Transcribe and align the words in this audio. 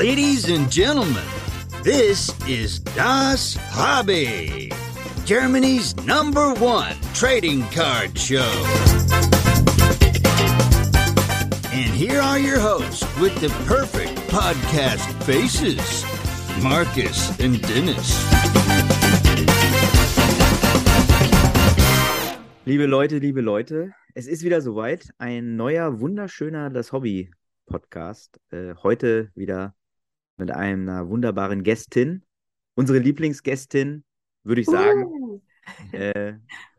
Ladies 0.00 0.48
and 0.48 0.72
gentlemen, 0.72 1.22
this 1.82 2.32
is 2.48 2.80
Das 2.96 3.58
Hobby, 3.68 4.72
Germany's 5.26 5.94
number 6.06 6.54
one 6.54 6.96
trading 7.12 7.64
card 7.68 8.18
show. 8.18 8.50
And 11.70 11.92
here 11.92 12.18
are 12.18 12.38
your 12.38 12.58
hosts 12.58 13.04
with 13.20 13.38
the 13.42 13.50
perfect 13.66 14.16
podcast 14.30 15.04
faces 15.24 16.02
Marcus 16.62 17.38
and 17.38 17.60
Dennis. 17.60 18.24
Liebe 22.64 22.86
Leute, 22.86 23.18
liebe 23.18 23.42
Leute, 23.42 23.92
es 24.14 24.26
ist 24.26 24.44
wieder 24.44 24.62
soweit. 24.62 25.10
Ein 25.18 25.56
neuer, 25.56 26.00
wunderschöner 26.00 26.70
Das 26.70 26.90
Hobby 26.90 27.30
Podcast. 27.66 28.40
Äh, 28.50 28.74
heute 28.82 29.30
wieder 29.34 29.74
mit 30.40 30.50
einer 30.50 31.08
wunderbaren 31.08 31.62
Gästin. 31.62 32.24
Unsere 32.74 32.98
Lieblingsgästin, 32.98 34.04
würde 34.42 34.62
ich 34.62 34.66
sagen. 34.66 35.04
Uh. 35.04 35.40
Äh, 35.92 36.34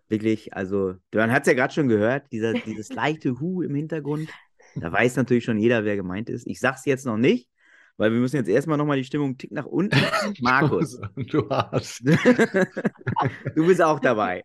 wirklich, 0.09 0.53
also, 0.53 0.95
man 1.13 1.31
hat 1.31 1.43
es 1.43 1.47
ja 1.47 1.53
gerade 1.53 1.73
schon 1.73 1.87
gehört, 1.87 2.31
dieser, 2.31 2.53
dieses 2.65 2.91
leichte 2.91 3.39
Hu 3.39 3.61
im 3.61 3.75
Hintergrund. 3.75 4.29
Da 4.75 4.91
weiß 4.91 5.15
natürlich 5.15 5.43
schon 5.43 5.57
jeder, 5.57 5.85
wer 5.85 5.95
gemeint 5.95 6.29
ist. 6.29 6.47
Ich 6.47 6.59
sag's 6.59 6.85
jetzt 6.85 7.05
noch 7.05 7.17
nicht, 7.17 7.49
weil 7.97 8.11
wir 8.11 8.19
müssen 8.19 8.37
jetzt 8.37 8.49
erstmal 8.49 8.77
nochmal 8.77 8.97
die 8.97 9.03
Stimmung 9.03 9.37
Tick 9.37 9.51
nach 9.51 9.65
unten. 9.65 9.97
Markus, 10.41 10.99
Du 11.15 11.49
hast. 11.49 12.01
du 13.55 13.67
bist 13.67 13.81
auch 13.81 13.99
dabei. 13.99 14.43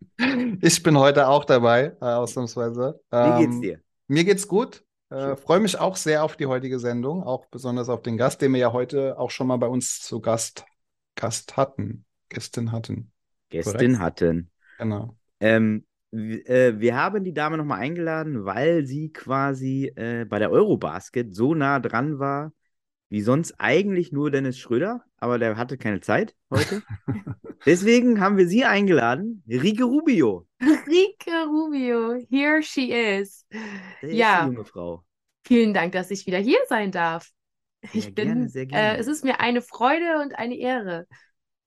Ich 0.60 0.83
bin 0.83 0.98
heute 0.98 1.29
auch 1.29 1.45
dabei, 1.45 1.96
äh, 2.01 2.05
ausnahmsweise. 2.05 3.01
Wie 3.10 3.41
geht's 3.41 3.55
Ähm, 3.57 3.62
dir? 3.62 3.80
Mir 4.09 4.24
geht's 4.24 4.46
gut. 4.46 4.85
Äh, 5.16 5.37
freue 5.37 5.61
mich 5.61 5.79
auch 5.79 5.97
sehr 5.97 6.23
auf 6.23 6.37
die 6.37 6.45
heutige 6.45 6.79
Sendung, 6.79 7.23
auch 7.23 7.47
besonders 7.47 7.88
auf 7.88 8.02
den 8.02 8.19
Gast, 8.19 8.43
den 8.43 8.52
wir 8.52 8.61
ja 8.61 8.73
heute 8.73 9.19
auch 9.19 9.30
schon 9.30 9.47
mal 9.47 9.57
bei 9.57 9.66
uns 9.66 10.01
zu 10.02 10.20
Gast, 10.20 10.66
Gast 11.15 11.57
hatten. 11.57 12.04
Gästin 12.29 12.71
hatten. 12.71 13.13
Gästin 13.49 13.99
hatten. 13.99 14.51
Genau. 14.79 15.16
Ähm, 15.41 15.87
äh, 16.13 16.74
wir 16.76 16.96
haben 16.96 17.24
die 17.24 17.32
Dame 17.32 17.57
nochmal 17.57 17.80
eingeladen, 17.80 18.45
weil 18.45 18.85
sie 18.85 19.10
quasi 19.10 19.91
äh, 19.96 20.26
bei 20.26 20.38
der 20.38 20.51
Eurobasket 20.51 21.35
so 21.35 21.54
nah 21.54 21.80
dran 21.80 22.19
war, 22.19 22.52
wie 23.09 23.23
sonst 23.23 23.54
eigentlich 23.59 24.13
nur 24.13 24.30
Dennis 24.30 24.59
Schröder, 24.59 25.02
aber 25.16 25.38
der 25.38 25.57
hatte 25.57 25.79
keine 25.79 26.01
Zeit 26.01 26.35
heute. 26.51 26.82
Deswegen 27.65 28.21
haben 28.21 28.37
wir 28.37 28.48
sie 28.48 28.65
eingeladen, 28.65 29.43
Rike 29.48 29.85
Rubio. 29.85 30.46
Rike 30.60 31.46
Rubio, 31.46 32.15
here 32.29 32.63
she 32.63 32.91
is. 32.93 33.46
Ja. 34.02 34.46
junge 34.46 34.65
Frau. 34.65 35.05
Vielen 35.47 35.73
Dank, 35.75 35.93
dass 35.93 36.11
ich 36.11 36.27
wieder 36.27 36.39
hier 36.39 36.59
sein 36.69 36.91
darf. 36.91 37.30
Sehr 37.83 37.95
Ich 37.95 38.15
bin, 38.15 38.27
gerne, 38.27 38.49
sehr 38.49 38.66
gerne. 38.66 38.97
Äh, 38.97 39.01
es 39.01 39.07
ist 39.07 39.25
mir 39.25 39.41
eine 39.41 39.63
Freude 39.63 40.21
und 40.21 40.37
eine 40.37 40.57
Ehre. 40.57 41.07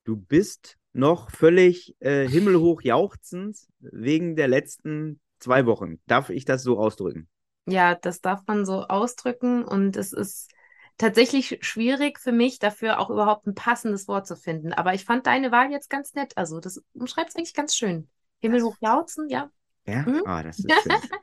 Du 0.03 0.17
bist 0.17 0.77
noch 0.91 1.31
völlig 1.31 1.95
äh, 1.99 2.27
himmelhoch 2.27 2.81
jauchzend 2.81 3.57
wegen 3.79 4.35
der 4.35 4.49
letzten 4.49 5.21
zwei 5.39 5.65
Wochen. 5.65 5.99
Darf 6.07 6.29
ich 6.29 6.43
das 6.43 6.63
so 6.63 6.77
ausdrücken? 6.77 7.29
Ja, 7.67 7.95
das 7.95 8.19
darf 8.19 8.41
man 8.47 8.65
so 8.65 8.85
ausdrücken 8.87 9.63
und 9.63 9.95
es 9.95 10.11
ist 10.11 10.51
tatsächlich 10.97 11.59
schwierig 11.61 12.19
für 12.19 12.31
mich, 12.31 12.59
dafür 12.59 12.99
auch 12.99 13.09
überhaupt 13.09 13.47
ein 13.47 13.55
passendes 13.55 14.07
Wort 14.07 14.27
zu 14.27 14.35
finden. 14.35 14.73
Aber 14.73 14.93
ich 14.93 15.05
fand 15.05 15.25
deine 15.25 15.51
Wahl 15.51 15.71
jetzt 15.71 15.89
ganz 15.89 16.13
nett. 16.15 16.35
Also, 16.35 16.59
das 16.59 16.83
umschreibt 16.93 17.29
es 17.29 17.35
eigentlich 17.35 17.53
ganz 17.53 17.75
schön. 17.75 18.09
Himmelhoch 18.41 18.75
jauchzen, 18.81 19.29
ja. 19.29 19.49
Ja, 19.89 20.05
Mhm. 20.05 20.23
ah, 20.23 20.43
das 20.43 20.63
ist. 20.65 20.85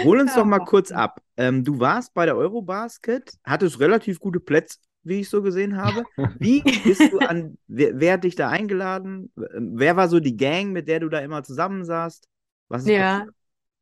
Hol 0.00 0.20
uns 0.20 0.34
doch 0.34 0.44
mal 0.44 0.60
kurz 0.60 0.92
ab. 0.92 1.22
Ähm, 1.36 1.64
du 1.64 1.80
warst 1.80 2.14
bei 2.14 2.26
der 2.26 2.36
Eurobasket, 2.36 3.34
hattest 3.44 3.80
relativ 3.80 4.20
gute 4.20 4.40
Plätze, 4.40 4.78
wie 5.04 5.20
ich 5.20 5.30
so 5.30 5.42
gesehen 5.42 5.76
habe. 5.76 6.06
Wie 6.38 6.64
bist 6.82 7.12
du 7.12 7.20
an, 7.20 7.58
wer, 7.68 7.98
wer 8.00 8.14
hat 8.14 8.24
dich 8.24 8.36
da 8.36 8.48
eingeladen? 8.50 9.32
Ähm, 9.36 9.72
Wer 9.78 9.96
war 9.96 10.08
so 10.08 10.20
die 10.20 10.36
Gang, 10.36 10.72
mit 10.72 10.88
der 10.88 11.00
du 11.00 11.08
da 11.08 11.20
immer 11.20 11.42
zusammensaßt? 11.44 12.28
Was 12.68 12.84
ist 12.86 12.94
Ja, 12.94 12.96
passiert? 12.96 13.34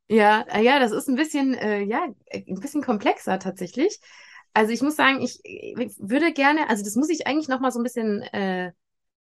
ja, 0.08 0.42
äh, 0.48 0.62
ja, 0.64 0.80
das 0.80 0.92
ist 0.92 1.08
ein 1.08 1.16
bisschen, 1.16 1.54
äh, 1.54 1.82
ja, 1.82 2.06
äh, 2.26 2.44
ein 2.48 2.60
bisschen 2.60 2.82
komplexer 2.82 3.38
tatsächlich. 3.38 4.00
Also 4.54 4.72
ich 4.72 4.82
muss 4.82 4.96
sagen, 4.96 5.22
ich, 5.22 5.40
ich 5.44 5.96
würde 5.98 6.32
gerne, 6.32 6.68
also 6.70 6.84
das 6.84 6.96
muss 6.96 7.10
ich 7.10 7.26
eigentlich 7.26 7.48
noch 7.48 7.60
mal 7.60 7.72
so 7.72 7.80
ein 7.80 7.84
bisschen, 7.84 8.22
äh, 8.22 8.72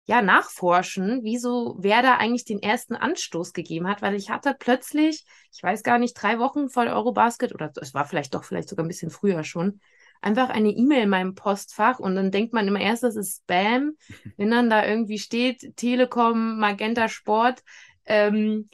ja, 0.06 0.20
nachforschen, 0.20 1.20
wieso, 1.22 1.76
wer 1.78 2.02
da 2.02 2.16
eigentlich 2.16 2.44
den 2.44 2.62
ersten 2.62 2.94
Anstoß 2.94 3.52
gegeben 3.52 3.88
hat, 3.88 4.02
weil 4.02 4.14
ich 4.14 4.28
hatte 4.30 4.54
plötzlich, 4.58 5.24
ich 5.52 5.62
weiß 5.62 5.82
gar 5.82 5.98
nicht, 5.98 6.14
drei 6.14 6.38
Wochen 6.38 6.68
vor 6.68 6.84
der 6.84 6.94
Eurobasket 6.94 7.54
oder 7.54 7.72
es 7.80 7.94
war 7.94 8.04
vielleicht 8.04 8.34
doch 8.34 8.44
vielleicht 8.44 8.68
sogar 8.68 8.84
ein 8.84 8.88
bisschen 8.88 9.10
früher 9.10 9.44
schon, 9.44 9.80
einfach 10.20 10.50
eine 10.50 10.70
E-Mail 10.70 11.04
in 11.04 11.08
meinem 11.08 11.34
Postfach 11.34 11.98
und 11.98 12.16
dann 12.16 12.30
denkt 12.30 12.52
man 12.52 12.68
immer 12.68 12.80
erst, 12.80 13.02
das 13.02 13.16
ist 13.16 13.42
Spam, 13.42 13.96
wenn 14.36 14.50
dann 14.50 14.68
da 14.68 14.86
irgendwie 14.86 15.18
steht, 15.18 15.76
Telekom, 15.76 16.58
Magenta 16.58 17.08
Sport, 17.08 17.62
ähm, 18.04 18.68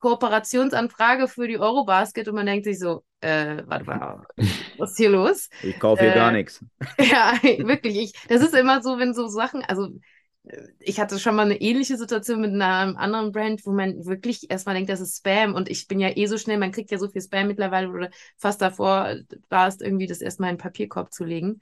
Kooperationsanfrage 0.00 1.28
für 1.28 1.48
die 1.48 1.58
Eurobasket 1.58 2.28
und 2.28 2.34
man 2.34 2.44
denkt 2.44 2.64
sich 2.66 2.78
so, 2.78 3.04
äh, 3.22 3.62
warte 3.66 3.86
mal, 3.86 4.26
was 4.76 4.90
ist 4.90 4.96
hier 4.98 5.08
los? 5.08 5.48
Ich 5.62 5.78
kaufe 5.78 6.02
hier 6.02 6.12
Äh, 6.12 6.14
gar 6.14 6.30
nichts. 6.30 6.62
Ja, 6.98 7.38
wirklich. 7.42 7.96
Ich, 7.96 8.12
das 8.28 8.42
ist 8.42 8.54
immer 8.54 8.82
so, 8.82 8.98
wenn 8.98 9.14
so 9.14 9.28
Sachen, 9.28 9.64
also 9.64 9.88
ich 10.78 11.00
hatte 11.00 11.18
schon 11.18 11.36
mal 11.36 11.42
eine 11.46 11.60
ähnliche 11.60 11.96
Situation 11.96 12.40
mit 12.40 12.50
einem 12.50 12.96
anderen 12.96 13.32
Brand, 13.32 13.64
wo 13.64 13.72
man 13.72 14.04
wirklich 14.04 14.50
erstmal 14.50 14.74
denkt, 14.74 14.90
das 14.90 15.00
ist 15.00 15.18
Spam 15.18 15.54
und 15.54 15.70
ich 15.70 15.88
bin 15.88 16.00
ja 16.00 16.14
eh 16.14 16.26
so 16.26 16.36
schnell, 16.36 16.58
man 16.58 16.72
kriegt 16.72 16.90
ja 16.90 16.98
so 16.98 17.08
viel 17.08 17.22
Spam 17.22 17.48
mittlerweile 17.48 17.88
oder 17.88 18.10
fast 18.36 18.60
davor 18.60 19.16
warst, 19.48 19.80
irgendwie 19.80 20.06
das 20.06 20.20
erstmal 20.20 20.50
in 20.50 20.56
den 20.56 20.62
Papierkorb 20.62 21.12
zu 21.12 21.24
legen. 21.24 21.60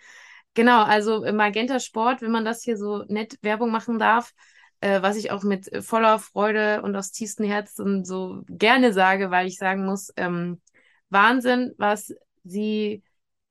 Genau, 0.54 0.82
also 0.82 1.21
Magenta 1.32 1.78
Sport, 1.78 2.22
wenn 2.22 2.32
man 2.32 2.44
das 2.44 2.62
hier 2.62 2.76
so 2.76 3.04
nett 3.09 3.38
Werbung 3.42 3.71
machen 3.71 3.98
darf, 3.98 4.32
äh, 4.81 5.00
was 5.00 5.16
ich 5.16 5.31
auch 5.31 5.44
mit 5.44 5.71
voller 5.84 6.19
Freude 6.19 6.82
und 6.82 6.97
aus 6.97 7.12
tiefstem 7.12 7.47
Herzen 7.47 8.04
so 8.04 8.42
gerne 8.48 8.92
sage, 8.92 9.31
weil 9.31 9.47
ich 9.47 9.59
sagen 9.59 9.87
muss, 9.87 10.12
ähm, 10.16 10.60
Wahnsinn, 11.09 11.72
was 11.78 12.12
sie 12.42 13.03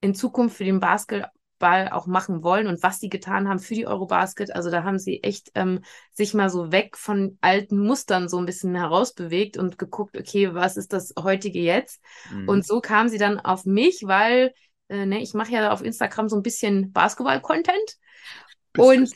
in 0.02 0.14
Zukunft 0.14 0.58
für 0.58 0.66
den 0.66 0.80
Basketball 0.80 1.31
auch 1.61 2.07
machen 2.07 2.44
wollen 2.44 2.67
und 2.67 2.83
was 2.83 2.99
sie 2.99 3.09
getan 3.09 3.47
haben 3.47 3.59
für 3.59 3.75
die 3.75 3.88
Eurobasket. 3.88 4.55
Also 4.55 4.69
da 4.69 4.83
haben 4.83 4.99
sie 4.99 5.23
echt 5.23 5.51
ähm, 5.55 5.81
sich 6.13 6.33
mal 6.33 6.49
so 6.49 6.72
weg 6.72 6.97
von 6.97 7.38
alten 7.41 7.77
Mustern 7.79 8.29
so 8.29 8.38
ein 8.38 8.45
bisschen 8.45 8.75
herausbewegt 8.75 9.57
und 9.57 9.77
geguckt, 9.77 10.17
okay, 10.17 10.53
was 10.53 10.77
ist 10.77 10.94
das 10.94 11.13
heutige 11.17 11.59
jetzt? 11.59 12.01
Mhm. 12.31 12.49
Und 12.49 12.66
so 12.66 12.81
kam 12.81 13.09
sie 13.09 13.17
dann 13.17 13.39
auf 13.39 13.66
mich, 13.66 14.03
weil 14.05 14.53
äh, 14.89 15.05
ne, 15.05 15.22
ich 15.22 15.33
mache 15.33 15.51
ja 15.53 15.72
auf 15.72 15.81
Instagram 15.83 16.29
so 16.29 16.35
ein 16.35 16.44
bisschen 16.44 16.91
Basketball-Content. 16.91 17.97
Und, 18.78 19.11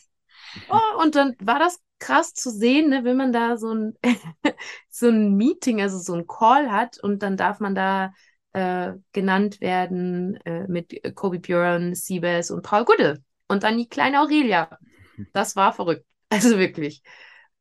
oh, 0.70 0.80
und 1.02 1.16
dann 1.16 1.36
war 1.40 1.60
das 1.60 1.80
krass 2.00 2.34
zu 2.34 2.50
sehen, 2.50 2.90
ne, 2.90 3.04
wenn 3.04 3.18
man 3.18 3.32
da 3.32 3.58
so 3.58 3.74
ein, 3.74 3.98
so 4.90 5.10
ein 5.10 5.36
Meeting, 5.36 5.82
also 5.82 6.00
so 6.00 6.14
ein 6.14 6.28
Call 6.28 6.72
hat 6.72 6.98
und 7.02 7.24
dann 7.24 7.38
darf 7.38 7.60
man 7.60 7.76
da 7.76 8.14
äh, 8.56 8.94
genannt 9.14 9.62
werden 9.62 10.38
äh, 10.46 10.68
mit 10.68 11.16
Kobe 11.16 11.40
Björn, 11.40 11.96
Siebes 11.96 12.52
und 12.52 12.64
Paul 12.64 12.86
Gude. 12.86 13.24
Und 13.48 13.64
dann 13.64 13.78
die 13.78 13.90
kleine 13.90 14.22
Aurelia. 14.22 14.70
Das 15.34 15.56
war 15.58 15.74
verrückt. 15.74 16.06
Also 16.30 16.58
wirklich. 16.58 17.04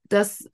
Das 0.04 0.48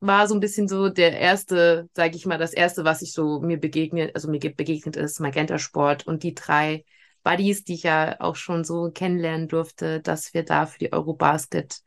war 0.00 0.28
so 0.28 0.34
ein 0.34 0.40
bisschen 0.40 0.68
so 0.68 0.88
der 0.88 1.18
erste, 1.18 1.88
sage 1.94 2.16
ich 2.16 2.26
mal, 2.26 2.38
das 2.38 2.52
erste, 2.52 2.84
was 2.84 3.02
ich 3.02 3.12
so 3.12 3.40
mir 3.40 3.58
begegnet, 3.58 4.14
also 4.14 4.28
mir 4.30 4.38
ge- 4.38 4.52
begegnet 4.54 4.96
ist, 4.96 5.20
Magenta 5.20 5.58
Sport 5.58 6.06
und 6.06 6.22
die 6.22 6.34
drei 6.34 6.84
Buddies, 7.22 7.64
die 7.64 7.74
ich 7.74 7.82
ja 7.84 8.20
auch 8.20 8.36
schon 8.36 8.64
so 8.64 8.90
kennenlernen 8.90 9.48
durfte, 9.48 10.00
dass 10.00 10.34
wir 10.34 10.44
da 10.44 10.66
für 10.66 10.78
die 10.78 10.92
Eurobasket 10.92 11.80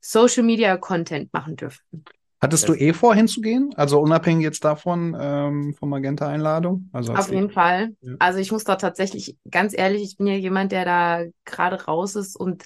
Social 0.00 0.42
Media 0.44 0.76
Content 0.76 1.32
machen 1.32 1.56
dürften. 1.56 2.04
Hattest 2.40 2.68
du 2.68 2.74
eh 2.74 2.92
vor, 2.92 3.14
hinzugehen? 3.14 3.72
Also 3.76 4.00
unabhängig 4.00 4.44
jetzt 4.44 4.64
davon, 4.64 5.16
ähm, 5.20 5.74
von 5.74 5.88
Magenta-Einladung? 5.88 6.88
Also 6.92 7.12
als 7.12 7.26
Auf 7.26 7.32
jeden 7.32 7.50
Fall. 7.50 7.96
Ja. 8.00 8.14
Also 8.18 8.38
ich 8.40 8.52
muss 8.52 8.64
da 8.64 8.76
tatsächlich, 8.76 9.36
ganz 9.50 9.76
ehrlich, 9.76 10.02
ich 10.02 10.16
bin 10.16 10.26
ja 10.26 10.34
jemand, 10.34 10.72
der 10.72 10.84
da 10.84 11.24
gerade 11.44 11.84
raus 11.84 12.16
ist 12.16 12.36
und 12.36 12.64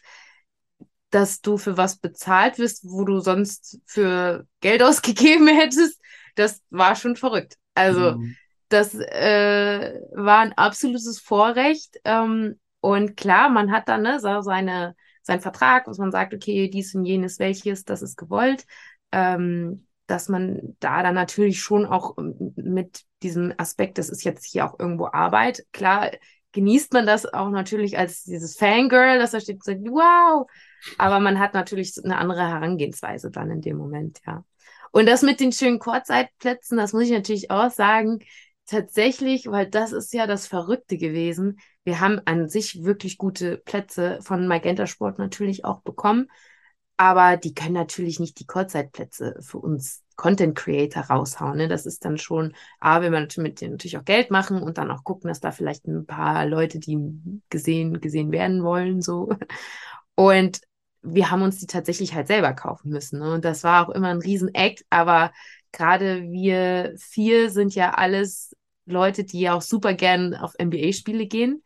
dass 1.10 1.40
du 1.42 1.58
für 1.58 1.76
was 1.76 1.96
bezahlt 1.98 2.58
wirst, 2.58 2.84
wo 2.84 3.04
du 3.04 3.20
sonst 3.20 3.80
für 3.86 4.46
Geld 4.60 4.82
ausgegeben 4.82 5.48
hättest, 5.48 6.00
das 6.34 6.62
war 6.70 6.96
schon 6.96 7.16
verrückt. 7.16 7.56
Also 7.74 8.16
Mhm. 8.16 8.36
das 8.68 8.94
äh, 8.94 10.00
war 10.12 10.38
ein 10.40 10.52
absolutes 10.54 11.20
Vorrecht. 11.20 11.98
Ähm, 12.04 12.58
und 12.80 13.16
klar, 13.16 13.48
man 13.50 13.70
hat 13.70 13.88
dann 13.88 14.02
ne, 14.02 14.18
so 14.20 14.40
seine, 14.40 14.96
seinen 15.22 15.40
Vertrag, 15.40 15.86
was 15.86 15.98
man 15.98 16.10
sagt, 16.10 16.32
okay, 16.34 16.68
dies 16.68 16.94
und 16.94 17.04
jenes, 17.04 17.38
welches, 17.38 17.84
das 17.84 18.00
ist 18.02 18.16
gewollt. 18.16 18.64
Ähm, 19.12 19.86
dass 20.06 20.28
man 20.28 20.76
da 20.80 21.02
dann 21.02 21.14
natürlich 21.14 21.60
schon 21.60 21.86
auch 21.86 22.18
ähm, 22.18 22.52
mit 22.56 23.02
diesem 23.22 23.54
Aspekt, 23.56 23.98
das 23.98 24.10
ist 24.10 24.24
jetzt 24.24 24.44
hier 24.44 24.66
auch 24.66 24.78
irgendwo 24.78 25.06
Arbeit, 25.06 25.64
klar 25.72 26.10
genießt 26.52 26.92
man 26.92 27.06
das 27.06 27.24
auch 27.32 27.48
natürlich 27.48 27.98
als 27.98 28.24
dieses 28.24 28.56
Fangirl, 28.56 29.18
dass 29.18 29.30
da 29.30 29.40
steht 29.40 29.56
und 29.56 29.64
sagt, 29.64 29.80
wow, 29.84 30.46
aber 30.98 31.18
man 31.18 31.38
hat 31.38 31.54
natürlich 31.54 31.94
eine 32.04 32.18
andere 32.18 32.46
Herangehensweise 32.46 33.30
dann 33.30 33.50
in 33.50 33.62
dem 33.62 33.78
Moment, 33.78 34.20
ja. 34.26 34.44
Und 34.90 35.06
das 35.08 35.22
mit 35.22 35.40
den 35.40 35.52
schönen 35.52 35.78
Kurzzeitplätzen, 35.78 36.76
das 36.76 36.92
muss 36.92 37.04
ich 37.04 37.10
natürlich 37.10 37.50
auch 37.50 37.70
sagen, 37.70 38.18
tatsächlich, 38.66 39.46
weil 39.46 39.66
das 39.66 39.92
ist 39.92 40.12
ja 40.12 40.26
das 40.26 40.46
Verrückte 40.46 40.98
gewesen. 40.98 41.58
wir 41.84 42.00
haben 42.00 42.20
an 42.26 42.48
sich 42.48 42.84
wirklich 42.84 43.16
gute 43.16 43.56
Plätze 43.56 44.18
von 44.20 44.46
Magenta 44.46 44.86
Sport 44.86 45.18
natürlich 45.18 45.64
auch 45.64 45.80
bekommen. 45.80 46.28
Aber 46.96 47.36
die 47.36 47.54
können 47.54 47.74
natürlich 47.74 48.20
nicht 48.20 48.38
die 48.38 48.46
Kurzzeitplätze 48.46 49.36
für 49.40 49.58
uns 49.58 50.02
Content 50.16 50.56
Creator 50.56 51.04
raushauen. 51.04 51.56
Ne? 51.56 51.68
Das 51.68 51.86
ist 51.86 52.04
dann 52.04 52.18
schon, 52.18 52.54
A, 52.80 53.00
wenn 53.00 53.12
wir 53.12 53.26
mit 53.38 53.60
denen 53.60 53.72
natürlich 53.72 53.98
auch 53.98 54.04
Geld 54.04 54.30
machen 54.30 54.62
und 54.62 54.78
dann 54.78 54.90
auch 54.90 55.04
gucken, 55.04 55.28
dass 55.28 55.40
da 55.40 55.50
vielleicht 55.50 55.86
ein 55.86 56.06
paar 56.06 56.46
Leute, 56.46 56.78
die 56.78 56.98
gesehen, 57.50 58.00
gesehen 58.00 58.30
werden 58.30 58.62
wollen, 58.62 59.00
so. 59.00 59.30
Und 60.14 60.60
wir 61.02 61.30
haben 61.30 61.42
uns 61.42 61.58
die 61.58 61.66
tatsächlich 61.66 62.14
halt 62.14 62.28
selber 62.28 62.52
kaufen 62.52 62.90
müssen. 62.90 63.18
Ne? 63.18 63.32
Und 63.34 63.44
das 63.44 63.64
war 63.64 63.86
auch 63.86 63.92
immer 63.92 64.08
ein 64.08 64.20
Riesen-Act, 64.20 64.84
aber 64.90 65.32
gerade 65.72 66.22
wir 66.22 66.94
vier 66.98 67.50
sind 67.50 67.74
ja 67.74 67.94
alles 67.94 68.54
Leute, 68.86 69.24
die 69.24 69.40
ja 69.40 69.54
auch 69.54 69.62
super 69.62 69.94
gern 69.94 70.34
auf 70.34 70.54
NBA-Spiele 70.60 71.26
gehen. 71.26 71.62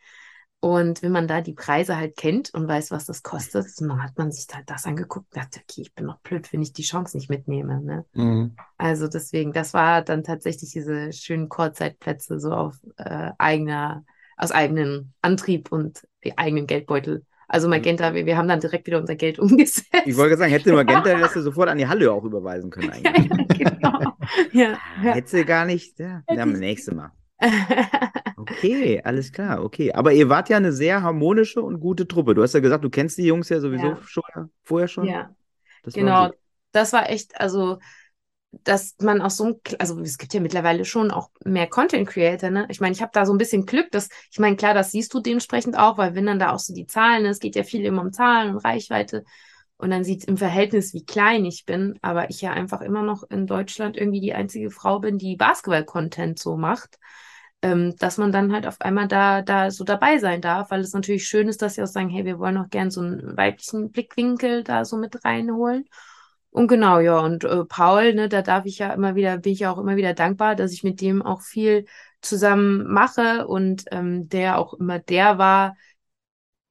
Und 0.67 1.01
wenn 1.01 1.13
man 1.13 1.29
da 1.29 1.43
die 1.43 1.53
Preise 1.53 1.97
halt 1.97 2.17
kennt 2.17 2.53
und 2.53 2.67
weiß, 2.67 2.91
was 2.91 3.07
das 3.07 3.23
kostet, 3.23 3.69
dann 3.79 4.03
hat 4.03 4.19
man 4.19 4.33
sich 4.33 4.49
halt 4.53 4.69
das 4.69 4.85
angeguckt 4.85 5.33
und 5.33 5.41
dachte, 5.41 5.61
okay, 5.61 5.83
ich 5.83 5.95
bin 5.95 6.07
noch 6.07 6.19
blöd, 6.19 6.53
wenn 6.53 6.61
ich 6.61 6.73
die 6.73 6.83
Chance 6.83 7.17
nicht 7.17 7.31
mitnehme. 7.31 7.81
Ne? 7.81 8.05
Mhm. 8.15 8.57
Also 8.77 9.07
deswegen, 9.07 9.53
das 9.53 9.75
war 9.75 10.03
dann 10.03 10.25
tatsächlich 10.25 10.73
diese 10.73 11.13
schönen 11.13 11.49
Kurzzeitplätze 11.49 12.41
so 12.41 12.51
auf 12.51 12.75
äh, 12.97 13.31
eigener, 13.39 14.05
aus 14.37 14.51
eigenem 14.51 15.13
Antrieb 15.23 15.71
und 15.71 16.05
eigenen 16.35 16.67
Geldbeutel. 16.67 17.25
Also 17.47 17.69
Magenta, 17.69 18.15
wir, 18.15 18.27
wir 18.27 18.37
haben 18.37 18.49
dann 18.49 18.59
direkt 18.59 18.89
wieder 18.89 18.99
unser 18.99 19.15
Geld 19.15 19.39
umgesetzt. 19.39 19.87
Ich 20.05 20.17
wollte 20.17 20.37
sagen, 20.37 20.51
hätte 20.51 20.73
Magenta, 20.73 21.15
du 21.15 21.43
sofort 21.43 21.69
an 21.69 21.79
die 21.79 21.87
Halle 21.87 22.11
auch 22.11 22.25
überweisen 22.25 22.71
können 22.71 22.91
eigentlich. 23.05 23.31
ja, 23.61 23.71
genau. 23.71 24.01
ja, 24.51 24.71
ja. 24.73 25.13
Hättest 25.15 25.35
du 25.35 25.45
gar 25.45 25.65
nicht, 25.65 26.01
ja, 26.01 26.25
ja 26.29 26.45
nächste 26.45 26.93
Mal. 26.93 27.13
Okay, 28.39 29.01
alles 29.03 29.33
klar, 29.33 29.63
okay. 29.63 29.93
Aber 29.93 30.13
ihr 30.13 30.29
wart 30.29 30.49
ja 30.49 30.57
eine 30.57 30.73
sehr 30.73 31.03
harmonische 31.03 31.63
und 31.63 31.81
gute 31.81 32.07
Truppe. 32.07 32.35
Du 32.35 32.43
hast 32.43 32.55
ja 32.55 32.61
gesagt, 32.61 32.85
du 32.85 32.91
kennst 32.91 33.19
die 33.19 33.25
Jungs 33.25 33.49
ja 33.49 33.61
sowieso 33.61 33.87
ja. 33.89 33.99
Schon, 34.05 34.51
vorher 34.63 34.89
schon. 34.89 35.07
Ja, 35.07 35.35
das 35.83 35.95
genau. 35.95 36.31
Das 36.73 36.93
war 36.93 37.09
echt, 37.11 37.41
also, 37.41 37.79
dass 38.53 38.95
man 39.01 39.23
aus 39.23 39.37
so 39.39 39.45
einem, 39.45 39.57
also 39.79 40.01
es 40.01 40.19
gibt 40.19 40.35
ja 40.35 40.41
mittlerweile 40.41 40.85
schon 40.85 41.11
auch 41.11 41.31
mehr 41.45 41.67
Content 41.67 42.09
Creator, 42.09 42.51
ne? 42.51 42.67
Ich 42.69 42.81
meine, 42.81 42.93
ich 42.93 43.03
habe 43.03 43.11
da 43.13 43.27
so 43.27 43.33
ein 43.33 43.39
bisschen 43.39 43.67
Glück, 43.67 43.91
dass, 43.91 44.09
ich 44.31 44.39
meine, 44.39 44.57
klar, 44.57 44.75
das 44.75 44.93
siehst 44.93 45.13
du 45.15 45.21
dementsprechend 45.21 45.79
auch, 45.79 45.99
weil 45.99 46.15
wenn 46.15 46.27
dann 46.27 46.39
da 46.39 46.53
auch 46.53 46.59
so 46.59 46.75
die 46.75 46.87
Zahlen, 46.87 47.23
ne, 47.23 47.31
es 47.31 47.41
geht 47.41 47.57
ja 47.57 47.65
viel 47.65 47.85
immer 47.85 48.03
um 48.03 48.13
Zahlen 48.13 48.55
und 48.55 48.65
Reichweite. 48.65 49.25
Und 49.79 49.91
dann 49.91 50.05
sieht 50.05 50.25
im 50.25 50.37
Verhältnis, 50.37 50.95
wie 50.95 51.05
klein 51.05 51.45
ich 51.45 51.65
bin, 51.67 51.99
aber 52.01 52.31
ich 52.31 52.41
ja 52.41 52.53
einfach 52.53 52.81
immer 52.81 53.03
noch 53.03 53.25
in 53.29 53.47
Deutschland 53.47 53.97
irgendwie 53.97 54.21
die 54.21 54.35
einzige 54.35 54.71
Frau 54.71 55.01
bin, 55.01 55.19
die 55.19 55.37
Basketball-Content 55.37 56.39
so 56.39 56.57
macht 56.57 56.99
ähm, 57.63 57.97
dass 57.99 58.19
man 58.19 58.33
dann 58.33 58.53
halt 58.53 58.67
auf 58.67 58.81
einmal 58.81 59.09
da, 59.09 59.43
da 59.43 59.71
so 59.71 59.85
dabei 59.85 60.19
sein 60.19 60.41
darf, 60.41 60.71
weil 60.71 60.81
es 60.81 60.93
natürlich 60.93 61.27
schön 61.27 61.49
ist, 61.49 61.63
dass 61.63 61.75
sie 61.75 61.83
auch 61.83 61.87
sagen, 61.87 62.09
hey, 62.11 62.25
wir 62.25 62.39
wollen 62.39 62.59
auch 62.59 62.69
gern 62.69 62.91
so 62.91 63.01
einen 63.01 63.37
weiblichen 63.37 63.91
Blickwinkel 63.93 64.63
da 64.65 64.85
so 64.85 64.97
mit 64.97 65.25
reinholen. 65.25 65.85
Und 66.51 66.69
genau, 66.69 67.01
ja, 67.01 67.19
und 67.19 67.45
äh, 67.45 67.65
Paul, 67.65 68.15
ne, 68.15 68.29
da 68.29 68.43
darf 68.43 68.65
ich 68.65 68.79
ja 68.79 68.93
immer 68.93 69.15
wieder, 69.15 69.39
bin 69.39 69.53
ich 69.53 69.61
ja 69.61 69.73
auch 69.73 69.79
immer 69.79 69.97
wieder 69.97 70.15
dankbar, 70.15 70.57
dass 70.57 70.73
ich 70.73 70.85
mit 70.85 71.01
dem 71.01 71.23
auch 71.23 71.43
viel 71.43 71.87
zusammen 72.23 72.87
mache 72.93 73.47
und 73.47 73.85
ähm, 73.91 74.29
der 74.29 74.59
auch 74.59 74.75
immer 74.75 74.99
der 74.99 75.39
war, 75.39 75.77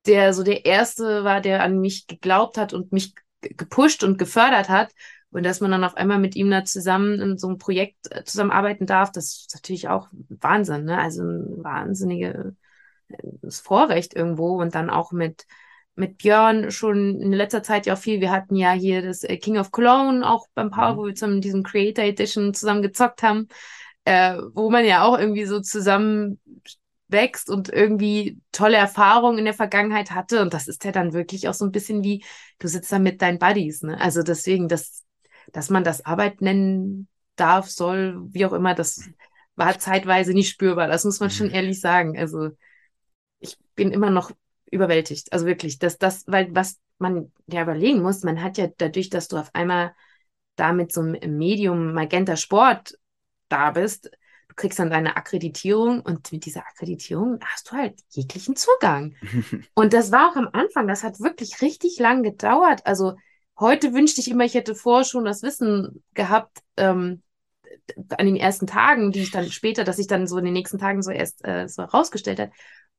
der 0.05 0.33
so 0.33 0.43
der 0.43 0.65
Erste 0.65 1.23
war, 1.23 1.41
der 1.41 1.63
an 1.63 1.79
mich 1.79 2.07
geglaubt 2.07 2.57
hat 2.57 2.73
und 2.73 2.91
mich 2.91 3.13
gepusht 3.41 4.03
und 4.03 4.17
gefördert 4.17 4.69
hat. 4.69 4.91
Und 5.35 5.43
dass 5.43 5.59
man 5.59 5.71
dann 5.71 5.83
auf 5.83 5.97
einmal 5.97 6.17
mit 6.17 6.37
ihm 6.37 6.49
da 6.49 6.63
zusammen 6.63 7.19
in 7.19 7.37
so 7.37 7.47
einem 7.47 7.57
Projekt 7.57 8.09
äh, 8.09 8.23
zusammenarbeiten 8.23 8.85
darf, 8.85 9.11
das 9.11 9.25
ist 9.25 9.53
natürlich 9.53 9.89
auch 9.89 10.07
Wahnsinn, 10.29 10.85
ne? 10.85 10.97
Also 10.97 11.23
ein 11.23 11.61
wahnsinniges 11.61 12.53
äh, 13.09 13.51
Vorrecht 13.51 14.15
irgendwo 14.15 14.61
und 14.61 14.75
dann 14.75 14.89
auch 14.89 15.11
mit 15.11 15.45
mit 15.95 16.17
Björn 16.17 16.71
schon 16.71 17.19
in 17.21 17.31
letzter 17.33 17.63
Zeit 17.63 17.85
ja 17.85 17.93
auch 17.93 17.97
viel. 17.97 18.21
Wir 18.21 18.31
hatten 18.31 18.55
ja 18.55 18.71
hier 18.71 19.01
das 19.01 19.23
äh, 19.23 19.37
King 19.37 19.57
of 19.57 19.71
Cologne 19.71 20.25
auch 20.25 20.47
beim 20.53 20.71
Paul, 20.71 20.93
mhm. 20.93 20.97
wo 20.97 21.05
wir 21.05 21.15
zusammen 21.15 21.41
diesen 21.41 21.63
Creator 21.63 22.05
Edition 22.05 22.53
zusammen 22.53 22.81
gezockt 22.81 23.21
haben, 23.21 23.47
äh, 24.05 24.37
wo 24.53 24.69
man 24.69 24.85
ja 24.85 25.03
auch 25.03 25.17
irgendwie 25.17 25.45
so 25.45 25.59
zusammen 25.59 26.39
wächst 27.07 27.49
und 27.49 27.69
irgendwie 27.69 28.39
tolle 28.51 28.77
Erfahrungen 28.77 29.37
in 29.37 29.45
der 29.45 29.53
Vergangenheit 29.53 30.11
hatte. 30.11 30.41
Und 30.41 30.53
das 30.53 30.67
ist 30.67 30.83
ja 30.85 30.91
dann 30.91 31.13
wirklich 31.13 31.47
auch 31.47 31.53
so 31.53 31.65
ein 31.65 31.71
bisschen 31.71 32.03
wie, 32.03 32.23
du 32.59 32.67
sitzt 32.67 32.91
da 32.91 32.99
mit 32.99 33.21
deinen 33.21 33.39
Buddies, 33.39 33.83
ne? 33.83 33.99
Also 33.99 34.23
deswegen, 34.23 34.67
das 34.67 35.04
dass 35.51 35.69
man 35.69 35.83
das 35.83 36.05
Arbeit 36.05 36.41
nennen 36.41 37.07
darf, 37.35 37.69
soll, 37.69 38.17
wie 38.29 38.45
auch 38.45 38.53
immer, 38.53 38.73
das 38.73 39.09
war 39.55 39.77
zeitweise 39.79 40.33
nicht 40.33 40.49
spürbar. 40.49 40.87
Das 40.87 41.03
muss 41.03 41.19
man 41.19 41.29
schon 41.29 41.47
mhm. 41.47 41.53
ehrlich 41.53 41.79
sagen. 41.79 42.17
Also 42.17 42.51
ich 43.39 43.57
bin 43.75 43.91
immer 43.91 44.09
noch 44.09 44.31
überwältigt. 44.71 45.31
Also 45.33 45.45
wirklich, 45.45 45.79
dass 45.79 45.97
das, 45.97 46.25
weil 46.27 46.53
was 46.53 46.79
man 46.97 47.31
ja 47.47 47.63
überlegen 47.63 48.01
muss, 48.01 48.23
man 48.23 48.41
hat 48.41 48.57
ja 48.57 48.67
dadurch, 48.77 49.09
dass 49.09 49.27
du 49.27 49.37
auf 49.37 49.53
einmal 49.53 49.93
da 50.55 50.73
mit 50.73 50.91
so 50.91 51.01
einem 51.01 51.37
Medium 51.37 51.93
Magenta 51.93 52.35
Sport 52.37 52.97
da 53.49 53.71
bist, 53.71 54.09
du 54.47 54.55
kriegst 54.55 54.79
dann 54.79 54.89
deine 54.89 55.17
Akkreditierung 55.17 56.01
und 56.01 56.31
mit 56.31 56.45
dieser 56.45 56.65
Akkreditierung 56.65 57.39
hast 57.43 57.71
du 57.71 57.75
halt 57.75 57.99
jeglichen 58.09 58.55
Zugang. 58.55 59.15
und 59.75 59.93
das 59.93 60.11
war 60.11 60.31
auch 60.31 60.35
am 60.35 60.49
Anfang, 60.53 60.87
das 60.87 61.03
hat 61.03 61.19
wirklich 61.19 61.61
richtig 61.61 61.99
lang 61.99 62.23
gedauert. 62.23 62.85
Also 62.85 63.15
Heute 63.59 63.93
wünschte 63.93 64.21
ich 64.21 64.29
immer, 64.29 64.43
ich 64.43 64.53
hätte 64.53 64.75
vorher 64.75 65.05
schon 65.05 65.25
das 65.25 65.41
Wissen 65.41 66.03
gehabt, 66.13 66.59
ähm, 66.77 67.21
an 68.17 68.25
den 68.25 68.35
ersten 68.35 68.67
Tagen, 68.67 69.11
die 69.11 69.21
ich 69.21 69.31
dann 69.31 69.49
später, 69.51 69.83
dass 69.83 69.99
ich 69.99 70.07
dann 70.07 70.27
so 70.27 70.37
in 70.37 70.45
den 70.45 70.53
nächsten 70.53 70.77
Tagen 70.77 71.01
so 71.01 71.11
erst 71.11 71.45
äh, 71.45 71.67
so 71.67 71.83
herausgestellt 71.83 72.39
hat, 72.39 72.51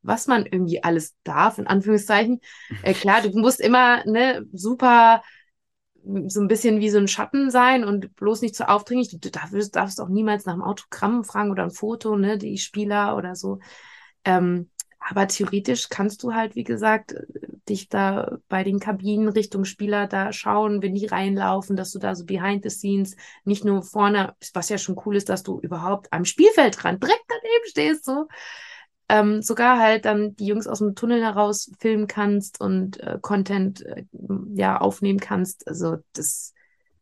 was 0.02 0.26
man 0.26 0.46
irgendwie 0.46 0.82
alles 0.82 1.14
darf, 1.24 1.58
in 1.58 1.66
Anführungszeichen. 1.66 2.40
Äh, 2.82 2.94
klar, 2.94 3.22
du 3.22 3.30
musst 3.38 3.60
immer 3.60 4.04
ne, 4.06 4.46
super 4.52 5.22
so 6.28 6.40
ein 6.40 6.48
bisschen 6.48 6.80
wie 6.80 6.90
so 6.90 6.98
ein 6.98 7.08
Schatten 7.08 7.50
sein 7.50 7.84
und 7.84 8.14
bloß 8.14 8.42
nicht 8.42 8.54
zu 8.54 8.68
aufdringlich. 8.68 9.18
Du 9.18 9.30
darfst, 9.30 9.74
darfst 9.74 10.00
auch 10.00 10.08
niemals 10.08 10.46
nach 10.46 10.52
einem 10.52 10.62
Autogramm 10.62 11.24
fragen 11.24 11.50
oder 11.50 11.64
ein 11.64 11.72
Foto, 11.72 12.16
ne, 12.16 12.38
die 12.38 12.58
Spieler 12.58 13.16
oder 13.16 13.34
so. 13.34 13.58
Ähm, 14.24 14.70
aber 15.08 15.28
theoretisch 15.28 15.88
kannst 15.88 16.22
du 16.22 16.34
halt, 16.34 16.56
wie 16.56 16.64
gesagt, 16.64 17.14
dich 17.68 17.88
da 17.88 18.38
bei 18.48 18.64
den 18.64 18.80
Kabinen 18.80 19.28
Richtung 19.28 19.64
Spieler 19.64 20.06
da 20.08 20.32
schauen, 20.32 20.82
wenn 20.82 20.94
die 20.94 21.06
reinlaufen, 21.06 21.76
dass 21.76 21.92
du 21.92 21.98
da 21.98 22.14
so 22.14 22.24
behind 22.24 22.64
the 22.64 22.70
scenes 22.70 23.16
nicht 23.44 23.64
nur 23.64 23.82
vorne, 23.82 24.34
was 24.52 24.68
ja 24.68 24.78
schon 24.78 25.00
cool 25.04 25.16
ist, 25.16 25.28
dass 25.28 25.42
du 25.42 25.60
überhaupt 25.60 26.12
am 26.12 26.24
Spielfeldrand 26.24 27.02
direkt 27.02 27.24
daneben 27.28 27.66
stehst, 27.68 28.04
so. 28.04 28.26
Ähm, 29.08 29.40
sogar 29.40 29.78
halt 29.78 30.04
dann 30.04 30.34
die 30.34 30.46
Jungs 30.46 30.66
aus 30.66 30.80
dem 30.80 30.96
Tunnel 30.96 31.22
heraus 31.22 31.70
filmen 31.78 32.08
kannst 32.08 32.60
und 32.60 32.98
äh, 32.98 33.18
Content 33.22 33.86
äh, 33.86 34.02
ja 34.54 34.80
aufnehmen 34.80 35.20
kannst. 35.20 35.68
Also 35.68 35.98
das 36.12 36.52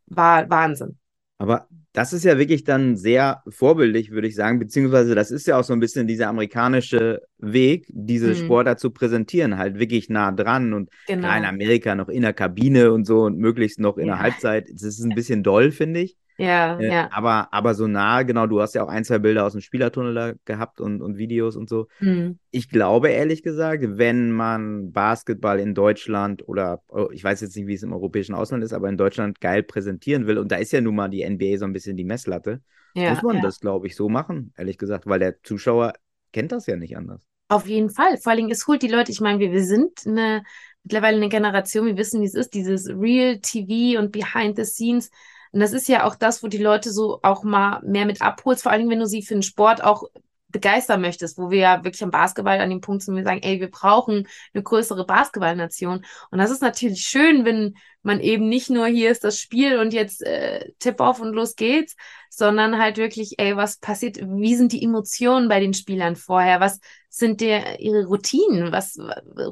war 0.04 0.50
Wahnsinn. 0.50 0.99
Aber 1.38 1.68
das 1.92 2.12
ist 2.12 2.24
ja 2.24 2.38
wirklich 2.38 2.64
dann 2.64 2.96
sehr 2.96 3.42
vorbildlich, 3.48 4.10
würde 4.10 4.26
ich 4.26 4.34
sagen, 4.34 4.58
beziehungsweise 4.58 5.14
das 5.14 5.30
ist 5.30 5.46
ja 5.46 5.58
auch 5.58 5.64
so 5.64 5.72
ein 5.72 5.80
bisschen 5.80 6.06
dieser 6.06 6.28
amerikanische 6.28 7.22
Weg, 7.38 7.86
diese 7.88 8.28
mhm. 8.28 8.34
Sportler 8.34 8.76
zu 8.76 8.90
präsentieren, 8.90 9.58
halt 9.58 9.78
wirklich 9.78 10.08
nah 10.08 10.32
dran 10.32 10.72
und 10.72 10.90
genau. 11.06 11.36
in 11.36 11.44
Amerika 11.44 11.94
noch 11.94 12.08
in 12.08 12.22
der 12.22 12.32
Kabine 12.32 12.92
und 12.92 13.04
so 13.04 13.22
und 13.22 13.38
möglichst 13.38 13.78
noch 13.78 13.96
in 13.96 14.08
ja. 14.08 14.14
der 14.14 14.22
Halbzeit. 14.22 14.68
Das 14.72 14.82
ist 14.82 15.04
ein 15.04 15.14
bisschen 15.14 15.42
doll, 15.42 15.70
finde 15.70 16.00
ich. 16.00 16.16
Ja, 16.36 16.78
äh, 16.78 16.92
ja. 16.92 17.08
Aber, 17.12 17.52
aber 17.52 17.74
so 17.74 17.86
nah, 17.86 18.22
genau, 18.22 18.46
du 18.46 18.60
hast 18.60 18.74
ja 18.74 18.82
auch 18.82 18.88
ein, 18.88 19.04
zwei 19.04 19.18
Bilder 19.18 19.44
aus 19.44 19.52
dem 19.52 19.60
Spielertunnel 19.60 20.14
da 20.14 20.32
gehabt 20.44 20.80
und, 20.80 21.00
und 21.00 21.16
Videos 21.16 21.56
und 21.56 21.68
so. 21.68 21.86
Mhm. 22.00 22.38
Ich 22.50 22.68
glaube 22.68 23.10
ehrlich 23.10 23.42
gesagt, 23.42 23.84
wenn 23.86 24.32
man 24.32 24.92
Basketball 24.92 25.60
in 25.60 25.74
Deutschland 25.74 26.46
oder 26.48 26.82
oh, 26.88 27.08
ich 27.12 27.22
weiß 27.22 27.40
jetzt 27.40 27.56
nicht, 27.56 27.66
wie 27.66 27.74
es 27.74 27.82
im 27.82 27.92
europäischen 27.92 28.34
Ausland 28.34 28.64
ist, 28.64 28.72
aber 28.72 28.88
in 28.88 28.96
Deutschland 28.96 29.40
geil 29.40 29.62
präsentieren 29.62 30.26
will, 30.26 30.38
und 30.38 30.50
da 30.50 30.56
ist 30.56 30.72
ja 30.72 30.80
nun 30.80 30.96
mal 30.96 31.08
die 31.08 31.28
NBA 31.28 31.58
so 31.58 31.64
ein 31.66 31.72
bisschen 31.72 31.96
die 31.96 32.04
Messlatte, 32.04 32.60
ja, 32.94 33.10
muss 33.10 33.22
man 33.22 33.36
ja. 33.36 33.42
das, 33.42 33.60
glaube 33.60 33.86
ich, 33.86 33.96
so 33.96 34.08
machen, 34.08 34.52
ehrlich 34.56 34.78
gesagt, 34.78 35.06
weil 35.06 35.18
der 35.18 35.42
Zuschauer 35.42 35.94
kennt 36.32 36.52
das 36.52 36.66
ja 36.66 36.76
nicht 36.76 36.96
anders. 36.96 37.26
Auf 37.48 37.66
jeden 37.66 37.90
Fall. 37.90 38.16
Vor 38.16 38.32
allem, 38.32 38.48
es 38.50 38.66
holt 38.66 38.82
die 38.82 38.88
Leute, 38.88 39.12
ich 39.12 39.20
meine, 39.20 39.38
wir, 39.38 39.52
wir 39.52 39.64
sind 39.64 40.06
eine, 40.06 40.42
mittlerweile 40.82 41.16
eine 41.16 41.28
Generation, 41.28 41.86
wir 41.86 41.96
wissen, 41.96 42.20
wie 42.22 42.26
es 42.26 42.34
ist, 42.34 42.54
dieses 42.54 42.88
Real 42.88 43.38
TV 43.40 44.00
und 44.00 44.12
Behind 44.12 44.56
the 44.56 44.64
Scenes 44.64 45.10
und 45.54 45.61
das 45.61 45.73
ist 45.73 45.87
ja 45.88 46.04
auch 46.04 46.16
das, 46.16 46.42
wo 46.42 46.49
die 46.49 46.58
Leute 46.58 46.90
so 46.90 47.20
auch 47.23 47.44
mal 47.44 47.80
mehr 47.84 48.06
mit 48.06 48.20
abholst, 48.20 48.64
vor 48.64 48.73
allem 48.73 48.90
wenn 48.90 48.99
du 48.99 49.06
sie 49.06 49.23
für 49.23 49.34
den 49.34 49.44
Sport 49.44 49.84
auch 49.84 50.02
begeistern 50.49 51.00
möchtest, 51.00 51.38
wo 51.38 51.49
wir 51.49 51.58
ja 51.58 51.84
wirklich 51.84 52.02
am 52.02 52.11
Basketball 52.11 52.61
an 52.61 52.70
dem 52.70 52.80
Punkt 52.80 53.04
sind, 53.04 53.14
wo 53.14 53.18
wir 53.18 53.25
sagen, 53.25 53.40
ey, 53.40 53.61
wir 53.61 53.70
brauchen 53.70 54.26
eine 54.52 54.62
größere 54.64 55.06
Basketballnation. 55.06 56.04
Und 56.32 56.38
das 56.38 56.50
ist 56.50 56.61
natürlich 56.61 57.02
schön, 57.02 57.44
wenn 57.44 57.76
man 58.02 58.18
eben 58.18 58.49
nicht 58.49 58.68
nur 58.68 58.88
hier 58.88 59.12
ist 59.12 59.23
das 59.23 59.38
Spiel 59.38 59.78
und 59.78 59.92
jetzt 59.92 60.23
äh, 60.23 60.73
Tipp 60.80 60.99
auf 60.99 61.20
und 61.20 61.34
los 61.34 61.54
geht's, 61.54 61.94
sondern 62.30 62.80
halt 62.80 62.96
wirklich, 62.96 63.34
ey, 63.38 63.56
was 63.56 63.78
passiert, 63.78 64.18
wie 64.20 64.56
sind 64.56 64.73
die 64.73 64.82
Emotionen 64.82 65.49
bei 65.49 65.61
den 65.61 65.73
Spielern 65.73 66.16
vorher? 66.16 66.58
Was 66.58 66.80
sind 67.16 67.40
der 67.40 67.80
ihre 67.80 68.06
Routinen? 68.06 68.73
Was 68.73 68.99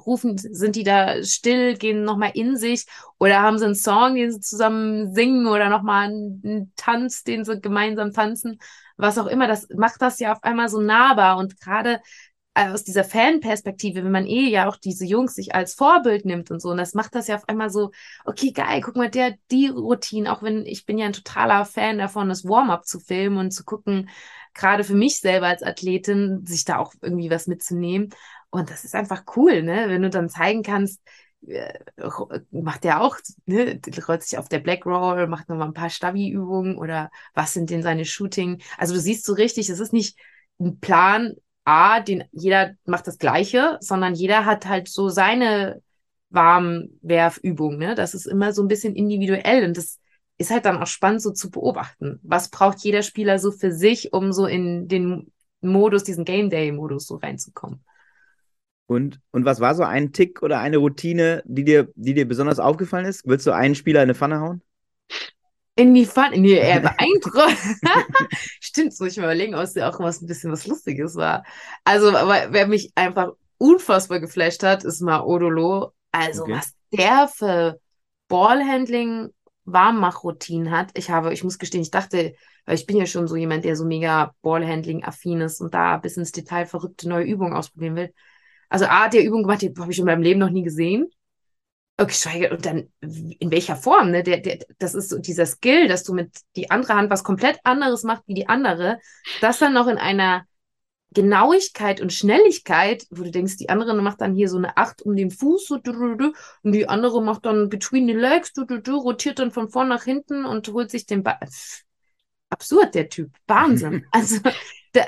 rufen, 0.06 0.36
sind 0.36 0.74
die 0.74 0.82
da 0.82 1.22
still, 1.22 1.76
gehen 1.76 2.02
nochmal 2.02 2.32
in 2.34 2.56
sich 2.56 2.86
oder 3.18 3.40
haben 3.40 3.58
sie 3.58 3.66
einen 3.66 3.74
Song, 3.76 4.16
den 4.16 4.32
sie 4.32 4.40
zusammen 4.40 5.14
singen 5.14 5.46
oder 5.46 5.68
nochmal 5.68 6.06
einen 6.08 6.72
Tanz, 6.76 7.22
den 7.22 7.44
sie 7.44 7.60
gemeinsam 7.60 8.12
tanzen? 8.12 8.58
Was 8.96 9.16
auch 9.16 9.26
immer, 9.26 9.46
das 9.46 9.68
macht 9.76 10.02
das 10.02 10.18
ja 10.18 10.32
auf 10.32 10.42
einmal 10.42 10.68
so 10.68 10.80
nahbar 10.80 11.38
und 11.38 11.60
gerade 11.60 12.00
äh, 12.54 12.68
aus 12.68 12.84
dieser 12.84 13.04
Fanperspektive, 13.04 14.04
wenn 14.04 14.10
man 14.10 14.26
eh 14.26 14.48
ja 14.48 14.68
auch 14.68 14.76
diese 14.76 15.06
Jungs 15.06 15.34
sich 15.34 15.54
als 15.54 15.74
Vorbild 15.74 16.24
nimmt 16.24 16.50
und 16.50 16.60
so, 16.60 16.70
und 16.70 16.78
das 16.78 16.94
macht 16.94 17.14
das 17.14 17.28
ja 17.28 17.36
auf 17.36 17.48
einmal 17.48 17.70
so, 17.70 17.92
okay, 18.24 18.50
geil, 18.52 18.80
guck 18.82 18.96
mal, 18.96 19.08
der, 19.08 19.34
die 19.50 19.68
Routine, 19.68 20.32
auch 20.32 20.42
wenn 20.42 20.66
ich 20.66 20.84
bin 20.84 20.98
ja 20.98 21.06
ein 21.06 21.12
totaler 21.12 21.64
Fan 21.64 21.98
davon, 21.98 22.28
das 22.28 22.44
Warm-up 22.44 22.84
zu 22.86 23.00
filmen 23.00 23.38
und 23.38 23.50
zu 23.52 23.64
gucken, 23.64 24.10
gerade 24.54 24.84
für 24.84 24.94
mich 24.94 25.20
selber 25.20 25.46
als 25.48 25.62
Athletin, 25.62 26.44
sich 26.46 26.64
da 26.64 26.78
auch 26.78 26.94
irgendwie 27.00 27.30
was 27.30 27.46
mitzunehmen. 27.46 28.10
Und 28.50 28.70
das 28.70 28.84
ist 28.84 28.94
einfach 28.94 29.24
cool, 29.36 29.62
ne? 29.62 29.86
Wenn 29.88 30.02
du 30.02 30.10
dann 30.10 30.28
zeigen 30.28 30.62
kannst, 30.62 31.00
äh, 31.46 31.72
macht 32.50 32.84
der 32.84 33.00
auch, 33.00 33.16
ne, 33.46 33.80
rollt 34.06 34.22
sich 34.22 34.38
auf 34.38 34.48
der 34.48 34.60
Black 34.60 34.86
Roll, 34.86 35.26
macht 35.26 35.48
nochmal 35.48 35.68
ein 35.68 35.74
paar 35.74 35.90
Stabi-Übungen 35.90 36.76
oder 36.76 37.10
was 37.34 37.52
sind 37.52 37.70
denn 37.70 37.82
seine 37.82 38.04
Shooting? 38.04 38.62
Also 38.78 38.94
du 38.94 39.00
siehst 39.00 39.24
so 39.24 39.32
richtig, 39.32 39.68
es 39.68 39.80
ist 39.80 39.92
nicht 39.92 40.18
ein 40.60 40.78
Plan 40.80 41.34
A, 41.64 42.00
den 42.00 42.24
jeder 42.32 42.72
macht 42.84 43.06
das 43.06 43.18
Gleiche, 43.18 43.78
sondern 43.80 44.14
jeder 44.14 44.44
hat 44.44 44.66
halt 44.66 44.88
so 44.88 45.08
seine 45.08 45.82
Warmwerfübung, 46.30 47.76
ne? 47.78 47.94
Das 47.94 48.14
ist 48.14 48.26
immer 48.26 48.52
so 48.52 48.62
ein 48.62 48.68
bisschen 48.68 48.94
individuell 48.96 49.64
und 49.64 49.76
das 49.76 49.98
ist 50.38 50.50
halt 50.50 50.64
dann 50.64 50.78
auch 50.78 50.86
spannend 50.86 51.22
so 51.22 51.30
zu 51.30 51.50
beobachten. 51.50 52.20
Was 52.22 52.48
braucht 52.48 52.78
jeder 52.80 53.02
Spieler 53.02 53.38
so 53.38 53.52
für 53.52 53.72
sich, 53.72 54.12
um 54.12 54.32
so 54.32 54.46
in 54.46 54.88
den 54.88 55.32
Modus, 55.60 56.04
diesen 56.04 56.24
Game 56.24 56.50
Day-Modus 56.50 57.06
so 57.06 57.16
reinzukommen? 57.16 57.84
Und, 58.86 59.20
und 59.30 59.44
was 59.44 59.60
war 59.60 59.74
so 59.74 59.84
ein 59.84 60.12
Tick 60.12 60.42
oder 60.42 60.60
eine 60.60 60.76
Routine, 60.76 61.42
die 61.46 61.64
dir, 61.64 61.88
die 61.94 62.14
dir 62.14 62.26
besonders 62.26 62.58
aufgefallen 62.58 63.06
ist? 63.06 63.26
Willst 63.26 63.46
du 63.46 63.52
einen 63.52 63.74
Spieler 63.74 64.00
in 64.00 64.04
eine 64.04 64.14
Pfanne 64.14 64.40
hauen? 64.40 64.62
In 65.76 65.94
die 65.94 66.04
Pfanne? 66.04 66.38
Nee, 66.38 66.58
er 66.58 66.80
beeindruckt. 66.80 67.56
Stimmt, 68.60 68.94
so 68.94 69.06
ich 69.06 69.16
mal 69.16 69.24
überlegen, 69.24 69.54
ob 69.54 69.62
es 69.62 69.74
ja 69.74 69.88
auch 69.88 69.98
was 70.00 70.20
ein 70.20 70.26
bisschen 70.26 70.52
was 70.52 70.66
Lustiges 70.66 71.16
war. 71.16 71.44
Also, 71.84 72.12
wer 72.12 72.66
mich 72.66 72.92
einfach 72.94 73.32
unfassbar 73.56 74.20
geflasht 74.20 74.62
hat, 74.62 74.84
ist 74.84 75.00
mal 75.00 75.22
Odolo. 75.22 75.92
Also, 76.10 76.42
okay. 76.42 76.52
was 76.52 76.74
der 76.92 77.28
für 77.28 77.80
Ballhandling 78.28 79.30
Warmmachroutinen 79.64 80.70
hat. 80.70 80.90
Ich 80.94 81.10
habe, 81.10 81.32
ich 81.32 81.44
muss 81.44 81.58
gestehen, 81.58 81.82
ich 81.82 81.90
dachte, 81.90 82.34
weil 82.66 82.74
ich 82.74 82.86
bin 82.86 82.96
ja 82.96 83.06
schon 83.06 83.28
so 83.28 83.36
jemand, 83.36 83.64
der 83.64 83.76
so 83.76 83.84
mega 83.84 84.34
Ballhandling-affin 84.42 85.40
ist 85.40 85.60
und 85.60 85.74
da 85.74 85.96
bis 85.98 86.16
ins 86.16 86.32
Detail 86.32 86.66
verrückte 86.66 87.08
neue 87.08 87.24
Übungen 87.24 87.54
ausprobieren 87.54 87.96
will. 87.96 88.14
Also 88.68 88.86
A 88.86 89.08
der 89.08 89.24
Übung 89.24 89.42
gemacht, 89.42 89.62
die 89.62 89.72
habe 89.78 89.92
ich 89.92 89.98
in 89.98 90.06
meinem 90.06 90.22
Leben 90.22 90.40
noch 90.40 90.50
nie 90.50 90.62
gesehen. 90.62 91.08
Okay, 91.98 92.50
und 92.50 92.64
dann 92.64 92.88
in 93.00 93.50
welcher 93.50 93.76
Form, 93.76 94.10
ne? 94.10 94.22
Der, 94.22 94.38
der, 94.38 94.58
das 94.78 94.94
ist 94.94 95.10
so 95.10 95.18
dieser 95.18 95.46
Skill, 95.46 95.88
dass 95.88 96.04
du 96.04 96.14
mit 96.14 96.30
die 96.56 96.70
andere 96.70 96.94
Hand 96.94 97.10
was 97.10 97.22
komplett 97.22 97.60
anderes 97.64 98.02
macht 98.02 98.22
wie 98.26 98.34
die 98.34 98.48
andere, 98.48 98.98
das 99.40 99.58
dann 99.58 99.74
noch 99.74 99.86
in 99.86 99.98
einer 99.98 100.44
Genauigkeit 101.12 102.00
und 102.00 102.12
Schnelligkeit, 102.12 103.06
wo 103.10 103.24
du 103.24 103.30
denkst, 103.30 103.56
die 103.56 103.68
andere 103.68 104.00
macht 104.00 104.20
dann 104.20 104.34
hier 104.34 104.48
so 104.48 104.56
eine 104.56 104.76
Acht 104.76 105.02
um 105.02 105.16
den 105.16 105.30
Fuß 105.30 105.66
so, 105.66 105.78
und 106.62 106.72
die 106.72 106.88
andere 106.88 107.22
macht 107.22 107.46
dann 107.46 107.68
between 107.68 108.06
the 108.06 108.12
legs, 108.12 108.52
rotiert 108.98 109.38
dann 109.38 109.50
von 109.50 109.68
vorn 109.68 109.88
nach 109.88 110.04
hinten 110.04 110.44
und 110.44 110.68
holt 110.68 110.90
sich 110.90 111.06
den 111.06 111.22
Ball. 111.22 111.38
Absurd, 112.50 112.94
der 112.94 113.08
Typ. 113.08 113.30
Wahnsinn. 113.46 114.06
Also, 114.12 114.40
da, 114.92 115.06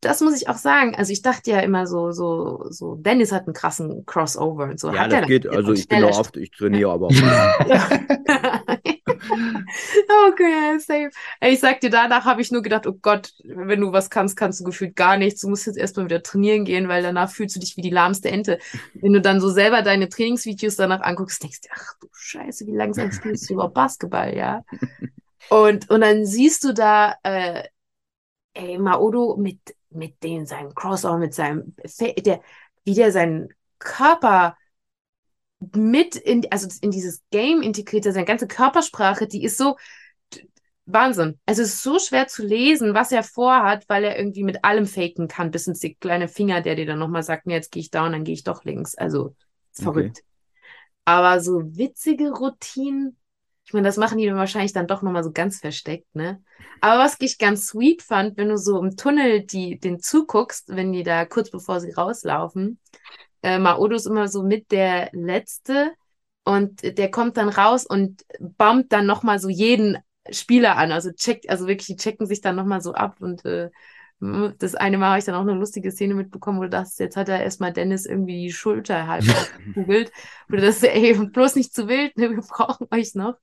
das 0.00 0.20
muss 0.20 0.40
ich 0.40 0.48
auch 0.48 0.56
sagen. 0.56 0.94
Also 0.94 1.12
ich 1.12 1.22
dachte 1.22 1.50
ja 1.50 1.60
immer 1.60 1.86
so, 1.86 2.12
so, 2.12 2.66
so, 2.70 2.96
Dennis 2.96 3.32
hat 3.32 3.46
einen 3.46 3.54
krassen 3.54 4.04
Crossover 4.06 4.64
und 4.64 4.80
so. 4.80 4.92
Ja, 4.92 5.00
hat 5.00 5.12
das 5.12 5.26
geht. 5.26 5.46
Also 5.46 5.72
ich 5.72 5.88
bin 5.88 6.04
auch 6.04 6.18
oft, 6.18 6.36
ich 6.36 6.50
trainiere 6.50 6.90
aber 6.90 7.06
auch. 7.06 7.10
okay, 10.28 10.78
safe. 10.78 11.10
Ich 11.40 11.60
sag 11.60 11.80
dir, 11.80 11.90
danach 11.90 12.24
habe 12.24 12.40
ich 12.40 12.50
nur 12.50 12.62
gedacht, 12.62 12.86
oh 12.86 12.92
Gott, 13.00 13.32
wenn 13.44 13.80
du 13.80 13.92
was 13.92 14.10
kannst, 14.10 14.36
kannst 14.36 14.60
du 14.60 14.64
gefühlt 14.64 14.96
gar 14.96 15.16
nichts. 15.16 15.42
Du 15.42 15.48
musst 15.48 15.66
jetzt 15.66 15.78
erstmal 15.78 16.06
wieder 16.06 16.22
trainieren 16.22 16.64
gehen, 16.64 16.88
weil 16.88 17.02
danach 17.02 17.30
fühlst 17.30 17.56
du 17.56 17.60
dich 17.60 17.76
wie 17.76 17.82
die 17.82 17.90
lahmste 17.90 18.30
Ente. 18.30 18.58
Wenn 18.94 19.12
du 19.12 19.20
dann 19.20 19.40
so 19.40 19.50
selber 19.50 19.82
deine 19.82 20.08
Trainingsvideos 20.08 20.76
danach 20.76 21.02
anguckst, 21.02 21.42
denkst 21.42 21.60
du, 21.62 21.68
ach 21.72 21.94
du 22.00 22.08
Scheiße, 22.12 22.66
wie 22.66 22.74
langsam 22.74 23.12
spielst 23.12 23.48
du 23.48 23.54
überhaupt 23.54 23.74
Basketball, 23.74 24.36
ja? 24.36 24.64
Und, 25.48 25.90
und 25.90 26.02
dann 26.02 26.26
siehst 26.26 26.62
du 26.62 26.72
da, 26.72 27.16
äh, 27.24 27.64
ey, 28.54 28.78
Maodo 28.78 29.36
mit, 29.36 29.60
mit 29.90 30.22
dem, 30.22 30.46
seinem 30.46 30.74
Crossover, 30.74 31.18
mit 31.18 31.34
seinem, 31.34 31.74
der, 32.18 32.40
wie 32.84 32.94
der 32.94 33.12
seinen 33.12 33.48
Körper 33.78 34.56
mit 35.74 36.16
in, 36.16 36.46
also 36.50 36.68
in 36.80 36.90
dieses 36.90 37.22
Game 37.30 37.62
integriert, 37.62 38.04
seine 38.04 38.24
ganze 38.24 38.46
Körpersprache, 38.46 39.26
die 39.26 39.44
ist 39.44 39.58
so, 39.58 39.76
Wahnsinn. 40.92 41.38
Also 41.46 41.62
es 41.62 41.74
ist 41.74 41.82
so 41.82 41.98
schwer 41.98 42.26
zu 42.26 42.44
lesen, 42.44 42.94
was 42.94 43.12
er 43.12 43.22
vorhat, 43.22 43.88
weil 43.88 44.04
er 44.04 44.18
irgendwie 44.18 44.42
mit 44.42 44.64
allem 44.64 44.86
faken 44.86 45.28
kann, 45.28 45.50
bis 45.50 45.66
ins 45.66 45.84
kleine 46.00 46.28
Finger, 46.28 46.60
der 46.62 46.74
dir 46.74 46.86
dann 46.86 46.98
nochmal 46.98 47.22
sagt, 47.22 47.46
nee, 47.46 47.54
jetzt 47.54 47.70
gehe 47.70 47.80
ich 47.80 47.90
da 47.90 48.06
und 48.06 48.12
dann 48.12 48.24
gehe 48.24 48.34
ich 48.34 48.44
doch 48.44 48.64
links. 48.64 48.96
Also 48.96 49.34
verrückt. 49.72 50.18
Okay. 50.18 50.26
Aber 51.04 51.40
so 51.40 51.62
witzige 51.76 52.30
Routinen, 52.30 53.16
ich 53.70 53.74
meine, 53.74 53.86
das 53.86 53.98
machen 53.98 54.18
die 54.18 54.26
dann 54.26 54.34
wahrscheinlich 54.34 54.72
dann 54.72 54.88
doch 54.88 55.00
nochmal 55.00 55.22
so 55.22 55.30
ganz 55.30 55.60
versteckt, 55.60 56.12
ne? 56.16 56.42
Aber 56.80 57.04
was 57.04 57.14
ich 57.20 57.38
ganz 57.38 57.68
sweet 57.68 58.02
fand, 58.02 58.36
wenn 58.36 58.48
du 58.48 58.58
so 58.58 58.82
im 58.82 58.96
Tunnel 58.96 59.46
die, 59.46 59.78
den 59.78 60.00
zuguckst, 60.00 60.70
wenn 60.74 60.90
die 60.90 61.04
da 61.04 61.24
kurz 61.24 61.50
bevor 61.52 61.78
sie 61.78 61.92
rauslaufen, 61.92 62.80
äh, 63.44 63.60
Maodo 63.60 63.94
ist 63.94 64.08
immer 64.08 64.26
so 64.26 64.42
mit 64.42 64.72
der 64.72 65.10
Letzte 65.12 65.92
und 66.42 66.82
der 66.82 67.12
kommt 67.12 67.36
dann 67.36 67.48
raus 67.48 67.86
und 67.86 68.24
bombt 68.40 68.92
dann 68.92 69.06
nochmal 69.06 69.38
so 69.38 69.48
jeden 69.48 69.98
Spieler 70.28 70.76
an. 70.76 70.90
Also 70.90 71.12
checkt, 71.12 71.48
also 71.48 71.68
wirklich, 71.68 71.86
die 71.86 71.96
checken 71.96 72.26
sich 72.26 72.40
dann 72.40 72.56
nochmal 72.56 72.80
so 72.80 72.92
ab 72.92 73.18
und 73.20 73.44
äh, 73.44 73.70
das 74.20 74.74
eine 74.74 74.98
Mal 74.98 75.10
habe 75.10 75.18
ich 75.18 75.24
dann 75.24 75.34
auch 75.34 75.40
eine 75.40 75.54
lustige 75.54 75.90
Szene 75.90 76.14
mitbekommen, 76.14 76.58
wo 76.58 76.64
du 76.64 76.70
dachtest, 76.70 77.00
jetzt 77.00 77.16
hat 77.16 77.28
er 77.28 77.42
erstmal 77.42 77.72
Dennis 77.72 78.06
irgendwie 78.06 78.42
die 78.42 78.52
Schulter 78.52 79.06
halb 79.06 79.28
aufgekugelt. 79.34 80.12
Oder 80.50 80.60
das 80.62 80.76
ist 80.76 80.84
ey, 80.84 81.14
bloß 81.14 81.56
nicht 81.56 81.74
zu 81.74 81.88
wild, 81.88 82.16
ne, 82.18 82.30
wir 82.30 82.42
brauchen 82.42 82.86
euch 82.90 83.14
noch. 83.14 83.36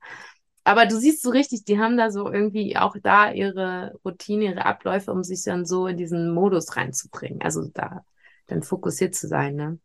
Aber 0.63 0.86
du 0.86 1.00
siehst 1.00 1.22
so 1.24 1.29
richtig, 1.29 1.63
die 1.65 1.79
haben 1.79 1.98
da 1.98 2.12
so 2.12 2.31
irgendwie 2.31 2.77
auch 2.77 2.96
da 3.01 3.31
ihre 3.31 3.93
Routine, 4.03 4.46
ihre 4.46 4.65
Abläufe, 4.65 5.12
um 5.12 5.24
sich 5.24 5.43
dann 5.43 5.65
so 5.65 5.88
in 5.88 5.98
diesen 5.98 6.34
Modus 6.34 6.75
reinzubringen. 6.75 7.41
Also 7.41 7.69
da 7.74 8.03
dann 8.48 8.63
fokussiert 8.63 9.15
zu 9.15 9.27
sein, 9.27 9.55
ne? 9.55 9.79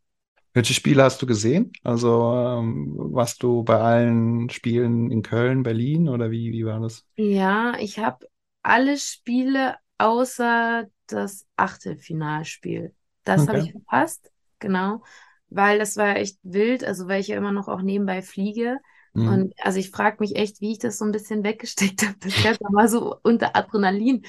Welche 0.54 0.74
Spiele 0.74 1.02
hast 1.02 1.22
du 1.22 1.26
gesehen? 1.26 1.72
Also 1.82 2.34
ähm, 2.34 2.94
warst 2.96 3.42
du 3.42 3.62
bei 3.64 3.78
allen 3.80 4.50
Spielen 4.50 5.10
in 5.10 5.22
Köln, 5.22 5.62
Berlin 5.62 6.08
oder 6.08 6.30
wie, 6.30 6.52
wie 6.52 6.66
war 6.66 6.80
das? 6.80 7.06
Ja, 7.16 7.74
ich 7.78 7.98
habe 7.98 8.26
alle 8.62 8.96
Spiele 8.98 9.76
außer 9.98 10.86
das 11.06 11.46
Achtelfinalspiel. 11.56 12.94
Das 13.24 13.42
okay. 13.42 13.48
habe 13.48 13.58
ich 13.60 13.72
verpasst, 13.72 14.30
genau, 14.58 15.02
weil 15.48 15.78
das 15.78 15.96
war 15.96 16.16
echt 16.16 16.38
wild, 16.42 16.84
also 16.84 17.08
weil 17.08 17.20
ich 17.20 17.28
ja 17.28 17.36
immer 17.36 17.52
noch 17.52 17.68
auch 17.68 17.82
nebenbei 17.82 18.22
fliege. 18.22 18.78
Mhm. 19.14 19.28
Und 19.28 19.54
also 19.60 19.78
ich 19.78 19.90
frage 19.90 20.16
mich 20.20 20.36
echt, 20.36 20.60
wie 20.60 20.72
ich 20.72 20.78
das 20.78 20.98
so 20.98 21.04
ein 21.04 21.12
bisschen 21.12 21.44
weggesteckt 21.44 22.02
habe. 22.06 22.16
Das 22.20 22.42
Ganze 22.42 22.64
war 22.70 22.88
so 22.88 23.16
unter 23.22 23.54
Adrenalin. 23.56 24.24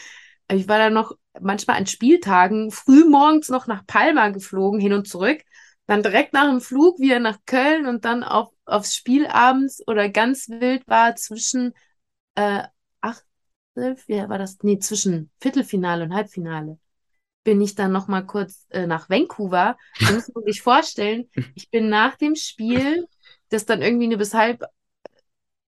Ich 0.51 0.67
war 0.67 0.77
da 0.77 0.89
noch 0.89 1.15
manchmal 1.39 1.77
an 1.77 1.87
Spieltagen 1.87 2.69
früh 2.71 3.05
morgens 3.05 3.49
noch 3.49 3.67
nach 3.67 3.85
Palma 3.87 4.29
geflogen, 4.29 4.79
hin 4.79 4.93
und 4.93 5.07
zurück. 5.07 5.41
Dann 5.87 6.03
direkt 6.03 6.33
nach 6.33 6.49
dem 6.49 6.61
Flug 6.61 6.99
wieder 6.99 7.19
nach 7.19 7.39
Köln 7.45 7.87
und 7.87 8.05
dann 8.05 8.23
auf, 8.23 8.49
aufs 8.65 8.95
Spiel 8.95 9.25
abends 9.27 9.85
oder 9.87 10.09
ganz 10.09 10.49
wild 10.49 10.87
war 10.87 11.15
zwischen 11.15 11.73
äh, 12.35 12.63
wie 13.75 14.29
war 14.29 14.37
das? 14.37 14.57
Nee, 14.61 14.79
zwischen 14.79 15.31
Viertelfinale 15.39 16.03
und 16.03 16.13
Halbfinale 16.13 16.77
bin 17.43 17.61
ich 17.61 17.75
dann 17.75 17.91
noch 17.91 18.07
mal 18.07 18.25
kurz 18.25 18.65
äh, 18.69 18.87
nach 18.87 19.09
Vancouver. 19.09 19.77
Da 19.99 20.11
muss 20.11 20.31
man 20.33 20.43
sich 20.45 20.61
vorstellen, 20.61 21.29
ich 21.55 21.69
bin 21.69 21.89
nach 21.89 22.15
dem 22.15 22.35
Spiel, 22.35 23.07
das 23.49 23.65
dann 23.65 23.81
irgendwie 23.81 24.07
nur 24.07 24.17
bis 24.17 24.33
halb, 24.33 24.63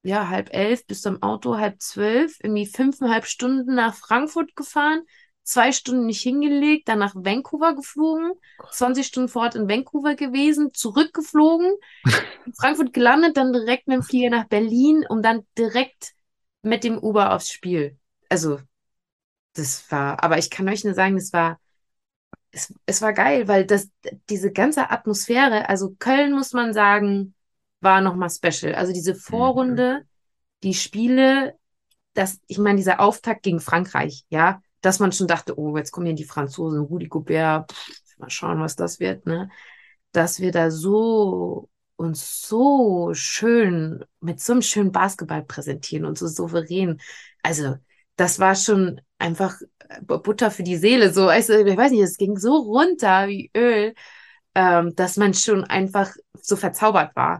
ja, 0.04 0.30
halb 0.30 0.54
elf 0.54 0.86
bis 0.86 1.02
zum 1.02 1.22
Auto, 1.22 1.58
halb 1.58 1.82
zwölf, 1.82 2.38
irgendwie 2.42 2.66
fünfeinhalb 2.66 3.26
Stunden 3.26 3.76
nach 3.76 3.96
Frankfurt 3.96 4.56
gefahren, 4.56 5.02
zwei 5.44 5.72
Stunden 5.72 6.06
nicht 6.06 6.22
hingelegt, 6.22 6.88
dann 6.88 7.00
nach 7.00 7.16
Vancouver 7.16 7.76
geflogen, 7.76 8.34
20 8.72 9.06
Stunden 9.06 9.30
vor 9.30 9.44
Ort 9.44 9.56
in 9.56 9.70
Vancouver 9.70 10.16
gewesen, 10.16 10.74
zurückgeflogen, 10.74 11.74
in 12.46 12.54
Frankfurt 12.54 12.94
gelandet, 12.94 13.38
dann 13.38 13.54
direkt 13.54 13.88
mit 13.88 13.96
dem 13.96 14.04
Flieger 14.04 14.30
nach 14.30 14.48
Berlin, 14.48 15.06
um 15.08 15.22
dann 15.22 15.46
direkt 15.58 16.14
mit 16.66 16.84
dem 16.84 16.98
Uber 16.98 17.34
aufs 17.34 17.52
Spiel. 17.52 17.98
Also, 18.30 18.60
das 19.54 19.90
war, 19.92 20.24
aber 20.24 20.38
ich 20.38 20.50
kann 20.50 20.68
euch 20.68 20.84
nur 20.84 20.94
sagen, 20.94 21.16
das 21.16 21.32
war, 21.32 21.60
es, 22.52 22.74
es 22.86 23.02
war 23.02 23.14
geil, 23.14 23.48
weil 23.48 23.66
das, 23.66 23.90
diese 24.30 24.52
ganze 24.52 24.90
Atmosphäre, 24.90 25.70
also 25.70 25.96
Köln 26.00 26.34
muss 26.34 26.54
man 26.54 26.74
sagen, 26.74 27.36
war 27.82 28.02
nochmal 28.02 28.30
special. 28.30 28.76
Also 28.76 28.94
diese 28.94 29.14
mhm. 29.14 29.20
Vorrunde, 29.20 30.00
mhm. 30.00 30.08
die 30.64 30.74
Spiele, 30.74 31.58
das, 32.14 32.40
ich 32.48 32.58
meine, 32.58 32.78
dieser 32.78 33.00
Auftakt 33.00 33.44
gegen 33.44 33.60
Frankreich, 33.60 34.26
ja, 34.30 34.62
dass 34.82 35.00
man 35.00 35.12
schon 35.12 35.28
dachte, 35.28 35.58
oh, 35.58 35.78
jetzt 35.78 35.92
kommen 35.92 36.08
hier 36.08 36.16
die 36.16 36.26
Franzosen, 36.26 36.82
Rudi 36.82 37.08
Gobert, 37.08 37.72
pff, 37.72 38.18
mal 38.18 38.30
schauen, 38.30 38.60
was 38.60 38.76
das 38.76 39.00
wird, 39.00 39.26
ne? 39.26 39.50
Dass 40.12 40.40
wir 40.40 40.52
da 40.52 40.72
so 40.72 41.70
uns 41.96 42.42
so 42.48 43.14
schön 43.14 44.04
mit 44.20 44.40
so 44.40 44.54
einem 44.54 44.62
schönen 44.62 44.92
Basketball 44.92 45.44
präsentieren 45.44 46.06
und 46.06 46.18
so 46.18 46.28
souverän. 46.28 47.00
Also, 47.44 47.76
das 48.16 48.40
war 48.40 48.56
schon 48.56 49.02
einfach 49.20 49.56
äh, 49.90 50.02
Butter 50.02 50.52
für 50.52 50.64
die 50.64 50.78
Seele. 50.78 51.14
So, 51.14 51.28
also, 51.28 51.54
ich 51.54 51.78
weiß 51.78 51.92
nicht, 51.92 52.02
es 52.02 52.18
ging 52.18 52.38
so 52.38 52.56
runter 52.56 53.28
wie 53.28 53.52
Öl, 53.56 53.94
ähm, 54.56 54.96
dass 54.96 55.18
man 55.18 55.34
schon 55.34 55.64
einfach 55.64 56.12
so 56.42 56.56
verzaubert 56.56 57.16
war. 57.16 57.40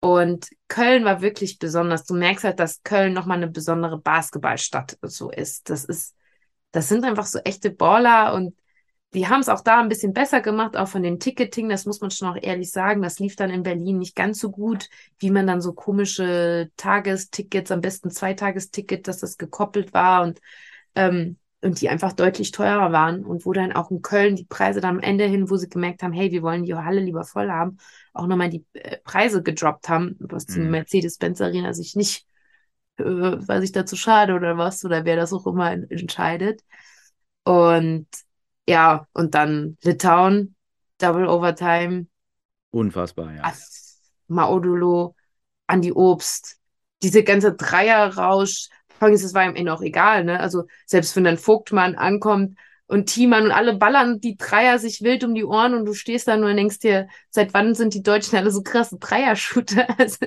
Und 0.00 0.48
Köln 0.68 1.04
war 1.04 1.20
wirklich 1.20 1.58
besonders. 1.58 2.06
Du 2.06 2.14
merkst 2.14 2.44
halt, 2.44 2.58
dass 2.58 2.82
Köln 2.82 3.12
nochmal 3.12 3.36
eine 3.36 3.48
besondere 3.48 3.98
Basketballstadt 3.98 4.98
so 5.02 5.30
ist. 5.30 5.68
Das 5.68 5.84
ist, 5.84 6.16
das 6.72 6.88
sind 6.88 7.04
einfach 7.04 7.26
so 7.26 7.38
echte 7.40 7.70
Baller 7.70 8.34
und 8.34 8.54
die 9.12 9.26
haben 9.26 9.40
es 9.40 9.48
auch 9.48 9.62
da 9.62 9.80
ein 9.80 9.88
bisschen 9.88 10.12
besser 10.12 10.40
gemacht, 10.40 10.76
auch 10.76 10.86
von 10.86 11.02
dem 11.02 11.18
Ticketing, 11.18 11.68
das 11.68 11.84
muss 11.84 12.00
man 12.00 12.12
schon 12.12 12.28
auch 12.28 12.38
ehrlich 12.40 12.70
sagen. 12.70 13.02
Das 13.02 13.18
lief 13.18 13.34
dann 13.34 13.50
in 13.50 13.64
Berlin 13.64 13.98
nicht 13.98 14.14
ganz 14.14 14.38
so 14.38 14.50
gut, 14.50 14.88
wie 15.18 15.30
man 15.30 15.46
dann 15.48 15.60
so 15.60 15.72
komische 15.72 16.70
Tagestickets, 16.76 17.72
am 17.72 17.80
besten 17.80 18.10
Zweitagesticket, 18.10 19.08
dass 19.08 19.18
das 19.18 19.36
gekoppelt 19.36 19.92
war 19.94 20.22
und, 20.22 20.40
ähm, 20.94 21.38
und 21.60 21.80
die 21.80 21.88
einfach 21.88 22.12
deutlich 22.12 22.52
teurer 22.52 22.92
waren 22.92 23.24
und 23.24 23.44
wo 23.44 23.52
dann 23.52 23.72
auch 23.72 23.90
in 23.90 24.00
Köln 24.00 24.36
die 24.36 24.44
Preise 24.44 24.80
dann 24.80 24.96
am 24.96 25.02
Ende 25.02 25.24
hin, 25.24 25.50
wo 25.50 25.56
sie 25.56 25.68
gemerkt 25.68 26.04
haben, 26.04 26.12
hey, 26.12 26.30
wir 26.30 26.42
wollen 26.42 26.62
die 26.62 26.74
Halle 26.74 27.00
lieber 27.00 27.24
voll 27.24 27.50
haben, 27.50 27.78
auch 28.12 28.28
nochmal 28.28 28.48
die 28.48 28.64
äh, 28.74 28.98
Preise 28.98 29.42
gedroppt 29.42 29.88
haben, 29.88 30.16
was 30.20 30.46
die 30.46 30.60
mhm. 30.60 30.70
Mercedes-Benz 30.70 31.40
Arena 31.40 31.74
sich 31.74 31.96
nicht, 31.96 32.26
äh, 32.98 33.04
weiß 33.04 33.64
ich 33.64 33.72
dazu 33.72 33.96
schade 33.96 34.34
oder 34.34 34.56
was, 34.56 34.84
oder 34.84 35.04
wer 35.04 35.16
das 35.16 35.32
auch 35.32 35.46
immer 35.48 35.72
entscheidet. 35.72 36.62
Und 37.42 38.06
ja, 38.68 39.06
und 39.12 39.34
dann 39.34 39.76
Litauen, 39.82 40.54
Double 40.98 41.26
Overtime. 41.26 42.06
Unfassbar, 42.70 43.34
ja. 43.34 43.52
Maodulo, 44.28 45.16
Andi 45.66 45.92
Obst, 45.92 46.58
diese 47.02 47.24
ganze 47.24 47.54
Dreierrausch. 47.54 48.68
Es 49.00 49.34
war 49.34 49.44
ihm 49.44 49.56
eh 49.56 49.64
noch 49.64 49.80
egal, 49.80 50.24
ne? 50.24 50.38
Also 50.40 50.64
selbst 50.86 51.16
wenn 51.16 51.24
dann 51.24 51.38
Vogtmann 51.38 51.94
ankommt 51.94 52.58
und 52.86 53.06
Thiemann 53.06 53.44
und 53.44 53.52
alle 53.52 53.76
ballern 53.76 54.20
die 54.20 54.36
Dreier 54.36 54.78
sich 54.78 55.00
wild 55.02 55.24
um 55.24 55.34
die 55.34 55.44
Ohren 55.44 55.74
und 55.74 55.86
du 55.86 55.94
stehst 55.94 56.28
da 56.28 56.36
nur 56.36 56.50
und 56.50 56.56
denkst 56.56 56.80
dir, 56.80 57.08
seit 57.30 57.54
wann 57.54 57.74
sind 57.74 57.94
die 57.94 58.02
Deutschen 58.02 58.36
alle 58.36 58.50
so 58.50 58.62
krasse 58.62 58.98
Dreier-Shooter? 58.98 59.86
Also, 59.98 60.26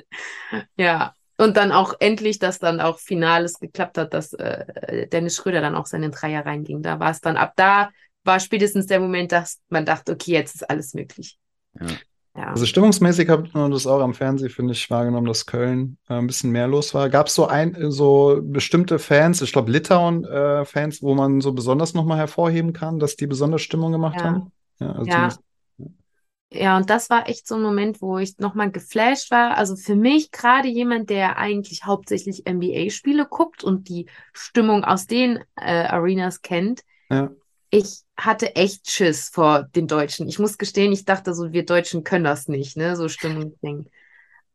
ja. 0.75 1.13
Und 1.37 1.57
dann 1.57 1.71
auch 1.71 1.95
endlich, 1.99 2.39
dass 2.39 2.59
dann 2.59 2.79
auch 2.79 2.99
Finales 2.99 3.59
geklappt 3.59 3.97
hat, 3.97 4.13
dass 4.13 4.33
äh, 4.33 5.07
Dennis 5.07 5.35
Schröder 5.35 5.61
dann 5.61 5.75
auch 5.75 5.87
seine 5.87 6.09
Dreier 6.09 6.45
reinging. 6.45 6.81
Da 6.83 6.99
war 6.99 7.11
es 7.11 7.21
dann 7.21 7.37
ab 7.37 7.53
da 7.55 7.89
war 8.23 8.39
spätestens 8.39 8.87
der 8.87 8.99
Moment, 8.99 9.31
dass 9.31 9.59
man 9.69 9.85
dachte, 9.85 10.13
okay, 10.13 10.31
jetzt 10.31 10.55
ist 10.55 10.69
alles 10.69 10.93
möglich. 10.93 11.37
Ja. 11.79 11.87
Ja. 12.35 12.47
Also 12.49 12.65
stimmungsmäßig 12.65 13.29
habe 13.29 13.45
ich 13.45 13.53
das 13.53 13.85
auch 13.85 14.01
am 14.01 14.15
Fernsehen, 14.15 14.49
finde 14.49 14.73
ich, 14.73 14.89
wahrgenommen, 14.89 15.27
dass 15.27 15.45
Köln 15.45 15.97
äh, 16.09 16.15
ein 16.15 16.25
bisschen 16.25 16.49
mehr 16.49 16.67
los 16.67 16.95
war. 16.95 17.09
Gab 17.09 17.27
es 17.27 17.35
so 17.35 17.45
ein, 17.45 17.91
so 17.91 18.39
bestimmte 18.41 18.97
Fans, 18.97 19.41
ich 19.43 19.51
glaube 19.51 19.71
Litauen-Fans, 19.71 20.97
äh, 20.97 21.01
wo 21.03 21.13
man 21.13 21.41
so 21.41 21.53
besonders 21.53 21.93
nochmal 21.93 22.17
hervorheben 22.17 22.73
kann, 22.73 22.97
dass 22.97 23.15
die 23.17 23.27
besonders 23.27 23.61
Stimmung 23.61 23.91
gemacht 23.91 24.15
ja. 24.17 24.23
haben? 24.23 24.51
Ja, 24.79 24.91
also 24.93 25.11
ja. 25.11 25.29
ja, 26.51 26.77
und 26.77 26.89
das 26.89 27.11
war 27.11 27.29
echt 27.29 27.47
so 27.47 27.53
ein 27.53 27.61
Moment, 27.61 28.01
wo 28.01 28.17
ich 28.17 28.39
nochmal 28.39 28.71
geflasht 28.71 29.29
war. 29.29 29.55
Also 29.55 29.75
für 29.75 29.95
mich 29.95 30.31
gerade 30.31 30.69
jemand, 30.69 31.11
der 31.11 31.37
eigentlich 31.37 31.85
hauptsächlich 31.85 32.45
NBA-Spiele 32.49 33.27
guckt 33.27 33.63
und 33.63 33.89
die 33.89 34.07
Stimmung 34.33 34.83
aus 34.83 35.05
den 35.05 35.37
äh, 35.55 35.85
Arenas 35.85 36.41
kennt, 36.41 36.81
ja 37.11 37.29
ich 37.73 38.03
hatte 38.15 38.55
echt 38.55 38.91
Schiss 38.91 39.29
vor 39.29 39.63
den 39.63 39.87
Deutschen. 39.87 40.27
Ich 40.27 40.37
muss 40.37 40.59
gestehen, 40.59 40.91
ich 40.91 41.05
dachte 41.05 41.33
so, 41.33 41.53
wir 41.53 41.65
Deutschen 41.65 42.03
können 42.03 42.23
das 42.23 42.47
nicht, 42.47 42.77
ne, 42.77 42.95
so 42.95 43.09
Stimmungsding. 43.09 43.89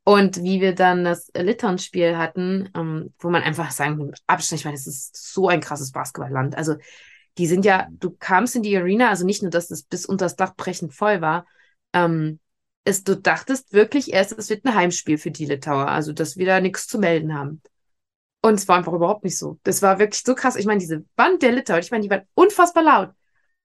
Und 0.05 0.45
wie 0.45 0.61
wir 0.61 0.73
dann 0.73 1.03
das 1.03 1.29
Litauen-Spiel 1.35 2.17
hatten, 2.17 2.71
ähm, 2.77 3.13
wo 3.19 3.29
man 3.29 3.43
einfach 3.43 3.73
sagen, 3.73 4.13
Abstand, 4.29 4.61
ich 4.61 4.65
meine, 4.65 4.77
es 4.77 4.87
ist 4.87 5.33
so 5.33 5.49
ein 5.49 5.61
krasses 5.61 5.91
Basketballland. 5.91 6.57
Also, 6.57 6.77
die 7.39 7.49
sind 7.49 7.65
ja, 7.65 7.89
du 7.91 8.11
kamst 8.13 8.55
in 8.55 8.63
die 8.63 8.77
Arena, 8.77 9.09
also 9.09 9.27
nicht 9.27 9.43
nur, 9.43 9.51
dass 9.51 9.73
es 9.73 9.83
bis 9.83 10.07
unter 10.07 10.27
das 10.27 10.37
Dach 10.37 10.55
brechend 10.57 10.95
voll 10.95 11.21
war, 11.21 11.45
ähm, 11.93 12.39
es, 12.85 13.03
du 13.03 13.17
dachtest 13.17 13.73
wirklich 13.73 14.13
erst, 14.13 14.39
es 14.39 14.49
wird 14.49 14.65
ein 14.65 14.77
Heimspiel 14.77 15.19
für 15.19 15.33
die 15.33 15.47
Litauer, 15.47 15.89
also 15.89 16.13
dass 16.13 16.37
wir 16.37 16.47
da 16.47 16.61
nichts 16.61 16.87
zu 16.87 17.01
melden 17.01 17.35
haben. 17.35 17.63
Und 18.41 18.55
es 18.55 18.69
war 18.69 18.77
einfach 18.77 18.93
überhaupt 18.93 19.25
nicht 19.25 19.37
so. 19.37 19.59
Das 19.65 19.83
war 19.83 19.99
wirklich 19.99 20.23
so 20.25 20.35
krass. 20.35 20.57
Ich 20.57 20.67
meine, 20.67 20.79
diese 20.79 21.05
Band 21.17 21.43
der 21.43 21.53
Litauer, 21.53 21.79
ich 21.79 21.91
meine, 21.91 22.03
die 22.03 22.11
waren 22.11 22.23
unfassbar 22.35 22.83
laut. 22.83 23.11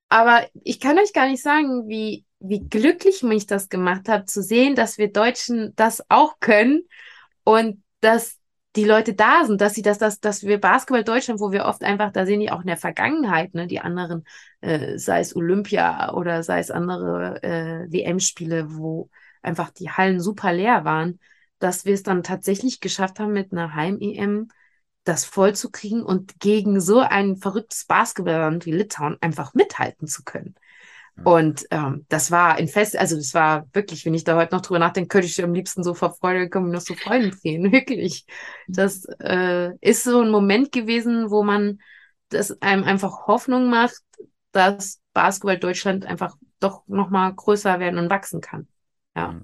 Aber 0.10 0.48
ich 0.64 0.80
kann 0.80 0.98
euch 0.98 1.14
gar 1.14 1.28
nicht 1.28 1.44
sagen, 1.44 1.88
wie, 1.88 2.26
wie 2.40 2.68
glücklich 2.68 3.24
mich 3.24 3.46
das 3.46 3.70
gemacht 3.70 4.10
hat, 4.10 4.30
zu 4.30 4.42
sehen, 4.42 4.76
dass 4.76 4.98
wir 4.98 5.12
Deutschen 5.12 5.74
das 5.76 6.04
auch 6.10 6.40
können 6.40 6.84
und 7.44 7.84
dass 8.02 8.40
die 8.76 8.86
Leute 8.86 9.14
da 9.14 9.46
sind, 9.46 9.62
dass 9.62 9.76
sie 9.76 9.84
das, 9.84 10.00
dass, 10.00 10.20
dass 10.20 10.44
wir 10.44 10.60
Basketball 10.60 11.04
Deutschland, 11.04 11.40
wo 11.40 11.52
wir 11.52 11.66
oft 11.66 11.84
einfach, 11.84 12.12
da 12.12 12.26
sehen 12.26 12.40
die 12.40 12.52
auch 12.52 12.62
in 12.62 12.68
der 12.68 12.78
Vergangenheit, 12.78 13.54
ne, 13.54 13.68
die 13.68 13.80
anderen, 13.80 14.24
äh, 14.62 14.98
sei 14.98 15.20
es 15.20 15.36
Olympia 15.36 16.14
oder 16.14 16.42
sei 16.44 16.60
es 16.60 16.72
andere 16.72 17.42
äh, 17.44 17.92
WM-Spiele, 17.92 18.76
wo 18.76 19.10
einfach 19.44 19.70
die 19.70 19.92
Hallen 19.92 20.20
super 20.20 20.54
leer 20.54 20.86
waren, 20.86 21.20
dass 21.60 21.86
wir 21.86 21.94
es 21.94 22.04
dann 22.04 22.24
tatsächlich 22.24 22.80
geschafft 22.80 23.20
haben, 23.20 23.34
mit 23.34 23.52
einer 23.52 23.76
Heim-EM 23.76 24.48
das 25.04 25.26
voll 25.26 25.54
zu 25.56 25.70
kriegen 25.70 26.04
und 26.04 26.40
gegen 26.40 26.80
so 26.80 27.00
ein 27.00 27.38
verrücktes 27.38 27.86
Basketballland 27.86 28.66
wie 28.66 28.72
Litauen 28.72 29.18
einfach 29.22 29.54
mithalten 29.54 30.08
zu 30.08 30.24
können. 30.24 30.56
Und 31.24 31.68
ähm, 31.70 32.06
das 32.10 32.32
war 32.32 32.56
ein 32.56 32.68
Fest, 32.68 32.98
also 32.98 33.16
das 33.16 33.36
war 33.36 33.68
wirklich, 33.72 34.04
wenn 34.06 34.16
ich 34.16 34.24
da 34.24 34.36
heute 34.36 34.56
noch 34.56 34.62
drüber 34.62 34.80
nachdenke, 34.80 35.10
könnte 35.10 35.28
ich 35.28 35.44
am 35.44 35.54
liebsten 35.54 35.84
so 35.84 35.94
vor 35.94 36.16
Freude 36.16 36.50
kommen, 36.50 36.72
noch 36.72 36.82
so 36.82 36.96
Freuden 36.96 37.32
drehen, 37.32 37.72
wirklich. 37.72 38.26
Das 38.68 39.06
äh, 39.20 39.76
ist 39.80 40.04
so 40.04 40.22
ein 40.22 40.32
Moment 40.32 40.72
gewesen, 40.72 41.30
wo 41.30 41.44
man 41.44 41.80
das 42.30 42.60
einem 42.62 42.84
einfach 42.84 43.28
Hoffnung 43.28 43.70
macht, 43.70 44.02
dass 44.54 45.02
Basketball 45.14 45.60
Deutschland 45.60 46.06
einfach 46.06 46.36
doch 46.60 46.88
nochmal 46.88 47.34
größer 47.34 47.80
werden 47.80 48.00
und 48.00 48.10
wachsen 48.10 48.42
kann. 48.42 48.68
Ja. 49.16 49.40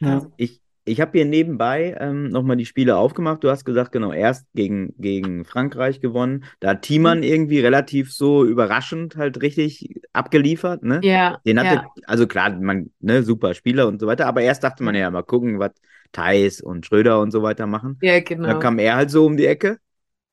ja. 0.00 0.26
Ich, 0.36 0.60
ich 0.84 1.00
habe 1.00 1.12
hier 1.12 1.24
nebenbei 1.24 1.96
ähm, 1.98 2.28
nochmal 2.28 2.56
die 2.56 2.66
Spiele 2.66 2.96
aufgemacht. 2.96 3.42
Du 3.42 3.50
hast 3.50 3.64
gesagt, 3.64 3.92
genau, 3.92 4.12
erst 4.12 4.46
gegen, 4.54 4.94
gegen 4.98 5.44
Frankreich 5.44 6.00
gewonnen. 6.00 6.44
Da 6.60 6.70
hat 6.70 6.82
Thiemann 6.82 7.18
mhm. 7.18 7.24
irgendwie 7.24 7.60
relativ 7.60 8.12
so 8.12 8.44
überraschend 8.44 9.16
halt 9.16 9.40
richtig 9.40 10.02
abgeliefert. 10.12 10.82
Ne? 10.82 11.00
Ja. 11.02 11.38
Den 11.46 11.58
hatte, 11.58 11.76
ja. 11.76 11.90
also 12.06 12.26
klar, 12.26 12.50
man, 12.50 12.90
ne, 13.00 13.22
super 13.22 13.54
Spieler 13.54 13.88
und 13.88 13.98
so 14.00 14.06
weiter. 14.06 14.26
Aber 14.26 14.42
erst 14.42 14.62
dachte 14.62 14.82
man 14.82 14.94
ja, 14.94 15.10
mal 15.10 15.22
gucken, 15.22 15.58
was 15.58 15.72
Thais 16.12 16.60
und 16.60 16.84
Schröder 16.84 17.20
und 17.20 17.30
so 17.30 17.42
weiter 17.42 17.66
machen. 17.66 17.98
Ja, 18.02 18.20
genau. 18.20 18.48
Dann 18.48 18.60
kam 18.60 18.78
er 18.78 18.96
halt 18.96 19.10
so 19.10 19.24
um 19.24 19.36
die 19.36 19.46
Ecke. 19.46 19.78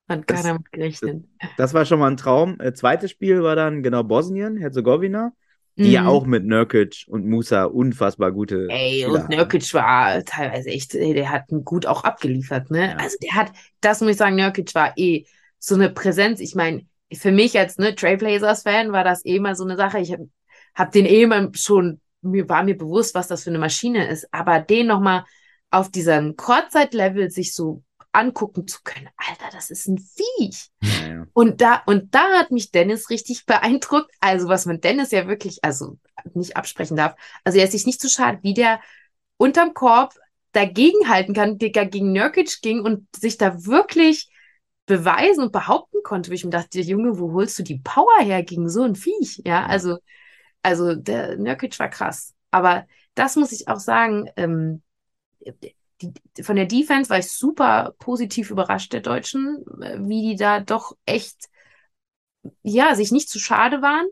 Hat 0.09 0.27
keiner 0.27 0.55
mit 0.55 0.69
gerechnet. 0.73 1.23
Das, 1.39 1.49
das, 1.57 1.73
war 1.73 1.85
schon 1.85 1.99
mal 1.99 2.11
ein 2.11 2.17
Traum. 2.17 2.59
Äh, 2.59 2.73
zweites 2.73 3.11
Spiel 3.11 3.41
war 3.41 3.55
dann 3.55 3.81
genau 3.81 4.03
Bosnien, 4.03 4.57
Herzegowina 4.57 5.31
die 5.77 5.83
mhm. 5.83 5.91
ja 5.91 6.07
auch 6.07 6.25
mit 6.25 6.45
Nurkic 6.45 7.05
und 7.07 7.25
Musa 7.25 7.63
unfassbar 7.65 8.31
gute. 8.31 8.67
Ey, 8.69 9.03
Spieler 9.03 9.21
und 9.21 9.29
Nurkic 9.29 9.73
war 9.73 10.23
teilweise 10.25 10.69
echt, 10.69 10.93
der 10.93 11.29
hat 11.29 11.45
gut 11.63 11.85
auch 11.85 12.03
abgeliefert, 12.03 12.71
ne? 12.71 12.91
Ja. 12.91 12.95
Also 12.97 13.17
der 13.21 13.33
hat, 13.33 13.51
das 13.79 14.01
muss 14.01 14.11
ich 14.11 14.17
sagen, 14.17 14.35
Nurkic 14.35 14.75
war 14.75 14.93
eh 14.97 15.25
so 15.59 15.75
eine 15.75 15.89
Präsenz. 15.89 16.39
Ich 16.39 16.55
meine, 16.55 16.85
für 17.13 17.31
mich 17.31 17.57
als 17.57 17.77
ne, 17.77 17.95
Trailblazers-Fan 17.95 18.91
war 18.91 19.03
das 19.03 19.25
eh 19.25 19.39
mal 19.39 19.55
so 19.55 19.63
eine 19.63 19.77
Sache. 19.77 19.99
Ich 19.99 20.11
habe 20.11 20.29
hab 20.75 20.91
den 20.91 21.05
eh 21.05 21.25
mal 21.25 21.49
schon, 21.53 22.01
mir 22.21 22.47
war 22.49 22.63
mir 22.63 22.77
bewusst, 22.77 23.15
was 23.15 23.27
das 23.27 23.43
für 23.43 23.49
eine 23.49 23.59
Maschine 23.59 24.09
ist, 24.09 24.27
aber 24.31 24.59
den 24.59 24.87
nochmal 24.87 25.23
auf 25.69 25.89
diesem 25.89 26.35
Kurzzeit-Level 26.35 27.29
sich 27.29 27.55
so 27.55 27.83
angucken 28.11 28.67
zu 28.67 28.79
können. 28.83 29.09
Alter, 29.15 29.49
das 29.51 29.69
ist 29.69 29.87
ein 29.87 29.97
Viech. 29.97 30.69
Ja, 30.81 31.07
ja. 31.07 31.27
Und 31.33 31.61
da, 31.61 31.81
und 31.85 32.13
da 32.13 32.39
hat 32.39 32.51
mich 32.51 32.71
Dennis 32.71 33.09
richtig 33.09 33.45
beeindruckt. 33.45 34.11
Also, 34.19 34.47
was 34.47 34.65
man 34.65 34.81
Dennis 34.81 35.11
ja 35.11 35.27
wirklich, 35.27 35.63
also 35.63 35.97
nicht 36.33 36.57
absprechen 36.57 36.97
darf. 36.97 37.15
Also, 37.43 37.59
er 37.59 37.65
ist 37.65 37.71
sich 37.71 37.85
nicht 37.85 38.01
zu 38.01 38.07
so 38.07 38.13
schade, 38.13 38.39
wie 38.41 38.53
der 38.53 38.79
unterm 39.37 39.73
Korb 39.73 40.13
dagegenhalten 40.51 41.33
kann, 41.33 41.57
der 41.57 41.69
gegen 41.69 42.11
Nurkic 42.11 42.61
ging 42.61 42.81
und 42.81 43.07
sich 43.15 43.37
da 43.37 43.65
wirklich 43.65 44.29
beweisen 44.85 45.43
und 45.43 45.53
behaupten 45.53 45.99
konnte, 46.03 46.29
wo 46.29 46.33
ich 46.33 46.43
mir 46.43 46.49
dachte, 46.51 46.81
Junge, 46.81 47.17
wo 47.17 47.31
holst 47.31 47.57
du 47.57 47.63
die 47.63 47.79
Power 47.79 48.19
her 48.19 48.43
gegen 48.43 48.67
so 48.69 48.83
ein 48.83 48.95
Viech? 48.95 49.41
Ja, 49.45 49.65
also, 49.65 49.99
also 50.61 50.95
der 50.95 51.37
Nurkic 51.37 51.79
war 51.79 51.89
krass. 51.89 52.33
Aber 52.51 52.85
das 53.15 53.37
muss 53.37 53.53
ich 53.53 53.69
auch 53.69 53.79
sagen, 53.79 54.29
ähm, 54.35 54.81
die, 56.01 56.43
von 56.43 56.55
der 56.55 56.65
Defense 56.65 57.09
war 57.09 57.19
ich 57.19 57.31
super 57.31 57.93
positiv 57.99 58.49
überrascht 58.49 58.93
der 58.93 59.01
Deutschen, 59.01 59.63
äh, 59.81 59.97
wie 59.99 60.31
die 60.31 60.35
da 60.35 60.59
doch 60.59 60.95
echt, 61.05 61.49
ja, 62.63 62.95
sich 62.95 63.11
nicht 63.11 63.29
zu 63.29 63.39
schade 63.39 63.81
waren 63.81 64.07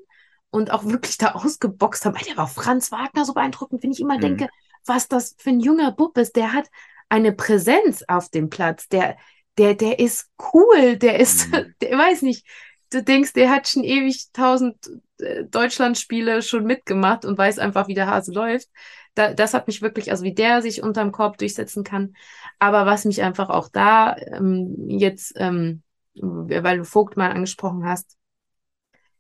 und 0.50 0.72
auch 0.72 0.86
wirklich 0.86 1.18
da 1.18 1.32
ausgeboxt 1.32 2.06
haben. 2.06 2.18
Der 2.28 2.38
war 2.38 2.48
Franz 2.48 2.92
Wagner 2.92 3.26
so 3.26 3.34
beeindruckend, 3.34 3.84
wenn 3.84 3.92
ich 3.92 4.00
immer 4.00 4.18
mhm. 4.18 4.22
denke, 4.22 4.50
was 4.86 5.08
das 5.08 5.36
für 5.38 5.50
ein 5.50 5.60
junger 5.60 5.92
Bub 5.92 6.18
ist. 6.18 6.36
Der 6.36 6.54
hat 6.54 6.70
eine 7.10 7.34
Präsenz 7.34 8.04
auf 8.08 8.30
dem 8.30 8.50
Platz. 8.50 8.88
Der, 8.88 9.18
der, 9.58 9.76
der 9.76 10.00
ist 10.00 10.30
cool. 10.54 10.98
Der 10.98 11.20
ist, 11.20 11.52
mhm. 11.52 11.74
der 11.82 11.98
weiß 11.98 12.22
nicht. 12.22 12.46
Du 12.92 13.04
denkst, 13.04 13.34
der 13.34 13.52
hat 13.52 13.68
schon 13.68 13.84
ewig 13.84 14.32
tausend 14.34 14.90
äh, 15.20 15.44
Deutschlandspiele 15.44 16.42
schon 16.42 16.66
mitgemacht 16.66 17.24
und 17.24 17.38
weiß 17.38 17.60
einfach, 17.60 17.88
wie 17.88 17.94
der 17.94 18.08
Hase 18.08 18.32
läuft 18.32 18.68
da, 19.16 19.34
das 19.34 19.54
hat 19.54 19.68
mich 19.68 19.82
wirklich, 19.82 20.12
also 20.12 20.24
wie 20.24 20.34
der 20.34 20.62
sich 20.62 20.82
unterm 20.84 21.12
Korb 21.12 21.38
durchsetzen 21.38 21.84
kann. 21.84 22.16
Aber 22.60 22.86
was 22.86 23.06
mich 23.06 23.22
einfach 23.22 23.50
auch 23.50 23.70
da 23.70 24.16
ähm, 24.18 24.76
jetzt 24.88 25.34
ähm, 25.38 25.84
weil 26.22 26.78
du 26.78 26.86
Vogt 26.86 27.18
mal 27.18 27.32
angesprochen 27.32 27.86
hast, 27.86 28.18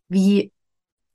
wie 0.08 0.52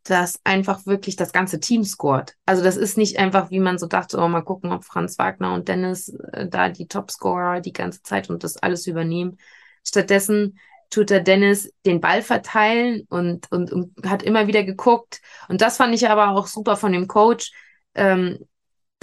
das 0.04 0.38
einfach 0.44 0.84
wirklich 0.86 1.16
das 1.16 1.32
ganze 1.32 1.60
Team 1.60 1.82
scored. 1.84 2.36
Also 2.44 2.62
das 2.62 2.76
ist 2.76 2.98
nicht 2.98 3.18
einfach, 3.18 3.50
wie 3.50 3.60
man 3.60 3.78
so 3.78 3.86
dachte, 3.86 4.18
oh, 4.18 4.28
mal 4.28 4.42
gucken, 4.42 4.70
ob 4.72 4.84
Franz 4.84 5.18
Wagner 5.18 5.54
und 5.54 5.68
Dennis 5.68 6.10
äh, 6.32 6.46
da 6.46 6.68
die 6.68 6.86
Topscorer 6.86 7.60
die 7.60 7.72
ganze 7.72 8.02
Zeit 8.02 8.28
und 8.28 8.44
das 8.44 8.58
alles 8.58 8.86
übernehmen. 8.86 9.38
Stattdessen 9.82 10.58
tut 10.90 11.10
der 11.10 11.20
Dennis 11.20 11.72
den 11.86 12.00
Ball 12.00 12.22
verteilen 12.22 13.06
und, 13.08 13.50
und, 13.50 13.72
und 13.72 13.92
hat 14.06 14.22
immer 14.22 14.46
wieder 14.46 14.62
geguckt. 14.62 15.22
Und 15.48 15.62
das 15.62 15.78
fand 15.78 15.94
ich 15.94 16.08
aber 16.08 16.30
auch 16.30 16.46
super 16.46 16.76
von 16.76 16.92
dem 16.92 17.08
Coach, 17.08 17.52
ähm, 17.94 18.46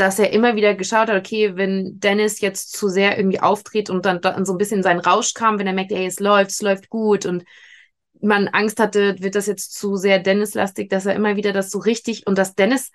dass 0.01 0.17
er 0.17 0.33
immer 0.33 0.55
wieder 0.55 0.73
geschaut 0.73 1.09
hat, 1.09 1.15
okay, 1.15 1.55
wenn 1.57 1.99
Dennis 1.99 2.41
jetzt 2.41 2.75
zu 2.75 2.89
sehr 2.89 3.19
irgendwie 3.19 3.39
auftritt 3.39 3.91
und 3.91 4.03
dann, 4.03 4.19
dann 4.19 4.45
so 4.45 4.53
ein 4.53 4.57
bisschen 4.57 4.77
in 4.77 4.83
seinen 4.83 4.99
Rausch 4.99 5.35
kam, 5.35 5.59
wenn 5.59 5.67
er 5.67 5.73
merkt, 5.73 5.91
ey, 5.91 6.07
es 6.07 6.19
läuft, 6.19 6.49
es 6.49 6.61
läuft 6.63 6.89
gut 6.89 7.27
und 7.27 7.43
man 8.19 8.47
Angst 8.47 8.79
hatte, 8.79 9.19
wird 9.19 9.35
das 9.35 9.45
jetzt 9.45 9.75
zu 9.75 9.97
sehr 9.97 10.17
Dennis-lastig, 10.17 10.89
dass 10.89 11.05
er 11.05 11.13
immer 11.13 11.35
wieder 11.35 11.53
das 11.53 11.69
so 11.69 11.77
richtig 11.77 12.25
und 12.25 12.35
dass 12.39 12.55
Dennis 12.55 12.89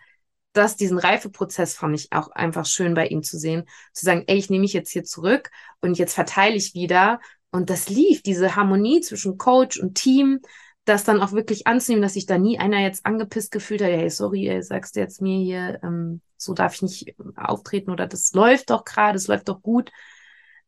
das, 0.52 0.74
diesen 0.74 0.98
Reifeprozess 0.98 1.74
fand 1.74 1.94
ich 1.94 2.12
auch 2.12 2.30
einfach 2.30 2.66
schön 2.66 2.94
bei 2.94 3.06
ihm 3.06 3.22
zu 3.22 3.38
sehen, 3.38 3.68
zu 3.92 4.04
sagen, 4.04 4.24
ey, 4.26 4.36
ich 4.36 4.50
nehme 4.50 4.62
mich 4.62 4.72
jetzt 4.72 4.90
hier 4.90 5.04
zurück 5.04 5.50
und 5.80 5.98
jetzt 5.98 6.14
verteile 6.14 6.56
ich 6.56 6.74
wieder. 6.74 7.20
Und 7.52 7.70
das 7.70 7.88
lief, 7.88 8.22
diese 8.22 8.56
Harmonie 8.56 9.00
zwischen 9.00 9.38
Coach 9.38 9.78
und 9.78 9.94
Team, 9.94 10.40
das 10.86 11.04
dann 11.04 11.20
auch 11.20 11.32
wirklich 11.32 11.66
anzunehmen, 11.66 12.00
dass 12.00 12.14
sich 12.14 12.26
da 12.26 12.38
nie 12.38 12.58
einer 12.58 12.80
jetzt 12.80 13.04
angepisst 13.04 13.50
gefühlt 13.50 13.82
hat, 13.82 13.90
hey, 13.90 14.08
sorry, 14.08 14.62
sagst 14.62 14.96
du 14.96 15.00
jetzt 15.00 15.20
mir 15.20 15.38
hier, 15.38 15.80
ähm, 15.82 16.22
so 16.36 16.54
darf 16.54 16.74
ich 16.74 16.82
nicht 16.82 17.16
auftreten 17.36 17.90
oder 17.90 18.06
das 18.06 18.32
läuft 18.32 18.70
doch 18.70 18.84
gerade, 18.84 19.14
das 19.14 19.26
läuft 19.26 19.48
doch 19.48 19.60
gut, 19.60 19.90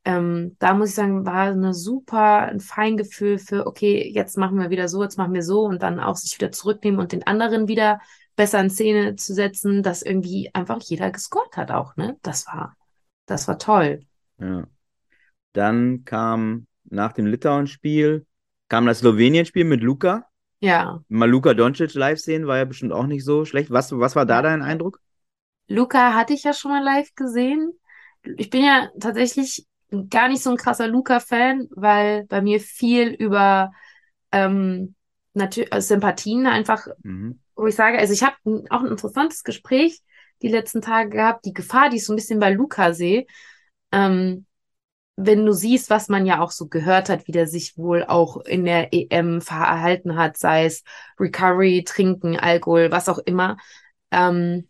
ähm, 0.04 0.56
da 0.58 0.74
muss 0.74 0.90
ich 0.90 0.94
sagen, 0.96 1.24
war 1.24 1.48
eine 1.48 1.72
super, 1.72 2.42
ein 2.42 2.60
Feingefühl 2.60 3.38
für, 3.38 3.66
okay, 3.66 4.10
jetzt 4.12 4.36
machen 4.36 4.58
wir 4.58 4.70
wieder 4.70 4.88
so, 4.88 5.02
jetzt 5.02 5.18
machen 5.18 5.34
wir 5.34 5.42
so 5.42 5.62
und 5.62 5.82
dann 5.82 6.00
auch 6.00 6.16
sich 6.16 6.36
wieder 6.38 6.50
zurücknehmen 6.50 6.98
und 6.98 7.12
den 7.12 7.26
anderen 7.26 7.68
wieder 7.68 8.00
besser 8.34 8.60
in 8.60 8.70
Szene 8.70 9.16
zu 9.16 9.34
setzen, 9.34 9.82
dass 9.82 10.02
irgendwie 10.02 10.50
einfach 10.52 10.80
jeder 10.80 11.10
gescored 11.10 11.56
hat 11.56 11.70
auch, 11.70 11.96
ne? 11.96 12.16
Das 12.22 12.46
war, 12.46 12.76
das 13.26 13.48
war 13.48 13.58
toll. 13.58 14.00
Ja. 14.38 14.66
Dann 15.52 16.04
kam 16.04 16.66
nach 16.84 17.12
dem 17.12 17.26
Litauen-Spiel, 17.26 18.26
kam 18.68 18.86
das 18.86 19.00
Slowenien-Spiel 19.00 19.64
mit 19.64 19.82
Luca. 19.82 20.26
Ja. 20.60 21.02
Mal 21.08 21.30
Luca 21.30 21.54
Doncic 21.54 21.94
live 21.94 22.18
sehen, 22.18 22.46
war 22.46 22.58
ja 22.58 22.64
bestimmt 22.64 22.92
auch 22.92 23.06
nicht 23.06 23.24
so 23.24 23.44
schlecht. 23.44 23.70
Was, 23.70 23.92
was 23.92 24.16
war 24.16 24.26
da 24.26 24.42
dein 24.42 24.62
Eindruck? 24.62 25.00
Luca 25.68 26.14
hatte 26.14 26.32
ich 26.32 26.44
ja 26.44 26.52
schon 26.52 26.70
mal 26.70 26.82
live 26.82 27.14
gesehen. 27.14 27.72
Ich 28.36 28.50
bin 28.50 28.64
ja 28.64 28.88
tatsächlich 28.98 29.66
gar 30.10 30.28
nicht 30.28 30.42
so 30.42 30.50
ein 30.50 30.56
krasser 30.56 30.88
Luca-Fan, 30.88 31.68
weil 31.70 32.24
bei 32.24 32.42
mir 32.42 32.60
viel 32.60 33.08
über 33.08 33.72
ähm, 34.32 34.94
äh, 35.34 35.80
Sympathien 35.80 36.46
einfach, 36.46 36.86
mhm. 37.02 37.40
wo 37.54 37.66
ich 37.66 37.74
sage, 37.74 37.98
also 37.98 38.12
ich 38.12 38.22
habe 38.22 38.36
auch 38.70 38.80
ein 38.80 38.90
interessantes 38.90 39.44
Gespräch 39.44 40.00
die 40.42 40.48
letzten 40.48 40.82
Tage 40.82 41.10
gehabt, 41.10 41.44
die 41.44 41.52
Gefahr, 41.52 41.90
die 41.90 41.96
ich 41.96 42.04
so 42.04 42.12
ein 42.12 42.16
bisschen 42.16 42.40
bei 42.40 42.50
Luca 42.52 42.92
sehe, 42.92 43.26
ähm, 43.92 44.46
wenn 45.20 45.44
du 45.44 45.52
siehst, 45.52 45.90
was 45.90 46.08
man 46.08 46.26
ja 46.26 46.40
auch 46.40 46.52
so 46.52 46.68
gehört 46.68 47.08
hat, 47.08 47.26
wie 47.26 47.32
der 47.32 47.48
sich 47.48 47.76
wohl 47.76 48.04
auch 48.04 48.36
in 48.36 48.64
der 48.64 48.92
EM 48.92 49.40
verhalten 49.40 50.16
hat, 50.16 50.36
sei 50.36 50.64
es 50.64 50.84
Recovery, 51.18 51.82
Trinken, 51.84 52.38
Alkohol, 52.38 52.92
was 52.92 53.08
auch 53.08 53.18
immer, 53.18 53.56
ähm, 54.12 54.68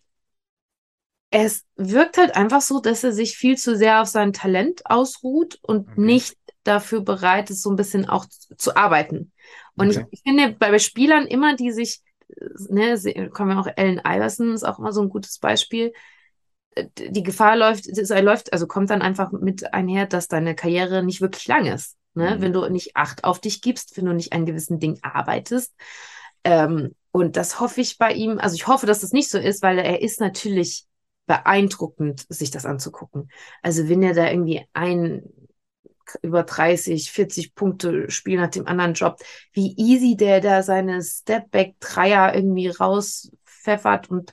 es 1.30 1.66
wirkt 1.76 2.16
halt 2.16 2.34
einfach 2.34 2.62
so, 2.62 2.80
dass 2.80 3.04
er 3.04 3.12
sich 3.12 3.36
viel 3.36 3.58
zu 3.58 3.76
sehr 3.76 4.00
auf 4.00 4.08
sein 4.08 4.32
Talent 4.32 4.86
ausruht 4.86 5.58
und 5.60 5.90
okay. 5.90 6.00
nicht 6.00 6.38
dafür 6.64 7.02
bereit 7.02 7.50
ist, 7.50 7.62
so 7.62 7.70
ein 7.70 7.76
bisschen 7.76 8.08
auch 8.08 8.24
zu 8.56 8.74
arbeiten. 8.74 9.32
Und 9.76 9.90
okay. 9.90 10.06
ich, 10.10 10.18
ich, 10.18 10.22
finde 10.22 10.56
bei 10.58 10.78
Spielern 10.78 11.26
immer, 11.26 11.56
die 11.56 11.72
sich, 11.72 12.00
ne, 12.70 12.96
kommen 13.34 13.50
wir 13.50 13.60
auch 13.60 13.68
Ellen 13.76 14.00
Iverson, 14.02 14.54
ist 14.54 14.64
auch 14.64 14.78
immer 14.78 14.92
so 14.92 15.02
ein 15.02 15.10
gutes 15.10 15.38
Beispiel. 15.38 15.92
Die 16.76 17.22
Gefahr 17.22 17.56
läuft, 17.56 17.86
er 17.88 18.22
läuft, 18.22 18.52
also 18.52 18.66
kommt 18.66 18.90
dann 18.90 19.02
einfach 19.02 19.32
mit 19.32 19.74
einher, 19.74 20.06
dass 20.06 20.28
deine 20.28 20.54
Karriere 20.54 21.02
nicht 21.02 21.20
wirklich 21.20 21.46
lang 21.48 21.66
ist. 21.66 21.96
Ne? 22.14 22.36
Mhm. 22.36 22.42
Wenn 22.42 22.52
du 22.52 22.68
nicht 22.68 22.96
Acht 22.96 23.24
auf 23.24 23.40
dich 23.40 23.62
gibst, 23.62 23.96
wenn 23.96 24.04
du 24.04 24.12
nicht 24.12 24.32
an 24.32 24.46
gewissen 24.46 24.78
Dingen 24.78 24.98
arbeitest. 25.02 25.74
Ähm, 26.44 26.94
und 27.10 27.36
das 27.36 27.60
hoffe 27.60 27.80
ich 27.80 27.98
bei 27.98 28.12
ihm, 28.12 28.38
also 28.38 28.54
ich 28.54 28.66
hoffe, 28.66 28.86
dass 28.86 29.00
das 29.00 29.12
nicht 29.12 29.30
so 29.30 29.38
ist, 29.38 29.62
weil 29.62 29.78
er 29.78 30.02
ist 30.02 30.20
natürlich 30.20 30.86
beeindruckend, 31.26 32.26
sich 32.28 32.50
das 32.50 32.66
anzugucken. 32.66 33.30
Also 33.62 33.88
wenn 33.88 34.02
er 34.02 34.14
da 34.14 34.30
irgendwie 34.30 34.64
ein 34.72 35.22
über 36.22 36.42
30, 36.42 37.10
40 37.10 37.54
Punkte 37.54 38.10
Spiel 38.10 38.38
nach 38.38 38.50
dem 38.50 38.66
anderen 38.66 38.94
Job, 38.94 39.20
wie 39.52 39.74
easy 39.76 40.16
der 40.16 40.40
da 40.40 40.62
seine 40.62 41.02
Stepback-Dreier 41.02 42.34
irgendwie 42.34 42.68
rauspfeffert 42.68 44.10
und 44.10 44.32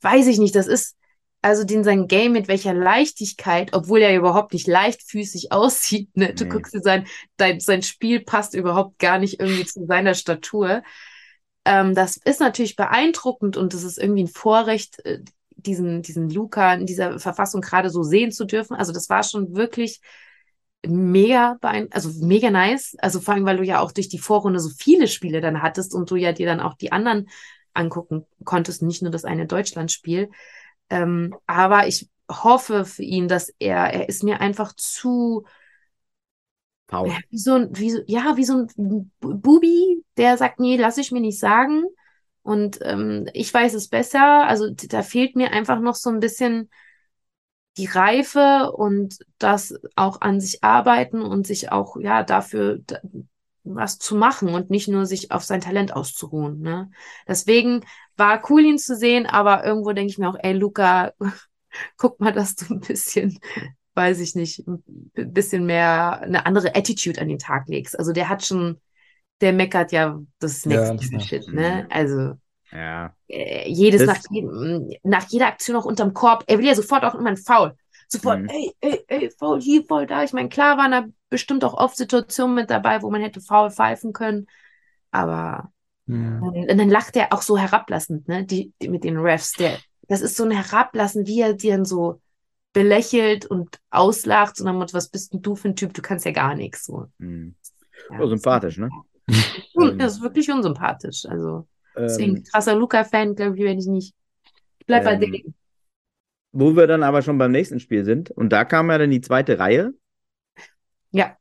weiß 0.00 0.26
ich 0.26 0.38
nicht, 0.38 0.56
das 0.56 0.66
ist 0.66 0.96
also 1.42 1.64
den 1.64 1.82
sein 1.82 2.06
Game 2.06 2.32
mit 2.32 2.46
welcher 2.46 2.72
Leichtigkeit, 2.72 3.74
obwohl 3.74 4.00
er 4.00 4.16
überhaupt 4.16 4.52
nicht 4.52 4.68
leichtfüßig 4.68 5.52
aussieht, 5.52 6.16
ne? 6.16 6.32
Du 6.34 6.44
nee. 6.44 6.50
guckst 6.50 6.72
dir 6.72 6.80
sein, 6.80 7.06
dein, 7.36 7.60
sein 7.60 7.82
Spiel 7.82 8.20
passt 8.20 8.54
überhaupt 8.54 8.98
gar 8.98 9.18
nicht 9.18 9.40
irgendwie 9.40 9.64
zu 9.64 9.84
seiner 9.86 10.14
Statur. 10.14 10.82
Ähm, 11.64 11.94
das 11.94 12.16
ist 12.16 12.40
natürlich 12.40 12.76
beeindruckend 12.76 13.56
und 13.56 13.74
das 13.74 13.82
ist 13.82 13.98
irgendwie 13.98 14.24
ein 14.24 14.28
Vorrecht, 14.28 15.04
äh, 15.04 15.20
diesen, 15.50 16.02
diesen 16.02 16.30
Luca 16.30 16.74
in 16.74 16.86
dieser 16.86 17.18
Verfassung 17.18 17.60
gerade 17.60 17.90
so 17.90 18.02
sehen 18.02 18.32
zu 18.32 18.44
dürfen. 18.44 18.74
Also 18.74 18.92
das 18.92 19.08
war 19.08 19.22
schon 19.22 19.54
wirklich 19.54 20.00
mega 20.84 21.56
also 21.90 22.10
mega 22.24 22.50
nice. 22.50 22.96
Also 22.98 23.20
vor 23.20 23.34
allem, 23.34 23.44
weil 23.44 23.58
du 23.58 23.64
ja 23.64 23.80
auch 23.80 23.92
durch 23.92 24.08
die 24.08 24.18
Vorrunde 24.18 24.60
so 24.60 24.70
viele 24.70 25.06
Spiele 25.06 25.40
dann 25.40 25.62
hattest 25.62 25.94
und 25.94 26.10
du 26.10 26.16
ja 26.16 26.32
dir 26.32 26.46
dann 26.46 26.60
auch 26.60 26.74
die 26.74 26.92
anderen 26.92 27.28
angucken 27.74 28.26
konntest, 28.44 28.82
nicht 28.82 29.02
nur 29.02 29.10
das 29.10 29.24
eine 29.24 29.46
Deutschlandspiel. 29.46 30.30
Ähm, 30.90 31.34
aber 31.46 31.86
ich 31.86 32.08
hoffe 32.30 32.84
für 32.84 33.02
ihn, 33.02 33.28
dass 33.28 33.52
er, 33.58 33.92
er 33.92 34.08
ist 34.08 34.22
mir 34.22 34.40
einfach 34.40 34.74
zu 34.74 35.44
Paul. 36.86 37.10
Wie 37.30 37.38
so 37.38 37.54
ein, 37.54 37.70
wie 37.72 37.90
so, 37.90 38.00
ja, 38.06 38.36
wie 38.36 38.44
so 38.44 38.66
ein 38.76 39.10
Bubi, 39.20 40.04
der 40.18 40.36
sagt, 40.36 40.60
nee, 40.60 40.76
lass 40.76 40.98
ich 40.98 41.10
mir 41.10 41.20
nicht 41.20 41.38
sagen. 41.38 41.84
Und 42.42 42.80
ähm, 42.82 43.28
ich 43.32 43.52
weiß 43.52 43.74
es 43.74 43.88
besser. 43.88 44.46
Also 44.46 44.70
da 44.70 45.02
fehlt 45.02 45.34
mir 45.34 45.52
einfach 45.52 45.80
noch 45.80 45.94
so 45.94 46.10
ein 46.10 46.20
bisschen 46.20 46.68
die 47.78 47.86
Reife 47.86 48.72
und 48.72 49.18
das 49.38 49.74
auch 49.96 50.20
an 50.20 50.40
sich 50.40 50.62
arbeiten 50.62 51.22
und 51.22 51.46
sich 51.46 51.72
auch 51.72 51.96
ja 51.96 52.22
dafür 52.22 52.80
was 53.64 53.98
zu 53.98 54.16
machen 54.16 54.48
und 54.48 54.70
nicht 54.70 54.88
nur 54.88 55.06
sich 55.06 55.30
auf 55.30 55.44
sein 55.44 55.60
Talent 55.60 55.94
auszuruhen. 55.94 56.60
Ne? 56.60 56.90
Deswegen 57.26 57.84
war 58.16 58.42
cool, 58.50 58.62
ihn 58.62 58.78
zu 58.78 58.96
sehen, 58.96 59.26
aber 59.26 59.64
irgendwo 59.64 59.92
denke 59.92 60.10
ich 60.10 60.18
mir 60.18 60.28
auch, 60.28 60.38
ey 60.40 60.52
Luca, 60.52 61.12
guck 61.96 62.20
mal, 62.20 62.32
dass 62.32 62.54
du 62.54 62.74
ein 62.74 62.80
bisschen, 62.80 63.38
weiß 63.94 64.20
ich 64.20 64.34
nicht, 64.34 64.66
ein 64.66 64.82
bisschen 65.14 65.66
mehr 65.66 66.20
eine 66.20 66.46
andere 66.46 66.74
Attitude 66.74 67.20
an 67.20 67.28
den 67.28 67.38
Tag 67.38 67.68
legst. 67.68 67.98
Also 67.98 68.12
der 68.12 68.28
hat 68.28 68.44
schon 68.44 68.80
der 69.42 69.52
meckert 69.52 69.92
ja 69.92 70.20
das 70.38 70.64
nächste 70.64 71.12
ja, 71.12 71.20
Shit, 71.20 71.52
ne? 71.52 71.86
Also 71.90 72.34
ja. 72.70 73.14
Äh, 73.28 73.68
jedes 73.68 74.06
nach, 74.06 74.18
jedem, 74.30 74.88
nach 75.02 75.28
jeder 75.28 75.48
Aktion 75.48 75.76
auch 75.76 75.84
unterm 75.84 76.14
Korb. 76.14 76.44
Er 76.46 76.58
will 76.58 76.66
ja 76.66 76.74
sofort 76.74 77.04
auch 77.04 77.14
immer 77.14 77.30
ein 77.30 77.36
Foul. 77.36 77.76
Sofort, 78.08 78.40
mhm. 78.40 78.48
ey, 78.48 78.72
ey, 78.80 79.04
ey, 79.08 79.30
Foul 79.30 79.60
hier, 79.60 79.84
Foul 79.84 80.06
da. 80.06 80.22
Ich 80.22 80.32
meine, 80.32 80.48
klar 80.48 80.78
waren 80.78 80.92
da 80.92 81.04
bestimmt 81.28 81.64
auch 81.64 81.74
oft 81.74 81.96
Situationen 81.96 82.54
mit 82.54 82.70
dabei, 82.70 83.02
wo 83.02 83.10
man 83.10 83.20
hätte 83.20 83.40
Foul 83.40 83.70
pfeifen 83.70 84.12
können. 84.12 84.46
Aber 85.10 85.72
ja. 86.06 86.38
und 86.40 86.78
dann 86.78 86.88
lacht 86.88 87.16
er 87.16 87.32
auch 87.32 87.42
so 87.42 87.56
herablassend, 87.56 88.28
ne? 88.28 88.44
Die, 88.44 88.72
die 88.80 88.88
mit 88.88 89.04
den 89.04 89.18
Refs. 89.18 89.52
Der, 89.52 89.78
das 90.08 90.20
ist 90.20 90.36
so 90.36 90.44
ein 90.44 90.50
Herablassen, 90.50 91.26
wie 91.26 91.40
er 91.40 91.54
dir 91.54 91.76
dann 91.76 91.84
so 91.84 92.20
belächelt 92.72 93.46
und 93.46 93.78
auslacht, 93.90 94.56
sondern 94.56 94.80
was 94.80 95.08
bist 95.08 95.32
denn 95.32 95.42
du 95.42 95.54
für 95.54 95.68
ein 95.68 95.76
Typ? 95.76 95.94
Du 95.94 96.02
kannst 96.02 96.24
ja 96.24 96.32
gar 96.32 96.54
nichts. 96.54 96.84
So. 96.86 97.06
Mhm. 97.18 97.54
Ja, 98.10 98.20
oh, 98.20 98.26
sympathisch, 98.26 98.78
ne? 98.78 98.90
das 99.98 100.14
ist 100.14 100.22
wirklich 100.22 100.50
unsympathisch. 100.50 101.26
Also, 101.26 101.66
deswegen 101.96 102.38
ähm, 102.38 102.44
krasser 102.44 102.74
Luca-Fan, 102.74 103.34
glaube 103.34 103.56
ich, 103.56 103.64
wenn 103.64 103.78
ich 103.78 103.86
nicht. 103.86 104.14
Ich 104.78 104.86
bleib 104.86 105.04
bei 105.04 105.14
ähm, 105.14 105.20
dem. 105.20 105.54
Wo 106.52 106.76
wir 106.76 106.86
dann 106.86 107.02
aber 107.02 107.22
schon 107.22 107.38
beim 107.38 107.52
nächsten 107.52 107.80
Spiel 107.80 108.04
sind, 108.04 108.30
und 108.30 108.50
da 108.50 108.64
kam 108.64 108.90
ja 108.90 108.98
dann 108.98 109.10
die 109.10 109.20
zweite 109.20 109.58
Reihe. 109.58 109.94
Ja. 111.10 111.36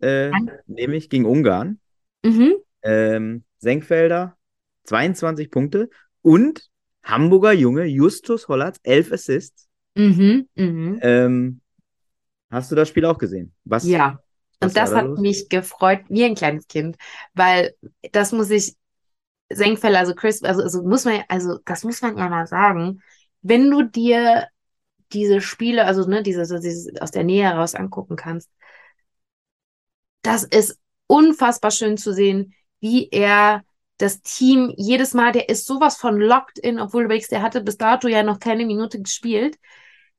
Äh, 0.00 0.30
nämlich 0.66 1.08
gegen 1.08 1.24
Ungarn. 1.24 1.78
Mhm. 2.24 2.54
Ähm, 2.82 3.44
Senkfelder, 3.66 4.36
22 4.84 5.50
Punkte 5.50 5.90
und 6.22 6.70
Hamburger 7.02 7.52
Junge 7.52 7.84
Justus 7.84 8.46
Hollatz, 8.46 8.78
11 8.84 9.12
Assists. 9.12 9.68
Mhm, 9.96 10.48
mhm. 10.54 10.98
Ähm, 11.02 11.60
hast 12.48 12.70
du 12.70 12.76
das 12.76 12.88
Spiel 12.88 13.04
auch 13.04 13.18
gesehen? 13.18 13.52
Was, 13.64 13.84
ja. 13.84 14.20
Und 14.60 14.76
das 14.76 14.90
da 14.90 14.96
hat 14.96 15.06
los? 15.06 15.20
mich 15.20 15.48
gefreut, 15.48 16.00
wie 16.08 16.24
ein 16.24 16.36
kleines 16.36 16.68
Kind, 16.68 16.96
weil 17.34 17.74
das 18.12 18.32
muss 18.32 18.50
ich, 18.50 18.74
Senkfälle, 19.52 19.98
also 19.98 20.14
Chris, 20.14 20.42
also, 20.42 20.62
also 20.62 20.82
muss 20.82 21.04
man, 21.04 21.24
also 21.28 21.58
das 21.64 21.84
muss 21.84 22.02
man 22.02 22.16
ja 22.16 22.28
mal 22.28 22.46
sagen, 22.46 23.02
wenn 23.42 23.70
du 23.70 23.82
dir 23.82 24.46
diese 25.12 25.40
Spiele, 25.40 25.84
also 25.84 26.08
ne, 26.08 26.22
diese, 26.22 26.42
diese 26.60 26.90
aus 27.00 27.10
der 27.10 27.24
Nähe 27.24 27.44
heraus 27.44 27.74
angucken 27.74 28.16
kannst, 28.16 28.50
das 30.22 30.44
ist 30.44 30.78
unfassbar 31.06 31.70
schön 31.70 31.96
zu 31.96 32.12
sehen, 32.12 32.55
wie 32.80 33.08
er 33.10 33.62
das 33.98 34.20
Team 34.22 34.72
jedes 34.76 35.14
Mal, 35.14 35.32
der 35.32 35.48
ist 35.48 35.66
sowas 35.66 35.96
von 35.96 36.16
locked 36.18 36.58
in, 36.58 36.78
obwohl 36.78 37.04
du 37.08 37.14
weißt, 37.14 37.32
der 37.32 37.42
hatte 37.42 37.62
bis 37.62 37.78
dato 37.78 38.08
ja 38.08 38.22
noch 38.22 38.38
keine 38.40 38.66
Minute 38.66 39.00
gespielt. 39.00 39.58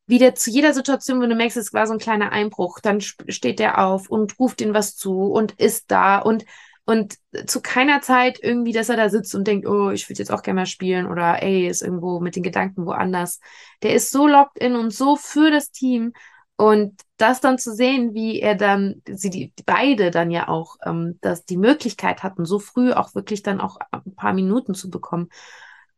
Wie 0.05 0.19
der 0.19 0.35
zu 0.35 0.49
jeder 0.49 0.73
Situation, 0.73 1.19
wenn 1.21 1.29
du 1.29 1.35
merkst, 1.35 1.57
es 1.57 1.73
war 1.73 1.85
so 1.85 1.93
ein 1.93 1.99
kleiner 1.99 2.31
Einbruch, 2.31 2.79
dann 2.79 3.01
steht 3.01 3.59
der 3.59 3.83
auf 3.85 4.09
und 4.09 4.39
ruft 4.39 4.61
ihm 4.61 4.73
was 4.73 4.95
zu 4.95 5.23
und 5.23 5.53
ist 5.59 5.91
da 5.91 6.19
und 6.19 6.45
und 6.85 7.17
zu 7.47 7.61
keiner 7.61 7.99
Zeit 7.99 8.39
irgendwie, 8.41 8.71
dass 8.71 8.87
er 8.87 8.95
da 8.95 9.09
sitzt 9.09 9.35
und 9.35 9.45
denkt, 9.45 9.67
oh, 9.67 9.89
ich 9.91 10.07
würde 10.07 10.19
jetzt 10.19 10.31
auch 10.31 10.41
gerne 10.41 10.61
mal 10.61 10.65
spielen 10.65 11.05
oder 11.05 11.43
ey, 11.43 11.67
ist 11.67 11.81
irgendwo 11.81 12.21
mit 12.21 12.37
den 12.37 12.43
Gedanken 12.43 12.85
woanders. 12.85 13.41
Der 13.83 13.93
ist 13.93 14.09
so 14.09 14.25
locked 14.25 14.57
in 14.57 14.77
und 14.77 14.93
so 14.93 15.17
für 15.17 15.51
das 15.51 15.71
Team. 15.71 16.13
Und 16.57 16.99
das 17.17 17.39
dann 17.39 17.59
zu 17.59 17.73
sehen, 17.73 18.13
wie 18.13 18.41
er 18.41 18.55
dann, 18.55 19.01
sie 19.07 19.29
die, 19.29 19.53
beide 19.65 20.11
dann 20.11 20.31
ja 20.31 20.47
auch, 20.47 20.77
ähm, 20.83 21.19
dass 21.21 21.45
die 21.45 21.57
Möglichkeit 21.57 22.23
hatten, 22.23 22.45
so 22.45 22.59
früh 22.59 22.91
auch 22.93 23.13
wirklich 23.15 23.43
dann 23.43 23.61
auch 23.61 23.77
ein 23.91 24.15
paar 24.15 24.33
Minuten 24.33 24.73
zu 24.73 24.89
bekommen. 24.89 25.29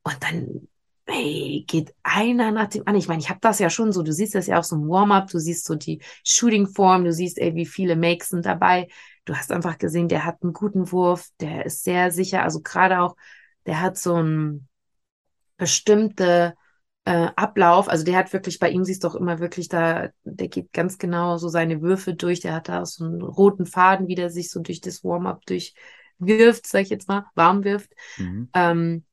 Und 0.03 0.17
dann 0.21 0.67
hey, 1.09 1.65
geht 1.67 1.93
einer 2.03 2.51
nach 2.51 2.67
dem 2.67 2.81
anderen. 2.81 2.99
Ich 2.99 3.07
meine, 3.07 3.21
ich 3.21 3.29
habe 3.29 3.39
das 3.41 3.59
ja 3.59 3.69
schon 3.69 3.91
so, 3.91 4.03
du 4.03 4.13
siehst 4.13 4.35
das 4.35 4.47
ja 4.47 4.59
auch 4.59 4.63
so 4.63 4.75
im 4.75 4.87
Warm-up, 4.87 5.29
du 5.29 5.39
siehst 5.39 5.65
so 5.65 5.75
die 5.75 6.01
Shooting-Form, 6.23 7.03
du 7.03 7.13
siehst, 7.13 7.39
ey, 7.39 7.55
wie 7.55 7.65
viele 7.65 7.95
Makes 7.95 8.29
sind 8.29 8.45
dabei. 8.45 8.87
Du 9.25 9.35
hast 9.35 9.51
einfach 9.51 9.77
gesehen, 9.77 10.07
der 10.07 10.25
hat 10.25 10.41
einen 10.43 10.53
guten 10.53 10.91
Wurf, 10.91 11.27
der 11.39 11.65
ist 11.65 11.83
sehr 11.83 12.11
sicher, 12.11 12.43
also 12.43 12.61
gerade 12.61 13.01
auch, 13.01 13.15
der 13.65 13.81
hat 13.81 13.97
so 13.97 14.15
ein 14.15 14.67
bestimmte 15.57 16.55
äh, 17.05 17.29
Ablauf, 17.35 17.89
also 17.89 18.03
der 18.03 18.17
hat 18.17 18.33
wirklich, 18.33 18.59
bei 18.59 18.69
ihm 18.69 18.83
siehst 18.83 19.03
du 19.03 19.07
auch 19.07 19.15
immer 19.15 19.39
wirklich 19.39 19.67
da, 19.69 20.09
der 20.23 20.47
geht 20.47 20.73
ganz 20.73 20.97
genau 20.97 21.37
so 21.37 21.47
seine 21.47 21.81
Würfe 21.81 22.13
durch, 22.13 22.39
der 22.39 22.53
hat 22.53 22.69
da 22.69 22.85
so 22.85 23.05
einen 23.05 23.21
roten 23.21 23.65
Faden, 23.65 24.07
wie 24.07 24.15
der 24.15 24.29
sich 24.29 24.51
so 24.51 24.59
durch 24.59 24.81
das 24.81 25.03
Warm-up 25.03 25.45
durchwirft, 25.45 26.67
sag 26.67 26.81
ich 26.81 26.89
jetzt 26.89 27.07
mal, 27.07 27.25
warm 27.35 27.63
wirft. 27.63 27.91
Mhm. 28.17 28.49
Ähm, 28.53 29.05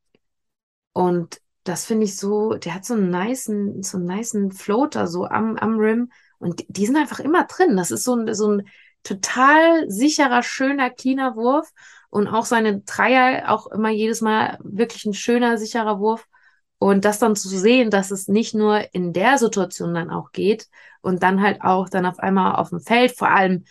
und 0.92 1.40
das 1.64 1.84
finde 1.84 2.04
ich 2.04 2.16
so, 2.16 2.54
der 2.54 2.74
hat 2.74 2.84
so 2.84 2.94
einen 2.94 3.10
niceen, 3.10 3.82
so 3.82 3.98
einen 3.98 4.06
niceen 4.06 4.52
Floater 4.52 5.06
so 5.06 5.24
am, 5.24 5.56
am 5.56 5.78
Rim 5.78 6.10
und 6.38 6.60
die, 6.60 6.66
die 6.68 6.86
sind 6.86 6.96
einfach 6.96 7.20
immer 7.20 7.44
drin. 7.44 7.76
Das 7.76 7.90
ist 7.90 8.04
so 8.04 8.14
ein, 8.14 8.34
so 8.34 8.50
ein 8.50 8.68
total 9.02 9.88
sicherer, 9.90 10.42
schöner, 10.42 10.90
cleaner 10.90 11.36
Wurf 11.36 11.70
und 12.10 12.28
auch 12.28 12.44
seine 12.44 12.80
Dreier 12.80 13.50
auch 13.50 13.66
immer 13.68 13.90
jedes 13.90 14.20
Mal 14.20 14.58
wirklich 14.62 15.04
ein 15.06 15.14
schöner, 15.14 15.58
sicherer 15.58 15.98
Wurf. 15.98 16.26
Und 16.78 17.04
das 17.04 17.18
dann 17.18 17.36
zu 17.36 17.48
sehen, 17.48 17.90
dass 17.90 18.10
es 18.10 18.28
nicht 18.28 18.54
nur 18.54 18.94
in 18.94 19.12
der 19.12 19.38
Situation 19.38 19.94
dann 19.94 20.10
auch 20.10 20.32
geht 20.32 20.68
und 21.00 21.22
dann 21.22 21.40
halt 21.40 21.62
auch 21.62 21.88
dann 21.88 22.04
auf 22.04 22.18
einmal 22.18 22.56
auf 22.56 22.68
dem 22.68 22.80
Feld, 22.80 23.16
vor 23.16 23.30
allem, 23.30 23.64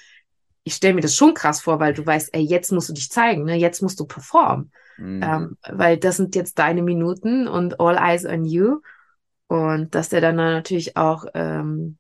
ich 0.64 0.74
stelle 0.74 0.96
mir 0.96 1.02
das 1.02 1.16
schon 1.16 1.36
krass 1.36 1.62
vor, 1.62 1.80
weil 1.80 1.94
du 1.94 2.04
weißt, 2.04 2.34
ey, 2.34 2.42
jetzt 2.42 2.72
musst 2.72 2.90
du 2.90 2.94
dich 2.94 3.12
zeigen, 3.12 3.44
ne? 3.44 3.56
jetzt 3.56 3.82
musst 3.82 4.00
du 4.00 4.06
performen. 4.06 4.72
Mhm. 4.98 5.22
Ähm, 5.24 5.58
weil 5.70 5.98
das 5.98 6.18
sind 6.18 6.36
jetzt 6.36 6.58
deine 6.58 6.82
Minuten 6.82 7.48
und 7.48 7.80
all 7.80 7.98
eyes 7.98 8.26
on 8.26 8.46
you. 8.46 8.80
Und 9.48 9.94
dass 9.94 10.10
der 10.10 10.22
dann 10.22 10.38
natürlich 10.38 10.98
auch 10.98 11.26
ähm, 11.36 11.98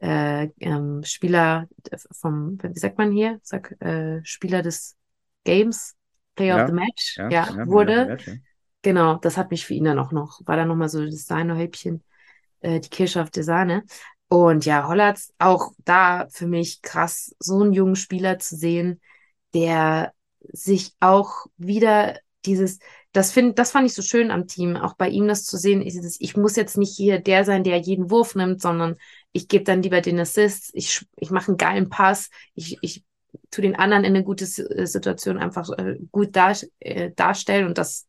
äh, 0.00 0.48
ähm, 0.60 1.02
Spieler 1.04 1.68
vom, 2.12 2.58
wie 2.62 2.78
sagt 2.78 2.98
man 2.98 3.10
hier? 3.10 3.40
Sag, 3.42 3.74
äh, 3.80 4.20
Spieler 4.24 4.62
des 4.62 4.96
Games, 5.44 5.96
Player 6.36 6.56
ja, 6.56 6.62
of 6.62 6.68
the 6.68 6.74
Match, 6.74 7.16
ja, 7.16 7.28
ja, 7.30 7.48
ja 7.56 7.66
wurde. 7.66 8.06
Match, 8.06 8.30
genau, 8.82 9.16
das 9.16 9.36
hat 9.36 9.50
mich 9.50 9.66
für 9.66 9.74
ihn 9.74 9.84
dann 9.84 9.98
auch 9.98 10.12
noch, 10.12 10.40
war 10.44 10.56
dann 10.56 10.68
nochmal 10.68 10.88
so 10.88 11.04
das 11.04 11.26
Sahnehäubchen, 11.26 12.02
äh, 12.60 12.80
die 12.80 12.90
Kirsche 12.90 13.22
auf 13.22 13.30
der 13.30 13.44
Sahne. 13.44 13.84
Und 14.28 14.64
ja, 14.64 14.88
Hollatz 14.88 15.32
auch 15.38 15.72
da 15.84 16.26
für 16.30 16.46
mich 16.46 16.82
krass, 16.82 17.34
so 17.38 17.60
einen 17.60 17.72
jungen 17.72 17.96
Spieler 17.96 18.38
zu 18.38 18.56
sehen, 18.56 19.00
der 19.54 20.12
sich 20.52 20.94
auch 21.00 21.46
wieder 21.56 22.18
dieses, 22.46 22.78
das 23.12 23.30
finde, 23.30 23.54
das 23.54 23.70
fand 23.70 23.86
ich 23.86 23.94
so 23.94 24.02
schön 24.02 24.30
am 24.30 24.48
Team, 24.48 24.76
auch 24.76 24.94
bei 24.94 25.08
ihm 25.08 25.28
das 25.28 25.44
zu 25.44 25.56
sehen, 25.56 25.82
dieses, 25.82 26.20
ich 26.20 26.36
muss 26.36 26.56
jetzt 26.56 26.78
nicht 26.78 26.96
hier 26.96 27.18
der 27.18 27.44
sein, 27.44 27.62
der 27.62 27.76
jeden 27.78 28.10
Wurf 28.10 28.34
nimmt, 28.34 28.60
sondern 28.60 28.96
ich 29.32 29.48
gebe 29.48 29.64
dann 29.64 29.82
lieber 29.82 30.00
den 30.00 30.18
Assist, 30.18 30.70
ich, 30.72 31.06
ich 31.16 31.30
mache 31.30 31.48
einen 31.48 31.58
geilen 31.58 31.88
Pass, 31.88 32.30
ich, 32.54 32.78
ich 32.80 33.04
tu 33.50 33.60
den 33.60 33.76
anderen 33.76 34.04
in 34.04 34.14
eine 34.14 34.24
gute 34.24 34.46
Situation 34.46 35.38
einfach 35.38 35.70
äh, 35.78 35.98
gut 36.10 36.34
dar, 36.36 36.56
äh, 36.80 37.10
darstellen 37.12 37.66
und 37.66 37.78
das, 37.78 38.06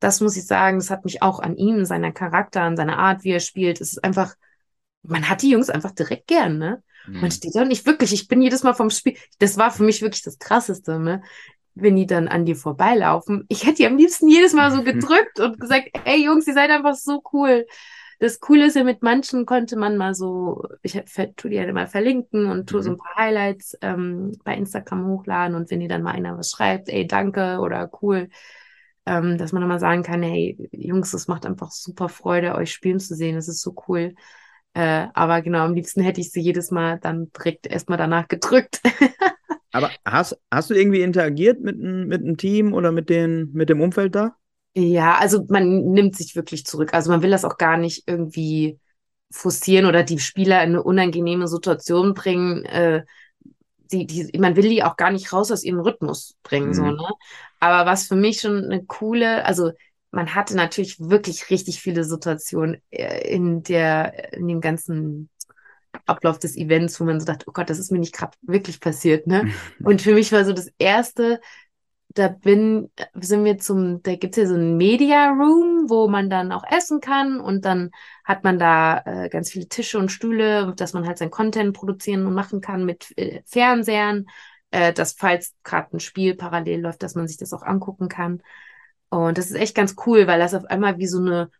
das 0.00 0.20
muss 0.20 0.36
ich 0.36 0.46
sagen, 0.46 0.78
das 0.78 0.90
hat 0.90 1.04
mich 1.04 1.22
auch 1.22 1.40
an 1.40 1.56
ihm, 1.56 1.84
seiner 1.84 2.12
Charakter, 2.12 2.62
an 2.62 2.76
seiner 2.76 2.98
Art, 2.98 3.24
wie 3.24 3.32
er 3.32 3.40
spielt, 3.40 3.80
es 3.80 3.92
ist 3.92 4.04
einfach, 4.04 4.34
man 5.02 5.28
hat 5.28 5.42
die 5.42 5.50
Jungs 5.50 5.70
einfach 5.70 5.92
direkt 5.92 6.26
gern, 6.26 6.58
ne? 6.58 6.82
Man 7.06 7.22
mhm. 7.22 7.30
steht 7.30 7.54
da 7.54 7.64
nicht 7.64 7.86
wirklich, 7.86 8.12
ich 8.12 8.28
bin 8.28 8.42
jedes 8.42 8.62
Mal 8.62 8.74
vom 8.74 8.90
Spiel, 8.90 9.16
das 9.38 9.56
war 9.56 9.70
für 9.70 9.82
mich 9.82 10.02
wirklich 10.02 10.22
das 10.22 10.38
Krasseste, 10.38 10.98
ne? 10.98 11.22
wenn 11.80 11.96
die 11.96 12.06
dann 12.06 12.28
an 12.28 12.44
dir 12.44 12.56
vorbeilaufen. 12.56 13.44
Ich 13.48 13.64
hätte 13.64 13.76
die 13.76 13.86
am 13.86 13.96
liebsten 13.96 14.28
jedes 14.28 14.52
Mal 14.52 14.70
so 14.70 14.82
gedrückt 14.84 15.40
und 15.40 15.60
gesagt, 15.60 15.90
ey 16.04 16.24
Jungs, 16.24 16.46
ihr 16.46 16.54
seid 16.54 16.70
einfach 16.70 16.94
so 16.94 17.22
cool. 17.32 17.66
Das 18.20 18.40
Coole 18.40 18.66
ist 18.66 18.74
ja, 18.74 18.82
mit 18.82 19.02
manchen 19.02 19.46
konnte 19.46 19.76
man 19.76 19.96
mal 19.96 20.12
so, 20.12 20.64
ich 20.82 21.00
tue 21.36 21.50
die 21.50 21.56
ja 21.56 21.62
immer 21.62 21.86
verlinken 21.86 22.46
und 22.46 22.68
tue 22.68 22.82
so 22.82 22.90
ein 22.90 22.94
mhm. 22.94 22.98
paar 22.98 23.14
Highlights 23.16 23.78
ähm, 23.80 24.36
bei 24.44 24.56
Instagram 24.56 25.06
hochladen 25.06 25.54
und 25.56 25.70
wenn 25.70 25.80
dir 25.80 25.88
dann 25.88 26.02
mal 26.02 26.12
einer 26.12 26.36
was 26.36 26.50
schreibt, 26.50 26.88
ey, 26.88 27.06
danke 27.06 27.60
oder 27.60 27.88
cool, 28.02 28.28
ähm, 29.08 29.38
dass 29.38 29.52
man 29.52 29.66
mal 29.66 29.80
sagen 29.80 30.02
kann, 30.02 30.22
hey, 30.22 30.68
Jungs, 30.70 31.14
es 31.14 31.28
macht 31.28 31.46
einfach 31.46 31.70
super 31.70 32.10
Freude, 32.10 32.54
euch 32.54 32.70
spielen 32.72 33.00
zu 33.00 33.14
sehen, 33.14 33.36
das 33.36 33.48
ist 33.48 33.62
so 33.62 33.74
cool. 33.88 34.14
Äh, 34.74 35.06
aber 35.14 35.40
genau, 35.40 35.60
am 35.60 35.72
liebsten 35.74 36.02
hätte 36.02 36.20
ich 36.20 36.30
sie 36.30 36.42
jedes 36.42 36.70
Mal 36.70 36.98
dann 36.98 37.32
direkt 37.32 37.66
erstmal 37.66 37.96
danach 37.96 38.28
gedrückt. 38.28 38.82
Aber 39.72 39.90
hast, 40.04 40.38
hast 40.50 40.70
du 40.70 40.74
irgendwie 40.74 41.00
interagiert 41.00 41.60
mit, 41.60 41.78
mit 41.78 42.22
einem 42.22 42.36
Team 42.36 42.74
oder 42.74 42.92
mit, 42.92 43.08
den, 43.08 43.50
mit 43.52 43.68
dem 43.68 43.80
Umfeld 43.80 44.14
da? 44.14 44.36
Ja, 44.74 45.16
also 45.16 45.44
man 45.48 45.90
nimmt 45.90 46.16
sich 46.16 46.36
wirklich 46.36 46.64
zurück. 46.64 46.94
Also 46.94 47.10
man 47.10 47.22
will 47.22 47.30
das 47.30 47.44
auch 47.44 47.58
gar 47.58 47.76
nicht 47.76 48.04
irgendwie 48.06 48.78
forcieren 49.30 49.86
oder 49.86 50.02
die 50.02 50.18
Spieler 50.18 50.62
in 50.62 50.70
eine 50.70 50.82
unangenehme 50.82 51.48
Situation 51.48 52.14
bringen. 52.14 52.64
Äh, 52.64 53.04
die, 53.92 54.06
die, 54.06 54.38
man 54.38 54.56
will 54.56 54.68
die 54.68 54.82
auch 54.82 54.96
gar 54.96 55.10
nicht 55.10 55.32
raus 55.32 55.50
aus 55.50 55.64
ihrem 55.64 55.80
Rhythmus 55.80 56.36
bringen, 56.42 56.68
mhm. 56.68 56.74
so, 56.74 56.82
ne? 56.84 57.08
Aber 57.60 57.90
was 57.90 58.06
für 58.06 58.16
mich 58.16 58.40
schon 58.40 58.64
eine 58.64 58.84
coole, 58.84 59.44
also 59.44 59.72
man 60.10 60.34
hatte 60.34 60.56
natürlich 60.56 60.98
wirklich 61.00 61.50
richtig 61.50 61.80
viele 61.80 62.04
Situationen 62.04 62.80
äh, 62.90 63.28
in 63.28 63.62
der, 63.62 64.32
in 64.32 64.48
dem 64.48 64.60
ganzen 64.60 65.28
Ablauf 66.06 66.38
des 66.38 66.56
Events, 66.56 67.00
wo 67.00 67.04
man 67.04 67.20
so 67.20 67.26
dachte, 67.26 67.46
oh 67.48 67.52
Gott, 67.52 67.70
das 67.70 67.78
ist 67.78 67.90
mir 67.90 67.98
nicht 67.98 68.14
gerade 68.14 68.36
wirklich 68.42 68.80
passiert, 68.80 69.26
ne? 69.26 69.52
Und 69.84 70.02
für 70.02 70.14
mich 70.14 70.32
war 70.32 70.44
so 70.44 70.52
das 70.52 70.70
erste, 70.78 71.40
da 72.14 72.28
bin, 72.28 72.90
sind 73.14 73.44
wir 73.44 73.58
zum, 73.58 74.02
da 74.02 74.16
gibt 74.16 74.36
es 74.36 74.42
ja 74.42 74.48
so 74.48 74.54
ein 74.54 74.76
Media 74.76 75.30
Room, 75.30 75.88
wo 75.88 76.08
man 76.08 76.30
dann 76.30 76.52
auch 76.52 76.64
essen 76.70 77.00
kann 77.00 77.40
und 77.40 77.64
dann 77.64 77.90
hat 78.24 78.44
man 78.44 78.58
da 78.58 79.02
äh, 79.04 79.28
ganz 79.28 79.50
viele 79.50 79.68
Tische 79.68 79.98
und 79.98 80.10
Stühle, 80.10 80.74
dass 80.76 80.94
man 80.94 81.06
halt 81.06 81.18
sein 81.18 81.30
Content 81.30 81.74
produzieren 81.74 82.26
und 82.26 82.34
machen 82.34 82.60
kann 82.60 82.84
mit 82.84 83.16
äh, 83.16 83.42
Fernsehern, 83.46 84.26
äh, 84.70 84.92
dass 84.92 85.12
falls 85.12 85.54
gerade 85.64 85.96
ein 85.96 86.00
Spiel 86.00 86.34
parallel 86.34 86.80
läuft, 86.80 87.02
dass 87.02 87.14
man 87.14 87.28
sich 87.28 87.36
das 87.36 87.52
auch 87.52 87.62
angucken 87.62 88.08
kann. 88.08 88.42
Und 89.10 89.38
das 89.38 89.46
ist 89.46 89.56
echt 89.56 89.74
ganz 89.74 89.94
cool, 90.06 90.26
weil 90.26 90.38
das 90.38 90.54
auf 90.54 90.64
einmal 90.64 90.98
wie 90.98 91.06
so 91.06 91.18
eine 91.18 91.50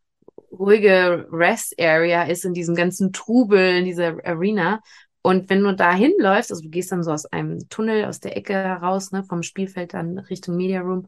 ruhige 0.51 1.29
Rest-Area 1.31 2.25
ist 2.25 2.45
in 2.45 2.55
diesem 2.55 2.75
ganzen 2.75 3.13
Trubel, 3.13 3.79
in 3.79 3.85
dieser 3.85 4.17
Arena. 4.25 4.81
Und 5.23 5.51
wenn 5.51 5.63
du 5.63 5.75
da 5.75 5.93
hinläufst, 5.93 6.51
also 6.51 6.63
du 6.63 6.71
gehst 6.71 6.93
dann 6.93 7.03
so 7.03 7.13
aus 7.13 7.27
einem 7.27 7.69
Tunnel 7.69 8.05
aus 8.05 8.21
der 8.21 8.37
Ecke 8.37 8.55
heraus, 8.55 9.11
ne, 9.11 9.25
vom 9.25 9.43
Spielfeld 9.43 9.95
dann 9.95 10.19
Richtung 10.19 10.57
Media 10.57 10.81
Room, 10.81 11.07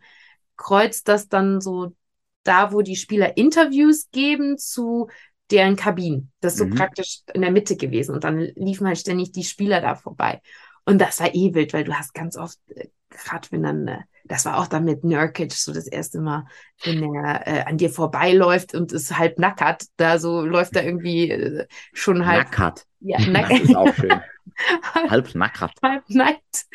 kreuzt 0.57 1.09
das 1.09 1.29
dann 1.29 1.61
so 1.61 1.95
da, 2.43 2.73
wo 2.73 2.83
die 2.83 2.97
Spieler 2.97 3.37
Interviews 3.37 4.11
geben 4.11 4.59
zu 4.59 5.09
deren 5.51 5.77
Kabinen. 5.77 6.33
Das 6.41 6.55
ist 6.55 6.59
so 6.59 6.67
mhm. 6.67 6.75
praktisch 6.75 7.21
in 7.33 7.43
der 7.43 7.51
Mitte 7.51 7.77
gewesen. 7.77 8.15
Und 8.15 8.25
dann 8.25 8.39
liefen 8.39 8.87
halt 8.87 8.99
ständig 8.99 9.33
die 9.33 9.45
Spieler 9.45 9.81
da 9.81 9.95
vorbei. 9.95 10.41
Und 10.85 11.01
das 11.01 11.21
war 11.21 11.35
eh 11.35 11.55
wild, 11.55 11.73
weil 11.73 11.85
du 11.85 11.95
hast 11.95 12.15
ganz 12.15 12.37
oft, 12.37 12.59
äh, 12.69 12.89
gerade 13.11 13.49
wenn 13.51 13.63
dann 13.63 13.89
äh, 13.89 13.99
das 14.31 14.45
war 14.45 14.59
auch 14.59 14.69
dann 14.69 14.85
mit 14.85 15.03
Nurkic 15.03 15.53
so 15.53 15.73
das 15.73 15.89
erste 15.89 16.21
Mal, 16.21 16.47
wenn 16.85 17.03
er 17.15 17.47
äh, 17.49 17.63
an 17.63 17.79
dir 17.79 17.91
vorbeiläuft 17.91 18.75
und 18.75 18.93
ist 18.93 19.19
halb 19.19 19.41
nackert, 19.41 19.87
da 19.97 20.21
so 20.21 20.43
läuft 20.43 20.77
er 20.77 20.85
irgendwie 20.85 21.31
äh, 21.31 21.67
schon 21.93 22.25
halb. 22.27 22.45
Nackert. 22.45 22.87
Ja, 23.01 23.19
nackert. 23.27 23.51
Das 23.51 23.69
ist 23.69 23.77
auch 23.77 23.95
schön. 23.95 24.21
halb 25.11 25.35
nackert. 25.35 25.73
Halb 25.83 26.05
nackt. 26.09 26.67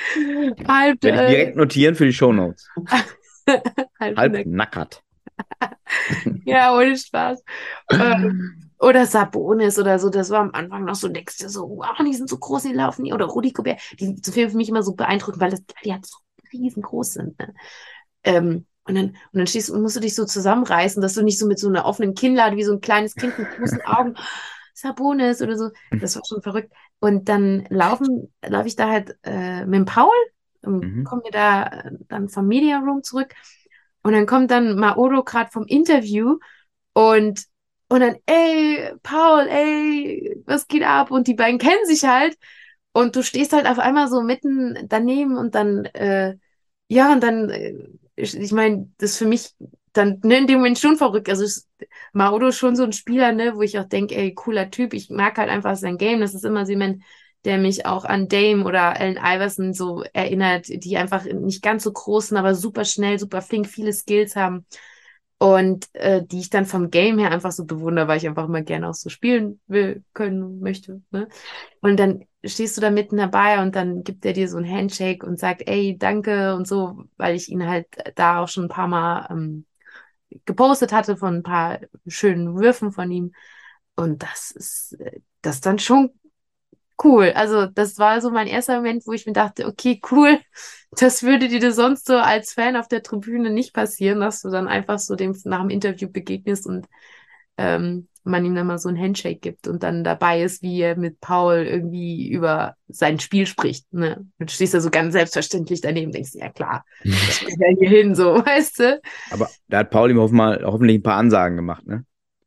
Halb, 0.67 1.01
Werde 1.03 1.23
ich 1.23 1.29
direkt 1.29 1.55
notieren 1.55 1.95
für 1.95 2.05
die 2.05 2.13
Shownotes. 2.13 2.69
halb, 3.99 4.17
halb 4.17 4.45
nackert. 4.45 5.01
ja, 6.43 6.75
ohne 6.75 6.97
Spaß. 6.97 7.41
ähm, 7.91 8.64
oder 8.79 9.05
Sabonis 9.05 9.79
oder 9.79 9.99
so, 9.99 10.09
das 10.09 10.29
war 10.29 10.41
am 10.41 10.51
Anfang 10.53 10.85
noch 10.85 10.95
so, 10.95 11.07
denkst 11.07 11.38
du 11.38 11.49
so, 11.49 11.69
wow, 11.69 11.95
die 12.05 12.13
sind 12.13 12.29
so 12.29 12.38
groß, 12.38 12.63
die 12.63 12.73
laufen 12.73 13.03
nie. 13.03 13.13
Oder 13.13 13.25
Rudi 13.25 13.51
Gobert, 13.51 13.79
die 13.99 14.05
sind 14.05 14.25
für 14.27 14.57
mich 14.57 14.69
immer 14.69 14.83
so 14.83 14.93
beeindruckend, 14.93 15.41
weil 15.41 15.51
das, 15.51 15.63
die 15.83 15.93
hat 15.93 16.05
so 16.05 16.17
riesengroß 16.51 17.13
sind. 17.13 17.39
Ne? 17.39 17.53
Ähm, 18.23 18.65
und 18.88 18.95
dann, 18.95 19.05
und 19.07 19.15
dann 19.33 19.47
stehst, 19.47 19.73
musst 19.73 19.95
du 19.95 19.99
dich 19.99 20.13
so 20.15 20.25
zusammenreißen, 20.25 21.01
dass 21.01 21.13
du 21.15 21.23
nicht 21.23 21.39
so 21.39 21.47
mit 21.47 21.59
so 21.59 21.67
einer 21.69 21.85
offenen 21.85 22.13
Kinnlade 22.13 22.55
wie 22.55 22.63
so 22.63 22.73
ein 22.73 22.81
kleines 22.81 23.15
Kind 23.15 23.38
mit 23.38 23.49
großen 23.49 23.81
Augen, 23.83 24.15
Sabonis 24.73 25.41
oder 25.41 25.57
so. 25.57 25.69
Das 25.99 26.15
war 26.15 26.23
schon 26.27 26.41
verrückt. 26.41 26.71
Und 26.99 27.29
dann 27.29 27.65
laufen, 27.69 28.33
laufe 28.45 28.67
ich 28.67 28.75
da 28.75 28.89
halt 28.89 29.17
äh, 29.23 29.65
mit 29.65 29.75
dem 29.75 29.85
Paul 29.85 30.11
Mhm. 30.65 31.03
kommen 31.03 31.23
wir 31.23 31.31
da 31.31 31.63
äh, 31.65 31.91
dann 32.07 32.29
vom 32.29 32.47
Media 32.47 32.79
Room 32.79 33.03
zurück 33.03 33.33
und 34.03 34.13
dann 34.13 34.25
kommt 34.25 34.51
dann 34.51 34.77
Maodo 34.77 35.23
gerade 35.23 35.51
vom 35.51 35.65
Interview 35.65 36.39
und 36.93 37.45
und 37.89 37.99
dann, 38.01 38.15
ey, 38.25 38.91
Paul, 39.03 39.47
ey, 39.47 40.41
was 40.45 40.67
geht 40.67 40.83
ab? 40.83 41.11
Und 41.11 41.27
die 41.27 41.35
beiden 41.35 41.59
kennen 41.59 41.85
sich 41.85 42.03
halt. 42.05 42.37
Und 42.93 43.15
du 43.15 43.23
stehst 43.23 43.53
halt 43.53 43.67
auf 43.67 43.79
einmal 43.79 44.07
so 44.07 44.21
mitten 44.21 44.77
daneben 44.87 45.37
und 45.37 45.53
dann, 45.55 45.85
äh, 45.85 46.35
ja, 46.87 47.11
und 47.11 47.21
dann, 47.23 47.49
äh, 47.49 47.73
ich, 48.15 48.51
meine, 48.51 48.89
das 48.97 49.11
ist 49.11 49.17
für 49.17 49.25
mich 49.25 49.53
dann 49.93 50.19
ne, 50.23 50.37
in 50.39 50.47
dem 50.47 50.57
Moment 50.59 50.79
schon 50.79 50.97
verrückt. 50.97 51.29
Also 51.29 51.43
ist 51.43 51.67
Maodo 52.13 52.47
ist 52.47 52.57
schon 52.57 52.75
so 52.75 52.83
ein 52.83 52.93
Spieler, 52.93 53.31
ne, 53.33 53.55
wo 53.55 53.61
ich 53.61 53.77
auch 53.79 53.85
denke, 53.85 54.15
ey, 54.15 54.33
cooler 54.33 54.71
Typ. 54.71 54.93
Ich 54.93 55.09
mag 55.09 55.37
halt 55.37 55.49
einfach 55.49 55.75
sein 55.75 55.97
Game. 55.97 56.21
Das 56.21 56.33
ist 56.33 56.45
immer 56.45 56.65
so 56.65 56.71
jemand, 56.71 57.03
der 57.43 57.57
mich 57.57 57.85
auch 57.85 58.05
an 58.05 58.27
Dame 58.27 58.63
oder 58.65 58.99
Allen 58.99 59.17
Iverson 59.17 59.73
so 59.73 60.03
erinnert, 60.13 60.67
die 60.69 60.97
einfach 60.97 61.25
nicht 61.25 61.61
ganz 61.61 61.83
so 61.83 61.91
groß 61.93 62.29
sind, 62.29 62.37
aber 62.37 62.55
super 62.55 62.85
schnell, 62.85 63.19
super 63.19 63.41
flink, 63.41 63.67
viele 63.67 63.93
Skills 63.93 64.35
haben. 64.35 64.65
Und 65.45 65.93
äh, 65.93 66.25
die 66.25 66.39
ich 66.39 66.49
dann 66.49 66.65
vom 66.65 66.89
Game 66.89 67.19
her 67.19 67.29
einfach 67.29 67.51
so 67.51 67.65
bewundere, 67.65 68.08
weil 68.08 68.17
ich 68.17 68.27
einfach 68.27 68.45
immer 68.45 68.63
gerne 68.63 68.89
auch 68.89 68.95
so 68.95 69.10
spielen 69.10 69.60
will, 69.67 70.03
können, 70.15 70.60
möchte. 70.60 71.03
Ne? 71.12 71.27
Und 71.81 71.97
dann 71.97 72.25
stehst 72.43 72.75
du 72.75 72.81
da 72.81 72.89
mitten 72.89 73.17
dabei 73.17 73.62
und 73.62 73.75
dann 73.75 74.03
gibt 74.03 74.25
er 74.25 74.34
dir 74.34 74.49
so 74.49 74.58
ein 74.58 74.67
Handshake 74.67 75.23
und 75.23 75.39
sagt, 75.39 75.62
ey, 75.67 75.97
danke 75.99 76.55
und 76.55 76.67
so, 76.67 77.03
weil 77.17 77.36
ich 77.36 77.49
ihn 77.49 77.67
halt 77.67 77.86
da 78.15 78.39
auch 78.39 78.47
schon 78.47 78.65
ein 78.65 78.69
paar 78.69 78.88
Mal 78.88 79.27
ähm, 79.29 79.67
gepostet 80.45 80.91
hatte 80.91 81.15
von 81.15 81.36
ein 81.36 81.43
paar 81.43 81.79
schönen 82.08 82.55
Würfen 82.55 82.91
von 82.91 83.12
ihm. 83.12 83.31
Und 83.95 84.23
das 84.23 84.49
ist 84.49 84.99
äh, 84.99 85.19
das 85.43 85.55
ist 85.58 85.67
dann 85.67 85.77
schon 85.77 86.10
cool. 87.03 87.31
Also 87.36 87.65
das 87.65 87.97
war 87.97 88.21
so 88.21 88.31
mein 88.31 88.47
erster 88.47 88.77
Moment, 88.77 89.05
wo 89.05 89.13
ich 89.13 89.25
mir 89.25 89.34
dachte, 89.34 89.65
okay, 89.65 90.01
cool, 90.12 90.39
das 90.91 91.23
würde 91.23 91.47
dir 91.47 91.71
sonst 91.71 92.08
so 92.08 92.15
als 92.15 92.53
Fan 92.53 92.75
auf 92.75 92.88
der 92.88 93.03
Tribüne 93.03 93.49
nicht 93.49 93.73
passieren, 93.73 94.19
dass 94.21 94.41
du 94.41 94.49
dann 94.49 94.67
einfach 94.67 94.99
so 94.99 95.15
dem 95.15 95.36
nach 95.45 95.62
dem 95.62 95.69
Interview 95.69 96.10
begegnest 96.10 96.65
und 96.67 96.88
ähm, 97.58 98.08
man 98.25 98.43
ihm 98.43 98.55
dann 98.55 98.67
mal 98.67 98.79
so 98.79 98.89
ein 98.89 98.99
Handshake 98.99 99.39
gibt 99.39 99.67
und 99.67 99.84
dann 99.84 100.03
dabei 100.03 100.41
ist, 100.41 100.63
wie 100.63 100.81
er 100.81 100.97
mit 100.97 101.21
Paul 101.21 101.58
irgendwie 101.58 102.27
über 102.27 102.75
sein 102.88 103.19
Spiel 103.19 103.45
spricht. 103.45 103.91
Ne? 103.93 104.25
Du 104.39 104.47
stehst 104.47 104.73
da 104.73 104.81
so 104.81 104.89
ganz 104.89 105.13
selbstverständlich 105.13 105.81
daneben, 105.81 106.12
denkst, 106.12 106.31
ja 106.34 106.49
klar, 106.49 106.84
ich 107.03 107.45
bin 107.45 107.60
ja 107.60 107.77
hier 107.77 107.89
hin, 107.89 108.15
so, 108.15 108.34
weißt 108.45 108.79
du? 108.79 109.01
Aber 109.29 109.49
da 109.67 109.79
hat 109.79 109.91
Paul 109.91 110.10
ihm 110.10 110.19
hoffentlich 110.19 110.97
ein 110.97 111.03
paar 111.03 111.17
Ansagen 111.17 111.55
gemacht, 111.55 111.86
ne? 111.86 112.03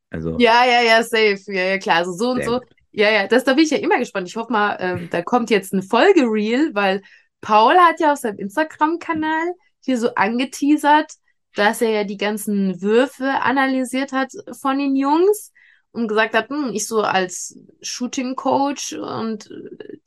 Also, 0.09 0.37
Ja, 0.39 0.65
ja, 0.65 0.81
ja, 0.81 1.03
safe. 1.03 1.39
Ja, 1.47 1.63
ja, 1.63 1.77
klar. 1.77 1.97
Also 1.97 2.13
so 2.13 2.31
und 2.31 2.43
so. 2.43 2.59
gut. 2.59 2.67
Ja, 2.91 3.11
ja, 3.11 3.27
das, 3.27 3.43
da 3.43 3.53
bin 3.53 3.63
ich 3.63 3.71
ja 3.71 3.77
immer 3.77 3.99
gespannt. 3.99 4.27
Ich 4.27 4.35
hoffe 4.35 4.51
mal, 4.51 4.77
ähm, 4.79 5.09
da 5.11 5.21
kommt 5.21 5.49
jetzt 5.49 5.73
eine 5.73 5.83
Folge 5.83 6.21
Reel, 6.21 6.71
weil 6.73 7.01
Paul 7.41 7.75
hat 7.75 7.99
ja 7.99 8.13
auf 8.13 8.19
seinem 8.19 8.39
Instagram-Kanal 8.39 9.53
hier 9.81 9.97
so 9.97 10.13
angeteasert, 10.15 11.11
dass 11.55 11.81
er 11.81 11.91
ja 11.91 12.03
die 12.03 12.17
ganzen 12.17 12.81
Würfe 12.81 13.25
analysiert 13.41 14.11
hat 14.11 14.31
von 14.59 14.77
den 14.77 14.95
Jungs 14.95 15.51
und 15.91 16.07
gesagt 16.07 16.35
hat, 16.35 16.49
hm, 16.49 16.71
ich 16.73 16.87
so 16.87 17.01
als 17.01 17.57
Shooting 17.81 18.35
Coach 18.35 18.93
und 18.93 19.49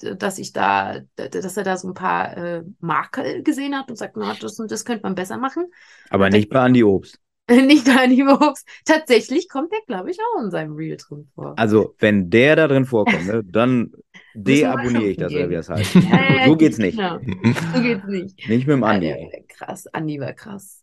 äh, 0.02 0.16
dass 0.16 0.38
ich 0.38 0.52
da, 0.52 1.00
dass 1.16 1.56
er 1.56 1.64
da 1.64 1.76
so 1.76 1.88
ein 1.88 1.94
paar 1.94 2.36
äh, 2.36 2.62
Makel 2.80 3.42
gesehen 3.42 3.76
hat 3.76 3.90
und 3.90 3.96
sagt, 3.96 4.16
na, 4.16 4.34
das 4.34 4.58
und 4.60 4.70
das 4.70 4.84
könnte 4.84 5.02
man 5.02 5.14
besser 5.14 5.38
machen. 5.38 5.66
aber 6.10 6.30
nicht 6.30 6.50
bei 6.50 6.64
Andy 6.64 6.84
Obst. 6.84 7.18
Nicht 7.50 7.86
bei 7.86 8.04
Animo 8.04 8.34
Obst. 8.34 8.66
Tatsächlich 8.84 9.48
kommt 9.48 9.72
der, 9.72 9.80
glaube 9.86 10.10
ich, 10.10 10.18
auch 10.20 10.42
in 10.42 10.50
seinem 10.50 10.74
Reel 10.74 10.96
drin 10.96 11.28
vor. 11.34 11.54
Also, 11.56 11.94
wenn 11.98 12.30
der 12.30 12.56
da 12.56 12.68
drin 12.68 12.86
vorkommt, 12.86 13.26
ne, 13.26 13.42
dann 13.44 13.92
deabonniere 14.34 15.04
ich 15.04 15.16
das, 15.16 15.32
oder 15.32 15.50
wie 15.50 15.54
das 15.54 15.68
heißt. 15.68 15.94
Ja, 16.10 16.34
ja, 16.36 16.46
so 16.46 16.56
geht's 16.56 16.78
nicht. 16.78 16.96
Genau. 16.96 17.18
So 17.74 17.82
geht's 17.82 18.06
nicht. 18.06 18.48
Nicht 18.48 18.66
mit 18.66 18.76
dem 18.76 18.82
Ja, 18.82 18.86
Andi. 18.88 19.06
der, 19.08 19.42
krass. 19.48 19.86
Andi 19.88 20.20
war 20.20 20.32
krass. 20.32 20.82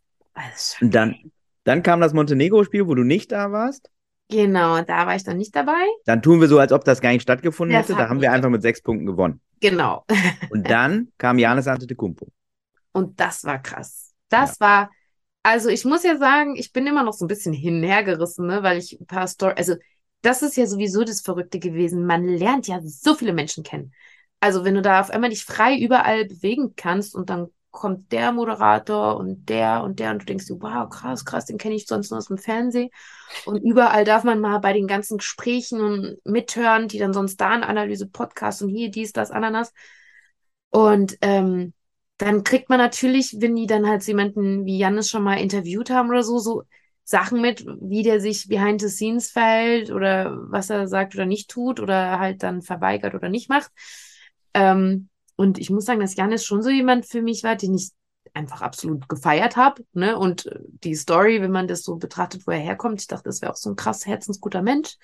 Dann, 0.81 1.15
dann 1.63 1.83
kam 1.83 2.01
das 2.01 2.13
Montenegro-Spiel, 2.13 2.87
wo 2.87 2.95
du 2.95 3.03
nicht 3.03 3.31
da 3.31 3.51
warst. 3.51 3.89
Genau, 4.31 4.81
da 4.81 5.07
war 5.07 5.15
ich 5.15 5.23
dann 5.23 5.37
nicht 5.37 5.55
dabei. 5.55 5.83
Dann 6.05 6.21
tun 6.21 6.39
wir 6.39 6.47
so, 6.47 6.59
als 6.59 6.71
ob 6.71 6.85
das 6.85 7.01
gar 7.01 7.11
nicht 7.11 7.23
stattgefunden 7.23 7.75
Das 7.75 7.89
hätte. 7.89 7.97
Da 7.97 8.09
haben 8.09 8.21
wir 8.21 8.31
einfach 8.31 8.49
mit 8.49 8.61
sechs 8.61 8.81
Punkten 8.81 9.07
gewonnen. 9.07 9.41
Genau. 9.59 10.05
Und 10.51 10.69
dann 10.69 11.09
kam 11.17 11.39
Janis 11.39 11.67
Antetokounmpo. 11.67 12.27
Und 12.91 13.19
das 13.19 13.43
war 13.43 13.59
krass. 13.61 14.13
Das 14.29 14.59
war, 14.59 14.91
also 15.43 15.69
ich 15.69 15.85
muss 15.85 16.03
ja 16.03 16.17
sagen, 16.17 16.55
ich 16.55 16.73
bin 16.73 16.87
immer 16.87 17.03
noch 17.03 17.13
so 17.13 17.25
ein 17.25 17.27
bisschen 17.27 17.53
hin 17.53 17.77
und 17.77 17.83
her 17.83 18.03
gerissen, 18.03 18.47
ne, 18.47 18.63
weil 18.63 18.77
ich 18.77 18.99
ein 18.99 19.07
paar 19.07 19.27
Story, 19.27 19.53
also 19.57 19.75
das 20.21 20.41
ist 20.41 20.57
ja 20.57 20.65
sowieso 20.65 21.03
das 21.03 21.21
Verrückte 21.21 21.59
gewesen. 21.59 22.05
Man 22.05 22.27
lernt 22.27 22.67
ja 22.67 22.81
so 22.83 23.15
viele 23.15 23.33
Menschen 23.33 23.63
kennen. 23.63 23.93
Also 24.41 24.63
wenn 24.65 24.75
du 24.75 24.81
da 24.81 25.01
auf 25.01 25.09
einmal 25.09 25.29
dich 25.29 25.45
frei 25.45 25.77
überall 25.77 26.25
bewegen 26.25 26.73
kannst 26.75 27.15
und 27.15 27.29
dann 27.29 27.47
kommt 27.71 28.11
der 28.11 28.31
Moderator 28.31 29.17
und 29.17 29.47
der 29.47 29.83
und 29.83 29.99
der 29.99 30.11
und 30.11 30.21
du 30.21 30.25
denkst 30.25 30.45
wow, 30.49 30.89
krass, 30.89 31.23
krass, 31.23 31.45
den 31.45 31.57
kenne 31.57 31.75
ich 31.75 31.85
sonst 31.85 32.09
nur 32.09 32.17
aus 32.17 32.27
dem 32.27 32.37
Fernsehen. 32.37 32.89
Und 33.45 33.57
überall 33.61 34.05
darf 34.05 34.23
man 34.23 34.39
mal 34.39 34.59
bei 34.59 34.73
den 34.73 34.87
ganzen 34.87 35.17
Gesprächen 35.17 35.81
und 35.81 36.17
mithören, 36.25 36.87
die 36.87 36.99
dann 36.99 37.13
sonst 37.13 37.37
da 37.37 37.49
eine 37.51 37.67
Analyse, 37.67 38.07
Podcast 38.07 38.61
und 38.61 38.69
hier 38.69 38.89
dies, 38.89 39.13
das, 39.13 39.31
Ananas. 39.31 39.71
Und 40.71 41.17
ähm, 41.21 41.73
dann 42.19 42.43
kriegt 42.43 42.69
man 42.69 42.77
natürlich, 42.79 43.37
wenn 43.39 43.55
die 43.55 43.65
dann 43.65 43.87
halt 43.87 44.05
jemanden 44.05 44.65
wie 44.65 44.77
Jannis 44.77 45.09
schon 45.09 45.23
mal 45.23 45.39
interviewt 45.39 45.89
haben 45.89 46.09
oder 46.09 46.21
so, 46.21 46.37
so 46.37 46.63
Sachen 47.05 47.41
mit, 47.41 47.65
wie 47.81 48.03
der 48.03 48.19
sich 48.19 48.49
behind 48.49 48.81
the 48.81 48.89
scenes 48.89 49.31
verhält 49.31 49.89
oder 49.89 50.37
was 50.51 50.69
er 50.69 50.87
sagt 50.87 51.15
oder 51.15 51.25
nicht 51.25 51.49
tut 51.49 51.79
oder 51.79 52.19
halt 52.19 52.43
dann 52.43 52.61
verweigert 52.61 53.15
oder 53.15 53.29
nicht 53.29 53.49
macht. 53.49 53.71
Ähm, 54.53 55.07
und 55.37 55.57
ich 55.57 55.69
muss 55.69 55.85
sagen, 55.85 56.01
dass 56.01 56.17
Jannis 56.17 56.45
schon 56.45 56.61
so 56.61 56.69
jemand 56.69 57.05
für 57.05 57.21
mich 57.21 57.43
war, 57.43 57.55
den 57.55 57.73
ich 57.73 57.91
einfach 58.33 58.61
absolut 58.61 59.07
gefeiert 59.07 59.55
habe. 59.55 59.85
Ne? 59.93 60.17
Und 60.17 60.45
äh, 60.47 60.59
die 60.83 60.95
Story, 60.95 61.41
wenn 61.41 61.51
man 61.51 61.69
das 61.69 61.83
so 61.83 61.95
betrachtet, 61.95 62.45
wo 62.45 62.51
er 62.51 62.59
herkommt, 62.59 62.99
ich 62.99 63.07
dachte, 63.07 63.29
das 63.29 63.41
wäre 63.41 63.53
auch 63.53 63.57
so 63.57 63.69
ein 63.69 63.77
krass 63.77 64.05
herzensguter 64.05 64.61
Mensch. 64.61 64.97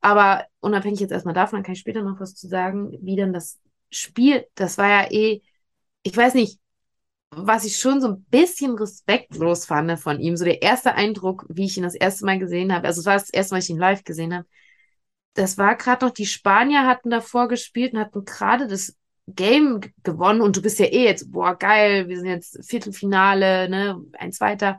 Aber 0.00 0.44
unabhängig 0.60 1.00
jetzt 1.00 1.10
erstmal 1.10 1.34
davon, 1.34 1.56
dann 1.58 1.64
kann 1.64 1.72
ich 1.72 1.80
später 1.80 2.02
noch 2.02 2.20
was 2.20 2.36
zu 2.36 2.46
sagen, 2.46 2.96
wie 3.02 3.16
dann 3.16 3.32
das 3.32 3.58
Spiel, 3.90 4.46
das 4.54 4.78
war 4.78 4.88
ja 4.88 5.10
eh, 5.10 5.42
ich 6.06 6.16
weiß 6.16 6.34
nicht, 6.34 6.60
was 7.30 7.64
ich 7.64 7.78
schon 7.78 8.00
so 8.00 8.06
ein 8.06 8.24
bisschen 8.30 8.76
respektlos 8.76 9.66
fand 9.66 9.98
von 9.98 10.20
ihm, 10.20 10.36
so 10.36 10.44
der 10.44 10.62
erste 10.62 10.94
Eindruck, 10.94 11.44
wie 11.48 11.64
ich 11.64 11.76
ihn 11.76 11.82
das 11.82 11.96
erste 11.96 12.24
Mal 12.24 12.38
gesehen 12.38 12.72
habe, 12.72 12.86
also 12.86 13.00
es 13.00 13.06
war 13.06 13.14
das 13.14 13.30
erste 13.30 13.54
Mal, 13.54 13.58
ich 13.58 13.70
ihn 13.70 13.78
live 13.78 14.04
gesehen 14.04 14.32
habe, 14.32 14.46
das 15.34 15.58
war 15.58 15.74
gerade 15.74 16.06
noch, 16.06 16.14
die 16.14 16.26
Spanier 16.26 16.86
hatten 16.86 17.10
davor 17.10 17.48
gespielt 17.48 17.92
und 17.92 17.98
hatten 17.98 18.24
gerade 18.24 18.68
das 18.68 18.96
Game 19.26 19.80
gewonnen 20.04 20.42
und 20.42 20.56
du 20.56 20.62
bist 20.62 20.78
ja 20.78 20.86
eh 20.86 21.06
jetzt, 21.06 21.32
boah, 21.32 21.58
geil, 21.58 22.06
wir 22.06 22.18
sind 22.18 22.28
jetzt 22.28 22.64
Viertelfinale, 22.64 23.68
ne, 23.68 24.00
ein 24.12 24.30
Zweiter. 24.30 24.78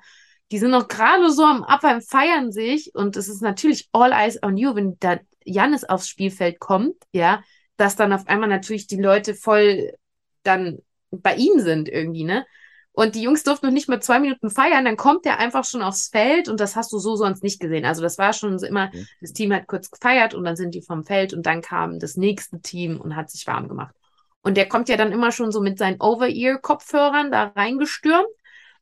Die 0.51 0.59
sind 0.59 0.71
noch 0.71 0.87
gerade 0.87 1.29
so 1.29 1.43
am 1.43 1.65
Abfall, 1.65 1.99
feiern 1.99 2.53
sich 2.53 2.95
und 2.95 3.17
es 3.17 3.27
ist 3.27 3.41
natürlich 3.41 3.89
all 3.91 4.13
eyes 4.13 4.41
on 4.41 4.55
you, 4.55 4.73
wenn 4.75 4.97
da 5.01 5.19
Jannis 5.43 5.83
aufs 5.83 6.07
Spielfeld 6.07 6.59
kommt, 6.59 6.95
ja, 7.11 7.43
dass 7.75 7.97
dann 7.97 8.13
auf 8.13 8.27
einmal 8.27 8.47
natürlich 8.47 8.87
die 8.87 9.01
Leute 9.01 9.35
voll 9.35 9.91
dann 10.43 10.79
bei 11.11 11.35
ihm 11.35 11.59
sind 11.59 11.89
irgendwie, 11.89 12.23
ne? 12.23 12.45
Und 12.91 13.13
die 13.13 13.21
Jungs 13.21 13.43
durften 13.43 13.67
noch 13.67 13.73
nicht 13.73 13.87
mal 13.89 14.01
zwei 14.01 14.19
Minuten 14.19 14.49
feiern, 14.49 14.83
dann 14.85 14.97
kommt 14.97 15.23
der 15.25 15.37
einfach 15.39 15.63
schon 15.63 15.83
aufs 15.83 16.07
Feld 16.07 16.49
und 16.49 16.59
das 16.59 16.75
hast 16.75 16.91
du 16.91 16.97
so 16.97 17.15
sonst 17.15 17.43
nicht 17.43 17.59
gesehen. 17.59 17.85
Also 17.85 18.01
das 18.01 18.17
war 18.17 18.33
schon 18.33 18.57
so 18.57 18.65
immer, 18.65 18.89
Mhm. 18.91 19.07
das 19.21 19.33
Team 19.33 19.53
hat 19.53 19.67
kurz 19.67 19.91
gefeiert 19.91 20.33
und 20.33 20.43
dann 20.43 20.55
sind 20.55 20.73
die 20.73 20.81
vom 20.81 21.03
Feld 21.05 21.31
und 21.33 21.45
dann 21.45 21.61
kam 21.61 21.99
das 21.99 22.17
nächste 22.17 22.59
Team 22.59 22.99
und 22.99 23.15
hat 23.15 23.29
sich 23.29 23.45
warm 23.45 23.67
gemacht. 23.67 23.95
Und 24.41 24.57
der 24.57 24.67
kommt 24.67 24.89
ja 24.89 24.97
dann 24.97 25.11
immer 25.11 25.31
schon 25.31 25.51
so 25.51 25.61
mit 25.61 25.77
seinen 25.77 26.01
Over-Ear-Kopfhörern 26.01 27.31
da 27.31 27.51
reingestürmt 27.55 28.27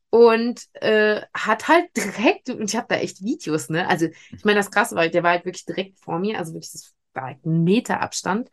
und 0.10 0.62
äh, 0.76 1.22
hat 1.34 1.68
halt 1.68 1.86
direkt, 1.98 2.50
und 2.50 2.64
ich 2.70 2.76
habe 2.76 2.88
da 2.90 2.96
echt 2.96 3.24
Videos, 3.24 3.70
ne? 3.70 3.88
Also 3.88 4.08
ich 4.32 4.46
meine, 4.46 4.60
das 4.60 4.72
Krasse 4.72 4.96
war, 4.96 5.08
der 5.08 5.24
war 5.24 5.32
halt 5.32 5.46
wirklich 5.46 5.66
direkt 5.66 6.00
vor 6.00 6.20
mir, 6.20 6.38
also 6.38 6.54
wirklich, 6.54 6.72
das 6.72 6.94
war 7.14 7.24
halt 7.26 7.46
ein 7.46 7.64
Meter 7.64 8.02
Abstand. 8.02 8.50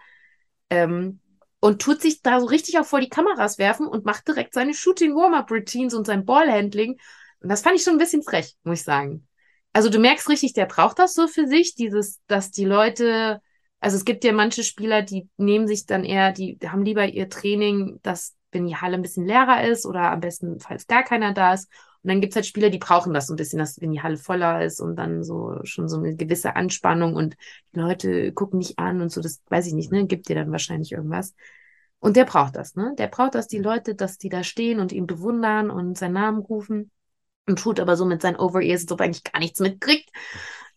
Ähm, 0.70 1.20
und 1.62 1.80
tut 1.80 2.02
sich 2.02 2.22
da 2.22 2.40
so 2.40 2.46
richtig 2.46 2.80
auch 2.80 2.84
vor 2.84 3.00
die 3.00 3.08
Kameras 3.08 3.56
werfen 3.56 3.86
und 3.86 4.04
macht 4.04 4.26
direkt 4.26 4.52
seine 4.52 4.74
Shooting-Warm-Up-Routines 4.74 5.94
und 5.94 6.08
sein 6.08 6.24
Ballhandling. 6.24 6.98
Und 7.40 7.48
das 7.48 7.62
fand 7.62 7.76
ich 7.76 7.84
schon 7.84 7.94
ein 7.94 7.98
bisschen 8.00 8.24
frech, 8.24 8.56
muss 8.64 8.80
ich 8.80 8.84
sagen. 8.84 9.28
Also 9.72 9.88
du 9.88 10.00
merkst 10.00 10.28
richtig, 10.28 10.54
der 10.54 10.66
braucht 10.66 10.98
das 10.98 11.14
so 11.14 11.28
für 11.28 11.46
sich, 11.46 11.76
dieses, 11.76 12.20
dass 12.26 12.50
die 12.50 12.64
Leute, 12.64 13.40
also 13.78 13.96
es 13.96 14.04
gibt 14.04 14.24
ja 14.24 14.32
manche 14.32 14.64
Spieler, 14.64 15.02
die 15.02 15.28
nehmen 15.36 15.68
sich 15.68 15.86
dann 15.86 16.04
eher, 16.04 16.32
die 16.32 16.58
haben 16.66 16.84
lieber 16.84 17.06
ihr 17.06 17.28
Training, 17.28 18.00
dass 18.02 18.34
wenn 18.50 18.66
die 18.66 18.76
Halle 18.76 18.96
ein 18.96 19.02
bisschen 19.02 19.24
leerer 19.24 19.64
ist 19.64 19.86
oder 19.86 20.10
am 20.10 20.18
besten, 20.18 20.58
falls 20.58 20.88
gar 20.88 21.04
keiner 21.04 21.32
da 21.32 21.54
ist. 21.54 21.70
Und 22.02 22.08
dann 22.08 22.20
gibt's 22.20 22.36
halt 22.36 22.46
Spieler, 22.46 22.70
die 22.70 22.78
brauchen 22.78 23.14
das 23.14 23.28
so 23.28 23.34
ein 23.34 23.36
bisschen, 23.36 23.58
dass 23.58 23.80
wenn 23.80 23.92
die 23.92 24.02
Halle 24.02 24.16
voller 24.16 24.64
ist 24.64 24.80
und 24.80 24.96
dann 24.96 25.22
so 25.22 25.60
schon 25.64 25.88
so 25.88 25.98
eine 25.98 26.16
gewisse 26.16 26.56
Anspannung 26.56 27.14
und 27.14 27.36
die 27.74 27.78
Leute 27.78 28.32
gucken 28.32 28.58
nicht 28.58 28.78
an 28.78 29.00
und 29.00 29.10
so, 29.10 29.20
das 29.20 29.40
weiß 29.48 29.66
ich 29.68 29.74
nicht, 29.74 29.92
ne? 29.92 30.06
Gibt 30.06 30.28
dir 30.28 30.34
dann 30.34 30.50
wahrscheinlich 30.50 30.92
irgendwas. 30.92 31.34
Und 32.00 32.16
der 32.16 32.24
braucht 32.24 32.56
das, 32.56 32.74
ne? 32.74 32.94
Der 32.98 33.06
braucht 33.06 33.36
das, 33.36 33.46
die 33.46 33.58
Leute, 33.58 33.94
dass 33.94 34.18
die 34.18 34.28
da 34.28 34.42
stehen 34.42 34.80
und 34.80 34.90
ihn 34.90 35.06
bewundern 35.06 35.70
und 35.70 35.96
seinen 35.96 36.14
Namen 36.14 36.40
rufen 36.40 36.90
und 37.46 37.60
tut 37.60 37.78
aber 37.78 37.96
so 37.96 38.04
mit 38.04 38.22
seinen 38.22 38.36
Over-Ears, 38.36 38.82
als 38.82 38.90
er 38.90 39.04
eigentlich 39.04 39.24
gar 39.24 39.38
nichts 39.38 39.60
mitkriegt. 39.60 40.10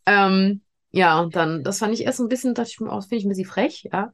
Ähm, 0.05 0.61
ja, 0.91 1.19
und 1.19 1.35
dann, 1.35 1.63
das 1.63 1.79
fand 1.79 1.93
ich 1.93 2.03
erst 2.03 2.19
so 2.19 2.23
ein 2.23 2.29
bisschen, 2.29 2.53
dachte 2.53 2.69
ich 2.69 2.79
mir, 2.79 2.91
oh, 2.91 2.95
das 2.95 3.07
finde 3.07 3.19
ich 3.19 3.25
ein 3.25 3.29
bisschen 3.29 3.45
frech, 3.45 3.89
ja. 3.91 4.13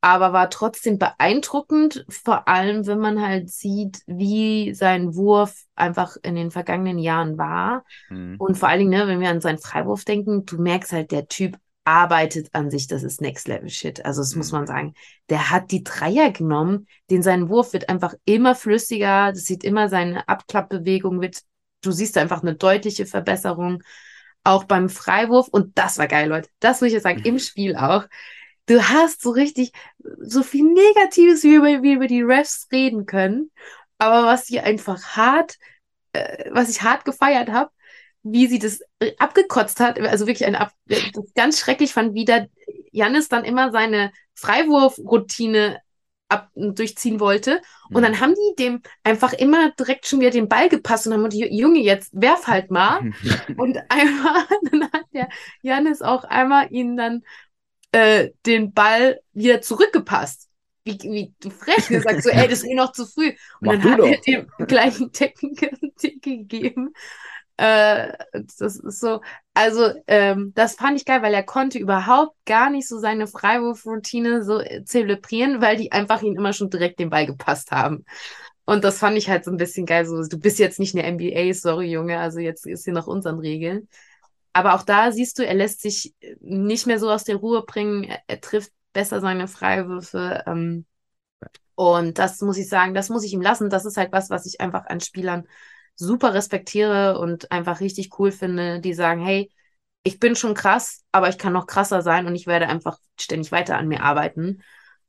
Aber 0.00 0.32
war 0.32 0.48
trotzdem 0.48 0.98
beeindruckend, 0.98 2.06
vor 2.08 2.48
allem 2.48 2.86
wenn 2.86 2.98
man 2.98 3.20
halt 3.20 3.50
sieht, 3.50 4.00
wie 4.06 4.72
sein 4.72 5.14
Wurf 5.14 5.64
einfach 5.74 6.16
in 6.22 6.34
den 6.34 6.50
vergangenen 6.50 6.98
Jahren 6.98 7.36
war. 7.36 7.84
Mhm. 8.08 8.36
Und 8.38 8.56
vor 8.56 8.68
allen 8.68 8.80
Dingen, 8.80 8.90
ne, 8.90 9.06
wenn 9.06 9.20
wir 9.20 9.28
an 9.28 9.42
seinen 9.42 9.58
Freiwurf 9.58 10.04
denken, 10.04 10.46
du 10.46 10.60
merkst 10.60 10.92
halt, 10.92 11.10
der 11.10 11.28
Typ 11.28 11.58
arbeitet 11.84 12.48
an 12.52 12.70
sich, 12.70 12.86
das 12.86 13.02
ist 13.02 13.20
Next 13.20 13.46
Level 13.48 13.68
Shit. 13.68 14.04
Also 14.04 14.22
das 14.22 14.32
mhm. 14.32 14.38
muss 14.38 14.52
man 14.52 14.66
sagen. 14.66 14.94
Der 15.28 15.50
hat 15.50 15.70
die 15.70 15.84
Dreier 15.84 16.30
genommen, 16.30 16.86
den 17.10 17.22
sein 17.22 17.48
Wurf 17.48 17.72
wird 17.74 17.88
einfach 17.88 18.14
immer 18.24 18.54
flüssiger, 18.54 19.32
das 19.32 19.44
sieht 19.44 19.64
immer 19.64 19.88
seine 19.88 20.26
Abklappbewegung 20.28 21.20
wird, 21.20 21.42
du 21.82 21.90
siehst 21.90 22.16
einfach 22.16 22.42
eine 22.42 22.54
deutliche 22.54 23.06
Verbesserung. 23.06 23.82
Auch 24.42 24.64
beim 24.64 24.88
Freiwurf 24.88 25.48
und 25.48 25.76
das 25.76 25.98
war 25.98 26.08
geil, 26.08 26.26
Leute. 26.26 26.48
Das 26.60 26.80
muss 26.80 26.88
ich 26.88 26.94
jetzt 26.94 27.02
sagen, 27.02 27.22
im 27.24 27.38
Spiel 27.38 27.76
auch 27.76 28.06
du 28.70 28.88
hast 28.88 29.20
so 29.22 29.30
richtig 29.30 29.72
so 30.18 30.42
viel 30.42 30.64
Negatives, 30.64 31.42
wie 31.42 31.60
wir, 31.60 31.82
wie 31.82 31.94
über 31.94 32.06
die 32.06 32.22
Refs 32.22 32.68
reden 32.70 33.04
können. 33.04 33.50
Aber 33.98 34.26
was 34.26 34.46
sie 34.46 34.60
einfach 34.60 35.16
hart, 35.16 35.58
äh, 36.12 36.50
was 36.52 36.70
ich 36.70 36.82
hart 36.82 37.04
gefeiert 37.04 37.50
habe, 37.50 37.70
wie 38.22 38.46
sie 38.46 38.58
das 38.58 38.80
abgekotzt 39.18 39.80
hat, 39.80 39.98
also 39.98 40.26
wirklich 40.26 40.46
ein 40.46 40.54
Ab 40.54 40.72
das 40.86 41.32
ganz 41.34 41.58
schrecklich 41.58 41.92
fand, 41.92 42.14
wie 42.14 42.24
da 42.24 42.46
Janis 42.92 43.28
dann 43.28 43.44
immer 43.44 43.72
seine 43.72 44.12
Freiwurfroutine 44.34 45.80
ab 46.28 46.50
durchziehen 46.54 47.18
wollte. 47.18 47.60
Und 47.88 48.02
mhm. 48.02 48.02
dann 48.02 48.20
haben 48.20 48.34
die 48.34 48.62
dem 48.62 48.82
einfach 49.02 49.32
immer 49.32 49.72
direkt 49.72 50.06
schon 50.06 50.20
wieder 50.20 50.30
den 50.30 50.48
Ball 50.48 50.68
gepasst 50.68 51.06
und 51.06 51.12
haben 51.12 51.28
gesagt, 51.28 51.52
Junge, 51.52 51.80
jetzt 51.80 52.10
werf 52.12 52.46
halt 52.46 52.70
mal. 52.70 53.10
und 53.56 53.78
einmal, 53.88 54.44
dann 54.70 54.84
hat 54.92 55.06
der 55.12 55.28
Janis 55.62 56.02
auch 56.02 56.22
einmal 56.24 56.72
ihn 56.72 56.96
dann 56.96 57.24
äh, 57.92 58.30
den 58.46 58.72
Ball 58.72 59.20
wieder 59.32 59.60
zurückgepasst. 59.62 60.48
Wie, 60.84 60.98
wie 61.02 61.34
du 61.40 61.50
frech 61.50 61.88
gesagt, 61.88 62.22
so, 62.22 62.30
ey, 62.30 62.48
das 62.48 62.60
ist 62.60 62.68
eh 62.68 62.74
noch 62.74 62.92
zu 62.92 63.06
früh. 63.06 63.28
Und 63.28 63.36
Mach 63.60 63.74
dann 63.74 63.90
hat 63.90 63.98
doch. 63.98 64.06
er 64.06 64.20
dem 64.20 64.46
gleichen 64.66 65.12
Decken 65.12 65.54
gegeben. 66.22 66.94
Äh, 67.56 68.12
das 68.32 68.60
ist 68.60 69.00
so, 69.00 69.20
also 69.52 69.92
ähm, 70.06 70.52
das 70.54 70.76
fand 70.76 70.96
ich 70.96 71.04
geil, 71.04 71.20
weil 71.20 71.34
er 71.34 71.42
konnte 71.42 71.78
überhaupt 71.78 72.34
gar 72.46 72.70
nicht 72.70 72.88
so 72.88 72.98
seine 72.98 73.26
Freiwurfroutine 73.26 74.42
so 74.42 74.62
zelebrieren, 74.84 75.60
weil 75.60 75.76
die 75.76 75.92
einfach 75.92 76.22
ihn 76.22 76.36
immer 76.36 76.54
schon 76.54 76.70
direkt 76.70 76.98
den 77.00 77.10
Ball 77.10 77.26
gepasst 77.26 77.70
haben. 77.70 78.06
Und 78.64 78.84
das 78.84 78.98
fand 78.98 79.18
ich 79.18 79.28
halt 79.28 79.44
so 79.44 79.50
ein 79.50 79.58
bisschen 79.58 79.84
geil. 79.84 80.06
So, 80.06 80.22
du 80.26 80.38
bist 80.38 80.58
jetzt 80.58 80.78
nicht 80.78 80.96
eine 80.96 81.06
NBA, 81.12 81.52
sorry 81.52 81.90
Junge, 81.90 82.18
also 82.18 82.38
jetzt 82.38 82.66
ist 82.66 82.84
hier 82.84 82.94
nach 82.94 83.06
unseren 83.06 83.40
Regeln. 83.40 83.88
Aber 84.52 84.74
auch 84.74 84.82
da 84.82 85.12
siehst 85.12 85.38
du, 85.38 85.46
er 85.46 85.54
lässt 85.54 85.80
sich 85.80 86.14
nicht 86.40 86.86
mehr 86.86 86.98
so 86.98 87.10
aus 87.10 87.24
der 87.24 87.36
Ruhe 87.36 87.62
bringen. 87.64 88.04
Er, 88.04 88.20
er 88.26 88.40
trifft 88.40 88.72
besser 88.92 89.20
seine 89.20 89.48
Freiwürfe. 89.48 90.42
Ähm, 90.46 90.86
und 91.74 92.18
das 92.18 92.40
muss 92.40 92.58
ich 92.58 92.68
sagen, 92.68 92.94
das 92.94 93.08
muss 93.08 93.24
ich 93.24 93.32
ihm 93.32 93.40
lassen. 93.40 93.70
Das 93.70 93.84
ist 93.84 93.96
halt 93.96 94.12
was, 94.12 94.30
was 94.30 94.46
ich 94.46 94.60
einfach 94.60 94.86
an 94.86 95.00
Spielern 95.00 95.46
super 95.94 96.34
respektiere 96.34 97.18
und 97.18 97.50
einfach 97.52 97.80
richtig 97.80 98.18
cool 98.18 98.32
finde, 98.32 98.80
die 98.80 98.94
sagen, 98.94 99.22
hey, 99.24 99.50
ich 100.02 100.18
bin 100.18 100.34
schon 100.34 100.54
krass, 100.54 101.04
aber 101.12 101.28
ich 101.28 101.38
kann 101.38 101.52
noch 101.52 101.66
krasser 101.66 102.02
sein 102.02 102.26
und 102.26 102.34
ich 102.34 102.46
werde 102.46 102.68
einfach 102.68 102.98
ständig 103.18 103.52
weiter 103.52 103.76
an 103.76 103.88
mir 103.88 104.02
arbeiten. 104.02 104.62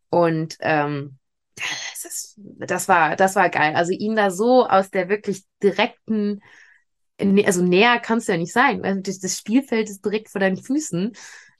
Und 0.09 0.57
ähm, 0.59 1.17
das, 1.55 2.05
ist, 2.05 2.35
das 2.37 2.87
war, 2.87 3.15
das 3.15 3.35
war 3.35 3.49
geil. 3.49 3.75
Also 3.75 3.93
ihn 3.93 4.15
da 4.15 4.31
so 4.31 4.67
aus 4.67 4.89
der 4.89 5.09
wirklich 5.09 5.45
direkten 5.63 6.41
also 7.45 7.63
näher 7.63 7.99
kannst 7.99 8.27
du 8.27 8.33
ja 8.33 8.37
nicht 8.37 8.53
sein. 8.53 8.83
Also 8.83 9.01
das 9.01 9.37
Spielfeld 9.37 9.89
ist 9.89 10.03
direkt 10.03 10.29
vor 10.29 10.41
deinen 10.41 10.57
Füßen. 10.57 11.13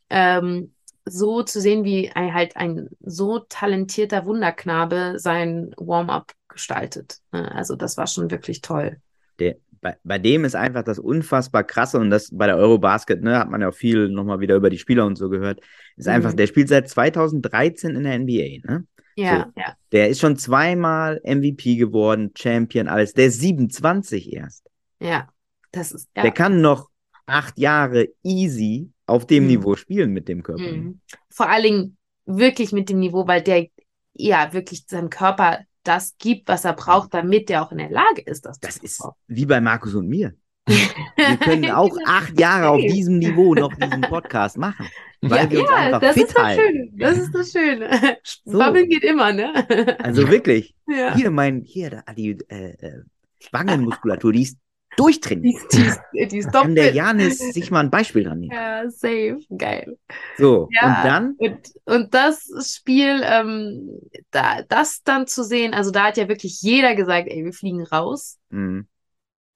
Ähm, 0.09 0.73
so 1.05 1.43
zu 1.43 1.59
sehen, 1.59 1.83
wie 1.83 2.11
ein, 2.11 2.33
halt 2.33 2.57
ein 2.57 2.89
so 2.99 3.39
talentierter 3.39 4.25
Wunderknabe 4.25 5.15
sein 5.17 5.73
Warm-up 5.77 6.31
gestaltet. 6.47 7.19
Ne? 7.31 7.51
Also 7.53 7.75
das 7.75 7.97
war 7.97 8.07
schon 8.07 8.29
wirklich 8.29 8.61
toll. 8.61 8.97
Der, 9.39 9.55
bei, 9.81 9.97
bei 10.03 10.19
dem 10.19 10.45
ist 10.45 10.55
einfach 10.55 10.83
das 10.83 10.99
unfassbar 10.99 11.63
krasse 11.63 11.97
und 11.97 12.11
das 12.11 12.29
bei 12.31 12.45
der 12.45 12.57
Eurobasket, 12.57 13.23
ne, 13.23 13.39
hat 13.39 13.49
man 13.49 13.61
ja 13.61 13.69
auch 13.69 13.73
viel 13.73 14.09
nochmal 14.09 14.39
wieder 14.39 14.55
über 14.55 14.69
die 14.69 14.77
Spieler 14.77 15.05
und 15.05 15.15
so 15.15 15.29
gehört, 15.29 15.59
ist 15.97 16.05
mhm. 16.05 16.13
einfach, 16.13 16.33
der 16.33 16.47
spielt 16.47 16.69
seit 16.69 16.87
2013 16.87 17.95
in 17.95 18.03
der 18.03 18.19
NBA, 18.19 18.67
ne? 18.67 18.85
Ja, 19.15 19.51
so, 19.55 19.61
ja. 19.61 19.75
Der 19.91 20.09
ist 20.09 20.21
schon 20.21 20.37
zweimal 20.37 21.19
MVP 21.25 21.75
geworden, 21.75 22.31
Champion, 22.37 22.87
alles. 22.87 23.13
Der 23.13 23.25
ist 23.25 23.41
27 23.41 24.31
erst. 24.31 24.69
Ja. 24.99 25.27
Das 25.71 25.91
ist, 25.91 26.09
ja. 26.15 26.23
Der 26.23 26.31
kann 26.31 26.61
noch 26.61 26.89
acht 27.25 27.57
Jahre 27.57 28.09
easy 28.23 28.91
auf 29.05 29.25
dem 29.25 29.43
mhm. 29.43 29.49
Niveau 29.49 29.75
spielen 29.75 30.11
mit 30.11 30.27
dem 30.27 30.43
Körper. 30.43 30.61
Mhm. 30.61 30.99
Vor 31.29 31.49
allen 31.49 31.63
Dingen 31.63 31.97
wirklich 32.25 32.71
mit 32.71 32.89
dem 32.89 32.99
Niveau, 32.99 33.27
weil 33.27 33.41
der 33.41 33.67
ja 34.13 34.53
wirklich 34.53 34.85
seinem 34.87 35.09
Körper 35.09 35.59
das 35.83 36.15
gibt, 36.17 36.47
was 36.47 36.65
er 36.65 36.73
braucht, 36.73 37.13
damit 37.13 37.49
er 37.49 37.63
auch 37.63 37.71
in 37.71 37.79
der 37.79 37.89
Lage 37.89 38.21
ist, 38.21 38.45
das, 38.45 38.59
das 38.59 38.77
ist 38.77 39.03
wie 39.27 39.45
bei 39.45 39.59
Markus 39.61 39.95
und 39.95 40.07
mir. 40.07 40.35
Wir 40.67 41.37
können 41.37 41.71
auch 41.71 41.89
genau. 41.89 42.05
acht 42.07 42.39
Jahre 42.39 42.69
auf 42.69 42.81
diesem 42.81 43.17
Niveau 43.17 43.55
noch 43.55 43.73
diesen 43.73 44.01
Podcast 44.01 44.57
machen. 44.57 44.87
Weil 45.21 45.45
ja, 45.45 45.51
wir 45.51 45.59
uns 45.61 45.69
ja, 45.69 45.75
einfach 45.75 46.01
das 46.01 46.13
fit 46.13 46.23
ist 46.25 46.35
das 46.35 46.43
halten. 46.43 46.61
Schöne. 46.61 46.91
Das 46.97 47.17
ist 47.17 47.35
das 47.35 47.51
Schöne. 47.51 48.17
So. 48.45 48.57
Babbeln 48.59 48.89
geht 48.89 49.03
immer, 49.03 49.33
ne? 49.33 49.97
Also 50.03 50.29
wirklich. 50.29 50.75
Ja. 50.87 51.15
Hier 51.15 51.31
mein, 51.31 51.61
hier, 51.61 51.89
da, 51.89 52.13
die 52.13 52.37
äh, 52.49 52.73
äh 52.73 53.03
Wangenmuskulatur, 53.51 54.33
die 54.33 54.43
ist 54.43 54.57
durchtrainiert. 55.01 55.61
Die, 55.71 55.91
die, 56.13 56.27
die 56.27 56.37
ist 56.37 56.51
Kann 56.53 56.75
der 56.75 56.93
Janis 56.93 57.37
sich 57.37 57.71
mal 57.71 57.81
ein 57.81 57.89
Beispiel 57.89 58.23
dran 58.23 58.39
nehmen. 58.39 58.53
Ja, 58.53 58.89
safe. 58.89 59.39
Geil. 59.57 59.97
So, 60.37 60.69
ja, 60.71 60.87
und 60.87 61.05
dann? 61.05 61.35
Und, 61.37 61.59
und 61.85 62.13
das 62.13 62.49
Spiel, 62.75 63.21
ähm, 63.23 63.99
da, 64.31 64.61
das 64.63 65.03
dann 65.03 65.27
zu 65.27 65.43
sehen, 65.43 65.73
also 65.73 65.91
da 65.91 66.05
hat 66.05 66.17
ja 66.17 66.27
wirklich 66.27 66.61
jeder 66.61 66.95
gesagt, 66.95 67.27
ey, 67.29 67.43
wir 67.43 67.53
fliegen 67.53 67.83
raus. 67.83 68.37
Mhm. 68.49 68.87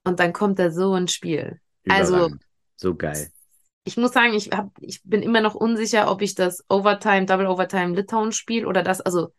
Und 0.04 0.20
dann 0.20 0.34
kommt 0.34 0.60
da 0.60 0.72
so 0.72 0.94
ein 0.94 1.08
Spiel. 1.08 1.60
Also 1.88 2.14
Überragend. 2.14 2.34
Also. 2.34 2.46
So 2.78 2.96
geil. 2.96 3.30
Ich 3.84 3.98
muss 3.98 4.14
sagen, 4.14 4.34
ich, 4.34 4.50
hab, 4.52 4.72
ich 4.82 5.02
bin 5.04 5.22
immer 5.22 5.42
noch 5.42 5.54
unsicher, 5.54 6.10
ob 6.10 6.22
ich 6.22 6.34
das 6.34 6.64
Overtime, 6.70 7.26
Double 7.26 7.48
Overtime 7.48 7.96
Litauen 7.96 8.32
spiele 8.32 8.68
oder 8.68 8.82
das, 8.82 9.00
also 9.00 9.32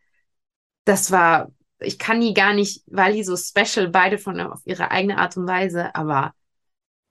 das 0.85 1.11
war 1.11 1.51
ich 1.79 1.99
kann 1.99 2.21
die 2.21 2.33
gar 2.33 2.53
nicht, 2.53 2.83
weil 2.87 3.13
die 3.13 3.23
so 3.23 3.35
special, 3.37 3.89
beide 3.89 4.17
von 4.17 4.39
auf 4.39 4.61
ihre 4.65 4.91
eigene 4.91 5.17
Art 5.17 5.37
und 5.37 5.47
Weise, 5.47 5.93
aber 5.95 6.33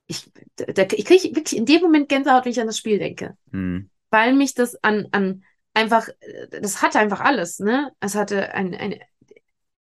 ich, 0.07 0.29
da, 0.55 0.83
ich 0.83 1.05
kriege 1.05 1.35
wirklich 1.35 1.57
in 1.57 1.65
dem 1.65 1.81
Moment 1.81 2.09
Gänsehaut, 2.09 2.45
wenn 2.45 2.51
ich 2.51 2.61
an 2.61 2.67
das 2.67 2.77
Spiel 2.77 2.99
denke. 2.99 3.37
Mhm. 3.51 3.89
Weil 4.09 4.33
mich 4.33 4.53
das 4.53 4.81
an, 4.83 5.07
an 5.11 5.43
einfach, 5.73 6.07
das 6.49 6.81
hatte 6.81 6.99
einfach 6.99 7.19
alles, 7.19 7.59
ne? 7.59 7.91
Es 7.99 8.15
hatte 8.15 8.53
ein, 8.53 8.73
ein 8.73 8.99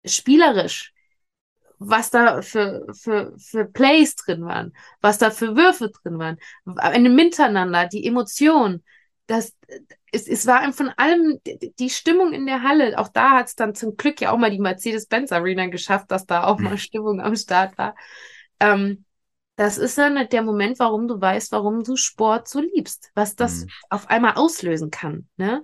spielerisch, 0.05 0.93
was 1.79 2.11
da 2.11 2.43
für, 2.43 2.87
für, 2.93 3.33
für 3.39 3.65
Plays 3.65 4.15
drin 4.17 4.45
waren, 4.45 4.75
was 5.01 5.19
da 5.19 5.31
für 5.31 5.57
Würfe 5.57 5.91
drin 5.91 6.19
waren, 6.19 6.39
ein 6.77 7.15
Miteinander, 7.15 7.87
die 7.87 8.07
Emotion, 8.07 8.83
das, 9.27 9.57
es, 10.13 10.27
es 10.27 10.47
war 10.47 10.73
von 10.73 10.91
allem 10.97 11.41
die 11.79 11.91
Stimmung 11.91 12.33
in 12.33 12.47
der 12.47 12.63
Halle. 12.63 12.99
Auch 12.99 13.09
da 13.09 13.31
hat 13.31 13.49
es 13.49 13.55
dann 13.55 13.75
zum 13.75 13.97
Glück 13.97 14.21
ja 14.21 14.33
auch 14.33 14.39
mal 14.39 14.51
die 14.51 14.59
Mercedes-Benz 14.59 15.33
Arena 15.33 15.67
geschafft, 15.67 16.11
dass 16.11 16.27
da 16.27 16.45
auch 16.45 16.59
mal 16.59 16.79
Stimmung 16.79 17.21
am 17.21 17.37
Start 17.37 17.77
war. 17.79 17.95
Ähm, 18.59 19.05
das 19.57 19.77
ist 19.77 19.99
dann 19.99 20.29
der 20.29 20.43
Moment, 20.43 20.79
warum 20.79 21.07
du 21.07 21.21
weißt, 21.21 21.53
warum 21.53 21.85
du 21.85 21.97
Sport 21.97 22.49
so 22.49 22.61
liebst, 22.61 23.11
was 23.15 23.37
das 23.37 23.65
mhm. 23.65 23.71
auf 23.91 24.09
einmal 24.09 24.35
auslösen 24.35 24.91
kann. 24.91 25.29
Ne? 25.37 25.63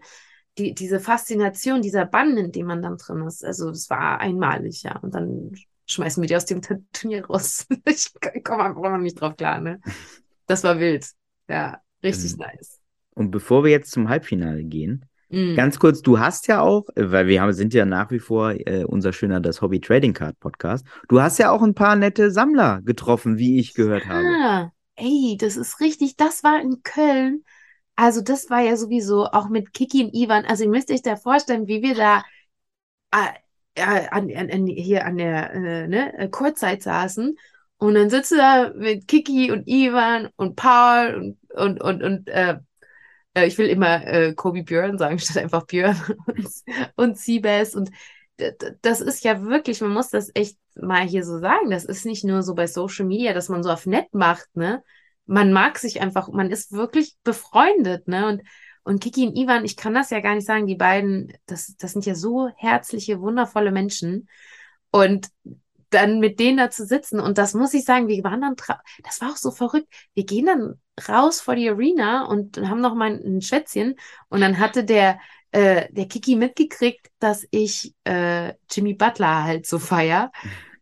Die, 0.59 0.75
diese 0.75 1.01
Faszination, 1.01 1.83
dieser 1.83 2.05
Bann, 2.05 2.37
in 2.37 2.53
dem 2.53 2.67
man 2.67 2.83
dann 2.83 2.99
drin 2.99 3.27
ist. 3.27 3.45
Also, 3.45 3.71
es 3.71 3.89
war 3.91 4.21
einmalig, 4.21 4.83
ja. 4.83 4.99
Und 4.99 5.15
dann 5.15 5.53
schmeißen 5.87 6.23
wir 6.23 6.29
die 6.29 6.37
aus 6.37 6.45
dem 6.45 6.61
Turnier 6.93 7.27
raus. 7.27 7.67
ich 7.87 8.13
komme 8.45 8.65
einfach 8.65 8.83
noch 8.83 8.99
nicht 8.99 9.21
drauf 9.21 9.37
klar, 9.37 9.61
ne? 9.61 9.81
Das 10.49 10.63
war 10.63 10.79
wild. 10.79 11.11
Ja, 11.49 11.81
richtig 12.05 12.35
mhm. 12.35 12.45
nice. 12.45 12.79
Und 13.17 13.31
bevor 13.31 13.65
wir 13.65 13.71
jetzt 13.71 13.93
zum 13.93 14.11
Halbfinale 14.11 14.63
gehen, 14.63 15.07
mhm. 15.31 15.57
ganz 15.57 15.79
kurz, 15.79 16.03
du 16.03 16.19
hast 16.19 16.49
ja 16.49 16.61
auch, 16.61 16.85
weil 16.95 17.27
wir 17.27 17.41
haben, 17.41 17.53
sind 17.55 17.73
ja 17.73 17.87
nach 17.87 18.11
wie 18.11 18.19
vor 18.19 18.53
äh, 18.53 18.85
unser 18.85 19.15
schöner 19.15 19.41
das 19.41 19.63
Hobby 19.63 19.81
Trading 19.81 20.13
Card 20.13 20.39
Podcast. 20.39 20.87
Du 21.09 21.21
hast 21.21 21.39
ja 21.39 21.51
auch 21.51 21.63
ein 21.63 21.75
paar 21.75 21.97
nette 21.97 22.31
Sammler 22.31 22.83
getroffen, 22.83 23.39
wie 23.39 23.59
ich 23.59 23.73
gehört 23.73 24.05
ja. 24.05 24.11
habe. 24.11 24.73
Ey, 24.97 25.39
das 25.41 25.57
ist 25.57 25.81
richtig. 25.81 26.17
Das 26.17 26.45
war 26.45 26.61
in 26.61 26.83
Köln. 26.83 27.43
Also 27.97 28.21
das 28.21 28.51
war 28.51 28.61
ja 28.61 28.77
sowieso 28.77 29.25
auch 29.25 29.49
mit 29.49 29.73
Kiki 29.73 30.05
und 30.05 30.15
Ivan. 30.15 30.45
Also 30.45 30.65
ihr 30.65 30.71
müsst 30.71 30.91
euch 30.91 31.01
da 31.01 31.17
vorstellen, 31.17 31.67
wie 31.67 31.83
wir 31.83 31.95
da 31.95 32.23
äh, 33.75 34.09
an, 34.11 34.31
an, 34.31 34.67
hier 34.67 35.07
an 35.07 35.17
der 35.17 35.55
äh, 35.55 35.89
ne, 35.89 36.29
Kurzzeit 36.31 36.83
saßen. 36.83 37.39
Und 37.79 37.95
dann 37.95 38.11
sitzt 38.11 38.33
du 38.33 38.37
da 38.37 38.73
mit 38.75 39.09
Kiki 39.09 39.51
und 39.51 39.67
Ivan 39.67 40.29
und 40.37 40.57
Paul 40.57 41.35
und, 41.55 41.81
und, 41.81 41.83
und, 41.83 42.03
und 42.03 42.29
äh, 42.29 42.59
äh, 43.37 43.47
ich 43.47 43.59
will 43.59 43.67
immer 43.67 44.05
äh, 44.07 44.35
Kobe 44.35 44.63
Björn 44.65 44.99
sagen, 44.99 45.19
statt 45.21 45.39
einfach 45.39 45.67
Björn 45.67 46.01
und, 46.27 46.49
und 46.97 47.19
Seabass. 47.19 47.75
Und 47.75 47.91
das 48.83 49.01
ist 49.01 49.25
ja 49.25 49.43
wirklich, 49.43 49.81
man 49.81 49.93
muss 49.93 50.11
das 50.11 50.31
echt 50.35 50.59
mal 50.75 51.07
hier 51.07 51.25
so 51.25 51.39
sagen. 51.39 51.71
Das 51.71 51.85
ist 51.85 52.05
nicht 52.05 52.25
nur 52.25 52.43
so 52.43 52.55
bei 52.55 52.67
Social 52.67 53.07
Media, 53.07 53.33
dass 53.33 53.49
man 53.49 53.63
so 53.63 53.71
auf 53.71 53.87
nett 53.87 54.13
macht, 54.13 54.57
ne? 54.57 54.83
Man 55.27 55.53
mag 55.53 55.79
sich 55.79 56.01
einfach, 56.01 56.29
man 56.29 56.51
ist 56.51 56.73
wirklich 56.73 57.17
befreundet, 57.25 58.09
ne? 58.09 58.29
Und, 58.29 58.43
Und 58.85 59.03
Kiki 59.03 59.27
und 59.27 59.37
Ivan, 59.37 59.65
ich 59.65 59.77
kann 59.77 59.95
das 59.95 60.11
ja 60.11 60.21
gar 60.21 60.35
nicht 60.35 60.47
sagen, 60.47 60.67
die 60.67 60.77
beiden, 60.77 61.33
das, 61.47 61.75
das 61.79 61.93
sind 61.93 62.07
ja 62.07 62.15
so 62.15 62.49
herzliche, 62.57 63.21
wundervolle 63.21 63.73
Menschen. 63.73 64.29
Und 64.93 65.29
dann 65.97 66.21
mit 66.21 66.39
denen 66.39 66.59
da 66.59 66.71
zu 66.71 66.87
sitzen. 66.87 67.21
Und 67.21 67.39
das 67.39 67.55
muss 67.55 67.75
ich 67.75 67.85
sagen, 67.85 68.09
wir 68.09 68.23
waren 68.25 68.41
dann, 68.41 68.55
das 69.03 69.21
war 69.21 69.33
auch 69.33 69.37
so 69.37 69.51
verrückt. 69.51 69.93
Wir 70.15 70.25
gehen 70.25 70.47
dann 70.47 70.81
raus 71.09 71.41
vor 71.41 71.57
die 71.57 71.69
Arena 71.69 72.27
und 72.27 72.59
haben 72.59 72.81
noch 72.81 72.95
mal 72.95 73.11
ein 73.11 73.41
Schätzchen. 73.41 73.97
Und 74.29 74.41
dann 74.41 74.59
hatte 74.59 74.85
der, 74.85 75.19
äh, 75.51 75.93
der 75.93 76.07
Kiki 76.07 76.37
mitgekriegt, 76.37 77.09
dass 77.19 77.47
ich 77.51 77.95
äh, 78.05 78.55
Jimmy 78.71 78.95
Butler 78.95 79.45
halt 79.45 79.67
so 79.67 79.79
feier. 79.79 80.31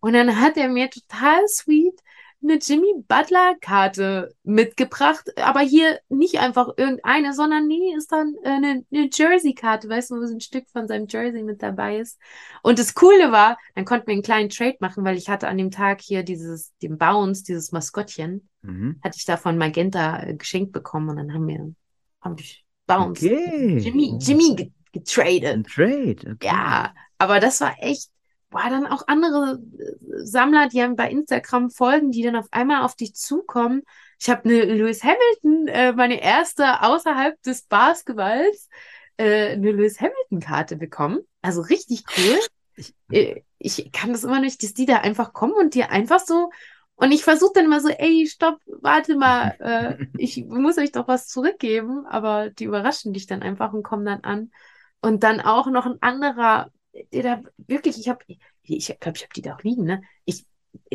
Und 0.01 0.13
dann 0.13 0.41
hat 0.41 0.57
er 0.57 0.69
mir 0.69 0.91
total 0.91 1.49
sweet 1.49 1.99
eine 2.45 2.59
Jimmy 2.59 2.93
Butler 3.09 3.57
Karte 3.61 4.35
mitgebracht, 4.45 5.31
aber 5.39 5.61
hier 5.61 5.99
nicht 6.09 6.39
einfach 6.39 6.69
irgendeine, 6.77 7.33
sondern 7.33 7.67
nee, 7.67 7.95
ist 7.97 8.13
dann 8.13 8.35
äh, 8.45 8.51
eine, 8.51 8.85
eine 8.93 9.09
Jersey 9.13 9.55
Karte, 9.55 9.89
weißt 9.89 10.11
du, 10.11 10.17
wo 10.17 10.27
so 10.27 10.35
ein 10.35 10.41
Stück 10.41 10.69
von 10.71 10.87
seinem 10.87 11.07
Jersey 11.09 11.43
mit 11.43 11.63
dabei 11.63 11.99
ist. 11.99 12.21
Und 12.63 12.79
das 12.79 12.95
Coole 12.95 13.33
war, 13.33 13.59
dann 13.75 13.85
konnten 13.85 14.07
wir 14.07 14.13
einen 14.13 14.23
kleinen 14.23 14.51
Trade 14.51 14.77
machen, 14.81 15.05
weil 15.05 15.17
ich 15.17 15.29
hatte 15.29 15.49
an 15.49 15.59
dem 15.59 15.71
Tag 15.71 16.01
hier 16.01 16.23
dieses, 16.23 16.73
den 16.83 16.99
Bounce, 16.99 17.45
dieses 17.45 17.73
Maskottchen, 17.73 18.49
mhm. 18.63 19.01
hatte 19.03 19.17
ich 19.19 19.25
da 19.25 19.37
von 19.37 19.59
Magenta 19.59 20.23
äh, 20.23 20.35
geschenkt 20.35 20.73
bekommen 20.73 21.09
und 21.09 21.17
dann 21.17 21.33
haben 21.33 21.49
wir, 21.49 21.75
haben 22.21 22.37
die 22.37 22.45
Bounce, 22.87 23.27
okay. 23.27 23.79
Jimmy, 23.79 24.19
Jimmy 24.21 24.73
getradet. 24.93 25.45
Ein 25.45 25.65
Trade, 25.65 26.33
okay. 26.35 26.47
Ja, 26.47 26.95
aber 27.19 27.41
das 27.41 27.61
war 27.61 27.75
echt 27.81 28.11
boah, 28.55 28.71
dann 28.71 28.87
auch 28.87 29.03
andere 29.09 29.61
äh, 29.79 30.25
Sammler, 30.25 30.69
die 30.69 30.81
haben 30.81 30.95
bei 30.95 31.11
Instagram 31.11 31.71
folgen, 31.71 32.13
die 32.13 32.23
dann 32.23 32.37
auf 32.37 32.47
einmal 32.53 32.83
auf 32.83 32.95
dich 32.95 33.15
zukommen. 33.15 33.83
Ich 34.21 34.31
habe 34.31 34.45
eine 34.45 34.65
Lewis 34.65 35.03
Hamilton, 35.03 35.69
äh, 35.69 35.93
meine 35.93 36.23
erste 36.23 36.83
außerhalb 36.83 37.43
des 37.43 37.63
Basketballs, 37.63 38.69
äh, 39.17 39.53
eine 39.53 39.73
Lewis 39.73 40.01
Hamilton-Karte 40.01 40.77
bekommen. 40.77 41.19
Also 41.43 41.63
richtig 41.63 42.05
cool. 42.17 42.39
Ich, 42.77 42.95
äh, 43.11 43.43
ich 43.59 43.91
kann 43.93 44.13
das 44.13 44.23
immer 44.23 44.41
nicht, 44.41 44.63
dass 44.63 44.73
die 44.73 44.87
da 44.87 44.99
einfach 44.99 45.33
kommen 45.33 45.55
und 45.55 45.75
dir 45.75 45.91
einfach 45.91 46.21
so 46.21 46.51
und 46.97 47.11
ich 47.11 47.25
versuche 47.25 47.55
dann 47.57 47.65
immer 47.65 47.81
so, 47.81 47.89
ey, 47.89 48.25
stopp, 48.29 48.61
warte 48.67 49.17
mal, 49.17 49.57
äh, 49.59 50.07
ich 50.17 50.45
muss 50.45 50.79
euch 50.79 50.93
doch 50.93 51.09
was 51.09 51.27
zurückgeben, 51.27 52.07
aber 52.07 52.51
die 52.51 52.65
überraschen 52.65 53.13
dich 53.13 53.27
dann 53.27 53.43
einfach 53.43 53.73
und 53.73 53.83
kommen 53.83 54.05
dann 54.07 54.21
an. 54.21 54.53
Und 55.01 55.25
dann 55.25 55.41
auch 55.41 55.67
noch 55.67 55.87
ein 55.87 56.01
anderer 56.01 56.71
der 57.13 57.23
da 57.23 57.43
wirklich, 57.57 57.99
ich 57.99 58.09
habe, 58.09 58.25
ich 58.63 58.87
glaube, 59.01 59.17
ich 59.17 59.23
habe 59.23 59.35
die 59.35 59.43
da 59.43 59.55
auch 59.55 59.63
liegen, 59.63 59.85
ne? 59.85 60.03
Ich, 60.25 60.47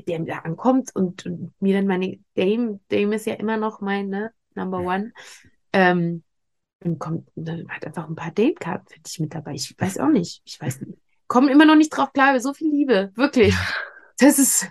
der 0.07 0.19
da 0.19 0.39
ankommt 0.39 0.93
und, 0.95 1.25
und, 1.25 1.53
mir 1.59 1.75
dann 1.75 1.87
meine 1.87 2.19
Dame, 2.35 2.79
Dame 2.89 3.15
ist 3.15 3.25
ja 3.25 3.35
immer 3.35 3.57
noch 3.57 3.81
mein, 3.81 4.09
ne, 4.09 4.31
Number 4.55 4.79
One, 4.79 5.13
ähm, 5.73 6.23
und 6.83 6.99
kommt, 6.99 7.29
dann 7.35 7.67
hat 7.69 7.85
einfach 7.85 8.07
ein 8.07 8.15
paar 8.15 8.31
Dame-Karten 8.31 8.87
für 8.87 8.99
dich 8.99 9.19
mit 9.19 9.33
dabei. 9.33 9.53
Ich 9.53 9.75
weiß 9.77 9.97
auch 9.99 10.09
nicht, 10.09 10.41
ich 10.45 10.59
weiß 10.61 10.81
nicht. 10.81 10.97
Kommen 11.27 11.49
immer 11.49 11.65
noch 11.65 11.75
nicht 11.75 11.89
drauf 11.89 12.11
klar, 12.13 12.39
so 12.39 12.53
viel 12.53 12.71
Liebe, 12.71 13.11
wirklich. 13.15 13.53
Das 14.17 14.39
ist, 14.39 14.67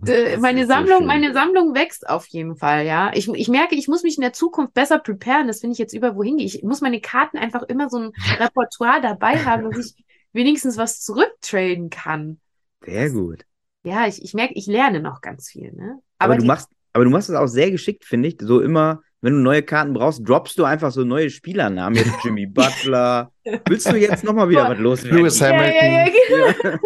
das 0.00 0.38
meine 0.38 0.66
Sammlung, 0.66 1.00
so 1.00 1.06
meine 1.06 1.32
Sammlung 1.32 1.74
wächst 1.74 2.08
auf 2.08 2.26
jeden 2.26 2.56
Fall, 2.56 2.86
ja. 2.86 3.10
Ich, 3.14 3.28
ich 3.28 3.48
merke, 3.48 3.74
ich 3.74 3.88
muss 3.88 4.02
mich 4.02 4.16
in 4.16 4.22
der 4.22 4.32
Zukunft 4.32 4.74
besser 4.74 4.98
preparen. 4.98 5.48
Das 5.48 5.60
finde 5.60 5.72
ich 5.72 5.78
jetzt 5.78 5.94
über 5.94 6.14
wohin 6.14 6.36
gehe. 6.36 6.46
Ich 6.46 6.62
muss 6.62 6.80
meine 6.80 7.00
Karten 7.00 7.38
einfach 7.38 7.62
immer 7.64 7.88
so 7.88 7.98
ein 7.98 8.12
Repertoire 8.38 9.00
dabei 9.00 9.44
haben, 9.44 9.70
dass 9.70 9.78
ich 9.78 10.04
wenigstens 10.38 10.78
was 10.78 11.02
zurücktraden 11.02 11.90
kann. 11.90 12.40
Sehr 12.84 13.10
gut. 13.10 13.44
Ja, 13.84 14.06
ich, 14.06 14.22
ich 14.22 14.32
merke, 14.32 14.54
ich 14.54 14.66
lerne 14.66 15.00
noch 15.00 15.20
ganz 15.20 15.48
viel. 15.50 15.72
Ne? 15.72 15.98
Aber, 16.18 16.34
aber 16.34 16.40
du 16.40 16.46
machst, 16.46 16.68
aber 16.92 17.04
du 17.04 17.10
machst 17.10 17.28
es 17.28 17.34
auch 17.34 17.46
sehr 17.46 17.70
geschickt, 17.70 18.04
finde 18.04 18.28
ich. 18.28 18.36
So 18.40 18.60
immer, 18.60 19.02
wenn 19.20 19.34
du 19.34 19.40
neue 19.40 19.62
Karten 19.62 19.92
brauchst, 19.92 20.26
droppst 20.26 20.58
du 20.58 20.64
einfach 20.64 20.92
so 20.92 21.04
neue 21.04 21.28
Spielernamen. 21.30 21.98
Jetzt 21.98 22.12
Jimmy 22.24 22.46
Butler. 22.46 23.32
Willst 23.66 23.90
du 23.90 23.96
jetzt 23.96 24.24
nochmal 24.24 24.48
wieder 24.48 24.68
was 24.68 24.78
loswerden? 24.78 25.18
Lewis 25.18 25.40
Hamilton. 25.40 25.74
Ja, 25.74 25.84
ja, 25.84 26.06
ja, 26.06 26.12
genau. 26.62 26.78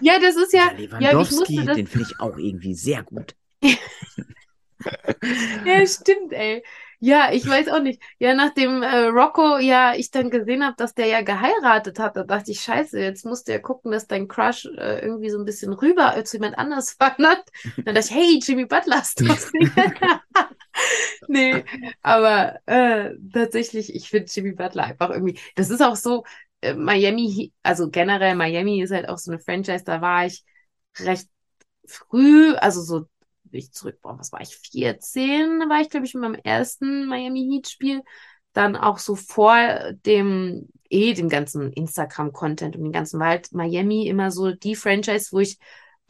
ja, 0.00 0.18
das 0.20 0.36
ist 0.36 0.52
ja. 0.52 0.70
Lewandowski, 0.76 1.56
ja, 1.56 1.74
den 1.74 1.86
finde 1.86 2.06
ich 2.08 2.20
auch 2.20 2.36
irgendwie 2.38 2.74
sehr 2.74 3.02
gut. 3.02 3.34
ja, 3.62 3.76
stimmt, 5.86 6.32
ey. 6.32 6.62
Ja, 7.02 7.32
ich 7.32 7.48
weiß 7.48 7.68
auch 7.68 7.80
nicht. 7.80 8.02
Ja, 8.18 8.34
nachdem 8.34 8.82
äh, 8.82 9.06
Rocco 9.06 9.56
ja 9.58 9.94
ich 9.94 10.10
dann 10.10 10.28
gesehen 10.28 10.62
habe, 10.62 10.76
dass 10.76 10.92
der 10.94 11.06
ja 11.06 11.22
geheiratet 11.22 11.98
hat, 11.98 12.14
da 12.16 12.24
dachte 12.24 12.50
ich, 12.50 12.60
scheiße, 12.60 13.00
jetzt 13.00 13.24
musst 13.24 13.48
du 13.48 13.52
ja 13.52 13.58
gucken, 13.58 13.90
dass 13.90 14.06
dein 14.06 14.28
Crush 14.28 14.66
äh, 14.66 15.00
irgendwie 15.00 15.30
so 15.30 15.38
ein 15.38 15.46
bisschen 15.46 15.72
rüber 15.72 16.22
zu 16.24 16.36
jemand 16.36 16.58
anders 16.58 16.96
wandert. 17.00 17.42
Dann 17.84 17.94
dachte 17.94 18.00
ich, 18.00 18.14
hey, 18.14 18.40
Jimmy 18.42 18.66
Butler 18.66 19.00
ist 19.00 19.20
das. 19.26 19.50
nee, 21.28 21.64
aber 22.02 22.60
äh, 22.66 23.14
tatsächlich, 23.32 23.94
ich 23.94 24.08
finde 24.08 24.30
Jimmy 24.30 24.52
Butler 24.52 24.84
einfach 24.84 25.10
irgendwie, 25.10 25.38
das 25.54 25.70
ist 25.70 25.82
auch 25.82 25.96
so, 25.96 26.24
äh, 26.60 26.74
Miami, 26.74 27.52
also 27.62 27.90
generell 27.90 28.34
Miami 28.34 28.82
ist 28.82 28.92
halt 28.92 29.08
auch 29.08 29.18
so 29.18 29.30
eine 29.30 29.40
Franchise, 29.40 29.84
da 29.84 30.00
war 30.00 30.26
ich 30.26 30.44
recht 30.98 31.28
früh, 31.86 32.54
also 32.56 32.82
so 32.82 33.06
ich 33.58 33.72
zurück, 33.72 33.98
boah, 34.02 34.18
was 34.18 34.32
war 34.32 34.40
ich, 34.40 34.56
14, 34.56 35.60
war 35.68 35.80
ich, 35.80 35.90
glaube 35.90 36.06
ich, 36.06 36.14
in 36.14 36.20
meinem 36.20 36.34
ersten 36.34 37.06
Miami 37.06 37.46
Heat 37.50 37.68
Spiel. 37.68 38.02
Dann 38.52 38.76
auch 38.76 38.98
so 38.98 39.14
vor 39.14 39.56
dem, 40.04 40.68
eh, 40.88 41.14
dem 41.14 41.28
ganzen 41.28 41.72
Instagram-Content 41.72 42.76
und 42.76 42.82
dem 42.82 42.92
ganzen 42.92 43.20
Wald 43.20 43.52
Miami 43.52 44.08
immer 44.08 44.30
so 44.30 44.52
die 44.52 44.74
Franchise, 44.74 45.28
wo 45.30 45.40
ich 45.40 45.58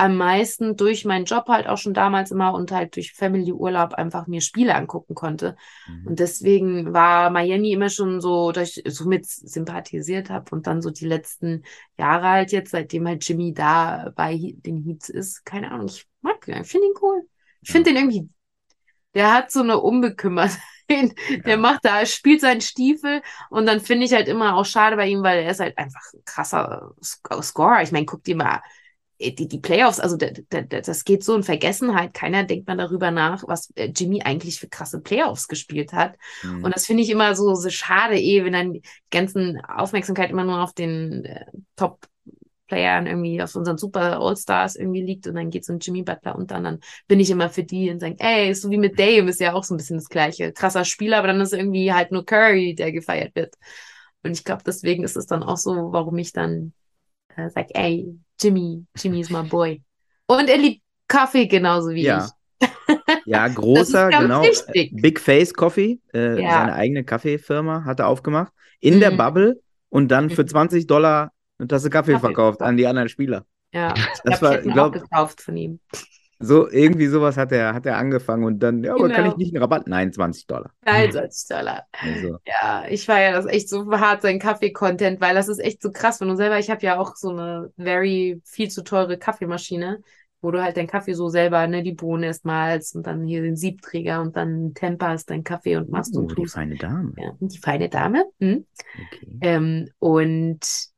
am 0.01 0.17
meisten 0.17 0.77
durch 0.77 1.05
meinen 1.05 1.27
Job 1.27 1.47
halt 1.49 1.67
auch 1.67 1.77
schon 1.77 1.93
damals 1.93 2.31
immer 2.31 2.55
und 2.55 2.73
halt 2.73 2.97
durch 2.97 3.13
Family-Urlaub 3.13 3.93
einfach 3.93 4.27
mir 4.27 4.41
Spiele 4.41 4.75
angucken 4.75 5.15
konnte. 5.15 5.57
Mhm. 5.87 6.07
Und 6.07 6.19
deswegen 6.21 6.95
war 6.95 7.29
Miami 7.29 7.73
immer 7.73 7.91
schon 7.91 8.23
so, 8.23 8.51
dass 8.51 8.79
ich 8.79 8.95
so 8.95 9.05
mit 9.05 9.27
sympathisiert 9.27 10.31
habe 10.31 10.55
und 10.55 10.67
dann 10.67 10.81
so 10.81 10.89
die 10.89 11.05
letzten 11.05 11.65
Jahre 11.99 12.29
halt 12.29 12.51
jetzt, 12.53 12.71
seitdem 12.71 13.07
halt 13.07 13.29
Jimmy 13.29 13.53
da 13.53 14.11
bei 14.17 14.39
den 14.39 14.83
Heats 14.83 15.11
ist, 15.11 15.45
keine 15.45 15.71
Ahnung, 15.71 15.87
ich 15.89 16.07
mag 16.23 16.49
ihn, 16.49 16.63
ich 16.63 16.69
finde 16.69 16.87
ihn 16.87 16.95
cool. 17.03 17.29
Ich 17.61 17.71
finde 17.71 17.91
den 17.91 17.97
irgendwie, 17.99 18.31
der 19.15 19.35
hat 19.35 19.51
so 19.53 19.61
eine 19.61 19.79
Unbekümmertheit. 19.81 20.61
Der 21.47 21.57
macht 21.57 21.85
da, 21.85 22.05
spielt 22.05 22.41
seinen 22.41 22.61
Stiefel 22.61 23.23
und 23.49 23.67
dann 23.67 23.79
finde 23.79 24.07
ich 24.07 24.13
halt 24.13 24.27
immer 24.27 24.57
auch 24.57 24.65
schade 24.65 24.97
bei 24.97 25.07
ihm, 25.07 25.23
weil 25.23 25.45
er 25.45 25.53
ist 25.53 25.61
halt 25.61 25.79
einfach 25.79 26.03
ein 26.13 26.25
krasser 26.25 26.91
Scorer. 27.01 27.83
Ich 27.83 27.93
meine, 27.93 28.07
guck 28.07 28.25
dir 28.25 28.35
mal 28.35 28.61
die, 29.21 29.49
die 29.49 29.59
Playoffs, 29.59 30.01
also 30.01 30.17
das 30.17 31.05
geht 31.05 31.23
so 31.23 31.37
in 31.37 31.43
Vergessenheit. 31.43 32.15
Keiner 32.15 32.45
denkt 32.45 32.67
mal 32.67 32.77
darüber 32.77 33.11
nach, 33.11 33.47
was 33.47 33.71
äh, 33.77 33.93
Jimmy 33.95 34.23
eigentlich 34.23 34.59
für 34.59 34.69
krasse 34.69 35.01
Playoffs 35.01 35.47
gespielt 35.47 35.93
hat. 35.93 36.17
Mhm. 36.43 36.65
Und 36.65 36.75
das 36.75 36.87
finde 36.87 37.03
ich 37.03 37.11
immer 37.11 37.35
so, 37.35 37.55
so 37.55 37.69
schade, 37.69 38.19
eh, 38.19 38.45
wenn 38.45 38.55
dann 38.55 38.73
die 38.73 38.83
ganzen 39.11 39.61
Aufmerksamkeit 39.61 40.31
immer 40.31 40.45
nur 40.45 40.63
auf 40.63 40.73
den 40.73 41.25
äh, 41.27 41.45
Top 41.77 42.07
Playern 42.67 43.07
irgendwie 43.07 43.43
auf 43.43 43.55
unseren 43.57 43.77
Super 43.77 44.21
All-Stars 44.21 44.77
irgendwie 44.77 45.03
liegt 45.03 45.27
und 45.27 45.35
dann 45.35 45.51
geht 45.51 45.65
so 45.65 45.73
ein 45.73 45.81
Jimmy 45.81 46.03
Butler 46.03 46.37
unter 46.37 46.57
und 46.57 46.65
dann 46.65 46.81
bin 47.09 47.19
ich 47.19 47.29
immer 47.31 47.51
für 47.51 47.65
die 47.65 47.91
und 47.91 47.99
sagen, 47.99 48.17
ey, 48.19 48.55
so 48.55 48.71
wie 48.71 48.79
mit 48.79 48.99
Dame 48.99 49.29
ist 49.29 49.41
ja 49.41 49.53
auch 49.55 49.65
so 49.65 49.75
ein 49.75 49.77
bisschen 49.77 49.97
das 49.97 50.09
gleiche. 50.09 50.53
Krasser 50.53 50.85
Spieler, 50.85 51.19
aber 51.19 51.27
dann 51.27 51.41
ist 51.41 51.53
irgendwie 51.53 51.93
halt 51.93 52.13
nur 52.13 52.25
Curry, 52.25 52.77
der 52.77 52.93
gefeiert 52.93 53.35
wird. 53.35 53.57
Und 54.23 54.33
ich 54.33 54.45
glaube, 54.45 54.63
deswegen 54.65 55.03
ist 55.03 55.17
es 55.17 55.27
dann 55.27 55.43
auch 55.43 55.57
so, 55.57 55.93
warum 55.93 56.17
ich 56.19 56.33
dann 56.33 56.73
äh, 57.37 57.51
sage, 57.51 57.75
ey, 57.75 58.19
Jimmy, 58.41 58.85
Jimmy 58.97 59.21
ist 59.21 59.31
my 59.31 59.43
boy. 59.43 59.83
Und 60.27 60.49
er 60.49 60.59
liebt 60.59 60.83
Kaffee 61.09 61.47
genauso 61.47 61.91
wie 61.91 62.03
ja. 62.03 62.27
ich. 62.27 62.71
Ja, 63.27 63.49
großer, 63.49 64.11
genau. 64.11 64.43
Wichtig. 64.43 64.93
Big 65.01 65.19
Face 65.19 65.53
Coffee, 65.53 66.01
äh, 66.15 66.43
ja. 66.43 66.51
seine 66.51 66.75
eigene 66.75 67.05
Kaffeefirma 67.05 67.85
hat 67.85 68.01
er 68.01 68.09
aufgemacht. 68.09 68.53
In 68.81 68.97
mhm. 68.97 69.01
der 69.01 69.11
Bubble 69.13 69.61
und 69.89 70.09
dann 70.09 70.31
für 70.31 70.47
20 70.47 70.85
mhm. 70.85 70.87
Dollar 70.87 71.33
eine 71.59 71.69
Tasse 71.69 71.91
Kaffee, 71.91 72.13
Kaffee 72.13 72.27
verkauft 72.27 72.63
an 72.63 72.77
die 72.77 72.87
anderen 72.87 73.09
Spieler. 73.09 73.45
Ja, 73.73 73.95
das 74.25 74.43
war, 74.43 74.65
ich 74.65 74.73
glaub, 74.73 74.93
gekauft 74.93 75.43
von 75.43 75.57
ihm. 75.57 75.81
So, 76.43 76.71
irgendwie 76.71 77.07
sowas 77.07 77.37
hat 77.37 77.53
er, 77.53 77.75
hat 77.75 77.85
er 77.85 77.99
angefangen 77.99 78.45
und 78.45 78.61
dann, 78.61 78.83
ja, 78.83 78.95
aber 78.95 79.09
genau. 79.09 79.15
kann 79.15 79.27
ich 79.27 79.37
nicht 79.37 79.55
einen 79.55 79.63
Rabatt? 79.63 79.87
Nein, 79.87 80.11
20 80.11 80.47
Dollar. 80.47 80.71
Nein, 80.87 81.13
20 81.13 81.49
Dollar. 81.49 81.85
Also. 81.93 82.39
Ja, 82.47 82.85
ich 82.89 83.05
feiere 83.05 83.35
das 83.35 83.45
echt 83.45 83.69
so 83.69 83.91
hart, 83.93 84.23
sein 84.23 84.39
Kaffee-Content, 84.39 85.21
weil 85.21 85.35
das 85.35 85.49
ist 85.49 85.59
echt 85.59 85.83
so 85.83 85.91
krass, 85.93 86.19
wenn 86.21 86.29
du 86.29 86.37
selber, 86.37 86.59
ich 86.59 86.71
habe 86.71 86.83
ja 86.83 86.99
auch 86.99 87.15
so 87.15 87.29
eine 87.29 87.71
very 87.77 88.41
viel 88.45 88.71
zu 88.71 88.83
teure 88.83 89.19
Kaffeemaschine, 89.19 90.01
wo 90.41 90.51
du 90.51 90.63
halt 90.63 90.79
deinen 90.79 90.87
Kaffee 90.87 91.13
so 91.13 91.29
selber, 91.29 91.67
ne, 91.67 91.83
die 91.83 91.93
Bohnen 91.93 92.23
erst 92.23 92.47
malst 92.47 92.97
und 92.97 93.07
dann 93.07 93.27
hier 93.27 93.43
den 93.43 93.57
Siebträger 93.57 94.23
und 94.23 94.35
dann 94.35 94.73
temperst 94.73 95.29
deinen 95.29 95.45
Kaffee 95.45 95.77
und 95.77 95.91
machst 95.91 96.17
oh, 96.17 96.21
und 96.21 96.29
tust. 96.29 96.55
Die 96.55 96.59
feine 96.59 96.77
Dame. 96.77 97.13
Ja, 97.19 97.33
die 97.39 97.59
feine 97.59 97.91
Dame. 97.91 98.25
Hm. 98.41 98.65
Okay. 98.95 99.39
Ähm, 99.43 99.91
und 99.99 100.90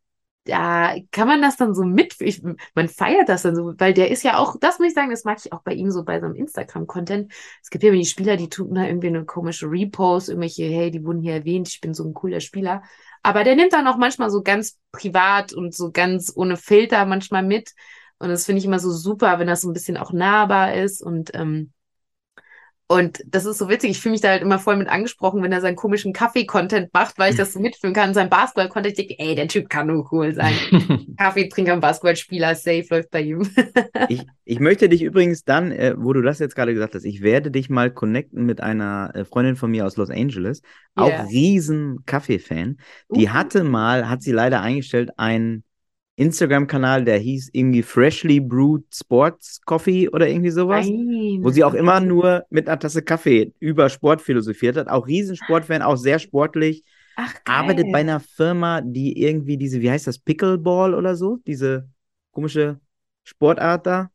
da 0.45 0.95
kann 1.13 1.29
man 1.29 1.41
das 1.41 1.57
dann 1.57 1.75
so 1.75 1.85
mit, 1.85 2.21
ich, 2.21 2.43
man 2.75 2.89
feiert 2.89 3.29
das 3.29 3.43
dann 3.43 3.55
so, 3.55 3.75
weil 3.79 3.95
der 3.95 4.11
ist 4.11 4.25
ja 4.25 4.39
auch, 4.39 4.57
das 4.59 4.79
muss 4.79 4.89
ich 4.89 4.95
sagen, 4.95 5.11
das 5.11 5.25
mag 5.25 5.39
ich 5.45 5.53
auch 5.53 5.63
bei 5.63 5.73
ihm 5.73 5.91
so 5.91 6.05
bei 6.05 6.19
so 6.19 6.27
einem 6.27 6.35
Instagram-Content. 6.35 7.33
Es 7.63 7.71
gibt 7.71 7.85
ja 7.85 7.91
immer 7.91 7.99
die 7.99 8.07
Spieler, 8.07 8.37
die 8.37 8.49
tun 8.49 8.75
da 8.75 8.85
irgendwie 8.85 9.07
eine 9.09 9.25
komische 9.25 9.71
Repost, 9.71 10.29
irgendwelche, 10.29 10.65
hey, 10.65 10.91
die 10.91 11.05
wurden 11.05 11.21
hier 11.21 11.35
erwähnt, 11.35 11.69
ich 11.69 11.81
bin 11.81 11.95
so 11.95 12.05
ein 12.05 12.15
cooler 12.15 12.41
Spieler. 12.41 12.83
Aber 13.23 13.45
der 13.45 13.55
nimmt 13.55 13.73
dann 13.73 13.87
auch 13.87 13.97
manchmal 13.97 14.31
so 14.31 14.43
ganz 14.43 14.79
privat 14.91 15.53
und 15.53 15.75
so 15.75 15.93
ganz 15.93 16.33
ohne 16.35 16.57
Filter 16.57 17.07
manchmal 17.07 17.45
mit. 17.45 17.73
Und 18.19 18.29
das 18.29 18.45
finde 18.45 18.59
ich 18.59 18.65
immer 18.65 18.81
so 18.81 18.91
super, 18.91 19.39
wenn 19.39 19.47
das 19.47 19.61
so 19.61 19.71
ein 19.71 19.75
bisschen 19.75 19.97
auch 19.97 20.13
nahbar 20.13 20.75
ist 20.75 21.03
und, 21.03 21.31
ähm, 21.35 21.73
Und 22.93 23.23
das 23.27 23.47
ist 23.47 23.57
so 23.57 23.71
witzig. 23.71 23.93
Ich 23.93 24.01
fühle 24.01 24.13
mich 24.13 24.21
da 24.21 24.29
halt 24.29 24.43
immer 24.43 24.59
voll 24.59 24.77
mit 24.77 24.87
angesprochen, 24.87 25.43
wenn 25.43 25.51
er 25.51 25.63
seinen 25.63 25.77
komischen 25.77 26.13
Kaffee-Content 26.13 26.93
macht, 26.93 27.19
weil 27.19 27.31
ich 27.31 27.39
das 27.39 27.55
so 27.55 27.59
mitfühlen 27.59 27.95
kann. 27.95 28.13
Sein 28.13 28.29
Basketball-Content, 28.29 28.99
ich 28.99 29.07
denke, 29.09 29.15
ey, 29.19 29.35
der 29.35 29.49
Typ 29.49 29.71
kann 29.71 29.87
nur 29.87 30.13
cool 30.13 30.35
sein. 30.35 30.53
Kaffeetrinker 31.17 31.73
und 31.73 31.81
Basketballspieler, 31.81 32.55
safe 32.55 32.85
läuft 32.91 33.11
bei 33.11 33.23
ihm. 33.23 33.49
ich, 34.11 34.27
ich 34.45 34.61
möchte 34.61 34.91
dich 34.91 35.03
übrigens 35.03 35.43
dann, 35.43 35.73
äh, 35.73 35.95
wo 35.97 36.13
du 36.13 36.21
das 36.21 36.39
jetzt 36.39 36.55
gerade 36.55 36.75
gesagt 36.75 36.95
hast, 36.95 37.05
ich 37.05 37.23
werde 37.23 37.51
dich 37.51 37.71
mal 37.71 37.91
connecten 37.91 38.45
mit 38.45 38.61
einer 38.61 39.13
äh, 39.15 39.25
Freundin 39.25 39.57
von 39.57 39.71
mir 39.71 39.87
aus 39.87 39.97
Los 39.97 40.11
Angeles, 40.11 40.61
auch 40.95 41.09
Yeah. 41.09 41.23
riesen 41.25 42.01
Kaffee-Fan. 42.05 42.77
Die 43.15 43.29
Uh. 43.29 43.29
hatte 43.31 43.65
mal, 43.65 44.11
hat 44.11 44.23
sie 44.23 44.33
leider 44.33 44.61
eingestellt, 44.61 45.13
einen 45.17 45.65
Instagram-Kanal, 46.17 47.05
der 47.05 47.19
hieß 47.19 47.51
irgendwie 47.53 47.83
Freshly 47.83 48.41
Brewed 48.41 48.85
Sports 48.95 49.61
Coffee 49.65 50.09
oder 50.09 50.29
irgendwie 50.29 50.51
sowas. 50.51 50.87
Nein. 50.87 51.39
wo 51.43 51.51
sie 51.51 51.65
auch 51.65 51.75
immer 51.75 52.01
nur 52.01 52.45
mit 52.51 52.69
einer 52.69 52.79
Tasse 52.79 53.03
Kaffee 53.03 53.53
über 53.61 53.89
Sport 53.89 54.21
philosophiert 54.21 54.77
hat. 54.77 54.89
Auch 54.89 55.07
Riesensportfan, 55.07 55.83
auch 55.83 55.97
sehr 55.97 56.19
sportlich. 56.19 56.85
Ach, 57.17 57.35
Arbeitet 57.45 57.85
geil. 57.85 57.93
bei 57.93 57.99
einer 58.01 58.21
Firma, 58.21 58.81
die 58.83 59.21
irgendwie 59.23 59.57
diese, 59.57 59.81
wie 59.81 59.91
heißt 59.91 60.07
das, 60.07 60.19
Pickleball 60.19 60.95
oder 60.95 61.15
so? 61.15 61.39
Diese 61.47 61.89
komische 62.31 62.81
Sportart 63.25 63.87
da. 63.87 64.11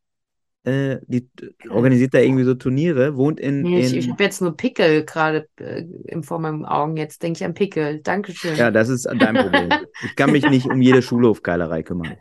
Äh, 0.67 0.99
die 1.07 1.29
organisiert 1.69 2.13
da 2.13 2.19
irgendwie 2.19 2.43
so 2.43 2.53
Turniere, 2.53 3.15
wohnt 3.15 3.39
in, 3.39 3.61
Nee, 3.61 3.79
ich, 3.79 3.93
in 3.93 3.99
ich 3.99 4.09
habe 4.09 4.21
jetzt 4.23 4.41
nur 4.41 4.57
Pickel 4.57 5.05
gerade 5.05 5.47
äh, 5.59 5.85
vor 6.23 6.39
meinen 6.39 6.65
Augen. 6.65 6.97
Jetzt 6.97 7.23
denke 7.23 7.37
ich 7.37 7.45
an 7.45 7.53
Pickel. 7.53 8.01
Dankeschön. 8.01 8.55
ja, 8.57 8.69
das 8.69 8.89
ist 8.89 9.05
dein 9.05 9.35
Problem. 9.35 9.69
Ich 10.05 10.15
kann 10.17 10.31
mich 10.31 10.47
nicht 10.49 10.65
um 10.65 10.81
jede 10.81 11.01
Schulhofgeilerei 11.01 11.83
kümmern. 11.83 12.17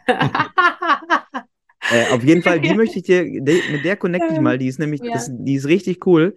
Äh, 1.91 2.13
auf 2.13 2.23
jeden 2.25 2.43
Fall, 2.43 2.61
die 2.61 2.75
möchte 2.75 2.99
ich 2.99 3.05
dir, 3.05 3.25
die, 3.25 3.63
mit 3.73 3.85
der 3.85 3.97
connecte 3.97 4.33
ich 4.33 4.41
mal, 4.41 4.59
die 4.59 4.67
ist 4.69 4.79
nämlich, 4.79 5.01
Ja. 5.03 5.13
das, 5.15 5.31
die 5.33 5.55
ist 5.55 5.67
richtig 5.67 6.07
cool. 6.07 6.37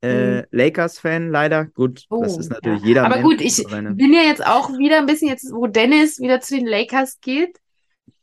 Äh, 0.00 0.42
Mhm. 0.42 0.42
Lakers-Fan 0.52 1.28
leider, 1.30 1.64
gut, 1.66 2.06
das 2.08 2.36
Oh, 2.36 2.38
ist 2.38 2.50
natürlich 2.50 2.82
ja. 2.82 2.86
jeder 2.88 3.04
Aber 3.04 3.16
Mensch 3.16 3.28
gut, 3.30 3.40
ich 3.40 3.56
seine- 3.56 3.94
bin 3.96 4.12
ja 4.12 4.22
jetzt 4.22 4.46
auch 4.46 4.70
wieder 4.78 4.98
ein 4.98 5.06
bisschen 5.06 5.28
jetzt, 5.28 5.52
wo 5.52 5.66
Dennis 5.66 6.20
wieder 6.20 6.40
zu 6.40 6.54
den 6.56 6.66
Lakers 6.68 7.18
geht. 7.20 7.58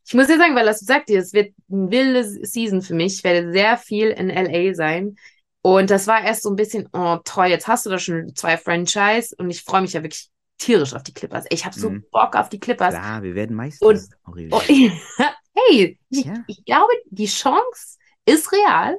Ich 0.08 0.14
muss 0.14 0.30
ja 0.30 0.38
sagen, 0.38 0.56
weil 0.56 0.66
das 0.66 0.80
sagt 0.82 1.10
dir, 1.10 1.20
es 1.20 1.34
wird 1.34 1.54
eine 1.72 1.90
wilde 1.90 2.24
Season 2.46 2.82
für 2.82 2.94
mich. 2.94 3.16
Ich 3.18 3.24
werde 3.24 3.52
sehr 3.52 3.78
viel 3.78 4.10
in 4.10 4.30
LA 4.30 4.74
sein. 4.76 5.16
Und 5.62 5.90
das 5.90 6.06
war 6.06 6.24
erst 6.24 6.44
so 6.44 6.50
ein 6.52 6.56
bisschen, 6.56 6.88
oh 6.94 7.18
toll, 7.26 7.48
jetzt 7.48 7.68
hast 7.68 7.86
du 7.86 7.90
da 7.90 7.98
schon 7.98 8.36
zwei 8.36 8.56
Franchise 8.58 9.36
und 9.38 9.50
ich 9.50 9.64
freue 9.64 9.82
mich 9.82 9.94
ja 9.94 10.04
wirklich 10.04 10.30
tierisch 10.60 10.94
auf 10.94 11.02
die 11.04 11.14
Clippers. 11.14 11.46
Ich 11.50 11.66
habe 11.66 11.78
so 11.78 11.90
Mhm. 11.90 12.06
Bock 12.12 12.36
auf 12.36 12.50
die 12.50 12.60
Clippers. 12.60 12.94
Klar, 12.94 13.24
wir 13.24 13.34
werden 13.36 13.56
Meister. 13.56 13.86
Und-. 13.86 14.08
Oh, 14.52 14.62
hey, 15.56 15.98
ich, 16.10 16.26
Ja. 16.26 16.44
ich 16.48 16.64
glaube, 16.66 16.92
die 17.10 17.26
Chance 17.26 17.98
ist 18.26 18.52
real. 18.52 18.98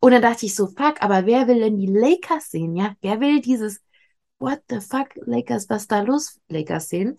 Und 0.00 0.12
dann 0.12 0.22
dachte 0.22 0.46
ich 0.46 0.54
so, 0.54 0.66
fuck, 0.68 1.02
aber 1.02 1.26
wer 1.26 1.46
will 1.48 1.60
denn 1.60 1.76
die 1.76 1.86
Lakers 1.86 2.50
sehen, 2.50 2.74
ja? 2.76 2.94
Wer 3.00 3.20
will 3.20 3.40
dieses 3.40 3.80
What 4.38 4.60
the 4.68 4.80
fuck, 4.80 5.08
Lakers, 5.26 5.68
was 5.68 5.88
da 5.88 6.00
los, 6.02 6.38
Lakers 6.48 6.88
sehen? 6.88 7.18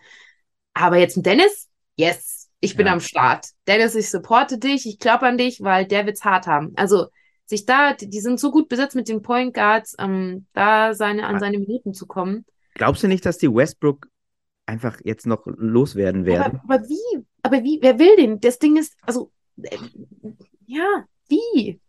Aber 0.74 0.98
jetzt 0.98 1.18
mit 1.18 1.26
Dennis, 1.26 1.68
yes, 1.98 2.39
ich 2.60 2.76
bin 2.76 2.88
Ja. 2.88 2.94
am 2.94 3.00
Start. 3.00 3.48
Dennis, 3.68 3.96
ich 3.96 4.10
supporte 4.10 4.58
dich, 4.58 4.86
ich 4.86 5.00
glaube 5.00 5.26
an 5.28 5.38
dich, 5.38 5.62
weil 5.62 5.86
der 5.86 6.06
wird's 6.06 6.26
hart 6.26 6.48
haben. 6.48 6.74
Also, 6.76 7.08
sich 7.46 7.66
da, 7.66 7.94
die 7.94 8.20
sind 8.20 8.40
so 8.40 8.52
gut 8.52 8.70
besetzt 8.70 8.96
mit 8.96 9.08
den 9.08 9.22
Point 9.22 9.54
Guards, 9.54 9.96
ähm, 9.98 10.46
da 10.54 10.94
seine, 10.94 11.26
an 11.26 11.40
seine 11.40 11.58
Minuten 11.58 11.94
zu 11.94 12.06
kommen. 12.06 12.46
Glaubst 12.76 13.02
du 13.02 13.08
nicht, 13.08 13.26
dass 13.26 13.38
die 13.40 13.54
Westbrook 13.54 14.08
einfach 14.68 15.00
jetzt 15.04 15.26
noch 15.26 15.44
loswerden 15.46 16.26
werden? 16.26 16.60
Aber, 16.64 16.76
aber 16.76 16.90
wie? 16.90 17.26
Aber 17.42 17.64
wie? 17.64 17.80
Wer 17.82 17.98
will 17.98 18.16
den? 18.18 18.40
Das 18.40 18.60
Ding 18.60 18.78
ist, 18.78 18.96
also, 19.02 19.32
äh, 19.64 19.78
ja, 20.68 21.06
wie? 21.28 21.80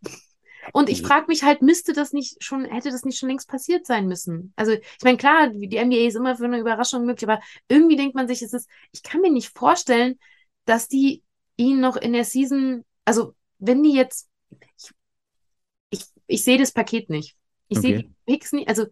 Und 0.73 0.89
ich 0.89 1.01
frage 1.01 1.25
mich 1.27 1.43
halt, 1.43 1.61
müsste 1.61 1.93
das 1.93 2.13
nicht 2.13 2.43
schon, 2.43 2.65
hätte 2.65 2.91
das 2.91 3.03
nicht 3.03 3.17
schon 3.19 3.29
längst 3.29 3.49
passiert 3.49 3.85
sein 3.85 4.07
müssen? 4.07 4.53
Also, 4.55 4.73
ich 4.73 5.03
meine, 5.03 5.17
klar, 5.17 5.49
die 5.49 5.67
die 5.67 5.77
NBA 5.77 6.07
ist 6.07 6.15
immer 6.15 6.35
für 6.35 6.45
eine 6.45 6.59
Überraschung 6.59 7.05
möglich, 7.05 7.29
aber 7.29 7.41
irgendwie 7.67 7.95
denkt 7.95 8.15
man 8.15 8.27
sich, 8.27 8.41
es 8.41 8.53
ist, 8.53 8.69
ich 8.91 9.03
kann 9.03 9.21
mir 9.21 9.31
nicht 9.31 9.57
vorstellen, 9.57 10.17
dass 10.65 10.87
die 10.87 11.23
ihn 11.57 11.79
noch 11.79 11.97
in 11.97 12.13
der 12.13 12.25
Season, 12.25 12.85
also, 13.05 13.35
wenn 13.59 13.83
die 13.83 13.93
jetzt, 13.93 14.29
ich, 14.77 14.91
ich, 15.89 16.05
ich 16.27 16.43
sehe 16.43 16.57
das 16.57 16.71
Paket 16.71 17.09
nicht. 17.09 17.35
Ich 17.67 17.79
sehe 17.79 17.93
Okay. 17.93 17.95
die 17.95 18.09
Picks 18.25 18.51
nicht, 18.53 18.67
also, 18.69 18.85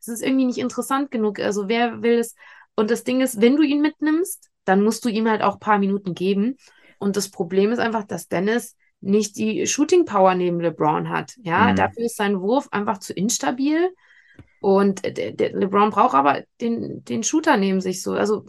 es 0.00 0.08
ist 0.08 0.22
irgendwie 0.22 0.46
nicht 0.46 0.58
interessant 0.58 1.10
genug. 1.10 1.40
Also, 1.40 1.68
wer 1.68 2.02
will 2.02 2.18
es? 2.18 2.34
Und 2.76 2.90
das 2.90 3.04
Ding 3.04 3.20
ist, 3.20 3.40
wenn 3.40 3.56
du 3.56 3.62
ihn 3.62 3.80
mitnimmst, 3.82 4.48
dann 4.64 4.82
musst 4.82 5.04
du 5.04 5.08
ihm 5.08 5.28
halt 5.28 5.42
auch 5.42 5.54
ein 5.54 5.60
paar 5.60 5.78
Minuten 5.78 6.14
geben. 6.14 6.56
Und 6.98 7.16
das 7.16 7.30
Problem 7.30 7.72
ist 7.72 7.78
einfach, 7.78 8.04
dass 8.04 8.28
Dennis 8.28 8.76
nicht 9.00 9.36
die 9.36 9.66
Shooting 9.66 10.04
Power 10.04 10.34
neben 10.34 10.60
LeBron 10.60 11.08
hat. 11.08 11.34
Ja, 11.42 11.72
Mhm. 11.72 11.74
dafür 11.74 12.04
ist 12.06 12.16
sein 12.16 12.40
Wurf 12.40 12.68
einfach 12.72 12.98
zu 12.98 13.12
instabil. 13.12 13.90
Und 14.60 15.04
der 15.04 15.52
LeBron 15.52 15.90
braucht 15.90 16.14
aber 16.14 16.42
den, 16.60 17.04
den 17.04 17.22
Shooter 17.22 17.56
neben 17.56 17.80
sich 17.80 18.02
so. 18.02 18.12
Also, 18.14 18.46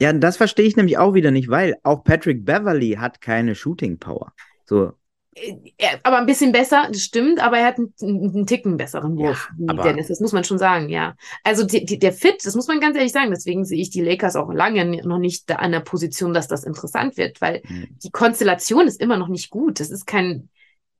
Ja, 0.00 0.12
das 0.12 0.36
verstehe 0.36 0.66
ich 0.66 0.76
nämlich 0.76 0.98
auch 0.98 1.14
wieder 1.14 1.30
nicht, 1.30 1.48
weil 1.48 1.76
auch 1.82 2.04
Patrick 2.04 2.44
Beverly 2.44 2.92
hat 2.98 3.20
keine 3.20 3.54
Shooting 3.54 3.98
Power. 3.98 4.32
So, 4.64 4.92
äh, 5.34 5.54
er, 5.76 6.00
aber 6.04 6.18
ein 6.18 6.26
bisschen 6.26 6.52
besser, 6.52 6.88
das 6.90 7.02
stimmt, 7.02 7.40
aber 7.40 7.58
er 7.58 7.66
hat 7.66 7.78
einen, 7.78 7.92
einen 8.00 8.46
Ticken 8.46 8.76
besseren 8.76 9.16
Wurf, 9.16 9.48
Ja, 9.58 9.74
Dennis, 9.74 10.08
das 10.08 10.20
muss 10.20 10.32
man 10.32 10.44
schon 10.44 10.58
sagen, 10.58 10.88
ja. 10.88 11.16
Also 11.44 11.64
die, 11.64 11.84
die, 11.84 11.98
der 11.98 12.12
Fit, 12.12 12.44
das 12.44 12.54
muss 12.54 12.68
man 12.68 12.80
ganz 12.80 12.96
ehrlich 12.96 13.12
sagen, 13.12 13.30
deswegen 13.30 13.64
sehe 13.64 13.80
ich 13.80 13.90
die 13.90 14.02
Lakers 14.02 14.36
auch 14.36 14.52
lange 14.52 14.84
noch 15.06 15.18
nicht 15.18 15.48
da 15.50 15.56
an 15.56 15.72
der 15.72 15.80
Position, 15.80 16.32
dass 16.34 16.48
das 16.48 16.64
interessant 16.64 17.16
wird, 17.16 17.40
weil 17.40 17.62
Mhm. 17.68 17.98
die 18.02 18.10
Konstellation 18.10 18.86
ist 18.86 19.00
immer 19.00 19.16
noch 19.16 19.28
nicht 19.28 19.50
gut. 19.50 19.80
Das 19.80 19.90
ist 19.90 20.06
kein, 20.06 20.48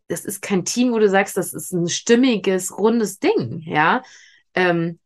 das 0.08 0.24
ist 0.24 0.42
kein 0.42 0.64
Team, 0.64 0.92
wo 0.92 0.98
du 0.98 1.08
sagst, 1.08 1.36
das 1.36 1.54
ist 1.54 1.72
ein 1.72 1.88
stimmiges, 1.88 2.76
rundes 2.78 3.18
Ding, 3.18 3.62
ja. 3.66 4.02
Ähm, 4.54 4.98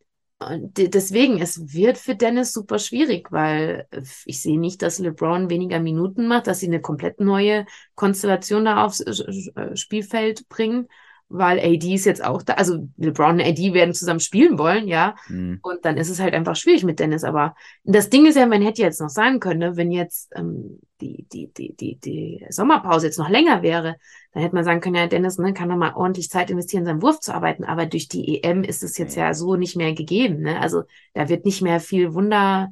und 0.47 0.76
de- 0.78 0.88
deswegen, 0.88 1.40
es 1.40 1.72
wird 1.74 1.99
für 1.99 2.14
Dennis 2.16 2.53
super 2.53 2.78
schwierig, 2.78 3.30
weil 3.32 3.86
äh, 3.90 4.03
ich 4.26 4.40
sehe 4.43 4.59
nicht, 4.59 4.82
dass 4.82 4.99
LeBron 4.99 5.51
weniger 5.51 5.80
Minuten 5.80 6.26
macht, 6.28 6.47
dass 6.47 6.61
sie 6.61 6.66
eine 6.66 6.80
komplett 6.80 7.20
neue 7.20 7.66
Konstellation 7.95 8.64
da 8.64 8.84
aufs 8.84 9.01
äh, 9.01 9.61
äh, 9.61 9.76
Spielfeld 9.76 10.49
bringen, 10.49 10.88
weil 11.33 11.59
AD 11.59 11.95
ist 11.95 12.05
jetzt 12.05 12.24
auch 12.24 12.43
da. 12.43 12.55
Also 12.55 12.89
LeBron 12.97 13.37
und 13.37 13.41
AD 13.41 13.72
werden 13.74 13.95
zusammen 13.95 14.20
spielen 14.20 14.59
wollen, 14.59 14.87
ja. 14.89 15.14
mh. 15.28 15.59
Und 15.62 15.85
dann 15.85 15.97
ist 15.97 16.11
es 16.11 16.20
halt 16.20 16.35
einfach 16.35 16.57
schwierig 16.57 16.85
mit 16.85 16.99
Dennis. 17.01 17.24
Aber 17.24 17.55
das 17.85 18.11
Ding 18.11 18.26
ist 18.26 18.37
ja, 18.37 18.47
man 18.47 18.62
hätte 18.62 18.83
jetzt 18.83 19.01
noch 19.01 19.09
sagen 19.09 19.41
können, 19.41 19.61
ne, 19.61 19.76
wenn 19.76 19.91
jetzt 19.91 20.30
ähm, 20.37 20.80
die, 21.01 21.26
die, 21.33 21.49
die, 21.53 21.74
die, 21.74 21.97
die 21.97 22.47
Sommerpause 22.51 23.07
jetzt 23.07 23.18
noch 23.18 23.28
länger 23.28 23.62
wäre, 23.62 23.97
dann 24.33 24.43
hätte 24.43 24.55
man 24.55 24.64
sagen 24.64 24.80
können, 24.80 24.95
ja, 24.97 25.07
Dennis 25.07 25.39
ne, 25.39 25.53
kann 25.55 25.68
noch 25.68 25.76
mal 25.76 25.95
ordentlich 25.95 26.30
Zeit 26.30 26.51
investieren, 26.51 26.85
seinen 26.85 27.03
Wurf 27.03 27.20
zu 27.20 27.35
arbeiten. 27.35 27.64
Aber 27.64 27.87
durch 27.87 28.09
die 28.09 28.43
EM 28.43 28.62
ist 28.62 28.83
es 28.83 28.99
jetzt 28.99 29.16
ja 29.16 29.35
so 29.35 29.57
nicht 29.57 29.76
mehr 29.76 29.95
gegeben. 29.95 30.41
Ne? 30.43 30.61
Also 30.61 30.83
da 31.14 31.28
wird 31.28 31.45
nicht 31.45 31.62
mehr 31.62 31.80
viel 31.80 32.14
Wunder 32.14 32.70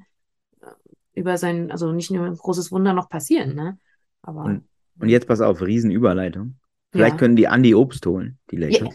äh, 0.61 0.67
über 1.15 1.39
sein, 1.39 1.71
also 1.71 1.93
nicht 1.93 2.11
nur 2.11 2.27
ein 2.27 2.37
großes 2.37 2.71
Wunder 2.71 2.93
noch 2.93 3.09
passieren. 3.09 3.55
Ne? 3.55 3.79
Aber 4.23 4.45
Und- 4.45 4.65
Und 5.01 5.09
jetzt 5.09 5.27
pass 5.27 5.41
auf, 5.41 5.63
Riesenüberleitung. 5.63 6.57
Vielleicht 6.93 7.13
Ja. 7.15 7.19
können 7.19 7.37
die 7.37 7.45
Andy 7.45 7.75
Obst 7.75 8.05
holen, 8.07 8.39
die 8.51 8.57
Lakers. 8.57 8.95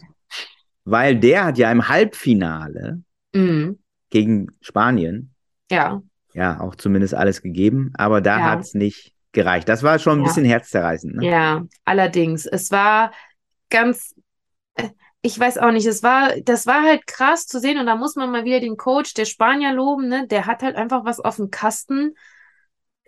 Weil 0.83 1.17
der 1.19 1.45
hat 1.45 1.57
ja 1.57 1.71
im 1.71 1.87
Halbfinale 1.87 3.01
Mhm. 3.33 3.79
gegen 4.09 4.47
Spanien 4.61 5.33
ja, 5.71 6.01
ja 6.33 6.59
auch 6.59 6.75
zumindest 6.75 7.13
alles 7.15 7.41
gegeben, 7.41 7.91
aber 7.97 8.21
da 8.21 8.39
Ja. 8.39 8.45
hat 8.51 8.61
es 8.61 8.73
nicht 8.73 9.13
gereicht. 9.31 9.67
Das 9.67 9.83
war 9.83 9.99
schon 9.99 10.19
ein 10.19 10.21
Ja. 10.21 10.27
bisschen 10.27 10.45
herzzerreißend. 10.45 11.15
Ne? 11.15 11.25
Ja, 11.29 11.65
allerdings. 11.85 12.45
Es 12.45 12.71
war 12.71 13.11
ganz, 13.69 14.13
äh, 14.75 14.89
ich 15.21 15.37
weiß 15.39 15.57
auch 15.57 15.71
nicht, 15.71 15.87
es 15.87 16.03
war, 16.03 16.39
das 16.41 16.67
war 16.67 16.83
halt 16.83 17.07
krass 17.07 17.47
zu 17.47 17.59
sehen 17.59 17.79
und 17.79 17.87
da 17.87 17.95
muss 17.95 18.15
man 18.15 18.31
mal 18.31 18.45
wieder 18.45 18.59
den 18.59 18.77
Coach 18.77 19.13
der 19.15 19.25
Spanier 19.25 19.73
loben, 19.73 20.07
ne? 20.07 20.27
Der 20.27 20.45
hat 20.45 20.61
halt 20.61 20.75
einfach 20.75 21.03
was 21.03 21.19
auf 21.19 21.37
dem 21.37 21.49
Kasten, 21.49 22.13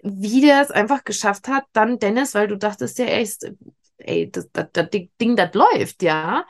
wie 0.03 0.41
der 0.41 0.61
es 0.61 0.71
einfach 0.71 1.03
geschafft 1.03 1.47
hat, 1.47 1.63
dann 1.73 1.99
Dennis, 1.99 2.33
weil 2.33 2.47
du 2.47 2.57
dachtest 2.57 2.97
ja 2.99 3.05
echt, 3.05 3.51
ey, 3.97 4.29
das, 4.31 4.49
das, 4.51 4.67
das 4.73 4.89
Ding, 4.91 5.35
das 5.35 5.53
läuft, 5.53 6.03
ja. 6.03 6.45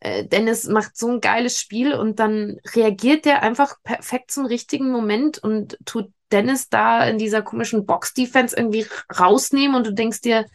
Äh, 0.00 0.26
Dennis 0.26 0.64
macht 0.64 0.96
so 0.96 1.08
ein 1.08 1.20
geiles 1.20 1.58
Spiel 1.60 1.94
und 1.94 2.18
dann 2.18 2.58
reagiert 2.74 3.24
der 3.24 3.42
einfach 3.42 3.76
perfekt 3.84 4.30
zum 4.30 4.46
richtigen 4.46 4.90
Moment 4.90 5.38
und 5.38 5.78
tut 5.84 6.12
Dennis 6.32 6.68
da 6.68 7.04
in 7.06 7.18
dieser 7.18 7.42
komischen 7.42 7.86
Box-Defense 7.86 8.56
irgendwie 8.56 8.86
rausnehmen 9.16 9.76
und 9.76 9.86
du 9.86 9.92
denkst 9.92 10.22
dir, 10.22 10.46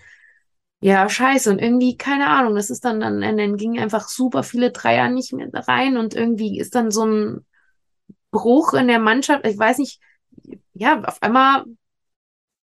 ja, 0.80 1.08
scheiße. 1.10 1.50
Und 1.50 1.60
irgendwie, 1.60 1.98
keine 1.98 2.28
Ahnung, 2.28 2.56
das 2.56 2.70
ist 2.70 2.86
dann, 2.86 3.00
dann, 3.00 3.22
dann 3.22 3.58
gingen 3.58 3.80
einfach 3.80 4.08
super 4.10 4.44
viele 4.44 4.72
Dreier 4.72 5.10
nicht 5.10 5.34
mehr 5.34 5.50
rein 5.54 5.98
und 5.98 6.14
irgendwie 6.14 6.60
ist 6.60 6.76
dann 6.76 6.92
so 6.92 7.06
ein 7.06 7.46
Bruch 8.32 8.74
in 8.74 8.88
der 8.88 9.00
Mannschaft. 9.00 9.46
Ich 9.48 9.58
weiß 9.58 9.80
nicht, 9.80 10.00
ja, 10.74 11.02
auf 11.02 11.22
einmal 11.22 11.66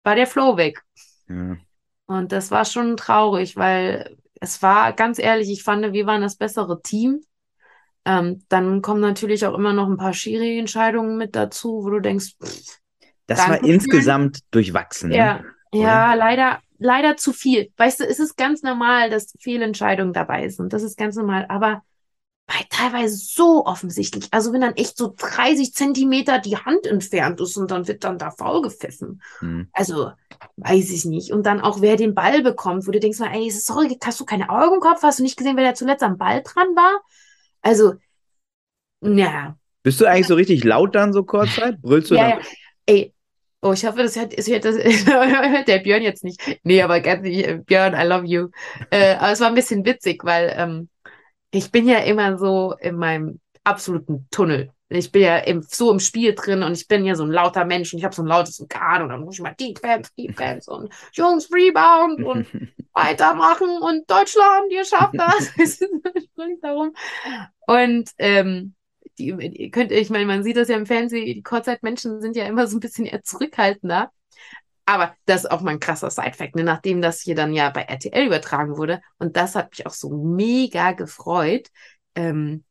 war 0.03 0.15
der 0.15 0.27
Flow 0.27 0.57
weg. 0.57 0.83
Ja. 1.29 1.57
Und 2.07 2.33
das 2.33 2.51
war 2.51 2.65
schon 2.65 2.97
traurig, 2.97 3.57
weil 3.57 4.17
es 4.41 4.63
war, 4.63 4.93
ganz 4.93 5.19
ehrlich, 5.19 5.51
ich 5.51 5.63
fand, 5.63 5.93
wir 5.93 6.07
waren 6.07 6.23
das 6.23 6.37
bessere 6.37 6.81
Team. 6.83 7.21
Ähm, 8.05 8.45
dann 8.49 8.83
kommen 8.83 9.01
natürlich 9.01 9.45
auch 9.47 9.55
immer 9.55 9.73
noch 9.73 9.89
ein 9.89 9.97
paar 9.97 10.13
Schiri-Entscheidungen 10.13 11.17
mit 11.17 11.35
dazu, 11.35 11.83
wo 11.83 11.91
du 11.91 12.01
denkst, 12.01 12.37
pff, 12.43 12.79
Das 13.27 13.49
war 13.49 13.63
insgesamt 13.65 14.41
durchwachsen. 14.53 15.11
Ne? 15.11 15.17
ja, 15.17 15.41
ja, 15.73 16.15
leider, 16.15 16.61
leider 16.79 17.17
zu 17.17 17.33
viel. 17.33 17.73
Weißt 17.77 18.01
du, 18.01 18.05
es 18.05 18.21
ist 18.21 18.37
ganz 18.37 18.63
normal, 18.63 19.11
dass 19.11 19.33
Fehlentscheidungen 19.41 20.13
dabei 20.13 20.49
sind. 20.49 20.73
Das 20.73 20.85
ist 20.85 20.97
ganz 20.97 21.17
normal. 21.17 21.47
Aber 21.49 21.83
weil 22.47 22.65
teilweise 22.71 23.17
so 23.17 23.67
offensichtlich. 23.67 24.29
Also 24.31 24.53
wenn 24.53 24.61
dann 24.61 24.77
echt 24.77 24.97
so 24.97 25.13
30 25.17 25.75
Zentimeter 25.75 26.39
die 26.39 26.57
Hand 26.57 26.87
entfernt 26.87 27.41
ist 27.41 27.57
und 27.57 27.71
dann 27.71 27.89
wird 27.89 28.05
dann 28.05 28.19
da 28.19 28.31
faul 28.31 28.63
gepfiffen. 28.63 29.21
Mhm. 29.41 29.69
Also 29.73 30.13
weiß 30.57 30.91
ich 30.91 31.05
nicht. 31.05 31.33
Und 31.33 31.45
dann 31.47 31.61
auch, 31.61 31.81
wer 31.81 31.97
den 31.97 32.15
Ball 32.15 32.43
bekommt, 32.43 32.87
wo 32.87 32.91
du 32.91 33.01
denkst, 33.01 33.21
ey, 33.21 33.51
sorry, 33.51 33.99
hast 34.03 34.21
du 34.21 34.25
keine 34.25 34.49
Augen 34.51 34.75
im 34.75 34.81
Kopf? 34.81 35.03
Hast 35.03 35.19
du 35.19 35.23
nicht 35.23 35.37
gesehen, 35.37 35.57
wer 35.57 35.65
da 35.65 35.75
zuletzt 35.75 36.03
am 36.03 36.19
Ball 36.19 36.43
dran 36.43 36.69
war? 36.75 37.01
Also, 37.63 37.95
ja. 39.03 39.57
Bist 39.83 40.01
du 40.01 40.07
eigentlich 40.07 40.27
so 40.27 40.35
richtig 40.35 40.65
laut 40.65 40.95
dann 40.95 41.13
so 41.13 41.23
kurzzeit? 41.23 41.81
Brüllst 41.81 42.11
du 42.11 42.15
ja, 42.17 42.31
dann? 42.31 42.41
Ja. 42.41 42.47
Ey, 42.87 43.13
Oh, 43.63 43.73
ich 43.73 43.85
hoffe, 43.85 44.03
das 44.03 44.15
hört, 44.15 44.39
das 44.39 44.47
hört, 44.47 44.65
das 44.65 44.77
hört 45.07 45.67
der 45.67 45.79
Björn 45.79 46.03
jetzt 46.03 46.23
nicht. 46.23 46.41
Nee, 46.63 46.83
aber 46.83 47.01
ganz 47.01 47.23
nicht, 47.23 47.67
Björn, 47.67 47.95
I 47.95 48.07
love 48.07 48.25
you. 48.25 48.49
Äh, 48.91 49.15
aber 49.17 49.33
es 49.33 49.41
war 49.41 49.49
ein 49.49 49.55
bisschen 49.55 49.85
witzig, 49.85 50.25
weil 50.25 50.55
ähm, 50.57 50.89
ich 51.51 51.73
bin 51.73 51.89
ja 51.89 51.99
immer 51.99 52.39
so 52.39 52.75
in 52.81 52.97
meinem 52.97 53.41
absoluten 53.65 54.29
Tunnel. 54.31 54.71
Ich 54.89 55.11
bin 55.11 55.23
ja 55.23 55.39
im, 55.39 55.63
so 55.63 55.91
im 55.91 55.99
Spiel 55.99 56.35
drin 56.35 56.63
und 56.63 56.73
ich 56.73 56.87
bin 56.87 57.05
ja 57.05 57.17
so 57.17 57.25
ein 57.25 57.31
lauter 57.31 57.65
Mensch 57.65 57.93
und 57.93 57.99
ich 57.99 58.05
habe 58.05 58.15
so 58.15 58.23
ein 58.23 58.29
lautes 58.29 58.61
Organ 58.61 59.03
und 59.03 59.09
dann 59.09 59.23
muss 59.23 59.35
ich 59.35 59.41
mal 59.41 59.55
Defense, 59.59 60.13
Defense 60.17 60.71
und 60.71 60.93
Jungs, 61.13 61.51
Rebound 61.53 62.23
und 62.23 62.47
weitermachen 62.93 63.83
und 63.83 64.09
Deutschland, 64.09 64.71
ihr 64.71 64.85
schafft 64.85 65.19
das. 65.19 65.53
darum. 66.63 66.93
Und 67.67 68.11
ähm, 68.19 68.75
die, 69.19 69.31
ihr 69.31 69.71
könnt, 69.71 69.93
ich 69.93 70.11
meine, 70.11 70.27
man 70.27 70.43
sieht 70.43 70.57
das 70.57 70.69
ja 70.69 70.77
im 70.77 70.87
Fernsehen, 70.87 71.25
die 71.25 71.43
Kurzzeitmenschen 71.43 72.21
sind 72.21 72.37
ja 72.37 72.47
immer 72.47 72.67
so 72.67 72.77
ein 72.77 72.81
bisschen 72.81 73.07
eher 73.07 73.23
zurückhaltender. 73.23 74.11
Aber 74.85 75.17
das 75.25 75.45
ist 75.45 75.51
auch 75.51 75.63
mal 75.63 75.73
ein 75.73 75.81
krasser 75.81 76.11
Sidefact, 76.11 76.55
ne? 76.55 76.63
nachdem 76.63 77.03
das 77.03 77.21
hier 77.21 77.35
dann 77.35 77.53
ja 77.53 77.71
bei 77.71 77.83
RTL 77.83 78.27
übertragen 78.27 78.77
wurde. 78.77 79.01
Und 79.19 79.37
das 79.37 79.57
hat 79.57 79.71
mich 79.71 79.85
auch 79.85 79.93
so 79.93 80.11
mega 80.11 80.93
gefreut, 80.93 81.69
ähm, 82.15 82.65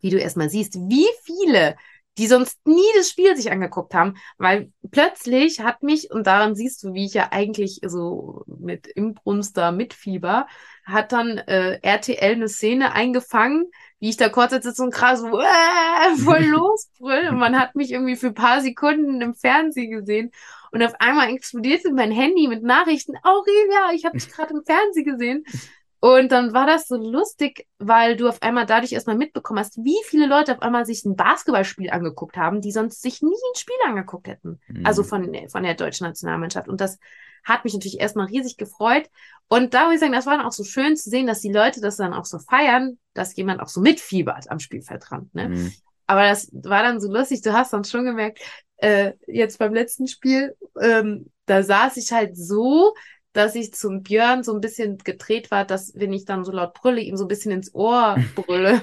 wie 0.00 0.10
du 0.10 0.18
erstmal 0.18 0.50
siehst, 0.50 0.74
wie 0.74 1.06
viele, 1.22 1.76
die 2.18 2.26
sonst 2.26 2.66
nie 2.66 2.82
das 2.96 3.08
Spiel 3.08 3.36
sich 3.36 3.50
angeguckt 3.50 3.94
haben, 3.94 4.16
weil 4.36 4.72
plötzlich 4.90 5.60
hat 5.60 5.82
mich, 5.82 6.10
und 6.10 6.26
daran 6.26 6.54
siehst 6.54 6.82
du, 6.82 6.92
wie 6.92 7.06
ich 7.06 7.14
ja 7.14 7.28
eigentlich 7.30 7.80
so 7.86 8.44
mit 8.46 8.86
Imbrunster 8.88 9.72
mitfieber, 9.72 10.46
hat 10.84 11.12
dann 11.12 11.38
äh, 11.38 11.78
RTL 11.82 12.32
eine 12.32 12.48
Szene 12.48 12.92
eingefangen, 12.92 13.70
wie 14.00 14.10
ich 14.10 14.16
da 14.16 14.28
kurz 14.28 14.52
sitze 14.52 14.82
und 14.82 14.92
krass 14.92 15.22
äh, 15.22 16.16
voll 16.22 16.44
losbrüll. 16.44 17.28
Und 17.30 17.38
man 17.38 17.58
hat 17.58 17.74
mich 17.74 17.92
irgendwie 17.92 18.16
für 18.16 18.28
ein 18.28 18.34
paar 18.34 18.60
Sekunden 18.60 19.20
im 19.20 19.34
Fernsehen 19.34 19.90
gesehen. 19.90 20.32
Und 20.72 20.82
auf 20.82 20.94
einmal 20.98 21.30
explodierte 21.30 21.92
mein 21.92 22.12
Handy 22.12 22.48
mit 22.48 22.62
Nachrichten. 22.62 23.14
Aurelia, 23.22 23.92
ich 23.94 24.04
habe 24.04 24.18
dich 24.18 24.30
gerade 24.30 24.54
im 24.54 24.62
Fernsehen 24.64 25.04
gesehen. 25.04 25.44
Und 26.00 26.32
dann 26.32 26.54
war 26.54 26.66
das 26.66 26.88
so 26.88 26.96
lustig, 26.96 27.66
weil 27.78 28.16
du 28.16 28.28
auf 28.28 28.40
einmal 28.40 28.64
dadurch 28.64 28.92
erstmal 28.92 29.16
mitbekommen 29.16 29.60
hast, 29.60 29.76
wie 29.84 29.98
viele 30.06 30.26
Leute 30.26 30.52
auf 30.52 30.62
einmal 30.62 30.86
sich 30.86 31.04
ein 31.04 31.14
Basketballspiel 31.14 31.90
angeguckt 31.90 32.38
haben, 32.38 32.62
die 32.62 32.72
sonst 32.72 33.02
sich 33.02 33.20
nie 33.20 33.28
ein 33.28 33.58
Spiel 33.58 33.76
angeguckt 33.86 34.26
hätten. 34.26 34.60
Mhm. 34.68 34.86
Also 34.86 35.02
von, 35.02 35.30
von 35.48 35.62
der 35.62 35.74
deutschen 35.74 36.06
Nationalmannschaft. 36.06 36.68
Und 36.68 36.80
das 36.80 36.98
hat 37.44 37.64
mich 37.64 37.74
natürlich 37.74 38.00
erstmal 38.00 38.26
riesig 38.26 38.56
gefreut. 38.56 39.10
Und 39.48 39.74
da 39.74 39.82
würde 39.82 39.94
ich 39.94 40.00
sagen, 40.00 40.12
das 40.12 40.24
war 40.24 40.38
dann 40.38 40.46
auch 40.46 40.52
so 40.52 40.64
schön 40.64 40.96
zu 40.96 41.10
sehen, 41.10 41.26
dass 41.26 41.40
die 41.40 41.52
Leute 41.52 41.82
das 41.82 41.96
dann 41.96 42.14
auch 42.14 42.24
so 42.24 42.38
feiern, 42.38 42.98
dass 43.12 43.36
jemand 43.36 43.60
auch 43.60 43.68
so 43.68 43.82
mitfiebert 43.82 44.50
am 44.50 44.58
Spielfeldrand. 44.58 45.34
Ne? 45.34 45.50
Mhm. 45.50 45.72
Aber 46.06 46.22
das 46.22 46.50
war 46.52 46.82
dann 46.82 47.00
so 47.00 47.12
lustig. 47.12 47.42
Du 47.42 47.52
hast 47.52 47.74
dann 47.74 47.84
schon 47.84 48.06
gemerkt, 48.06 48.40
äh, 48.78 49.12
jetzt 49.26 49.58
beim 49.58 49.74
letzten 49.74 50.08
Spiel, 50.08 50.56
ähm, 50.80 51.30
da 51.44 51.62
saß 51.62 51.98
ich 51.98 52.10
halt 52.10 52.36
so, 52.36 52.94
dass 53.32 53.54
ich 53.54 53.72
zum 53.72 54.02
Björn 54.02 54.42
so 54.42 54.52
ein 54.54 54.60
bisschen 54.60 54.98
gedreht 54.98 55.50
war, 55.50 55.64
dass 55.64 55.92
wenn 55.94 56.12
ich 56.12 56.24
dann 56.24 56.44
so 56.44 56.52
laut 56.52 56.74
brülle, 56.74 57.00
ihm 57.00 57.16
so 57.16 57.24
ein 57.24 57.28
bisschen 57.28 57.52
ins 57.52 57.74
Ohr 57.74 58.16
brülle. 58.34 58.82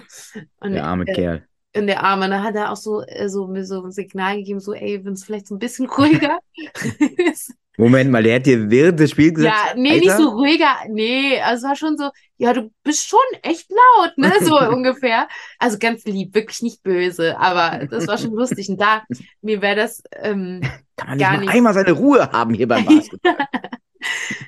Und, 0.59 0.73
der 0.73 0.85
arme 0.85 1.05
äh, 1.07 1.13
Kerl. 1.13 1.47
In 1.73 1.87
der 1.87 2.03
Arme. 2.03 2.29
Da 2.29 2.43
hat 2.43 2.55
er 2.55 2.71
auch 2.71 2.77
so, 2.77 3.01
äh, 3.03 3.29
so 3.29 3.47
mir 3.47 3.65
so 3.65 3.83
ein 3.83 3.91
Signal 3.91 4.37
gegeben, 4.37 4.59
so, 4.59 4.73
ey, 4.73 5.03
wenn 5.03 5.13
es 5.13 5.23
vielleicht 5.23 5.47
so 5.47 5.55
ein 5.55 5.59
bisschen 5.59 5.87
ruhiger. 5.87 6.39
Moment 7.79 8.09
mal, 8.09 8.23
der 8.23 8.37
hat 8.37 8.47
dir 8.47 8.71
während 8.71 8.99
des 8.99 9.11
Spiels 9.11 9.35
gesagt. 9.35 9.55
Ja, 9.55 9.79
nee, 9.79 9.91
Alter? 9.91 9.99
nicht 9.99 10.17
so 10.17 10.29
ruhiger. 10.29 10.75
Nee, 10.89 11.39
also 11.41 11.57
es 11.57 11.69
war 11.69 11.75
schon 11.75 11.95
so, 11.95 12.09
ja, 12.37 12.51
du 12.51 12.71
bist 12.83 13.07
schon 13.07 13.19
echt 13.43 13.69
laut, 13.69 14.17
ne? 14.17 14.33
So 14.41 14.59
ungefähr. 14.69 15.27
Also 15.59 15.77
ganz 15.77 16.03
lieb, 16.05 16.33
wirklich 16.33 16.63
nicht 16.63 16.81
böse, 16.81 17.39
aber 17.39 17.85
das 17.85 18.07
war 18.07 18.17
schon 18.17 18.33
lustig. 18.33 18.69
Und 18.69 18.81
da, 18.81 19.03
mir 19.41 19.61
wäre 19.61 19.75
das 19.75 20.01
ähm, 20.13 20.61
Kann 20.95 21.09
man 21.09 21.17
nicht 21.17 21.29
gar 21.29 21.37
nicht 21.37 21.49
einmal 21.51 21.73
seine 21.75 21.91
Ruhe 21.91 22.31
haben 22.31 22.55
hier 22.55 22.67
beim 22.67 22.83
Basketball. 22.83 23.35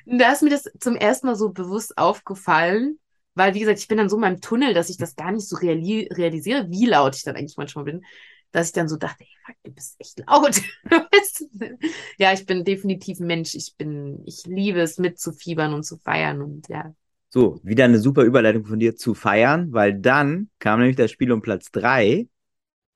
Da 0.06 0.32
ist 0.32 0.43
mir 0.43 0.50
das 0.50 0.70
zum 0.80 0.95
ersten 0.95 1.28
Mal 1.28 1.36
so 1.36 1.50
bewusst 1.50 1.97
aufgefallen, 1.97 3.00
weil, 3.36 3.54
wie 3.54 3.60
gesagt, 3.60 3.80
ich 3.80 3.88
bin 3.88 3.97
dann 3.97 4.10
so 4.10 4.18
in 4.18 4.22
meinem 4.22 4.41
Tunnel, 4.41 4.74
dass 4.74 4.89
ich 4.89 4.97
das 4.97 5.16
gar 5.16 5.32
nicht 5.32 5.47
so 5.47 5.56
reali 5.56 6.10
realisiere, 6.12 6.70
wie 6.70 6.86
laut 6.86 7.16
ich 7.16 7.24
dann 7.24 7.36
eigentlich 7.36 7.58
manchmal 7.58 7.86
bin, 7.86 8.04
dass 8.52 8.68
ich 8.68 8.74
dann 8.74 8.89
so 8.89 8.97
dachte, 8.97 9.24
ey, 9.24 9.30
fuck, 9.45 9.56
du 9.64 9.72
bist 9.72 9.95
echt 10.00 10.20
laut. 10.28 10.62
ja, 12.18 12.34
ich 12.34 12.45
bin 12.45 12.64
definitiv 12.64 13.20
ein 13.20 13.28
Mensch. 13.28 13.56
Ich 13.56 13.76
bin, 13.78 14.24
ich 14.26 14.45
liebe 14.45 14.80
es 14.80 14.97
mitzufiebern 14.97 15.74
und 15.74 15.84
zu 15.84 15.97
feiern 15.97 16.41
und 16.41 16.68
ja. 16.68 16.93
So, 17.30 17.60
wieder 17.64 17.86
eine 17.86 18.00
super 18.00 18.24
Überleitung 18.24 18.66
von 18.66 18.80
dir 18.80 18.95
zu 18.95 19.14
feiern, 19.14 19.72
weil 19.72 19.93
dann 19.93 20.50
kam 20.58 20.80
nämlich 20.80 20.97
das 20.97 21.12
Spiel 21.12 21.32
um 21.32 21.41
Platz 21.41 21.72
drei. 21.72 22.28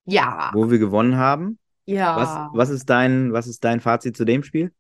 Ja. 0.06 0.52
Wo 0.54 0.72
wir 0.72 0.80
gewonnen 0.80 1.18
haben. 1.18 1.60
Ja. 1.86 2.16
Was, 2.18 2.58
was, 2.58 2.70
ist 2.70 2.90
dein, 2.90 3.32
was 3.32 3.48
ist 3.48 3.64
dein 3.64 3.80
Fazit 3.80 4.18
zu 4.18 4.26
dem 4.26 4.44
Spiel? 4.44 4.74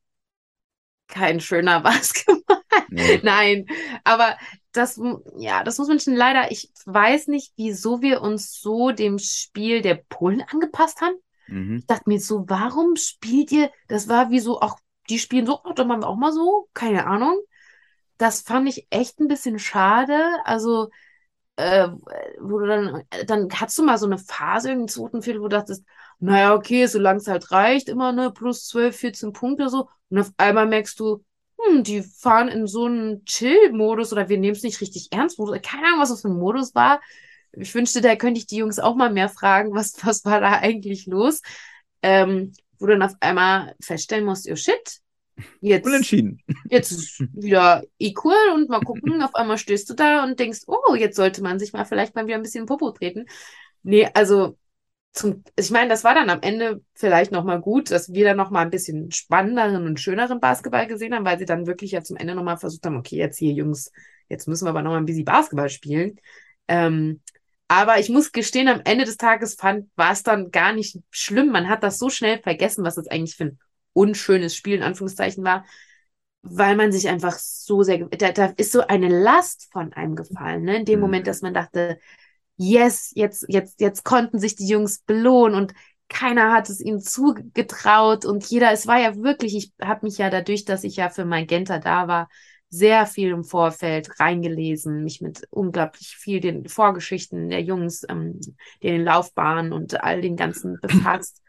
Kein 1.07 1.39
schöner 1.39 1.79
Basketball. 1.81 2.61
Nee. 2.89 3.19
Nein, 3.23 3.65
aber 4.03 4.37
das, 4.71 4.99
ja, 5.37 5.63
das 5.63 5.77
muss 5.77 5.87
man 5.87 5.99
schon 5.99 6.15
leider, 6.15 6.51
ich 6.51 6.71
weiß 6.85 7.27
nicht, 7.27 7.53
wieso 7.55 8.01
wir 8.01 8.21
uns 8.21 8.59
so 8.59 8.91
dem 8.91 9.19
Spiel 9.19 9.81
der 9.81 9.95
Polen 9.95 10.41
angepasst 10.41 11.01
haben. 11.01 11.15
Mhm. 11.47 11.77
Ich 11.77 11.87
dachte 11.87 12.09
mir 12.09 12.19
so, 12.19 12.45
warum 12.47 12.95
spielt 12.95 13.51
ihr, 13.51 13.71
das 13.87 14.07
war 14.09 14.31
wie 14.31 14.39
so, 14.39 14.59
auch, 14.61 14.79
die 15.09 15.19
spielen 15.19 15.45
so, 15.45 15.59
oh, 15.63 15.73
dann 15.73 15.87
machen 15.87 16.01
wir 16.01 16.07
auch 16.07 16.15
mal 16.15 16.31
so, 16.31 16.69
keine 16.73 17.05
Ahnung. 17.05 17.39
Das 18.17 18.41
fand 18.41 18.67
ich 18.69 18.87
echt 18.89 19.19
ein 19.19 19.27
bisschen 19.27 19.59
schade. 19.59 20.17
Also, 20.45 20.89
äh, 21.55 21.89
wo 22.39 22.59
du 22.59 22.65
dann, 22.65 23.03
dann 23.27 23.49
hattest 23.53 23.77
du 23.77 23.83
mal 23.83 23.97
so 23.97 24.05
eine 24.05 24.17
Phase 24.17 24.71
im 24.71 24.87
zweiten 24.87 25.21
Viertel, 25.21 25.41
wo 25.41 25.47
du 25.47 25.57
dachtest, 25.57 25.83
naja, 26.23 26.55
okay, 26.55 26.85
solange 26.85 27.19
es 27.19 27.27
halt 27.27 27.51
reicht, 27.51 27.89
immer 27.89 28.13
ne, 28.13 28.31
plus 28.31 28.67
12, 28.67 28.95
14 28.95 29.33
Punkte 29.33 29.67
so. 29.67 29.89
Und 30.09 30.19
auf 30.19 30.31
einmal 30.37 30.65
merkst 30.67 30.97
du, 30.97 31.21
hm, 31.59 31.83
die 31.83 32.01
fahren 32.01 32.47
in 32.47 32.65
so 32.65 32.85
einen 32.85 33.25
Chill-Modus 33.25 34.13
oder 34.13 34.29
wir 34.29 34.37
nehmen 34.37 34.55
es 34.55 34.63
nicht 34.63 34.79
richtig 34.79 35.09
ernst. 35.11 35.37
Modus. 35.37 35.59
Keine 35.61 35.87
Ahnung, 35.87 35.99
was 35.99 36.09
das 36.09 36.21
für 36.21 36.29
ein 36.29 36.39
Modus 36.39 36.73
war. 36.75 37.01
Ich 37.51 37.75
wünschte, 37.75 37.99
da 37.99 38.15
könnte 38.15 38.39
ich 38.39 38.47
die 38.47 38.55
Jungs 38.55 38.79
auch 38.79 38.95
mal 38.95 39.11
mehr 39.11 39.27
fragen, 39.27 39.75
was, 39.75 39.95
was 40.05 40.23
war 40.23 40.39
da 40.39 40.53
eigentlich 40.59 41.07
los? 41.07 41.41
Ähm, 42.01 42.53
wo 42.79 42.85
du 42.85 42.93
dann 42.93 43.03
auf 43.03 43.15
einmal 43.19 43.75
feststellen 43.81 44.23
musst, 44.23 44.49
oh 44.49 44.55
shit, 44.55 44.99
jetzt, 45.59 45.85
Unentschieden. 45.85 46.41
jetzt 46.69 46.91
ist 46.91 47.21
wieder 47.33 47.83
equal 47.99 48.53
und 48.53 48.69
mal 48.69 48.79
gucken, 48.79 49.21
auf 49.21 49.35
einmal 49.35 49.57
stehst 49.57 49.89
du 49.89 49.93
da 49.93 50.23
und 50.23 50.39
denkst, 50.39 50.61
oh, 50.67 50.95
jetzt 50.95 51.17
sollte 51.17 51.43
man 51.43 51.59
sich 51.59 51.73
mal 51.73 51.85
vielleicht 51.85 52.15
mal 52.15 52.27
wieder 52.27 52.37
ein 52.37 52.43
bisschen 52.43 52.65
Popo 52.65 52.91
treten. 52.91 53.25
Nee, 53.83 54.09
also 54.13 54.57
zum, 55.13 55.43
ich 55.55 55.69
meine, 55.69 55.89
das 55.89 56.03
war 56.03 56.15
dann 56.15 56.29
am 56.31 56.41
Ende 56.41 56.81
vielleicht 56.95 57.31
nochmal 57.31 57.61
gut, 57.61 57.91
dass 57.91 58.11
wir 58.11 58.25
dann 58.25 58.37
nochmal 58.37 58.65
ein 58.65 58.71
bisschen 58.71 59.11
spannenderen 59.11 59.85
und 59.85 59.99
schöneren 59.99 60.39
Basketball 60.39 60.87
gesehen 60.87 61.13
haben, 61.13 61.25
weil 61.25 61.37
sie 61.37 61.45
dann 61.45 61.67
wirklich 61.67 61.91
ja 61.91 62.03
zum 62.03 62.17
Ende 62.17 62.33
nochmal 62.33 62.57
versucht 62.57 62.85
haben, 62.85 62.97
okay, 62.97 63.17
jetzt 63.17 63.37
hier, 63.37 63.53
Jungs, 63.53 63.91
jetzt 64.27 64.47
müssen 64.47 64.65
wir 64.65 64.71
aber 64.71 64.81
nochmal 64.81 64.99
ein 64.99 65.05
bisschen 65.05 65.25
Basketball 65.25 65.69
spielen. 65.69 66.19
Ähm, 66.67 67.21
aber 67.67 67.99
ich 67.99 68.09
muss 68.09 68.31
gestehen, 68.31 68.67
am 68.67 68.81
Ende 68.83 69.05
des 69.05 69.17
Tages 69.17 69.53
fand, 69.53 69.87
war 69.95 70.11
es 70.11 70.23
dann 70.23 70.51
gar 70.51 70.73
nicht 70.73 70.99
schlimm. 71.11 71.51
Man 71.51 71.69
hat 71.69 71.83
das 71.83 71.99
so 71.99 72.09
schnell 72.09 72.39
vergessen, 72.39 72.83
was 72.83 72.95
das 72.95 73.07
eigentlich 73.07 73.35
für 73.35 73.45
ein 73.45 73.59
unschönes 73.93 74.55
Spiel 74.55 74.77
in 74.77 74.83
Anführungszeichen 74.83 75.43
war, 75.43 75.65
weil 76.41 76.75
man 76.75 76.91
sich 76.91 77.07
einfach 77.07 77.37
so 77.37 77.83
sehr, 77.83 77.99
da, 77.99 78.31
da 78.31 78.53
ist 78.57 78.71
so 78.71 78.81
eine 78.81 79.09
Last 79.09 79.69
von 79.71 79.93
einem 79.93 80.15
gefallen, 80.15 80.63
ne? 80.63 80.77
In 80.77 80.85
dem 80.85 80.99
mhm. 80.99 81.05
Moment, 81.05 81.27
dass 81.27 81.41
man 81.41 81.53
dachte, 81.53 81.99
yes, 82.57 83.11
jetzt, 83.15 83.45
jetzt, 83.47 83.81
jetzt 83.81 84.03
konnten 84.03 84.39
sich 84.39 84.55
die 84.55 84.67
Jungs 84.67 84.99
belohnen 84.99 85.55
und 85.55 85.73
keiner 86.09 86.51
hat 86.53 86.69
es 86.69 86.79
ihnen 86.79 87.01
zugetraut 87.01 88.25
und 88.25 88.45
jeder, 88.45 88.71
es 88.71 88.87
war 88.87 88.99
ja 88.99 89.15
wirklich, 89.15 89.55
ich 89.55 89.73
habe 89.81 90.05
mich 90.05 90.17
ja 90.17 90.29
dadurch, 90.29 90.65
dass 90.65 90.83
ich 90.83 90.97
ja 90.97 91.09
für 91.09 91.25
mein 91.25 91.47
Genta 91.47 91.79
da 91.79 92.07
war, 92.07 92.29
sehr 92.69 93.05
viel 93.05 93.29
im 93.29 93.43
Vorfeld 93.43 94.19
reingelesen, 94.19 95.03
mich 95.03 95.21
mit 95.21 95.47
unglaublich 95.51 96.15
viel 96.15 96.39
den 96.39 96.67
Vorgeschichten 96.67 97.49
der 97.49 97.61
Jungs, 97.61 98.03
ähm, 98.09 98.39
den 98.81 99.03
Laufbahnen 99.03 99.73
und 99.73 100.03
all 100.03 100.21
den 100.21 100.35
ganzen 100.35 100.79
befasst 100.81 101.41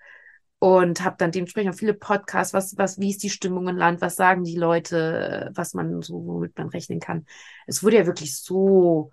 und 0.59 1.05
habe 1.05 1.17
dann 1.19 1.33
dementsprechend 1.33 1.75
auch 1.75 1.79
viele 1.79 1.95
Podcasts, 1.95 2.55
was, 2.55 2.77
was, 2.79 2.99
wie 2.99 3.11
ist 3.11 3.23
die 3.23 3.31
Stimmung 3.31 3.69
im 3.69 3.77
Land, 3.77 4.01
was 4.01 4.17
sagen 4.17 4.45
die 4.45 4.57
Leute, 4.57 5.51
was 5.55 5.75
man 5.75 6.03
so, 6.03 6.25
womit 6.27 6.57
man 6.57 6.69
rechnen 6.69 7.01
kann. 7.01 7.27
Es 7.67 7.83
wurde 7.83 7.97
ja 7.97 8.07
wirklich 8.07 8.37
so 8.39 9.13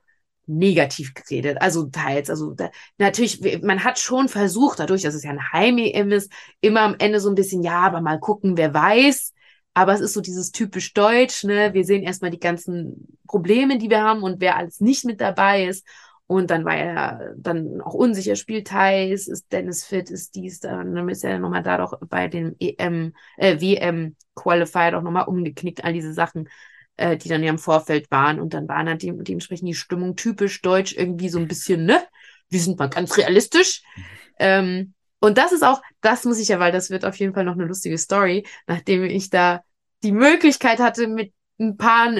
negativ 0.51 1.13
geredet. 1.13 1.61
Also 1.61 1.85
teils, 1.85 2.29
also 2.29 2.53
da, 2.53 2.69
natürlich, 2.97 3.61
man 3.63 3.83
hat 3.83 3.99
schon 3.99 4.27
versucht, 4.27 4.79
dadurch, 4.79 5.01
dass 5.03 5.15
es 5.15 5.23
ja 5.23 5.31
ein 5.31 5.51
Heim-EM 5.51 6.11
ist, 6.11 6.31
immer 6.61 6.81
am 6.81 6.95
Ende 6.99 7.19
so 7.19 7.29
ein 7.29 7.35
bisschen, 7.35 7.63
ja, 7.63 7.79
aber 7.79 8.01
mal 8.01 8.19
gucken, 8.19 8.57
wer 8.57 8.73
weiß. 8.73 9.33
Aber 9.73 9.93
es 9.93 10.01
ist 10.01 10.13
so 10.13 10.21
dieses 10.21 10.51
typisch 10.51 10.93
Deutsch, 10.93 11.45
ne? 11.45 11.73
Wir 11.73 11.85
sehen 11.85 12.03
erstmal 12.03 12.31
die 12.31 12.39
ganzen 12.39 13.17
Probleme, 13.25 13.77
die 13.77 13.89
wir 13.89 14.03
haben 14.03 14.21
und 14.21 14.41
wer 14.41 14.57
alles 14.57 14.81
nicht 14.81 15.05
mit 15.05 15.21
dabei 15.21 15.65
ist. 15.65 15.87
Und 16.27 16.49
dann 16.49 16.63
war 16.63 16.75
er 16.75 17.33
dann 17.37 17.81
auch 17.81 17.93
unsicher, 17.93 18.37
spielt 18.37 18.67
Thais, 18.67 19.27
ist 19.27 19.51
Dennis 19.51 19.83
fit, 19.83 20.09
ist 20.09 20.35
dies, 20.35 20.61
dann 20.61 21.09
ist 21.09 21.25
er 21.25 21.39
nochmal 21.39 21.63
da 21.63 21.77
doch 21.77 21.99
bei 22.07 22.27
dem 22.29 22.55
EM, 22.59 23.13
äh, 23.37 23.59
WM 23.59 24.15
Qualifier 24.33 24.91
doch 24.91 25.01
nochmal 25.01 25.25
umgeknickt, 25.27 25.83
all 25.83 25.91
diese 25.91 26.13
Sachen, 26.13 26.47
äh, 26.97 27.17
die 27.17 27.29
dann 27.29 27.43
ja 27.43 27.49
im 27.49 27.59
Vorfeld 27.59 28.09
waren. 28.11 28.39
Und 28.39 28.53
dann 28.53 28.67
war 28.67 28.83
dann 28.83 28.97
de 28.97 29.11
dementsprechend 29.23 29.67
die 29.67 29.73
Stimmung 29.73 30.15
typisch 30.15 30.61
deutsch 30.61 30.93
irgendwie 30.95 31.29
so 31.29 31.39
ein 31.39 31.47
bisschen, 31.47 31.85
ne? 31.85 32.03
Wir 32.49 32.59
sind 32.59 32.79
mal 32.79 32.89
ganz 32.89 33.17
realistisch. 33.17 33.81
Ähm, 34.39 34.93
und 35.19 35.37
das 35.37 35.51
ist 35.51 35.63
auch, 35.63 35.81
das 36.01 36.25
muss 36.25 36.39
ich 36.39 36.47
ja, 36.47 36.59
weil 36.59 36.71
das 36.71 36.89
wird 36.89 37.05
auf 37.05 37.15
jeden 37.17 37.33
Fall 37.33 37.45
noch 37.45 37.53
eine 37.53 37.65
lustige 37.65 37.97
Story, 37.97 38.45
nachdem 38.67 39.03
ich 39.03 39.29
da 39.29 39.61
die 40.03 40.11
Möglichkeit 40.11 40.79
hatte, 40.79 41.07
mit 41.07 41.33
ein 41.59 41.77
paar 41.77 42.11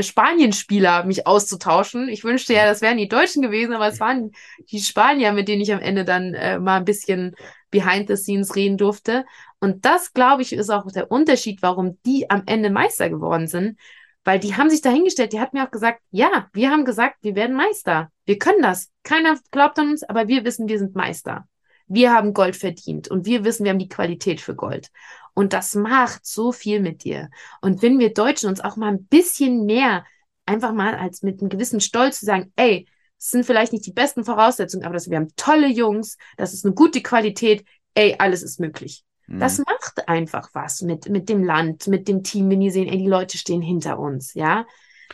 Spanienspieler 0.00 1.04
mich 1.04 1.26
auszutauschen. 1.26 2.08
Ich 2.08 2.24
wünschte 2.24 2.54
ja, 2.54 2.66
das 2.66 2.80
wären 2.80 2.98
die 2.98 3.08
Deutschen 3.08 3.42
gewesen, 3.42 3.72
aber 3.72 3.88
es 3.88 4.00
waren 4.00 4.32
die 4.70 4.80
Spanier, 4.80 5.32
mit 5.32 5.48
denen 5.48 5.62
ich 5.62 5.72
am 5.72 5.80
Ende 5.80 6.04
dann 6.04 6.34
äh, 6.34 6.58
mal 6.58 6.78
ein 6.78 6.84
bisschen 6.84 7.34
behind 7.70 8.08
the 8.08 8.16
scenes 8.16 8.56
reden 8.56 8.76
durfte. 8.76 9.24
Und 9.60 9.84
das, 9.84 10.12
glaube 10.12 10.42
ich, 10.42 10.52
ist 10.52 10.70
auch 10.70 10.90
der 10.90 11.10
Unterschied, 11.10 11.62
warum 11.62 11.98
die 12.04 12.30
am 12.30 12.42
Ende 12.46 12.70
Meister 12.70 13.10
geworden 13.10 13.46
sind. 13.46 13.78
Weil 14.24 14.40
die 14.40 14.56
haben 14.56 14.70
sich 14.70 14.80
dahingestellt, 14.80 15.32
die 15.32 15.40
hat 15.40 15.52
mir 15.52 15.64
auch 15.64 15.70
gesagt, 15.70 16.00
ja, 16.10 16.48
wir 16.52 16.70
haben 16.70 16.84
gesagt, 16.84 17.18
wir 17.22 17.36
werden 17.36 17.54
Meister. 17.54 18.10
Wir 18.24 18.38
können 18.38 18.60
das. 18.60 18.90
Keiner 19.04 19.38
glaubt 19.52 19.78
an 19.78 19.90
uns, 19.90 20.02
aber 20.02 20.26
wir 20.26 20.44
wissen, 20.44 20.68
wir 20.68 20.80
sind 20.80 20.96
Meister. 20.96 21.46
Wir 21.86 22.12
haben 22.12 22.34
Gold 22.34 22.56
verdient 22.56 23.08
und 23.08 23.24
wir 23.24 23.44
wissen, 23.44 23.62
wir 23.62 23.70
haben 23.70 23.78
die 23.78 23.88
Qualität 23.88 24.40
für 24.40 24.56
Gold. 24.56 24.90
Und 25.36 25.52
das 25.52 25.74
macht 25.74 26.24
so 26.24 26.50
viel 26.50 26.80
mit 26.80 27.04
dir. 27.04 27.28
Und 27.60 27.82
wenn 27.82 27.98
wir 27.98 28.14
Deutschen 28.14 28.48
uns 28.48 28.62
auch 28.62 28.76
mal 28.76 28.88
ein 28.88 29.04
bisschen 29.04 29.66
mehr, 29.66 30.06
einfach 30.46 30.72
mal 30.72 30.94
als 30.94 31.22
mit 31.22 31.40
einem 31.40 31.50
gewissen 31.50 31.82
Stolz 31.82 32.20
zu 32.20 32.24
sagen, 32.24 32.54
ey, 32.56 32.88
es 33.18 33.28
sind 33.28 33.44
vielleicht 33.44 33.74
nicht 33.74 33.84
die 33.84 33.92
besten 33.92 34.24
Voraussetzungen, 34.24 34.86
aber 34.86 34.94
das, 34.94 35.10
wir 35.10 35.18
haben 35.18 35.28
tolle 35.36 35.68
Jungs, 35.68 36.16
das 36.38 36.54
ist 36.54 36.64
eine 36.64 36.74
gute 36.74 37.02
Qualität, 37.02 37.66
ey, 37.92 38.16
alles 38.18 38.42
ist 38.42 38.60
möglich. 38.60 39.04
Mhm. 39.26 39.40
Das 39.40 39.58
macht 39.58 40.08
einfach 40.08 40.48
was 40.54 40.80
mit, 40.80 41.10
mit 41.10 41.28
dem 41.28 41.44
Land, 41.44 41.86
mit 41.86 42.08
dem 42.08 42.22
Team, 42.22 42.48
wenn 42.48 42.60
die 42.60 42.70
sehen, 42.70 42.88
ey, 42.88 42.96
die 42.96 43.06
Leute 43.06 43.36
stehen 43.36 43.60
hinter 43.60 43.98
uns, 43.98 44.32
ja. 44.32 44.66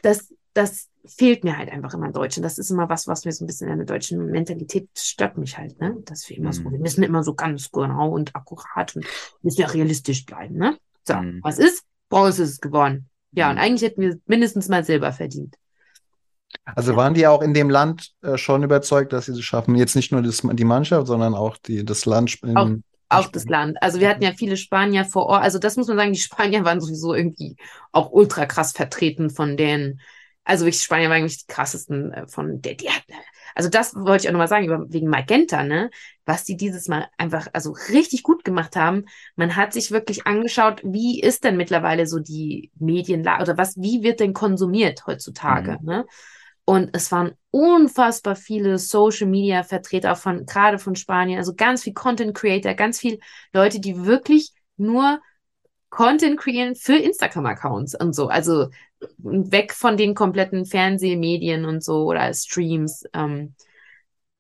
Das, 0.03 0.33
das 0.55 0.89
fehlt 1.05 1.45
mir 1.45 1.59
halt 1.59 1.71
einfach 1.71 1.95
immer 1.95 2.07
in 2.07 2.13
Deutschen. 2.13 2.43
Das 2.43 2.59
ist 2.59 2.71
immer 2.71 2.89
was, 2.89 3.09
was 3.09 3.25
mir 3.25 3.33
so 3.33 3.45
ein 3.45 3.47
bisschen 3.47 3.69
in 3.69 3.79
der 3.79 3.87
deutschen 3.87 4.27
Mentalität 4.27 4.89
stört 4.97 5.37
mich 5.37 5.59
halt, 5.59 5.81
ne? 5.81 5.97
Dass 6.05 6.29
wir 6.29 6.37
immer 6.37 6.49
mhm. 6.49 6.53
so, 6.53 6.65
wir 6.71 6.79
müssen 6.79 7.03
immer 7.03 7.23
so 7.25 7.35
ganz 7.35 7.71
genau 7.71 8.11
und 8.11 8.35
akkurat 8.37 8.95
und 8.95 9.05
müssen 9.43 9.61
ja 9.61 9.67
realistisch 9.69 10.25
bleiben, 10.25 10.57
ne? 10.57 10.77
So, 11.05 11.15
mhm. 11.15 11.41
was 11.43 11.59
ist? 11.59 11.85
Bronze 12.09 12.45
ist 12.45 12.63
gewonnen. 12.63 13.09
Ja, 13.33 13.49
und 13.49 13.57
mhm. 13.57 13.63
eigentlich 13.63 13.83
hätten 13.83 14.01
wir 14.03 14.19
mindestens 14.27 14.69
mal 14.69 14.85
Silber 14.85 15.13
verdient. 15.13 15.57
Also 16.65 16.97
waren 16.97 17.15
die 17.15 17.27
auch 17.27 17.43
in 17.43 17.55
dem 17.55 17.71
Land 17.71 18.13
äh, 18.23 18.37
schon 18.37 18.63
überzeugt, 18.63 19.13
dass 19.13 19.27
sie 19.27 19.33
es 19.33 19.43
schaffen? 19.43 19.75
Jetzt 19.75 19.97
nicht 19.97 20.13
nur 20.13 20.23
das, 20.23 20.43
die 20.43 20.65
Mannschaft, 20.65 21.07
sondern 21.07 21.35
auch 21.35 21.57
die, 21.57 21.85
das 21.85 22.05
Land. 22.05 22.39
Auch, 22.55 22.71
auch 23.09 23.29
das 23.29 23.47
Land. 23.47 23.83
Also 23.83 24.01
wir 24.01 24.09
hatten 24.09 24.23
ja 24.23 24.33
viele 24.33 24.57
Spanier 24.57 25.05
vor 25.05 25.27
Ort. 25.27 25.43
Also 25.43 25.59
das 25.59 25.77
muss 25.77 25.89
man 25.89 25.97
sagen, 25.97 26.13
die 26.13 26.21
Spanier 26.21 26.65
waren 26.65 26.81
sowieso 26.81 27.15
irgendwie 27.15 27.57
auch 27.91 28.13
ultra 28.13 28.47
krass 28.47 28.73
vertreten 28.73 29.31
von 29.31 29.57
denen 29.57 30.01
also 30.45 30.65
wirklich 30.65 30.83
Spanier 30.83 31.09
waren 31.09 31.19
eigentlich 31.19 31.47
die 31.47 31.53
krassesten 31.53 32.13
äh, 32.13 32.27
von 32.27 32.61
der, 32.61 32.75
die 32.75 32.91
hatten, 32.91 33.13
also 33.55 33.69
das 33.69 33.95
wollte 33.95 34.25
ich 34.25 34.29
auch 34.29 34.33
nochmal 34.33 34.49
sagen, 34.49 34.67
über, 34.67 34.85
wegen 34.89 35.09
Magenta, 35.09 35.63
ne? 35.63 35.91
Was 36.25 36.45
die 36.45 36.57
dieses 36.57 36.89
Mal 36.89 37.09
einfach, 37.19 37.49
also 37.53 37.75
richtig 37.91 38.23
gut 38.23 38.45
gemacht 38.45 38.77
haben. 38.77 39.05
Man 39.37 39.57
hat 39.57 39.73
sich 39.73 39.91
wirklich 39.91 40.27
angeschaut, 40.27 40.81
wie 40.85 41.21
ist 41.21 41.45
denn 41.45 41.57
mittlerweile 41.57 42.07
so 42.07 42.19
die 42.19 42.71
Medienlage 42.79 43.43
oder 43.43 43.59
was, 43.59 43.77
wie 43.77 44.03
wird 44.03 44.21
denn 44.21 44.33
konsumiert 44.33 45.07
heutzutage, 45.07 45.79
mhm. 45.81 45.87
ne? 45.87 46.07
Und 46.65 46.91
es 46.93 47.11
waren 47.11 47.33
unfassbar 47.51 48.37
viele 48.37 48.79
Social 48.79 49.27
Media 49.27 49.65
Vertreter 49.65 50.15
von, 50.15 50.47
gerade 50.47 50.79
von 50.79 50.95
Spanien, 50.95 51.39
also 51.39 51.55
ganz 51.55 51.83
viel 51.83 51.93
Content 51.93 52.35
Creator, 52.35 52.75
ganz 52.75 53.01
viel 53.01 53.19
Leute, 53.53 53.81
die 53.81 54.05
wirklich 54.05 54.53
nur 54.77 55.21
Content 55.91 56.39
kreieren 56.39 56.77
für 56.77 56.97
Instagram-Accounts 56.97 57.97
und 58.01 58.15
so. 58.15 58.29
Also 58.29 58.71
weg 59.19 59.73
von 59.73 59.97
den 59.97 60.15
kompletten 60.15 60.65
Fernsehmedien 60.65 61.65
und 61.65 61.83
so 61.83 62.05
oder 62.05 62.33
Streams. 62.35 63.05
Ähm, 63.13 63.55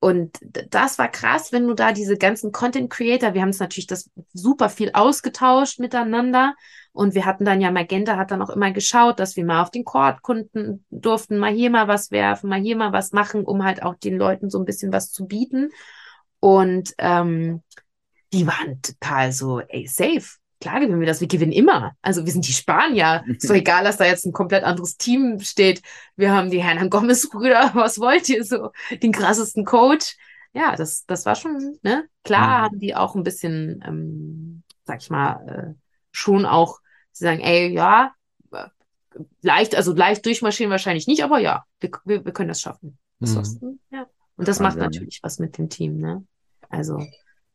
und 0.00 0.36
das 0.42 0.98
war 0.98 1.08
krass, 1.08 1.52
wenn 1.52 1.68
du 1.68 1.74
da 1.74 1.92
diese 1.92 2.18
ganzen 2.18 2.50
Content 2.50 2.90
Creator, 2.90 3.34
wir 3.34 3.40
haben 3.42 3.50
es 3.50 3.60
natürlich 3.60 3.86
das 3.86 4.10
super 4.32 4.68
viel 4.68 4.90
ausgetauscht 4.94 5.78
miteinander. 5.78 6.56
Und 6.92 7.14
wir 7.14 7.24
hatten 7.24 7.44
dann 7.44 7.60
ja, 7.60 7.70
Magenta 7.70 8.16
hat 8.16 8.32
dann 8.32 8.42
auch 8.42 8.50
immer 8.50 8.72
geschaut, 8.72 9.20
dass 9.20 9.36
wir 9.36 9.44
mal 9.44 9.62
auf 9.62 9.70
den 9.70 9.84
Court 9.84 10.20
kunden 10.22 10.84
durften, 10.90 11.38
mal 11.38 11.52
hier 11.52 11.70
mal 11.70 11.86
was 11.86 12.10
werfen, 12.10 12.50
mal 12.50 12.60
hier 12.60 12.76
mal 12.76 12.92
was 12.92 13.12
machen, 13.12 13.44
um 13.44 13.64
halt 13.64 13.84
auch 13.84 13.94
den 13.94 14.18
Leuten 14.18 14.50
so 14.50 14.58
ein 14.58 14.64
bisschen 14.64 14.92
was 14.92 15.12
zu 15.12 15.26
bieten. 15.26 15.70
Und 16.40 16.94
ähm, 16.98 17.62
die 18.32 18.46
waren 18.46 18.82
total 18.82 19.30
so, 19.30 19.60
ey, 19.60 19.86
safe 19.86 20.41
klar 20.62 20.80
gewinnen 20.80 21.00
wir 21.00 21.06
das, 21.06 21.20
wir 21.20 21.28
gewinnen 21.28 21.52
immer. 21.52 21.92
Also 22.02 22.24
wir 22.24 22.32
sind 22.32 22.46
die 22.46 22.52
Spanier. 22.52 23.24
Ist 23.26 23.50
doch 23.50 23.54
egal, 23.66 23.84
dass 23.84 23.96
da 23.96 24.04
jetzt 24.04 24.24
ein 24.24 24.32
komplett 24.32 24.62
anderes 24.62 24.96
Team 24.96 25.40
steht. 25.40 25.82
Wir 26.16 26.32
haben 26.32 26.50
die 26.50 26.62
Hernan 26.62 26.88
Gomez-Brüder, 26.88 27.72
was 27.74 27.98
wollt 27.98 28.28
ihr 28.28 28.44
so? 28.44 28.70
Den 29.02 29.12
krassesten 29.12 29.64
Coach. 29.64 30.16
Ja, 30.54 30.76
das, 30.76 31.04
das 31.06 31.26
war 31.26 31.34
schon, 31.34 31.78
ne? 31.82 32.04
Klar 32.24 32.46
mhm. 32.46 32.62
haben 32.62 32.78
die 32.78 32.94
auch 32.94 33.16
ein 33.16 33.24
bisschen, 33.24 33.82
ähm, 33.86 34.62
sag 34.84 35.02
ich 35.02 35.10
mal, 35.10 35.48
äh, 35.48 35.74
schon 36.12 36.46
auch, 36.46 36.78
sie 37.10 37.24
sagen, 37.24 37.40
ey, 37.40 37.72
ja, 37.72 38.12
äh, 38.52 38.68
leicht, 39.40 39.74
also 39.74 39.92
leicht 39.94 40.24
durchmarschieren 40.24 40.70
wahrscheinlich 40.70 41.06
nicht, 41.06 41.24
aber 41.24 41.38
ja, 41.38 41.64
wir, 41.80 41.90
wir, 42.04 42.24
wir 42.24 42.32
können 42.32 42.48
das 42.48 42.60
schaffen. 42.60 42.98
Mhm. 43.18 43.80
ja. 43.90 44.06
Und 44.36 44.48
das 44.48 44.60
macht 44.60 44.76
natürlich 44.76 45.20
was 45.22 45.38
mit 45.38 45.58
dem 45.58 45.68
Team, 45.68 45.98
ne? 45.98 46.24
Also, 46.68 47.04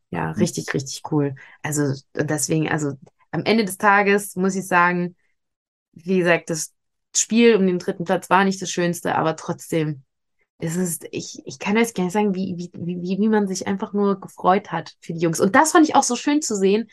ja, 0.10 0.28
mhm. 0.28 0.34
richtig, 0.34 0.74
richtig 0.74 1.01
cool. 1.12 1.36
Also 1.62 1.93
deswegen, 2.14 2.70
also 2.70 2.93
am 3.32 3.43
Ende 3.43 3.66
des 3.66 3.78
Tages 3.78 4.36
muss 4.36 4.55
ich 4.55 4.68
sagen, 4.68 5.16
wie 5.93 6.20
gesagt, 6.20 6.49
das 6.49 6.74
Spiel 7.16 7.55
um 7.55 7.66
den 7.66 7.80
dritten 7.80 8.05
Platz 8.05 8.30
war 8.30 8.43
nicht 8.43 8.62
das 8.62 8.72
Schönste, 8.72 9.16
aber 9.16 9.36
trotzdem, 9.36 10.03
es 10.60 10.76
ist, 10.76 11.08
ich, 11.12 11.41
ich 11.45 11.60
kann 11.60 11.78
jetzt 11.78 11.95
gar 11.95 12.05
nicht 12.05 12.14
sagen, 12.14 12.36
wie, 12.36 12.55
wie, 12.58 12.72
wie, 12.74 13.18
wie 13.20 13.30
man 13.30 13.47
sich 13.47 13.68
einfach 13.68 13.93
nur 13.93 14.20
gefreut 14.20 14.72
hat 14.72 14.95
für 15.01 15.14
die 15.14 15.20
Jungs. 15.20 15.39
Und 15.39 15.55
das 15.55 15.72
fand 15.72 15.88
ich 15.88 15.95
auch 15.95 16.03
so 16.03 16.16
schön 16.16 16.41
zu 16.41 16.55
sehen. 16.55 16.89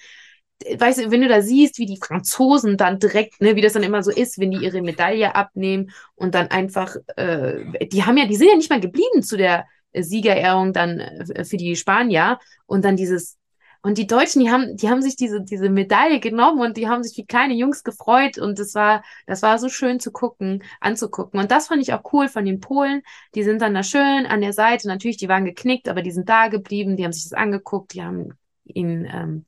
Weißt 0.78 0.98
du, 0.98 1.10
wenn 1.10 1.20
du 1.20 1.28
da 1.28 1.42
siehst, 1.42 1.78
wie 1.78 1.86
die 1.86 1.98
Franzosen 1.98 2.76
dann 2.76 2.98
direkt, 2.98 3.40
ne, 3.40 3.56
wie 3.56 3.60
das 3.60 3.72
dann 3.72 3.82
immer 3.82 4.02
so 4.02 4.10
ist, 4.10 4.38
wenn 4.38 4.50
die 4.50 4.62
ihre 4.62 4.82
Medaille 4.82 5.34
abnehmen 5.34 5.90
und 6.14 6.34
dann 6.34 6.48
einfach, 6.48 6.96
äh, 7.16 7.86
die 7.88 8.04
haben 8.04 8.16
ja, 8.16 8.26
die 8.26 8.36
sind 8.36 8.48
ja 8.48 8.56
nicht 8.56 8.70
mal 8.70 8.80
geblieben 8.80 9.22
zu 9.22 9.36
der 9.36 9.66
Siegerehrung 10.02 10.72
dann 10.72 11.00
äh, 11.00 11.44
für 11.44 11.56
die 11.56 11.76
Spanier 11.76 12.38
und 12.66 12.84
dann 12.84 12.96
dieses 12.96 13.38
und 13.84 13.98
die 13.98 14.06
Deutschen, 14.06 14.40
die 14.40 14.50
haben, 14.50 14.78
die 14.78 14.88
haben 14.88 15.02
sich 15.02 15.14
diese, 15.14 15.42
diese 15.42 15.68
Medaille 15.68 16.18
genommen 16.18 16.62
und 16.62 16.78
die 16.78 16.88
haben 16.88 17.02
sich 17.02 17.18
wie 17.18 17.26
kleine 17.26 17.52
Jungs 17.52 17.84
gefreut 17.84 18.38
und 18.38 18.58
das 18.58 18.74
war, 18.74 19.04
das 19.26 19.42
war 19.42 19.58
so 19.58 19.68
schön 19.68 20.00
zu 20.00 20.10
gucken, 20.10 20.62
anzugucken. 20.80 21.38
Und 21.38 21.50
das 21.50 21.66
fand 21.66 21.82
ich 21.82 21.92
auch 21.92 22.00
cool 22.14 22.28
von 22.28 22.46
den 22.46 22.60
Polen. 22.60 23.02
Die 23.34 23.42
sind 23.42 23.60
dann 23.60 23.74
da 23.74 23.82
schön 23.82 24.24
an 24.24 24.40
der 24.40 24.54
Seite. 24.54 24.88
Natürlich, 24.88 25.18
die 25.18 25.28
waren 25.28 25.44
geknickt, 25.44 25.90
aber 25.90 26.00
die 26.00 26.12
sind 26.12 26.30
da 26.30 26.48
geblieben, 26.48 26.96
die 26.96 27.04
haben 27.04 27.12
sich 27.12 27.24
das 27.24 27.34
angeguckt, 27.34 27.92
die 27.92 28.02
haben 28.02 28.32
ihn 28.64 29.04
ähm, 29.04 29.44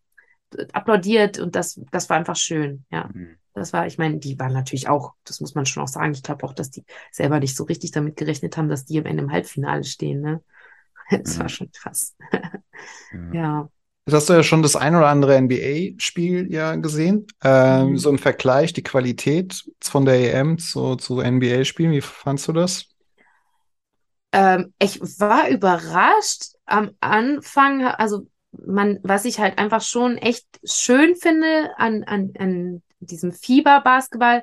applaudiert 0.72 1.38
und 1.38 1.56
das, 1.56 1.80
das 1.90 2.08
war 2.08 2.16
einfach 2.16 2.36
schön, 2.36 2.84
ja. 2.90 3.08
Mhm. 3.12 3.36
Das 3.54 3.72
war, 3.72 3.86
ich 3.86 3.96
meine, 3.96 4.18
die 4.18 4.38
waren 4.38 4.52
natürlich 4.52 4.86
auch, 4.86 5.14
das 5.24 5.40
muss 5.40 5.54
man 5.54 5.64
schon 5.64 5.82
auch 5.82 5.88
sagen. 5.88 6.12
Ich 6.12 6.22
glaube 6.22 6.44
auch, 6.44 6.52
dass 6.52 6.70
die 6.70 6.84
selber 7.10 7.40
nicht 7.40 7.56
so 7.56 7.64
richtig 7.64 7.90
damit 7.90 8.16
gerechnet 8.16 8.58
haben, 8.58 8.68
dass 8.68 8.84
die 8.84 8.98
am 8.98 9.06
Ende 9.06 9.22
im 9.22 9.32
Halbfinale 9.32 9.84
stehen. 9.84 10.20
Ne? 10.20 10.42
Das 11.22 11.36
ja. 11.36 11.42
war 11.42 11.48
schon 11.48 11.70
krass. 11.70 12.16
ja. 13.12 13.32
ja. 13.32 13.68
Jetzt 14.06 14.14
hast 14.14 14.28
du 14.28 14.34
ja 14.34 14.42
schon 14.44 14.62
das 14.62 14.76
ein 14.76 14.94
oder 14.94 15.08
andere 15.08 15.40
NBA-Spiel 15.40 16.52
ja 16.52 16.76
gesehen. 16.76 17.26
Ähm, 17.42 17.90
mhm. 17.90 17.98
So 17.98 18.10
im 18.10 18.18
Vergleich, 18.18 18.72
die 18.72 18.84
Qualität 18.84 19.64
von 19.82 20.04
der 20.04 20.34
EM 20.34 20.58
zu, 20.58 20.94
zu 20.94 21.20
NBA-Spielen, 21.20 21.92
wie 21.92 22.00
fandst 22.00 22.46
du 22.46 22.52
das? 22.52 22.86
Ähm, 24.32 24.72
ich 24.78 25.00
war 25.00 25.48
überrascht 25.48 26.54
am 26.66 26.90
Anfang, 27.00 27.84
also 27.84 28.28
man, 28.64 28.98
was 29.02 29.24
ich 29.24 29.38
halt 29.38 29.58
einfach 29.58 29.82
schon 29.82 30.16
echt 30.18 30.46
schön 30.64 31.14
finde 31.16 31.70
an, 31.76 32.04
an, 32.04 32.32
an 32.38 32.82
diesem 33.00 33.32
Fieber-Basketball, 33.32 34.42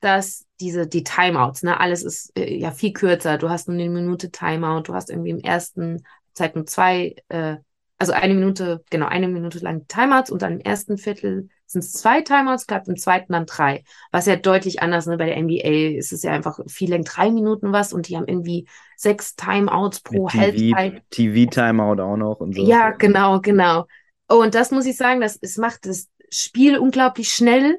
dass 0.00 0.46
diese, 0.60 0.86
die 0.86 1.04
Timeouts, 1.04 1.62
ne, 1.62 1.78
alles 1.80 2.02
ist 2.02 2.36
äh, 2.36 2.54
ja 2.54 2.70
viel 2.70 2.92
kürzer. 2.92 3.38
Du 3.38 3.48
hast 3.48 3.68
nur 3.68 3.76
eine 3.76 3.88
Minute 3.88 4.30
Timeout, 4.30 4.82
du 4.82 4.94
hast 4.94 5.10
irgendwie 5.10 5.30
im 5.30 5.40
ersten 5.40 6.04
Zeit 6.34 6.54
nur 6.54 6.66
zwei, 6.66 7.16
äh, 7.28 7.56
also 7.98 8.12
eine 8.12 8.34
Minute, 8.34 8.82
genau, 8.90 9.06
eine 9.06 9.28
Minute 9.28 9.58
lang 9.58 9.86
Timeouts 9.88 10.30
und 10.30 10.42
dann 10.42 10.54
im 10.54 10.60
ersten 10.60 10.98
Viertel 10.98 11.48
sind 11.70 11.84
es 11.84 11.92
zwei 11.92 12.22
Timeouts, 12.22 12.66
klappt 12.66 12.88
im 12.88 12.96
zweiten 12.96 13.32
dann 13.32 13.46
drei. 13.46 13.84
Was 14.10 14.26
ja 14.26 14.36
deutlich 14.36 14.82
anders, 14.82 15.06
ne, 15.06 15.16
bei 15.18 15.26
der 15.26 15.40
NBA 15.42 15.96
ist 15.98 16.12
es 16.12 16.22
ja 16.22 16.32
einfach 16.32 16.58
viel 16.66 16.90
länger 16.90 17.04
drei 17.04 17.30
Minuten 17.30 17.72
was 17.72 17.92
und 17.92 18.08
die 18.08 18.16
haben 18.16 18.26
irgendwie 18.26 18.66
sechs 18.96 19.36
Timeouts 19.36 20.00
pro 20.00 20.30
Halbzeit. 20.30 21.02
TV-Timeout 21.10 22.02
auch 22.02 22.16
noch 22.16 22.40
und 22.40 22.54
so. 22.54 22.66
Ja, 22.66 22.90
genau, 22.90 23.40
genau. 23.40 23.86
Und 24.28 24.54
das 24.54 24.70
muss 24.70 24.86
ich 24.86 24.96
sagen, 24.96 25.20
das, 25.20 25.38
es 25.40 25.56
macht 25.58 25.86
das 25.86 26.08
Spiel 26.30 26.78
unglaublich 26.78 27.30
schnell. 27.32 27.78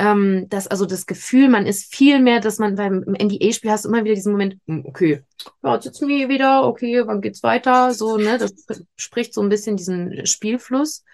ähm, 0.00 0.46
dass 0.48 0.68
also 0.68 0.86
das 0.86 1.06
Gefühl, 1.06 1.48
man 1.48 1.66
ist 1.66 1.92
viel 1.92 2.20
mehr, 2.20 2.38
dass 2.40 2.58
man 2.58 2.76
beim 2.76 3.04
NBA-Spiel 3.08 3.70
hast 3.70 3.84
du 3.84 3.88
immer 3.88 4.04
wieder 4.04 4.14
diesen 4.14 4.30
Moment, 4.32 4.56
hm, 4.66 4.84
okay, 4.86 5.24
ja, 5.64 5.74
jetzt 5.74 5.84
sitzen 5.84 6.06
wir 6.08 6.16
hier 6.16 6.28
wieder, 6.28 6.64
okay, 6.64 7.02
wann 7.06 7.20
geht's 7.20 7.42
weiter? 7.42 7.92
So, 7.92 8.16
ne, 8.16 8.38
das 8.38 8.52
spricht 8.96 9.34
so 9.34 9.42
ein 9.42 9.48
bisschen 9.48 9.76
diesen 9.76 10.24
Spielfluss. 10.26 11.04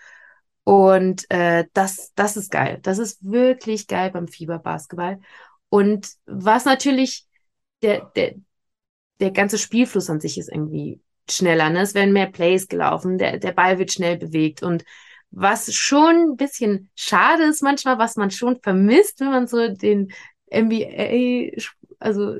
Und 0.64 1.30
äh, 1.30 1.66
das, 1.74 2.12
das 2.14 2.36
ist 2.36 2.50
geil. 2.50 2.78
Das 2.82 2.98
ist 2.98 3.22
wirklich 3.30 3.86
geil 3.86 4.10
beim 4.10 4.28
Fieberbasketball. 4.28 5.20
Und 5.68 6.08
was 6.26 6.64
natürlich 6.64 7.26
der, 7.82 8.10
der, 8.16 8.34
der 9.20 9.30
ganze 9.30 9.58
Spielfluss 9.58 10.08
an 10.08 10.20
sich 10.20 10.38
ist 10.38 10.50
irgendwie 10.50 11.00
schneller. 11.30 11.70
Ne? 11.70 11.80
Es 11.80 11.94
werden 11.94 12.12
mehr 12.12 12.30
Plays 12.30 12.68
gelaufen, 12.68 13.18
der, 13.18 13.38
der 13.38 13.52
Ball 13.52 13.78
wird 13.78 13.92
schnell 13.92 14.16
bewegt. 14.16 14.62
Und 14.62 14.84
was 15.30 15.72
schon 15.74 16.32
ein 16.32 16.36
bisschen 16.36 16.90
schade 16.94 17.44
ist 17.44 17.62
manchmal, 17.62 17.98
was 17.98 18.16
man 18.16 18.30
schon 18.30 18.60
vermisst, 18.62 19.20
wenn 19.20 19.30
man 19.30 19.46
so 19.46 19.68
den 19.68 20.12
NBA, 20.52 21.60
also 21.98 22.36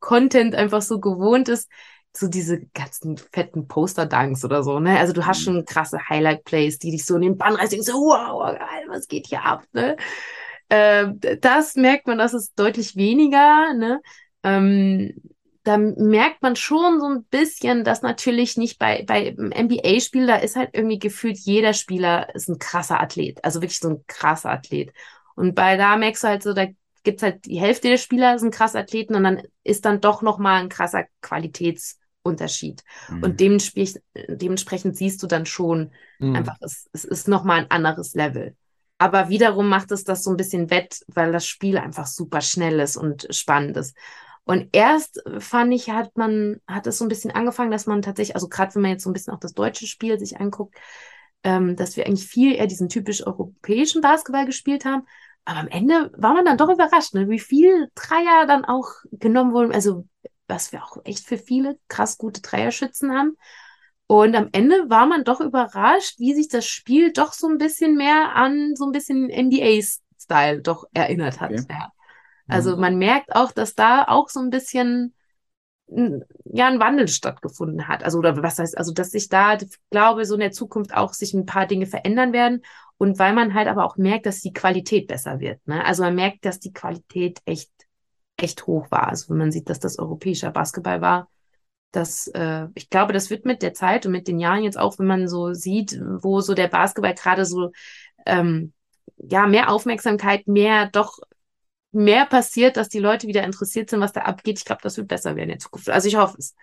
Content 0.00 0.54
einfach 0.54 0.82
so 0.82 1.00
gewohnt 1.00 1.48
ist, 1.48 1.70
so 2.18 2.28
diese 2.28 2.60
ganzen 2.74 3.16
fetten 3.16 3.68
Poster-Dunks 3.68 4.44
oder 4.44 4.62
so, 4.62 4.80
ne? 4.80 4.98
Also 4.98 5.12
du 5.12 5.26
hast 5.26 5.40
mhm. 5.40 5.44
schon 5.44 5.64
krasse 5.64 5.98
Highlight-Plays, 6.08 6.78
die 6.78 6.90
dich 6.90 7.04
so 7.04 7.16
in 7.16 7.22
den 7.22 7.38
Bann 7.38 7.54
reißen, 7.54 7.82
so, 7.82 7.94
wow, 7.94 8.56
geil, 8.56 8.84
was 8.88 9.08
geht 9.08 9.26
hier 9.26 9.44
ab, 9.44 9.64
ne? 9.72 9.96
Äh, 10.68 11.08
das 11.40 11.76
merkt 11.76 12.06
man, 12.06 12.18
das 12.18 12.34
ist 12.34 12.58
deutlich 12.58 12.96
weniger, 12.96 13.74
ne? 13.74 14.00
Ähm, 14.42 15.14
da 15.62 15.78
merkt 15.78 16.42
man 16.42 16.54
schon 16.54 17.00
so 17.00 17.06
ein 17.06 17.24
bisschen, 17.24 17.82
dass 17.82 18.02
natürlich 18.02 18.56
nicht 18.56 18.78
bei, 18.78 19.04
bei 19.04 19.34
NBA-Spiel, 19.36 20.26
da 20.26 20.36
ist 20.36 20.54
halt 20.54 20.70
irgendwie 20.74 21.00
gefühlt 21.00 21.36
jeder 21.38 21.72
Spieler 21.72 22.32
ist 22.36 22.48
ein 22.48 22.60
krasser 22.60 23.00
Athlet. 23.00 23.44
Also 23.44 23.60
wirklich 23.60 23.80
so 23.80 23.88
ein 23.88 24.04
krasser 24.06 24.50
Athlet. 24.50 24.92
Und 25.34 25.56
bei 25.56 25.76
da 25.76 25.96
merkst 25.96 26.22
du 26.22 26.28
halt 26.28 26.42
so, 26.44 26.52
da 26.52 26.66
gibt's 27.06 27.22
halt 27.22 27.46
die 27.46 27.60
Hälfte 27.60 27.88
der 27.88 27.96
Spieler 27.96 28.38
sind 28.38 28.52
krass 28.52 28.74
Athleten 28.74 29.14
und 29.14 29.24
dann 29.24 29.42
ist 29.62 29.84
dann 29.84 30.00
doch 30.00 30.22
nochmal 30.22 30.60
ein 30.60 30.68
krasser 30.68 31.04
Qualitätsunterschied. 32.26 32.84
Mhm. 33.08 33.22
Und 33.22 33.40
dementsprechend, 33.40 34.02
dementsprechend 34.28 34.96
siehst 34.96 35.22
du 35.22 35.26
dann 35.26 35.46
schon 35.46 35.92
mhm. 36.18 36.36
einfach, 36.36 36.56
es, 36.60 36.88
es 36.92 37.04
ist 37.04 37.28
nochmal 37.28 37.60
ein 37.60 37.70
anderes 37.70 38.14
Level. 38.14 38.56
Aber 38.98 39.28
wiederum 39.28 39.68
macht 39.68 39.92
es 39.92 40.04
das 40.04 40.24
so 40.24 40.30
ein 40.30 40.36
bisschen 40.36 40.70
wett, 40.70 41.00
weil 41.08 41.32
das 41.32 41.46
Spiel 41.46 41.76
einfach 41.78 42.06
super 42.06 42.40
schnell 42.40 42.80
ist 42.80 42.96
und 42.96 43.26
spannend 43.30 43.76
ist. 43.76 43.94
Und 44.44 44.68
erst 44.72 45.22
fand 45.38 45.74
ich, 45.74 45.90
hat 45.90 46.16
man, 46.16 46.60
hat 46.66 46.86
es 46.86 46.98
so 46.98 47.04
ein 47.04 47.08
bisschen 47.08 47.32
angefangen, 47.32 47.70
dass 47.70 47.86
man 47.86 48.00
tatsächlich, 48.00 48.36
also 48.36 48.48
gerade 48.48 48.74
wenn 48.74 48.82
man 48.82 48.92
jetzt 48.92 49.02
so 49.02 49.10
ein 49.10 49.12
bisschen 49.12 49.34
auch 49.34 49.40
das 49.40 49.54
deutsche 49.54 49.86
Spiel 49.86 50.18
sich 50.18 50.40
anguckt, 50.40 50.76
ähm, 51.42 51.76
dass 51.76 51.96
wir 51.96 52.06
eigentlich 52.06 52.26
viel 52.26 52.54
eher 52.54 52.68
diesen 52.68 52.88
typisch 52.88 53.26
europäischen 53.26 54.00
Basketball 54.00 54.46
gespielt 54.46 54.84
haben. 54.84 55.02
Aber 55.44 55.60
am 55.60 55.68
Ende 55.68 56.10
war 56.16 56.34
man 56.34 56.44
dann 56.44 56.56
doch 56.56 56.70
überrascht, 56.70 57.14
ne? 57.14 57.28
wie 57.28 57.38
viel 57.38 57.88
Dreier 57.94 58.46
dann 58.46 58.64
auch 58.64 58.88
genommen 59.12 59.52
wurden. 59.52 59.72
Also, 59.72 60.06
was 60.48 60.72
wir 60.72 60.84
auch 60.84 60.98
echt 61.04 61.26
für 61.26 61.38
viele 61.38 61.78
krass 61.88 62.18
gute 62.18 62.40
Dreierschützen 62.40 63.12
haben. 63.12 63.36
Und 64.06 64.36
am 64.36 64.48
Ende 64.52 64.88
war 64.88 65.06
man 65.06 65.24
doch 65.24 65.40
überrascht, 65.40 66.18
wie 66.18 66.34
sich 66.34 66.48
das 66.48 66.66
Spiel 66.66 67.12
doch 67.12 67.32
so 67.32 67.48
ein 67.48 67.58
bisschen 67.58 67.96
mehr 67.96 68.36
an 68.36 68.74
so 68.76 68.84
ein 68.86 68.92
bisschen 68.92 69.28
NBA-Style 69.28 70.62
doch 70.62 70.84
erinnert 70.94 71.40
hat. 71.40 71.50
Okay. 71.50 71.66
Ja. 71.68 71.92
Also 72.46 72.74
mhm. 72.74 72.80
man 72.80 72.98
merkt 72.98 73.34
auch, 73.34 73.50
dass 73.50 73.74
da 73.74 74.04
auch 74.04 74.28
so 74.28 74.40
ein 74.40 74.50
bisschen 74.50 75.12
ja 75.88 76.66
ein 76.66 76.80
Wandel 76.80 77.06
stattgefunden 77.06 77.86
hat. 77.86 78.02
Also 78.02 78.18
oder 78.18 78.42
was 78.42 78.58
heißt, 78.58 78.76
also 78.76 78.92
dass 78.92 79.10
sich 79.10 79.28
da, 79.28 79.54
ich 79.54 79.78
glaube, 79.90 80.24
so 80.24 80.34
in 80.34 80.40
der 80.40 80.50
Zukunft 80.50 80.94
auch 80.94 81.12
sich 81.12 81.32
ein 81.32 81.46
paar 81.46 81.66
Dinge 81.66 81.86
verändern 81.86 82.32
werden 82.32 82.62
und 82.98 83.18
weil 83.18 83.32
man 83.32 83.54
halt 83.54 83.68
aber 83.68 83.84
auch 83.84 83.96
merkt, 83.96 84.26
dass 84.26 84.40
die 84.40 84.52
Qualität 84.52 85.06
besser 85.06 85.38
wird. 85.38 85.64
Ne? 85.66 85.84
Also 85.84 86.02
man 86.02 86.14
merkt, 86.14 86.44
dass 86.44 86.58
die 86.58 86.72
Qualität 86.72 87.40
echt 87.44 87.70
echt 88.36 88.66
hoch 88.66 88.90
war. 88.90 89.08
Also 89.08 89.30
wenn 89.30 89.38
man 89.38 89.52
sieht, 89.52 89.68
dass 89.70 89.80
das 89.80 89.98
europäischer 89.98 90.50
Basketball 90.50 91.00
war, 91.00 91.28
das, 91.92 92.28
äh, 92.28 92.66
ich 92.74 92.90
glaube, 92.90 93.12
das 93.12 93.30
wird 93.30 93.44
mit 93.44 93.62
der 93.62 93.72
Zeit 93.72 94.06
und 94.06 94.12
mit 94.12 94.28
den 94.28 94.38
Jahren 94.38 94.62
jetzt 94.62 94.78
auch, 94.78 94.98
wenn 94.98 95.06
man 95.06 95.28
so 95.28 95.54
sieht, 95.54 95.98
wo 96.20 96.40
so 96.40 96.54
der 96.54 96.68
Basketball 96.68 97.14
gerade 97.14 97.44
so 97.44 97.72
ähm, 98.26 98.72
ja 99.16 99.46
mehr 99.46 99.70
Aufmerksamkeit, 99.70 100.46
mehr 100.46 100.90
doch 100.90 101.20
mehr 101.92 102.26
passiert, 102.26 102.76
dass 102.76 102.88
die 102.88 102.98
Leute 102.98 103.26
wieder 103.26 103.44
interessiert 103.44 103.88
sind, 103.88 104.00
was 104.00 104.12
da 104.12 104.22
abgeht. 104.22 104.58
Ich 104.58 104.64
glaube, 104.64 104.82
das 104.82 104.96
wird 104.96 105.08
besser 105.08 105.36
werden 105.36 105.44
in 105.44 105.50
der 105.50 105.58
Zukunft. 105.58 105.88
Also 105.88 106.08
ich 106.08 106.16
hoffe 106.16 106.36
es. 106.38 106.54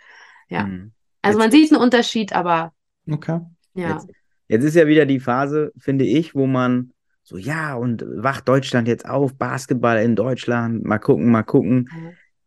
Ja. 0.49 0.65
Mhm. 0.65 0.91
Also 1.21 1.39
man 1.39 1.51
sieht 1.51 1.71
einen 1.71 1.81
Unterschied, 1.81 2.33
aber 2.33 2.73
okay. 3.09 3.39
ja. 3.73 3.93
Jetzt, 3.93 4.09
jetzt, 4.47 4.63
ist 4.63 4.75
ja 4.75 4.85
wieder 4.87 5.05
die 5.05 5.19
Phase, 5.19 5.71
finde 5.77 6.05
ich, 6.05 6.35
wo 6.35 6.45
man 6.45 6.92
so, 7.23 7.37
ja, 7.37 7.75
und 7.75 8.03
wacht 8.05 8.47
Deutschland 8.49 8.87
jetzt 8.87 9.07
auf, 9.07 9.33
Basketball 9.35 10.01
in 10.03 10.15
Deutschland, 10.15 10.83
mal 10.83 10.99
gucken, 10.99 11.31
mal 11.31 11.43
gucken. 11.43 11.89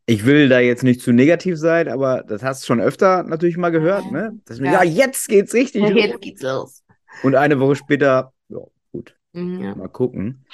Ich 0.05 0.27
will 0.27 0.49
da 0.49 0.61
jetzt 0.61 0.85
nicht 0.85 1.01
zu 1.01 1.13
negativ 1.13 1.59
sein, 1.59 1.89
aber 1.89 2.23
das 2.23 2.43
hast 2.43 2.63
du 2.63 2.67
schon 2.67 2.81
öfter 2.81 3.23
natürlich 3.23 3.57
mal 3.57 3.71
gehört, 3.71 4.11
ne? 4.13 4.39
Das, 4.45 4.59
ja. 4.59 4.65
ja. 4.65 4.85
jetzt 4.85 5.29
geht's 5.29 5.55
richtig 5.55 5.83
ja, 5.83 5.89
jetzt 5.89 6.21
geht's 6.21 6.43
los. 6.43 6.85
Und 7.23 7.35
eine 7.35 7.59
Woche 7.59 7.75
später, 7.75 8.33
ja, 8.49 8.59
gut, 8.93 9.17
mhm, 9.33 9.63
ja. 9.63 9.75
mal 9.75 9.89
gucken. 9.89 10.45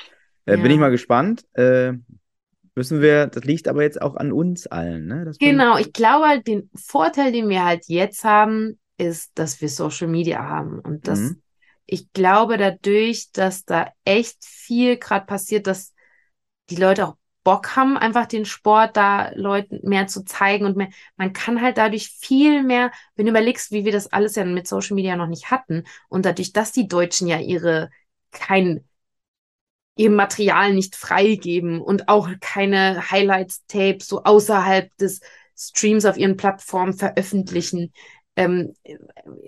Äh, 0.47 0.57
bin 0.57 0.71
ich 0.71 0.79
mal 0.79 0.91
gespannt. 0.91 1.45
Äh, 1.55 1.93
müssen 2.75 3.01
wir, 3.01 3.27
das 3.27 3.45
liegt 3.45 3.69
aber 3.69 3.83
jetzt 3.83 4.01
auch 4.01 4.17
an 4.17 4.33
uns 4.33 4.67
allen, 4.69 5.07
ne? 5.07 5.33
Genau, 5.41 5.77
ich 5.79 5.93
glaube 5.93 6.27
halt, 6.27 6.47
den 6.47 6.71
Vorteil, 6.75 7.33
den 7.33 7.49
wir 7.49 7.65
halt 7.65 7.85
jetzt 7.89 8.25
haben, 8.25 8.79
ist, 8.99 9.33
dass 9.35 9.61
wir 9.61 9.69
Social 9.69 10.09
Media 10.09 10.49
haben. 10.49 10.79
Und 10.79 11.09
das, 11.09 11.19
mhm. 11.19 11.43
Ich 11.87 12.13
glaube 12.13 12.57
dadurch, 12.59 13.33
dass 13.33 13.65
da 13.65 13.93
echt 14.05 14.45
viel 14.45 14.97
gerade 14.99 15.27
passiert, 15.27 15.67
dass 15.67 15.95
die 16.71 16.77
Leute 16.77 17.09
auch 17.09 17.17
Bock 17.45 17.75
haben, 17.77 17.97
einfach 17.97 18.27
den 18.27 18.45
Sport 18.45 18.97
da 18.97 19.31
Leuten 19.35 19.81
mehr 19.83 20.07
zu 20.07 20.25
zeigen 20.25 20.65
und 20.65 20.77
mehr, 20.77 20.91
man 21.17 21.33
kann 21.33 21.61
halt 21.61 21.77
dadurch 21.77 22.09
viel 22.09 22.63
mehr, 22.63 22.93
wenn 23.17 23.27
du 23.27 23.31
überlegst, 23.31 23.73
wie 23.73 23.85
wir 23.85 23.93
das 23.93 24.13
alles 24.13 24.37
ja 24.37 24.45
mit 24.45 24.69
Social 24.69 24.95
Media 24.95 25.17
noch 25.17 25.27
nicht 25.27 25.51
hatten 25.51 25.85
und 26.09 26.25
dadurch, 26.25 26.53
dass 26.53 26.73
die 26.73 26.87
Deutschen 26.87 27.27
ja 27.27 27.39
ihre 27.41 27.91
kein 28.31 28.85
ihr 29.97 30.11
Material 30.11 30.73
nicht 30.73 30.97
freigeben 30.97 31.81
und 31.81 32.09
auch 32.09 32.29
keine 32.41 33.11
Highlights-Tapes 33.11 34.09
so 34.09 34.23
außerhalb 34.25 34.97
des 34.97 35.21
Streams 35.57 36.05
auf 36.07 36.17
ihren 36.17 36.37
Plattformen 36.37 36.95
veröffentlichen. 36.95 37.93
Ähm, 38.35 38.75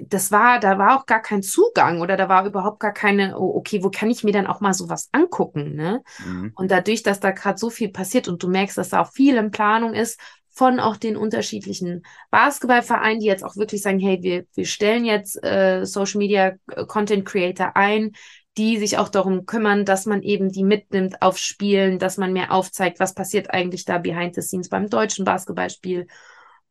das 0.02 0.30
war, 0.30 0.60
da 0.60 0.78
war 0.78 0.98
auch 0.98 1.06
gar 1.06 1.22
kein 1.22 1.42
Zugang 1.42 2.02
oder 2.02 2.16
da 2.18 2.28
war 2.28 2.44
überhaupt 2.44 2.80
gar 2.80 2.92
keine, 2.92 3.38
oh, 3.38 3.56
okay, 3.56 3.82
wo 3.82 3.90
kann 3.90 4.10
ich 4.10 4.24
mir 4.24 4.32
dann 4.32 4.46
auch 4.46 4.60
mal 4.60 4.74
sowas 4.74 5.08
angucken, 5.12 5.74
ne? 5.74 6.02
Mhm. 6.24 6.52
Und 6.54 6.70
dadurch, 6.70 7.02
dass 7.02 7.18
da 7.18 7.30
gerade 7.30 7.58
so 7.58 7.70
viel 7.70 7.88
passiert 7.88 8.28
und 8.28 8.42
du 8.42 8.48
merkst, 8.48 8.76
dass 8.76 8.90
da 8.90 9.00
auch 9.00 9.12
viel 9.12 9.36
in 9.36 9.50
Planung 9.50 9.94
ist 9.94 10.20
von 10.50 10.80
auch 10.80 10.96
den 10.96 11.16
unterschiedlichen 11.16 12.04
Basketballvereinen, 12.30 13.20
die 13.20 13.26
jetzt 13.26 13.42
auch 13.42 13.56
wirklich 13.56 13.82
sagen, 13.82 13.98
hey, 13.98 14.22
wir, 14.22 14.44
wir 14.54 14.66
stellen 14.66 15.04
jetzt 15.04 15.42
äh, 15.42 15.84
Social 15.84 16.18
Media 16.18 16.52
Content 16.86 17.24
Creator 17.24 17.76
ein, 17.76 18.12
die 18.56 18.78
sich 18.78 18.98
auch 18.98 19.08
darum 19.08 19.46
kümmern, 19.46 19.84
dass 19.84 20.06
man 20.06 20.22
eben 20.22 20.52
die 20.52 20.62
mitnimmt 20.62 21.22
auf 21.22 21.38
Spielen, 21.38 21.98
dass 21.98 22.18
man 22.18 22.32
mehr 22.32 22.52
aufzeigt, 22.52 23.00
was 23.00 23.14
passiert 23.14 23.50
eigentlich 23.50 23.84
da 23.84 23.98
behind 23.98 24.36
the 24.36 24.42
scenes 24.42 24.68
beim 24.68 24.88
deutschen 24.88 25.24
Basketballspiel. 25.24 26.06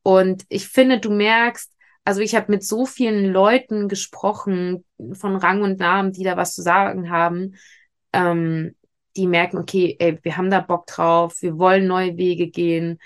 Und 0.01 0.45
ich 0.47 0.67
finde, 0.67 0.99
du 0.99 1.11
merkst, 1.11 1.72
also 2.05 2.21
ich 2.21 2.35
habe 2.35 2.51
mit 2.51 2.63
so 2.63 2.85
vielen 2.85 3.31
Leuten 3.31 3.87
gesprochen 3.87 4.83
von 5.13 5.35
Rang 5.35 5.61
und 5.61 5.79
Namen, 5.79 6.11
die 6.11 6.23
da 6.23 6.37
was 6.37 6.53
zu 6.53 6.61
sagen 6.61 7.09
haben, 7.09 7.55
ähm, 8.11 8.75
die 9.15 9.27
merken, 9.27 9.57
okay, 9.57 9.95
ey, 9.99 10.19
wir 10.21 10.37
haben 10.37 10.49
da 10.49 10.59
Bock 10.59 10.87
drauf, 10.87 11.35
wir 11.41 11.57
wollen 11.57 11.87
neue 11.87 12.17
Wege 12.17 12.47
gehen. 12.47 12.99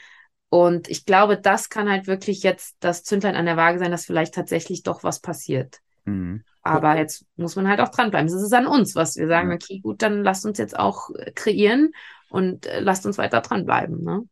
Und 0.49 0.87
ich 0.87 1.05
glaube, 1.05 1.37
das 1.37 1.69
kann 1.69 1.89
halt 1.89 2.07
wirklich 2.07 2.43
jetzt 2.43 2.77
das 2.79 3.03
Zündlein 3.03 3.35
an 3.35 3.45
der 3.45 3.57
Waage 3.57 3.79
sein, 3.79 3.91
dass 3.91 4.05
vielleicht 4.05 4.33
tatsächlich 4.33 4.83
doch 4.83 5.03
was 5.03 5.19
passiert. 5.19 5.79
Mhm. 6.05 6.43
Aber 6.61 6.97
jetzt 6.97 7.25
muss 7.35 7.55
man 7.55 7.67
halt 7.67 7.81
auch 7.81 7.89
dranbleiben. 7.89 8.27
Es 8.27 8.33
ist 8.33 8.53
an 8.53 8.67
uns, 8.67 8.95
was 8.95 9.15
wir 9.15 9.27
sagen, 9.27 9.51
okay, 9.51 9.79
gut, 9.79 10.01
dann 10.01 10.23
lasst 10.23 10.45
uns 10.45 10.57
jetzt 10.57 10.77
auch 10.77 11.09
kreieren 11.35 11.91
und 12.29 12.65
äh, 12.65 12.79
lasst 12.79 13.05
uns 13.05 13.17
weiter 13.17 13.41
dranbleiben. 13.41 14.03
Ne? 14.03 14.23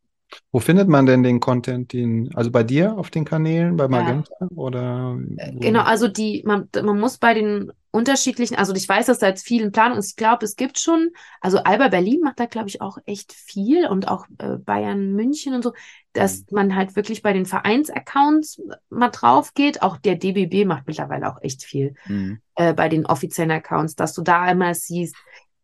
Wo 0.52 0.60
findet 0.60 0.88
man 0.88 1.06
denn 1.06 1.24
den 1.24 1.40
Content? 1.40 1.94
Den, 1.94 2.30
also 2.36 2.52
bei 2.52 2.64
dir 2.64 2.98
auf 2.98 3.10
den 3.10 3.26
Kanälen, 3.26 3.78
bei 3.78 3.88
Magenta 3.88 4.32
ja. 4.40 4.48
oder? 4.56 5.18
Äh, 5.38 5.54
wo? 5.54 5.60
Genau, 5.60 5.82
also 5.82 6.08
die, 6.08 6.44
man, 6.46 6.68
man 6.84 7.00
muss 7.00 7.18
bei 7.18 7.34
den 7.34 7.72
unterschiedlichen, 7.92 8.56
also 8.56 8.74
ich 8.74 8.90
weiß, 8.90 9.06
dass 9.06 9.20
da 9.20 9.28
jetzt 9.28 9.46
viel 9.46 9.62
in 9.62 9.72
Planung 9.72 9.98
ist. 9.98 10.12
Ich 10.12 10.16
glaube, 10.18 10.44
es 10.44 10.58
gibt 10.58 10.80
schon, 10.80 11.12
also 11.40 11.60
Alba 11.60 11.88
Berlin 11.88 12.20
macht 12.22 12.40
da, 12.40 12.46
glaube 12.46 12.68
ich, 12.68 12.82
auch 12.82 12.98
echt 13.06 13.32
viel 13.32 13.88
und 13.88 14.10
auch 14.10 14.26
äh, 14.40 14.58
Bayern 14.58 15.14
München 15.14 15.54
und 15.54 15.64
so, 15.64 15.74
dass 16.12 16.40
mhm. 16.40 16.46
man 16.52 16.76
halt 16.76 16.96
wirklich 16.96 17.22
bei 17.22 17.32
den 17.32 17.46
Vereinsaccounts 17.46 18.62
mal 18.90 19.10
drauf 19.10 19.54
geht. 19.54 19.82
Auch 19.82 19.98
der 19.98 20.16
DBB 20.16 20.66
macht 20.66 20.88
mittlerweile 20.88 21.30
auch 21.30 21.42
echt 21.42 21.64
viel 21.64 21.96
mhm. 22.08 22.40
äh, 22.56 22.74
bei 22.74 22.90
den 22.90 23.06
offiziellen 23.06 23.52
Accounts, 23.52 23.96
dass 23.96 24.14
du 24.14 24.22
da 24.24 24.42
einmal 24.42 24.76
siehst, 24.76 25.16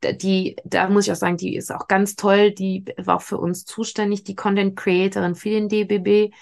die, 0.04 0.56
da 0.66 0.90
muss 0.90 1.06
ich 1.06 1.12
auch 1.12 1.16
sagen, 1.18 1.38
die 1.38 1.56
ist 1.56 1.72
auch 1.72 1.88
ganz 1.88 2.16
toll, 2.16 2.52
die 2.52 2.86
war 2.98 3.18
auch 3.18 3.22
für 3.22 3.38
uns 3.38 3.66
zuständig, 3.66 4.24
die 4.24 4.36
Content 4.36 4.76
Creatorin 4.76 5.36
für 5.36 5.50
den 5.50 5.70
DBB 5.70 6.34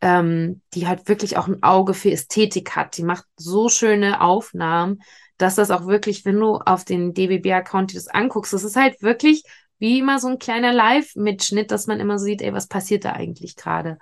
ähm, 0.00 0.62
die 0.74 0.86
halt 0.86 1.08
wirklich 1.08 1.36
auch 1.36 1.48
ein 1.48 1.62
Auge 1.62 1.94
für 1.94 2.10
Ästhetik 2.10 2.76
hat. 2.76 2.96
Die 2.96 3.02
macht 3.02 3.24
so 3.36 3.68
schöne 3.68 4.20
Aufnahmen, 4.20 5.00
dass 5.38 5.54
das 5.54 5.70
auch 5.70 5.86
wirklich, 5.86 6.24
wenn 6.24 6.38
du 6.38 6.56
auf 6.56 6.84
den 6.84 7.14
DBB-Account 7.14 7.94
das 7.94 8.08
anguckst, 8.08 8.52
das 8.52 8.64
ist 8.64 8.76
halt 8.76 9.02
wirklich 9.02 9.42
wie 9.78 9.98
immer 9.98 10.18
so 10.18 10.28
ein 10.28 10.38
kleiner 10.38 10.72
Live-Mitschnitt, 10.72 11.70
dass 11.70 11.86
man 11.86 12.00
immer 12.00 12.18
sieht, 12.18 12.40
ey, 12.40 12.52
was 12.52 12.66
passiert 12.68 13.04
da 13.04 13.12
eigentlich 13.12 13.56
gerade? 13.56 13.98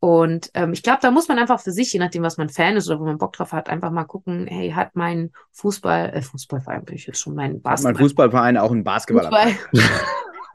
Und 0.00 0.50
ähm, 0.54 0.72
ich 0.72 0.82
glaube, 0.82 1.00
da 1.02 1.10
muss 1.10 1.26
man 1.26 1.38
einfach 1.38 1.60
für 1.60 1.72
sich, 1.72 1.92
je 1.92 1.98
nachdem, 1.98 2.22
was 2.22 2.36
man 2.36 2.48
Fan 2.48 2.76
ist 2.76 2.88
oder 2.88 3.00
wo 3.00 3.04
man 3.04 3.18
Bock 3.18 3.32
drauf 3.32 3.52
hat, 3.52 3.68
einfach 3.68 3.90
mal 3.90 4.04
gucken, 4.04 4.46
hey, 4.46 4.70
hat 4.70 4.94
mein 4.94 5.32
Fußball, 5.52 6.10
äh, 6.14 6.22
Fußballverein 6.22 6.84
bin 6.84 6.94
ich 6.94 7.06
jetzt 7.06 7.20
schon, 7.20 7.34
mein 7.34 7.60
Basketball. 7.60 7.90
Hat 7.90 7.98
mein 7.98 8.04
Fußballverein 8.04 8.56
auch 8.58 8.70
einen 8.70 8.84
Basketballer? 8.84 9.30
Fußball. 9.30 9.90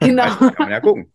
genau. 0.00 0.34
Kann 0.36 0.54
man 0.58 0.70
ja 0.70 0.80
gucken. 0.80 1.12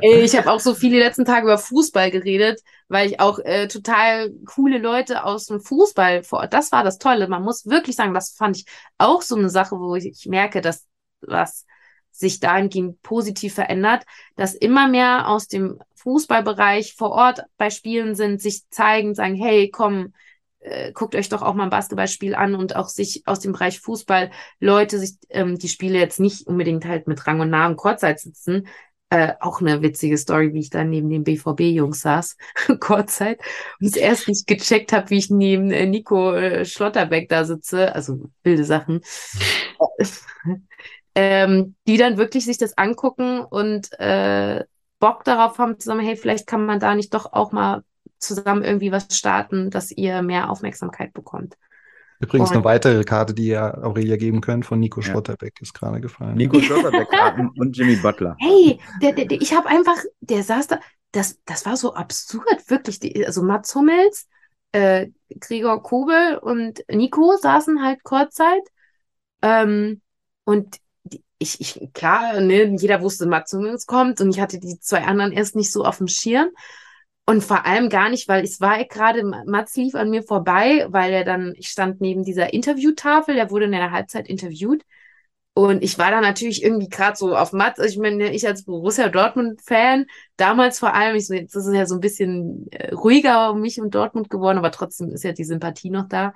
Ich 0.00 0.36
habe 0.36 0.50
auch 0.50 0.60
so 0.60 0.74
viele 0.74 0.98
letzten 0.98 1.24
Tage 1.24 1.44
über 1.44 1.58
Fußball 1.58 2.10
geredet, 2.10 2.60
weil 2.88 3.06
ich 3.06 3.20
auch 3.20 3.38
äh, 3.38 3.68
total 3.68 4.30
coole 4.46 4.78
Leute 4.78 5.24
aus 5.24 5.46
dem 5.46 5.60
Fußball 5.60 6.22
vor 6.22 6.40
Ort, 6.40 6.54
das 6.54 6.72
war 6.72 6.84
das 6.84 6.98
Tolle. 6.98 7.28
Man 7.28 7.42
muss 7.42 7.66
wirklich 7.66 7.94
sagen, 7.94 8.14
das 8.14 8.30
fand 8.30 8.56
ich 8.56 8.64
auch 8.96 9.22
so 9.22 9.36
eine 9.36 9.50
Sache, 9.50 9.78
wo 9.78 9.94
ich, 9.94 10.06
ich 10.06 10.26
merke, 10.26 10.62
dass 10.62 10.86
was 11.20 11.66
sich 12.18 12.40
dahingehend 12.40 13.00
positiv 13.02 13.54
verändert, 13.54 14.04
dass 14.34 14.54
immer 14.54 14.88
mehr 14.88 15.28
aus 15.28 15.46
dem 15.46 15.78
Fußballbereich 15.94 16.94
vor 16.94 17.10
Ort 17.10 17.42
bei 17.56 17.70
Spielen 17.70 18.14
sind, 18.14 18.42
sich 18.42 18.68
zeigen, 18.70 19.14
sagen, 19.14 19.36
hey, 19.36 19.70
komm, 19.70 20.12
äh, 20.60 20.92
guckt 20.92 21.14
euch 21.14 21.28
doch 21.28 21.42
auch 21.42 21.54
mal 21.54 21.64
ein 21.64 21.70
Basketballspiel 21.70 22.34
an 22.34 22.56
und 22.56 22.74
auch 22.74 22.88
sich 22.88 23.22
aus 23.26 23.38
dem 23.38 23.52
Bereich 23.52 23.80
Fußball 23.80 24.30
Leute 24.58 24.98
sich 24.98 25.14
ähm, 25.28 25.58
die 25.58 25.68
Spiele 25.68 25.98
jetzt 25.98 26.18
nicht 26.18 26.46
unbedingt 26.46 26.84
halt 26.84 27.06
mit 27.06 27.24
Rang 27.26 27.40
und 27.40 27.50
Namen 27.50 27.76
Kurzzeit 27.76 28.18
sitzen. 28.18 28.66
Äh, 29.10 29.34
auch 29.40 29.60
eine 29.60 29.80
witzige 29.80 30.18
Story, 30.18 30.52
wie 30.52 30.60
ich 30.60 30.70
da 30.70 30.84
neben 30.84 31.08
den 31.08 31.24
BVB-Jungs 31.24 32.02
saß, 32.02 32.36
Kurzzeit, 32.80 33.40
und 33.80 33.86
es 33.86 33.96
erst 33.96 34.28
nicht 34.28 34.46
gecheckt 34.46 34.92
habe, 34.92 35.08
wie 35.08 35.16
ich 35.16 35.30
neben 35.30 35.70
äh, 35.70 35.86
Nico 35.86 36.34
äh, 36.34 36.66
Schlotterbeck 36.66 37.28
da 37.30 37.44
sitze, 37.44 37.94
also 37.94 38.28
wilde 38.42 38.64
Sachen. 38.64 39.00
ähm, 41.14 41.74
die 41.86 41.96
dann 41.96 42.16
wirklich 42.16 42.44
sich 42.44 42.58
das 42.58 42.76
angucken 42.76 43.40
und 43.40 43.92
äh, 43.98 44.64
Bock 44.98 45.24
darauf 45.24 45.58
haben, 45.58 45.78
zusammen, 45.78 46.04
hey, 46.04 46.16
vielleicht 46.16 46.46
kann 46.46 46.66
man 46.66 46.80
da 46.80 46.94
nicht 46.94 47.14
doch 47.14 47.32
auch 47.32 47.52
mal 47.52 47.82
zusammen 48.18 48.62
irgendwie 48.62 48.92
was 48.92 49.16
starten, 49.16 49.70
dass 49.70 49.90
ihr 49.90 50.22
mehr 50.22 50.50
Aufmerksamkeit 50.50 51.12
bekommt. 51.12 51.56
Übrigens 52.20 52.50
und, 52.50 52.56
eine 52.56 52.64
weitere 52.64 53.04
Karte, 53.04 53.32
die 53.32 53.48
ihr 53.48 53.78
Aurelia 53.84 54.16
geben 54.16 54.40
könnt, 54.40 54.66
von 54.66 54.80
Nico 54.80 55.00
ja. 55.00 55.06
Schlotterbeck 55.06 55.60
ist 55.60 55.72
gerade 55.72 56.00
gefallen. 56.00 56.36
Nico 56.36 56.60
Schlotterbeck 56.60 57.08
und 57.56 57.76
Jimmy 57.76 57.94
Butler. 57.96 58.36
Hey, 58.40 58.80
der, 59.00 59.12
der, 59.12 59.26
der, 59.26 59.40
ich 59.40 59.54
habe 59.54 59.68
einfach, 59.68 59.96
der 60.20 60.42
saß 60.42 60.66
da, 60.66 60.80
das, 61.12 61.38
das 61.44 61.64
war 61.64 61.76
so 61.76 61.94
absurd, 61.94 62.44
wirklich. 62.68 62.98
Die, 62.98 63.24
also 63.24 63.42
Mats 63.42 63.72
Hummels, 63.74 64.26
äh, 64.72 65.08
Gregor 65.38 65.82
Kobel 65.82 66.38
und 66.38 66.82
Nico 66.90 67.36
saßen 67.36 67.82
halt 67.82 68.02
kurzzeit. 68.02 68.62
Ähm, 69.40 70.00
und 70.44 70.78
ich, 71.38 71.60
ich, 71.60 71.92
klar, 71.92 72.40
ne, 72.40 72.74
jeder 72.78 73.00
wusste, 73.00 73.26
Mats 73.26 73.52
Hummels 73.52 73.86
kommt 73.86 74.20
und 74.20 74.30
ich 74.30 74.40
hatte 74.40 74.58
die 74.58 74.78
zwei 74.80 75.02
anderen 75.02 75.32
erst 75.32 75.56
nicht 75.56 75.72
so 75.72 75.84
auf 75.84 75.98
dem 75.98 76.08
Schirm. 76.08 76.48
Und 77.26 77.44
vor 77.44 77.66
allem 77.66 77.90
gar 77.90 78.08
nicht, 78.08 78.26
weil 78.26 78.42
es 78.42 78.58
war 78.58 78.82
gerade, 78.84 79.22
Mats 79.22 79.76
lief 79.76 79.94
an 79.94 80.08
mir 80.08 80.22
vorbei, 80.22 80.86
weil 80.88 81.12
er 81.12 81.24
dann, 81.24 81.52
ich 81.58 81.68
stand 81.68 82.00
neben 82.00 82.24
dieser 82.24 82.54
Interviewtafel, 82.54 83.34
der 83.34 83.50
wurde 83.50 83.66
in 83.66 83.72
der 83.72 83.90
Halbzeit 83.90 84.28
interviewt. 84.28 84.82
Und 85.52 85.82
ich 85.82 85.98
war 85.98 86.10
da 86.10 86.20
natürlich 86.20 86.62
irgendwie 86.62 86.88
gerade 86.88 87.16
so 87.16 87.36
auf 87.36 87.52
Mats, 87.52 87.80
ich 87.80 87.98
meine, 87.98 88.32
ich 88.32 88.46
als 88.46 88.64
Borussia 88.64 89.08
Dortmund-Fan, 89.08 90.06
damals 90.36 90.78
vor 90.78 90.94
allem, 90.94 91.16
ich 91.16 91.26
so, 91.26 91.34
jetzt 91.34 91.54
ist 91.54 91.66
es 91.66 91.74
ja 91.74 91.84
so 91.84 91.96
ein 91.96 92.00
bisschen 92.00 92.66
äh, 92.70 92.94
ruhiger 92.94 93.50
um 93.50 93.60
mich 93.60 93.80
und 93.80 93.94
Dortmund 93.94 94.30
geworden, 94.30 94.56
aber 94.58 94.70
trotzdem 94.70 95.10
ist 95.10 95.24
ja 95.24 95.32
die 95.32 95.44
Sympathie 95.44 95.90
noch 95.90 96.08
da. 96.08 96.32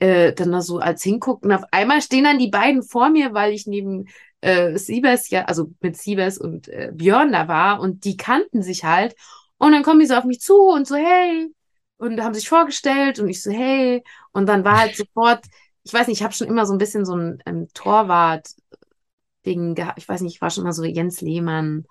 Äh, 0.00 0.34
dann 0.34 0.52
da 0.52 0.60
so 0.60 0.78
als 0.78 1.02
hingucken. 1.02 1.50
Auf 1.50 1.64
einmal 1.72 2.00
stehen 2.02 2.24
dann 2.24 2.38
die 2.38 2.50
beiden 2.50 2.82
vor 2.84 3.10
mir, 3.10 3.34
weil 3.34 3.52
ich 3.52 3.66
neben 3.66 4.06
äh, 4.40 4.78
Siebes 4.78 5.30
ja, 5.30 5.44
also 5.44 5.72
mit 5.80 5.96
Siebes 5.96 6.38
und 6.38 6.68
äh, 6.68 6.92
Björn 6.94 7.32
da 7.32 7.48
war 7.48 7.80
und 7.80 8.04
die 8.04 8.16
kannten 8.16 8.62
sich 8.62 8.84
halt. 8.84 9.14
Und 9.58 9.72
dann 9.72 9.82
kommen 9.82 10.00
die 10.00 10.06
so 10.06 10.14
auf 10.14 10.24
mich 10.24 10.40
zu 10.40 10.56
und 10.56 10.86
so, 10.86 10.96
hey, 10.96 11.52
und 11.96 12.22
haben 12.22 12.34
sich 12.34 12.48
vorgestellt 12.48 13.18
und 13.18 13.28
ich 13.28 13.42
so, 13.42 13.50
hey. 13.50 14.04
Und 14.32 14.46
dann 14.46 14.64
war 14.64 14.78
halt 14.78 14.96
sofort, 14.96 15.44
ich 15.82 15.92
weiß 15.92 16.06
nicht, 16.06 16.18
ich 16.18 16.24
habe 16.24 16.34
schon 16.34 16.48
immer 16.48 16.66
so 16.66 16.72
ein 16.72 16.78
bisschen 16.78 17.04
so 17.04 17.16
ein 17.16 17.42
ähm, 17.46 17.68
Torwart-Ding 17.74 19.74
gehabt. 19.74 19.98
Ich 19.98 20.08
weiß 20.08 20.20
nicht, 20.20 20.36
ich 20.36 20.40
war 20.40 20.50
schon 20.50 20.64
immer 20.64 20.72
so 20.72 20.84
Jens 20.84 21.20
Lehmann, 21.20 21.84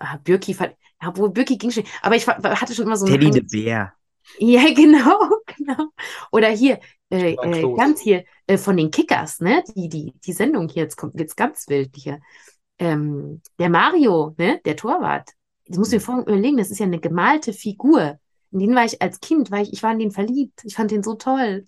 äh, 0.00 0.18
Birki, 0.24 0.52
ja, 0.52 0.72
obwohl 1.06 1.30
Birki 1.30 1.56
ging 1.56 1.70
schon, 1.70 1.84
aber 2.02 2.16
ich 2.16 2.26
hatte 2.26 2.74
schon 2.74 2.86
immer 2.86 2.96
so 2.96 3.06
ein. 3.06 3.12
Teddy 3.12 3.30
de 3.30 3.42
Bär. 3.42 3.92
Ja, 4.38 4.62
genau, 4.74 5.18
genau. 5.56 5.90
Oder 6.32 6.48
hier, 6.48 6.80
äh, 7.10 7.32
äh, 7.32 7.74
ganz 7.76 8.00
hier 8.00 8.24
äh, 8.46 8.58
von 8.58 8.76
den 8.76 8.90
Kickers, 8.90 9.40
ne? 9.40 9.62
Die, 9.74 9.88
die, 9.88 10.14
die 10.24 10.32
Sendung 10.32 10.68
hier, 10.68 10.82
jetzt 10.82 10.96
kommt 10.96 11.18
jetzt 11.18 11.36
ganz 11.36 11.68
wild 11.68 11.96
hier. 11.96 12.20
Ähm, 12.78 13.40
der 13.58 13.70
Mario, 13.70 14.34
ne? 14.38 14.60
Der 14.64 14.76
Torwart. 14.76 15.30
Das 15.66 15.78
muss 15.78 15.90
mir 15.90 16.00
vorhin 16.00 16.24
überlegen, 16.24 16.56
das 16.56 16.70
ist 16.70 16.78
ja 16.78 16.86
eine 16.86 17.00
gemalte 17.00 17.52
Figur. 17.52 18.18
In 18.50 18.60
den 18.60 18.74
war 18.74 18.84
ich 18.84 19.00
als 19.02 19.20
Kind, 19.20 19.50
war 19.50 19.60
ich, 19.60 19.72
ich 19.72 19.82
war 19.82 19.92
in 19.92 19.98
den 19.98 20.10
verliebt. 20.10 20.62
Ich 20.64 20.74
fand 20.74 20.90
den 20.90 21.02
so 21.02 21.14
toll. 21.14 21.66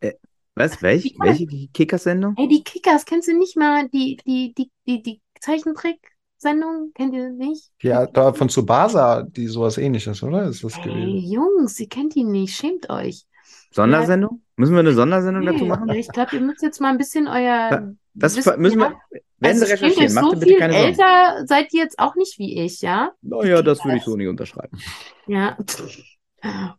Äh, 0.00 0.12
was? 0.54 0.82
Welch, 0.82 1.14
welche 1.18 1.46
Kickers-Sendung? 1.46 2.34
Ey, 2.36 2.48
die 2.48 2.62
Kickers, 2.62 3.04
kennst 3.04 3.28
du 3.28 3.36
nicht 3.36 3.56
mal 3.56 3.88
die, 3.88 4.16
die, 4.26 4.52
die, 4.54 4.70
die, 4.86 5.02
die 5.02 5.22
Zeichentrick-Sendung? 5.40 6.92
Kennt 6.94 7.14
ihr 7.14 7.30
nicht? 7.30 7.70
Ja, 7.82 8.06
da 8.06 8.32
von 8.32 8.48
Tsubasa, 8.48 9.22
die 9.22 9.46
sowas 9.46 9.78
ähnliches, 9.78 10.22
oder? 10.22 10.44
Ist 10.44 10.62
das 10.62 10.76
Ey, 10.78 10.82
gewesen? 10.84 11.32
Jungs, 11.32 11.80
ihr 11.80 11.88
kennt 11.88 12.14
die 12.14 12.24
nicht, 12.24 12.54
schämt 12.54 12.90
euch. 12.90 13.26
Sondersendung? 13.72 14.42
Müssen 14.56 14.72
wir 14.74 14.80
eine 14.80 14.92
Sondersendung 14.92 15.46
dazu 15.46 15.64
machen? 15.64 15.88
Ich 15.90 16.08
glaube, 16.08 16.36
ihr 16.36 16.42
müsst 16.42 16.62
jetzt 16.62 16.80
mal 16.80 16.88
ein 16.90 16.98
bisschen 16.98 17.28
euer. 17.28 17.92
Das 18.14 18.36
Wissen, 18.36 18.60
müssen 18.60 18.78
wir. 18.78 18.94
Werden 19.38 19.54
also 19.54 19.64
Sie 19.64 19.72
recherchieren, 19.72 20.12
macht 20.14 20.24
so 20.32 20.38
bitte 20.38 20.56
keine 20.56 20.72
Sorgen. 20.74 20.88
älter 20.88 21.46
seid 21.46 21.72
ihr 21.72 21.82
jetzt 21.82 21.98
auch 21.98 22.14
nicht 22.14 22.38
wie 22.38 22.60
ich, 22.62 22.82
ja? 22.82 23.12
Naja, 23.22 23.62
das 23.62 23.82
würde 23.84 23.96
ich 23.96 24.04
so 24.04 24.16
nicht 24.16 24.28
unterschreiben. 24.28 24.78
Ja. 25.26 25.56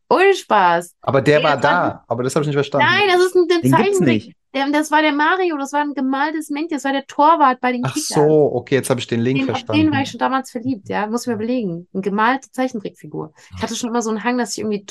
Ohne 0.10 0.34
Spaß. 0.34 0.96
Aber 1.02 1.22
der, 1.22 1.39
der 1.39 1.50
war 1.50 1.58
da, 1.58 2.04
aber 2.08 2.24
das 2.24 2.36
habe 2.36 2.44
ich 2.44 2.48
nicht 2.48 2.56
verstanden. 2.56 2.88
Nein, 2.88 3.04
das 3.08 3.26
ist 3.26 3.36
ein 3.36 3.48
Den 3.48 3.72
gibt's 3.72 4.00
nicht. 4.00 4.36
Der, 4.54 4.70
das 4.70 4.92
war 4.92 5.02
der 5.02 5.14
Mario, 5.14 5.58
das 5.58 5.72
war 5.72 5.80
ein 5.82 5.94
gemaltes 5.94 6.50
Männchen, 6.50 6.76
das 6.76 6.84
war 6.84 6.92
der 6.92 7.06
Torwart 7.06 7.62
bei 7.62 7.72
den 7.72 7.84
Ach 7.86 7.94
Kickers. 7.94 8.10
so, 8.10 8.52
okay, 8.54 8.76
jetzt 8.76 8.89
habe 8.89 9.00
ich 9.00 9.08
den 9.08 9.22
Link 9.22 9.39
Den, 9.39 9.44
auf 9.44 9.52
verstanden. 9.52 9.84
den 9.84 9.94
war 9.94 10.02
ich 10.02 10.10
schon 10.12 10.20
damals 10.20 10.52
verliebt, 10.52 10.89
ja, 10.89 11.08
muss 11.08 11.22
ich 11.22 11.28
mir 11.28 11.36
überlegen. 11.36 11.88
Eine 11.94 12.02
gemalte 12.02 12.52
Zeichentrickfigur. 12.52 13.34
Ich 13.56 13.64
hatte 13.64 13.76
schon 13.76 13.89
immer 13.89 14.02
so 14.02 14.10
einen 14.10 14.26
Hang, 14.26 14.38
dass 14.38 14.52
ich 14.52 14.60
irgendwie 14.60 14.84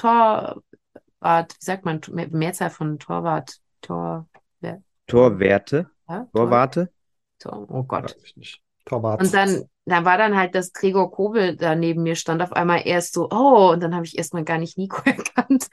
Torwart, 1.21 1.55
wie 1.61 1.65
sagt 1.65 1.85
man, 1.85 2.01
Mehrzahl 2.31 2.71
von 2.71 2.99
Torwart, 2.99 3.59
Tor, 3.83 4.27
wer, 4.61 4.83
Torwerte? 5.07 5.91
ja, 6.09 6.25
Tor, 6.25 6.31
Torwarte? 6.33 6.91
Tor, 7.39 7.67
oh 7.69 7.83
Gott. 7.83 8.05
Weiß 8.05 8.25
ich 8.25 8.37
nicht. 8.37 8.63
Torwart. 8.87 9.21
Und 9.23 9.35
dann, 9.35 9.65
da 9.85 10.05
war 10.05 10.19
dann 10.19 10.37
halt, 10.37 10.55
dass 10.55 10.73
Gregor 10.73 11.11
Kobel 11.11 11.57
da 11.57 11.75
neben 11.75 12.03
mir 12.03 12.17
stand, 12.17 12.43
auf 12.43 12.53
einmal 12.53 12.83
erst 12.87 13.15
so, 13.15 13.29
oh, 13.31 13.71
und 13.73 13.83
dann 13.83 13.95
habe 13.95 14.07
ich 14.07 14.17
erstmal 14.17 14.45
gar 14.45 14.59
nicht 14.59 14.79
Nico 14.79 15.03
erkannt. 15.05 15.69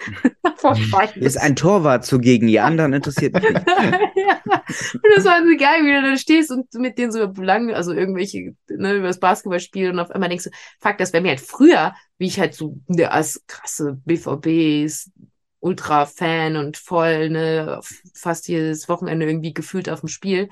Hier 1.14 1.22
ist 1.22 1.38
ein 1.38 1.56
Torwart 1.56 2.06
zugegen, 2.06 2.48
die 2.48 2.60
anderen 2.60 2.94
interessiert 2.94 3.34
mich 3.34 3.44
nicht. 3.44 3.54
ja. 4.16 4.42
Und 4.46 5.12
das 5.16 5.26
war 5.26 5.42
so 5.42 5.58
geil, 5.58 5.84
wie 5.84 5.94
du 5.94 6.02
da 6.02 6.18
stehst 6.18 6.52
und 6.52 6.74
mit 6.74 6.98
denen 6.98 7.12
so 7.12 7.26
lang, 7.42 7.74
also 7.74 7.94
irgendwelche, 7.94 8.56
ne, 8.70 8.96
über 8.96 9.08
das 9.08 9.20
Basketballspiel 9.20 9.92
und 9.92 10.00
auf 10.00 10.12
einmal 10.12 10.30
denkst 10.30 10.46
du, 10.46 10.50
fuck, 10.80 10.98
das 10.98 11.14
wäre 11.14 11.24
mir 11.24 11.30
halt 11.30 11.42
früher, 11.42 11.94
wie 12.18 12.28
ich 12.28 12.40
halt 12.40 12.54
so 12.54 12.78
ne, 12.88 13.12
als 13.12 13.44
krasse 13.48 14.02
BVBs, 14.06 15.12
Ultra-Fan 15.60 16.56
und 16.56 16.78
voll, 16.78 17.30
ne, 17.30 17.80
fast 18.14 18.48
jedes 18.48 18.88
Wochenende 18.90 19.26
irgendwie 19.26 19.54
gefühlt 19.54 19.90
auf 19.90 20.02
dem 20.02 20.10
Spiel. 20.10 20.50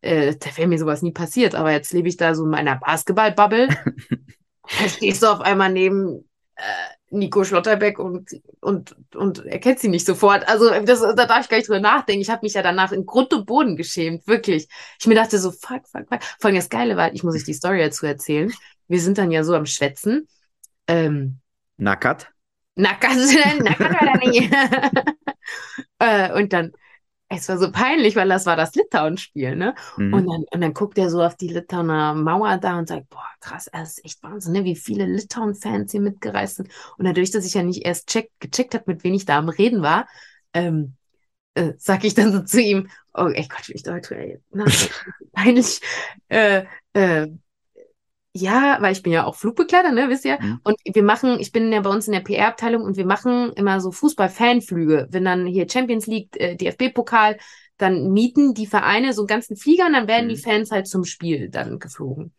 Äh, 0.00 0.36
da 0.36 0.56
wäre 0.56 0.68
mir 0.68 0.78
sowas 0.78 1.02
nie 1.02 1.12
passiert, 1.12 1.54
aber 1.54 1.72
jetzt 1.72 1.92
lebe 1.92 2.08
ich 2.08 2.16
da 2.16 2.34
so 2.34 2.44
in 2.44 2.50
meiner 2.50 2.76
Basketball-Bubble. 2.76 3.68
da 4.62 4.88
stehst 4.88 5.22
du 5.22 5.26
auf 5.26 5.40
einmal 5.40 5.72
neben 5.72 6.28
äh, 6.56 6.62
Nico 7.10 7.44
Schlotterbeck 7.44 7.98
und, 7.98 8.40
und, 8.60 8.96
und 9.14 9.46
erkennt 9.46 9.78
sie 9.78 9.88
nicht 9.88 10.06
sofort. 10.06 10.48
Also 10.48 10.70
das, 10.84 11.00
da 11.00 11.12
darf 11.14 11.44
ich 11.44 11.48
gar 11.48 11.58
nicht 11.58 11.68
drüber 11.68 11.80
nachdenken. 11.80 12.22
Ich 12.22 12.30
habe 12.30 12.40
mich 12.42 12.54
ja 12.54 12.62
danach 12.62 12.92
in 12.92 13.06
Grund 13.06 13.32
und 13.32 13.46
Boden 13.46 13.76
geschämt, 13.76 14.26
wirklich. 14.26 14.68
Ich 14.98 15.06
mir 15.06 15.14
dachte 15.14 15.38
so, 15.38 15.52
fuck, 15.52 15.86
fuck, 15.88 16.08
fuck. 16.08 16.22
Vor 16.40 16.48
allem 16.48 16.56
das 16.56 16.68
Geile 16.68 16.96
war, 16.96 17.12
ich 17.12 17.22
muss 17.22 17.36
euch 17.36 17.44
die 17.44 17.54
Story 17.54 17.78
dazu 17.78 18.06
erzählen. 18.06 18.52
Wir 18.88 19.00
sind 19.00 19.18
dann 19.18 19.30
ja 19.30 19.44
so 19.44 19.54
am 19.54 19.66
Schwätzen. 19.66 20.28
Ähm, 20.88 21.40
Nackert? 21.76 22.32
Nackert, 22.76 23.16
nackert 23.62 23.92
war 23.92 24.08
er 24.08 24.28
nicht. 24.28 24.52
äh, 25.98 26.32
und 26.40 26.52
dann, 26.52 26.72
es 27.28 27.48
war 27.48 27.58
so 27.58 27.72
peinlich, 27.72 28.14
weil 28.14 28.28
das 28.28 28.46
war 28.46 28.54
das 28.54 28.74
Litauen-Spiel, 28.74 29.56
ne? 29.56 29.74
Mhm. 29.96 30.14
Und, 30.14 30.26
dann, 30.26 30.44
und 30.52 30.60
dann 30.60 30.74
guckt 30.74 30.96
er 30.98 31.10
so 31.10 31.22
auf 31.22 31.36
die 31.36 31.48
Litauer 31.48 32.14
Mauer 32.14 32.58
da 32.58 32.78
und 32.78 32.86
sagt, 32.86 33.08
boah, 33.08 33.28
krass, 33.40 33.68
das 33.72 33.98
ist 33.98 34.04
echt 34.04 34.22
Wahnsinn, 34.22 34.52
ne? 34.52 34.64
wie 34.64 34.76
viele 34.76 35.06
Litauen-Fans 35.06 35.90
hier 35.90 36.02
mitgereist 36.02 36.56
sind. 36.56 36.70
Und 36.98 37.06
dadurch, 37.06 37.30
dass 37.30 37.46
ich 37.46 37.54
ja 37.54 37.62
nicht 37.62 37.84
erst 37.84 38.08
check, 38.08 38.30
gecheckt 38.38 38.74
habe, 38.74 38.84
mit 38.86 39.02
wem 39.02 39.14
ich 39.14 39.24
da 39.24 39.38
am 39.38 39.48
Reden 39.48 39.82
war, 39.82 40.06
ähm, 40.52 40.94
äh, 41.54 41.72
sag 41.78 42.04
ich 42.04 42.14
dann 42.14 42.32
so 42.32 42.42
zu 42.42 42.60
ihm, 42.60 42.88
oh, 43.14 43.28
ey 43.28 43.48
Gott, 43.48 43.68
wie 43.68 43.72
ich 43.72 43.82
Deutsch, 43.82 44.10
ey, 44.12 44.40
na, 44.50 44.64
peinlich, 45.32 45.80
äh, 46.28 46.64
äh, 46.92 47.28
ja, 48.36 48.78
weil 48.80 48.92
ich 48.92 49.02
bin 49.02 49.12
ja 49.12 49.24
auch 49.24 49.34
Flugbegleiter, 49.36 49.92
ne, 49.92 50.08
wisst 50.08 50.24
ihr? 50.24 50.38
Mhm. 50.40 50.60
Und 50.64 50.76
wir 50.84 51.02
machen, 51.02 51.38
ich 51.40 51.52
bin 51.52 51.72
ja 51.72 51.80
bei 51.80 51.90
uns 51.90 52.06
in 52.06 52.12
der 52.12 52.20
PR-Abteilung 52.20 52.82
und 52.82 52.96
wir 52.96 53.06
machen 53.06 53.52
immer 53.54 53.80
so 53.80 53.90
Fußball-Fanflüge. 53.92 55.08
Wenn 55.10 55.24
dann 55.24 55.46
hier 55.46 55.68
Champions 55.68 56.06
League, 56.06 56.30
äh, 56.40 56.56
DFB-Pokal, 56.56 57.38
dann 57.78 58.12
mieten 58.12 58.54
die 58.54 58.66
Vereine 58.66 59.12
so 59.12 59.22
einen 59.22 59.28
ganzen 59.28 59.56
Flieger 59.56 59.86
und 59.86 59.92
dann 59.94 60.08
werden 60.08 60.28
die 60.28 60.36
Mhm. 60.36 60.40
Fans 60.40 60.70
halt 60.70 60.86
zum 60.88 61.04
Spiel 61.04 61.48
dann 61.50 61.78
geflogen. 61.78 62.32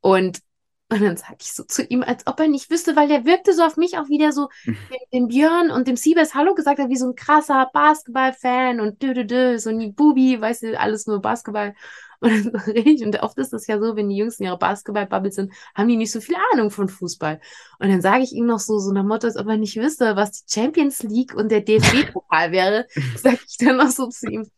Und, 0.00 0.40
und 0.88 1.02
dann 1.02 1.16
sage 1.16 1.36
ich 1.40 1.52
so 1.52 1.64
zu 1.64 1.82
ihm, 1.84 2.02
als 2.02 2.26
ob 2.26 2.38
er 2.40 2.48
nicht 2.48 2.70
wüsste, 2.70 2.94
weil 2.94 3.08
der 3.08 3.24
wirkte 3.24 3.52
so 3.54 3.62
auf 3.64 3.76
mich 3.76 3.98
auch 3.98 4.08
wieder 4.08 4.32
so, 4.32 4.48
Mhm. 4.64 4.76
dem, 4.90 4.98
dem 5.12 5.28
Björn 5.28 5.70
und 5.70 5.88
dem 5.88 5.96
Siebes 5.96 6.34
Hallo 6.34 6.54
gesagt 6.54 6.78
hat, 6.78 6.88
wie 6.88 6.96
so 6.96 7.08
ein 7.08 7.14
krasser 7.16 7.70
Basketballfan 7.72 8.80
und 8.80 9.02
dö, 9.02 9.14
dö, 9.14 9.24
dö, 9.24 9.58
so 9.58 9.70
ein 9.70 9.94
Bubi, 9.94 10.40
weißt 10.40 10.62
du, 10.64 10.78
alles 10.78 11.06
nur 11.06 11.20
Basketball. 11.20 11.74
Und 12.20 12.46
dann 12.46 12.56
rede 12.62 12.90
ich, 12.90 13.04
und 13.04 13.20
oft 13.22 13.38
ist 13.38 13.52
es 13.52 13.66
ja 13.66 13.78
so, 13.78 13.96
wenn 13.96 14.08
die 14.08 14.16
Jungs 14.16 14.38
in 14.38 14.46
ihrer 14.46 14.58
Basketball-Bubble 14.58 15.32
sind, 15.32 15.52
haben 15.74 15.88
die 15.88 15.96
nicht 15.96 16.12
so 16.12 16.20
viel 16.20 16.36
Ahnung 16.52 16.70
von 16.70 16.88
Fußball. 16.88 17.40
Und 17.78 17.88
dann 17.88 18.00
sage 18.00 18.22
ich 18.22 18.32
ihm 18.32 18.46
noch 18.46 18.58
so, 18.58 18.78
so 18.78 18.92
nach 18.92 19.04
Motto, 19.04 19.26
als 19.26 19.36
ob 19.36 19.46
er 19.48 19.56
nicht 19.56 19.76
wüsste, 19.76 20.16
was 20.16 20.44
die 20.44 20.52
Champions 20.52 21.02
League 21.02 21.34
und 21.34 21.50
der 21.50 21.60
DFB-Pokal 21.62 22.52
wäre, 22.52 22.86
sage 23.16 23.38
ich 23.46 23.56
dann 23.58 23.76
noch 23.76 23.90
so 23.90 24.08
zu 24.08 24.28
ihm. 24.28 24.50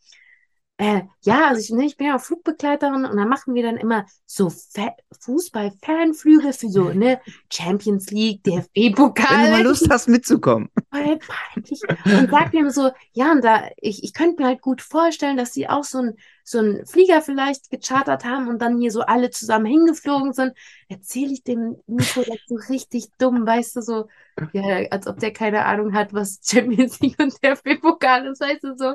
Äh, 0.80 1.02
ja, 1.22 1.48
also 1.48 1.60
ich, 1.60 1.70
ne, 1.70 1.86
ich 1.86 1.96
bin 1.96 2.06
ja 2.06 2.16
auch 2.16 2.20
Flugbegleiterin 2.20 3.05
und 3.05 3.16
dann 3.16 3.28
machen 3.28 3.55
wir 3.55 3.64
dann 3.64 3.76
immer 3.76 4.06
so 4.26 4.48
Fa 4.48 4.94
Fußball-Fernflüge 5.20 6.52
für 6.52 6.68
so, 6.68 6.90
ne, 6.90 7.20
Champions 7.52 8.12
League, 8.12 8.42
Wenn 8.44 8.62
du 8.62 8.62
DFB-Pokal. 8.76 9.50
mal 9.50 9.62
Lust 9.64 9.90
hast, 9.90 10.09
mitzukommen. 10.09 10.70
Voll 10.92 11.18
peinlich. 11.18 11.82
Und 12.05 12.30
sagt 12.30 12.55
ihm 12.55 12.70
so, 12.70 12.92
ja, 13.12 13.32
und 13.32 13.42
da, 13.42 13.64
ich, 13.76 14.05
ich 14.05 14.14
könnte 14.14 14.40
mir 14.40 14.48
halt 14.48 14.60
gut 14.62 14.80
vorstellen, 14.80 15.36
dass 15.36 15.52
sie 15.52 15.68
auch 15.68 15.82
so 15.84 15.98
ein 15.98 16.14
so 16.44 16.59
einen 16.59 16.86
Flieger 16.86 17.20
vielleicht 17.20 17.68
gechartert 17.68 18.24
haben 18.24 18.48
und 18.48 18.62
dann 18.62 18.80
hier 18.80 18.90
so 18.90 19.02
alle 19.02 19.28
zusammen 19.28 19.66
hingeflogen 19.66 20.32
sind. 20.32 20.55
Erzähle 20.88 21.32
ich 21.32 21.42
dem 21.42 21.76
Nico 21.86 22.22
das 22.22 22.38
so 22.46 22.55
richtig 22.70 23.09
dumm, 23.18 23.46
weißt 23.46 23.76
du, 23.76 23.82
so, 23.82 24.09
ja, 24.52 24.86
als 24.90 25.06
ob 25.06 25.18
der 25.18 25.32
keine 25.32 25.66
Ahnung 25.66 25.92
hat, 25.92 26.14
was 26.14 26.40
Champions 26.42 27.00
League 27.00 27.18
und 27.20 27.34
DFB-Pokal 27.42 28.28
ist, 28.28 28.40
weißt 28.40 28.64
du, 28.64 28.76
so. 28.78 28.94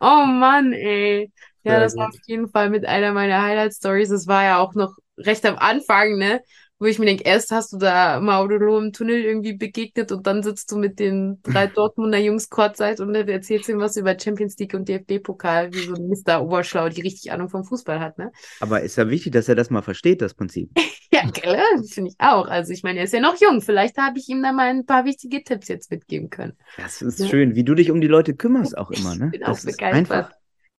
Oh 0.00 0.24
Mann, 0.26 0.72
ey. 0.72 1.32
Ja, 1.64 1.78
Sehr 1.78 1.80
das 1.80 1.96
war 1.96 2.08
auf 2.08 2.14
jeden 2.26 2.48
Fall 2.48 2.70
mit 2.70 2.86
einer 2.86 3.12
meiner 3.12 3.42
Highlight-Stories. 3.42 4.10
Es 4.10 4.26
war 4.26 4.44
ja 4.44 4.58
auch 4.58 4.74
noch 4.74 4.96
recht 5.18 5.44
am 5.44 5.56
Anfang, 5.58 6.16
ne? 6.18 6.40
Wo 6.80 6.86
ich 6.86 6.98
mir 6.98 7.06
denke, 7.06 7.24
erst 7.24 7.50
hast 7.50 7.72
du 7.72 7.76
da 7.78 8.20
Maudolo 8.20 8.78
im 8.78 8.92
Tunnel 8.92 9.16
irgendwie 9.24 9.54
begegnet 9.54 10.12
und 10.12 10.26
dann 10.26 10.42
sitzt 10.44 10.70
du 10.70 10.76
mit 10.78 10.98
den 11.00 11.40
drei 11.42 11.66
Dortmunder 11.74 12.18
Jungs 12.18 12.48
Courtside 12.50 13.02
und 13.02 13.12
dann 13.14 13.28
erzählst 13.28 13.68
ihm 13.68 13.78
was 13.80 13.96
über 13.96 14.16
Champions 14.18 14.56
League 14.58 14.74
und 14.74 14.88
DFB-Pokal, 14.88 15.72
wie 15.72 15.82
so 15.82 15.94
ein 15.94 16.08
Mr. 16.08 16.40
Oberschlau, 16.42 16.88
die 16.88 17.00
richtig 17.00 17.32
Ahnung 17.32 17.48
vom 17.48 17.64
Fußball 17.64 17.98
hat, 17.98 18.18
ne? 18.18 18.30
Aber 18.60 18.82
ist 18.82 18.96
ja 18.96 19.08
wichtig, 19.10 19.32
dass 19.32 19.48
er 19.48 19.54
das 19.56 19.70
mal 19.70 19.82
versteht, 19.82 20.22
das 20.22 20.34
Prinzip. 20.34 20.70
Ja, 21.10 21.22
gell? 21.32 21.58
Finde 21.90 22.10
ich 22.10 22.16
auch. 22.18 22.46
Also 22.48 22.70
ich 22.74 22.82
meine, 22.82 22.98
er 22.98 23.06
ist 23.06 23.14
ja 23.14 23.20
noch 23.20 23.40
jung. 23.40 23.62
Vielleicht 23.62 23.96
habe 23.96 24.18
ich 24.18 24.28
ihm 24.28 24.42
da 24.42 24.52
mal 24.52 24.68
ein 24.68 24.84
paar 24.84 25.06
wichtige 25.06 25.42
Tipps 25.42 25.66
jetzt 25.68 25.90
mitgeben 25.90 26.28
können. 26.28 26.52
Das 26.76 27.00
ist 27.00 27.18
Ja. 27.18 27.26
schön, 27.28 27.54
wie 27.54 27.64
du 27.64 27.74
dich 27.74 27.90
um 27.90 28.02
die 28.02 28.06
Leute 28.08 28.34
kümmerst 28.34 28.76
auch 28.76 28.90
immer, 28.90 29.14
ne? 29.14 29.26
Ich 29.32 29.40
bin 29.40 29.44
auch 29.44 29.48
Das 29.48 29.64
ist 29.64 29.78
begeistert. 29.78 30.10
einfach 30.12 30.30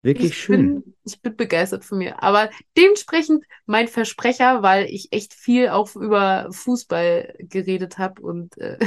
wirklich 0.01 0.31
ich 0.31 0.37
schön. 0.37 0.81
Bin, 0.81 0.95
ich 1.03 1.21
bin 1.21 1.35
begeistert 1.35 1.85
von 1.85 1.97
mir. 1.97 2.21
Aber 2.23 2.49
dementsprechend 2.77 3.45
mein 3.65 3.87
Versprecher, 3.87 4.63
weil 4.63 4.85
ich 4.85 5.11
echt 5.11 5.33
viel 5.33 5.69
auch 5.69 5.95
über 5.95 6.47
Fußball 6.51 7.35
geredet 7.39 7.97
habe 7.97 8.21
und 8.21 8.57
äh, 8.57 8.77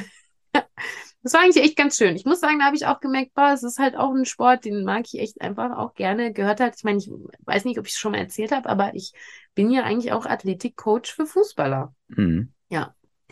das 1.23 1.33
war 1.35 1.41
eigentlich 1.41 1.65
echt 1.65 1.77
ganz 1.77 1.97
schön. 1.97 2.17
Ich 2.17 2.25
muss 2.25 2.41
sagen, 2.41 2.59
da 2.59 2.67
habe 2.67 2.77
ich 2.77 2.87
auch 2.87 3.01
gemerkt, 3.01 3.35
boah, 3.35 3.53
es 3.53 3.63
ist 3.63 3.79
halt 3.79 3.97
auch 3.97 4.13
ein 4.13 4.25
Sport, 4.25 4.65
den 4.65 4.85
mag 4.85 5.05
ich 5.07 5.21
echt 5.21 5.41
einfach 5.41 5.77
auch 5.77 5.95
gerne. 5.95 6.33
Gehört 6.33 6.61
halt, 6.61 6.75
ich 6.77 6.85
meine, 6.85 6.99
ich 6.99 7.11
weiß 7.45 7.65
nicht, 7.65 7.79
ob 7.79 7.87
ich 7.87 7.93
es 7.93 7.99
schon 7.99 8.13
mal 8.13 8.19
erzählt 8.19 8.53
habe, 8.53 8.69
aber 8.69 8.95
ich 8.95 9.13
bin 9.55 9.71
ja 9.71 9.83
eigentlich 9.83 10.13
auch 10.13 10.27
Athletikcoach 10.27 11.13
für 11.15 11.27
Fußballer. 11.27 11.95
Mhm. 12.09 12.53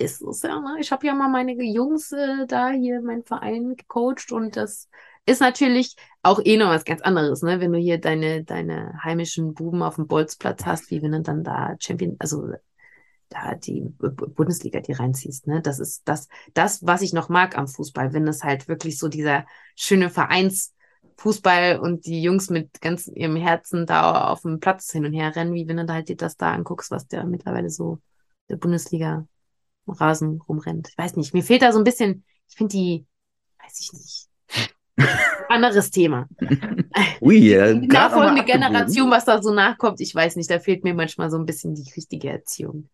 Das 0.01 0.21
ist 0.23 0.45
ja, 0.45 0.59
ne? 0.61 0.79
Ich 0.81 0.93
habe 0.93 1.07
ja 1.07 1.15
mal 1.15 1.29
meine 1.29 1.53
Jungs 1.53 2.11
äh, 2.13 2.47
da 2.47 2.71
hier, 2.71 3.03
meinen 3.03 3.23
Verein 3.23 3.77
gecoacht 3.77 4.33
und 4.33 4.57
das 4.57 4.89
ist 5.27 5.41
natürlich 5.41 5.97
auch 6.23 6.41
eh 6.45 6.57
noch 6.57 6.69
was 6.69 6.85
ganz 6.85 7.03
anderes, 7.03 7.43
ne? 7.43 7.61
Wenn 7.61 7.73
du 7.73 7.79
hier 7.79 7.99
deine, 7.99 8.45
deine 8.45 8.99
heimischen 9.03 9.55
Buben 9.55 9.83
auf 9.83 9.97
dem 9.97 10.07
Bolzplatz 10.07 10.65
hast, 10.67 10.91
wie 10.91 11.03
wenn 11.03 11.13
du 11.13 11.23
dann 11.23 11.45
da 11.45 11.77
Champion, 11.81 12.17
also 12.19 12.49
da 13.29 13.55
die 13.55 13.83
Bundesliga 13.83 14.81
die 14.81 14.93
reinziehst, 14.93 15.47
ne? 15.47 15.63
Das 15.63 15.79
ist 15.79 16.03
das, 16.07 16.29
das, 16.55 16.85
was 16.87 17.03
ich 17.03 17.13
noch 17.13 17.29
mag 17.29 17.57
am 17.57 17.69
Fußball, 17.69 18.13
wenn 18.13 18.27
es 18.29 18.43
halt 18.43 18.69
wirklich 18.69 18.99
so 18.99 19.09
dieser 19.09 19.47
schöne 19.77 20.11
Vereinsfußball 20.11 21.79
und 21.79 22.07
die 22.07 22.23
Jungs 22.23 22.51
mit 22.51 22.81
ganz 22.81 23.07
ihrem 23.09 23.37
Herzen 23.37 23.87
da 23.87 24.25
auf 24.29 24.43
dem 24.43 24.61
Platz 24.61 24.91
hin 24.91 25.07
und 25.07 25.13
her 25.13 25.35
rennen, 25.37 25.55
wie 25.55 25.69
wenn 25.69 25.77
du 25.77 25.87
da 25.87 25.95
halt 25.95 26.09
dir 26.09 26.17
das 26.17 26.37
da 26.37 26.53
anguckst, 26.53 26.91
was 26.91 27.07
der 27.07 27.25
mittlerweile 27.25 27.71
so 27.71 27.99
der 28.49 28.57
Bundesliga 28.57 29.27
Rasen 29.87 30.41
rumrennt. 30.49 30.89
Ich 30.91 30.99
weiß 30.99 31.17
nicht, 31.17 31.35
mir 31.35 31.43
fehlt 31.43 31.63
da 31.63 31.73
so 31.73 31.79
ein 31.79 31.85
bisschen, 31.85 32.25
ich 32.49 32.57
finde 32.57 32.73
die, 32.73 33.07
weiß 33.63 33.81
ich 33.81 33.93
nicht. 33.93 34.30
Anderes 35.49 35.91
Thema. 35.91 36.29
Ui, 37.21 37.37
ja, 37.37 37.75
Die 37.75 37.87
nachfolgende. 37.87 38.45
Generation, 38.45 39.11
was 39.11 39.25
da 39.25 39.43
so 39.43 39.53
nachkommt, 39.53 40.01
ich 40.01 40.15
weiß 40.15 40.37
nicht, 40.37 40.51
da 40.51 40.59
fehlt 40.59 40.85
mir 40.85 40.95
manchmal 40.95 41.31
so 41.31 41.39
ein 41.39 41.47
bisschen 41.47 41.75
die 41.75 41.91
richtige 41.97 42.31
Erziehung. 42.31 42.89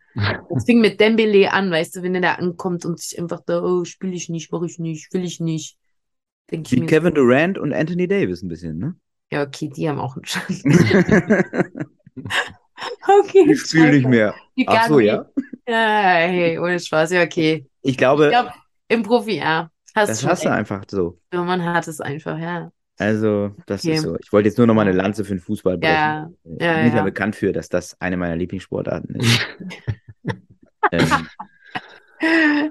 Das 0.50 0.64
fing 0.64 0.80
mit 0.80 0.98
Dembele 0.98 1.52
an, 1.52 1.70
weißt 1.70 1.96
du, 1.96 2.02
wenn 2.02 2.14
er 2.14 2.20
da 2.22 2.32
ankommt 2.34 2.84
und 2.84 2.98
sich 2.98 3.18
einfach 3.18 3.40
da, 3.44 3.62
oh, 3.62 3.84
spiele 3.84 4.14
ich 4.14 4.28
nicht, 4.28 4.50
mache 4.52 4.66
ich 4.66 4.78
nicht, 4.78 5.12
will 5.12 5.24
ich 5.24 5.40
nicht. 5.40 5.76
Denke 6.50 6.68
ich 6.68 6.72
Wie 6.72 6.80
mir, 6.80 6.86
Kevin 6.86 7.14
Durant 7.14 7.58
und 7.58 7.72
Anthony 7.72 8.08
Davis 8.08 8.42
ein 8.42 8.48
bisschen, 8.48 8.78
ne? 8.78 8.94
ja, 9.30 9.42
okay, 9.42 9.68
die 9.68 9.88
haben 9.88 9.98
auch 9.98 10.16
einen 10.16 10.24
Schaden. 10.24 10.56
ich 12.16 12.24
Okay, 13.08 13.56
spiele 13.56 13.92
nicht 13.92 14.08
mehr. 14.08 14.34
Ach 14.66 14.88
so, 14.88 15.00
ja. 15.00 15.26
Ja, 15.68 15.74
hey, 15.74 16.58
ohne 16.58 16.78
Spaß, 16.78 17.10
ja, 17.12 17.22
okay. 17.22 17.66
Ich 17.82 17.96
glaube, 17.96 18.24
Ich 18.24 18.30
glaube, 18.30 18.52
im 18.88 19.02
Profi, 19.02 19.38
ja. 19.38 19.70
Hast 19.96 20.08
das 20.10 20.26
hast 20.26 20.44
du 20.44 20.52
einfach 20.52 20.84
so. 20.90 21.18
Ja, 21.32 21.42
Man 21.42 21.64
hat 21.64 21.88
es 21.88 22.00
einfach, 22.00 22.38
ja. 22.38 22.70
Also, 22.98 23.54
das 23.66 23.84
Okay. 23.84 23.94
ist 23.94 24.02
so. 24.02 24.16
Ich 24.22 24.32
wollte 24.32 24.48
jetzt 24.48 24.58
nur 24.58 24.66
noch 24.66 24.74
mal 24.74 24.82
eine 24.82 24.92
Lanze 24.92 25.24
für 25.24 25.34
den 25.34 25.40
Fußball 25.40 25.76
brechen. 25.78 25.92
Ja, 25.92 26.30
Ich 26.44 26.62
ja, 26.62 26.74
bin 26.82 26.90
ja 26.92 26.96
ja. 26.96 27.02
bekannt 27.02 27.36
für, 27.36 27.52
dass 27.52 27.68
das 27.68 28.00
eine 28.00 28.16
meiner 28.16 28.36
Lieblingssportarten 28.36 29.16
ist. 29.16 29.40
ähm, 30.92 31.28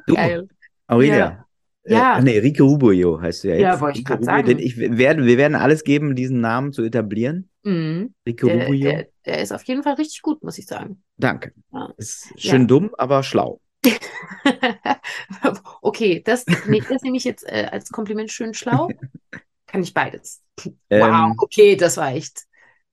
Du, 0.08 0.16
Geil. 0.16 0.48
Aurelia. 0.88 1.46
Ja. 1.88 2.18
Äh, 2.18 2.22
nee, 2.24 2.40
Rico 2.40 2.66
Rubio 2.66 3.22
heißt 3.22 3.44
du 3.44 3.50
ja 3.50 3.54
jetzt. 3.56 3.62
Ja, 3.64 3.80
wollte 3.82 4.00
ich 4.00 4.10
Rubio, 4.10 4.24
sagen. 4.26 4.58
Ich 4.60 4.78
werde, 4.78 5.24
wir 5.26 5.38
werden 5.38 5.56
alles 5.56 5.84
geben, 5.84 6.16
diesen 6.16 6.42
Namen 6.42 6.74
zu 6.74 6.84
etablieren. 6.84 7.50
Mhm. 7.64 8.16
Rico 8.28 8.48
Der, 8.48 8.66
Rubio. 8.66 8.90
der, 8.90 9.08
der 9.26 9.42
ist 9.42 9.52
auf 9.52 9.62
jeden 9.64 9.84
Fall 9.84 9.94
richtig 9.94 10.24
gut, 10.24 10.44
muss 10.44 10.58
ich 10.58 10.66
sagen. 10.66 11.04
Danke. 11.18 11.54
Ja. 11.72 11.94
Ist 11.98 12.34
schön 12.38 12.68
dumm, 12.68 12.92
aber 12.98 13.22
schlau. 13.22 13.62
okay, 15.82 16.22
das, 16.24 16.46
nee, 16.68 16.82
das 16.88 17.02
nehme 17.02 17.18
ich 17.18 17.24
jetzt 17.24 17.44
äh, 17.48 17.68
als 17.72 17.90
Kompliment 17.90 18.32
schön 18.32 18.54
schlau. 18.54 18.90
Kann 19.68 19.82
ich 19.82 19.94
beides. 19.94 20.42
Ähm, 20.90 21.02
Wow, 21.02 21.34
okay, 21.40 21.76
das 21.76 21.98
war 21.98 22.12
echt. 22.14 22.44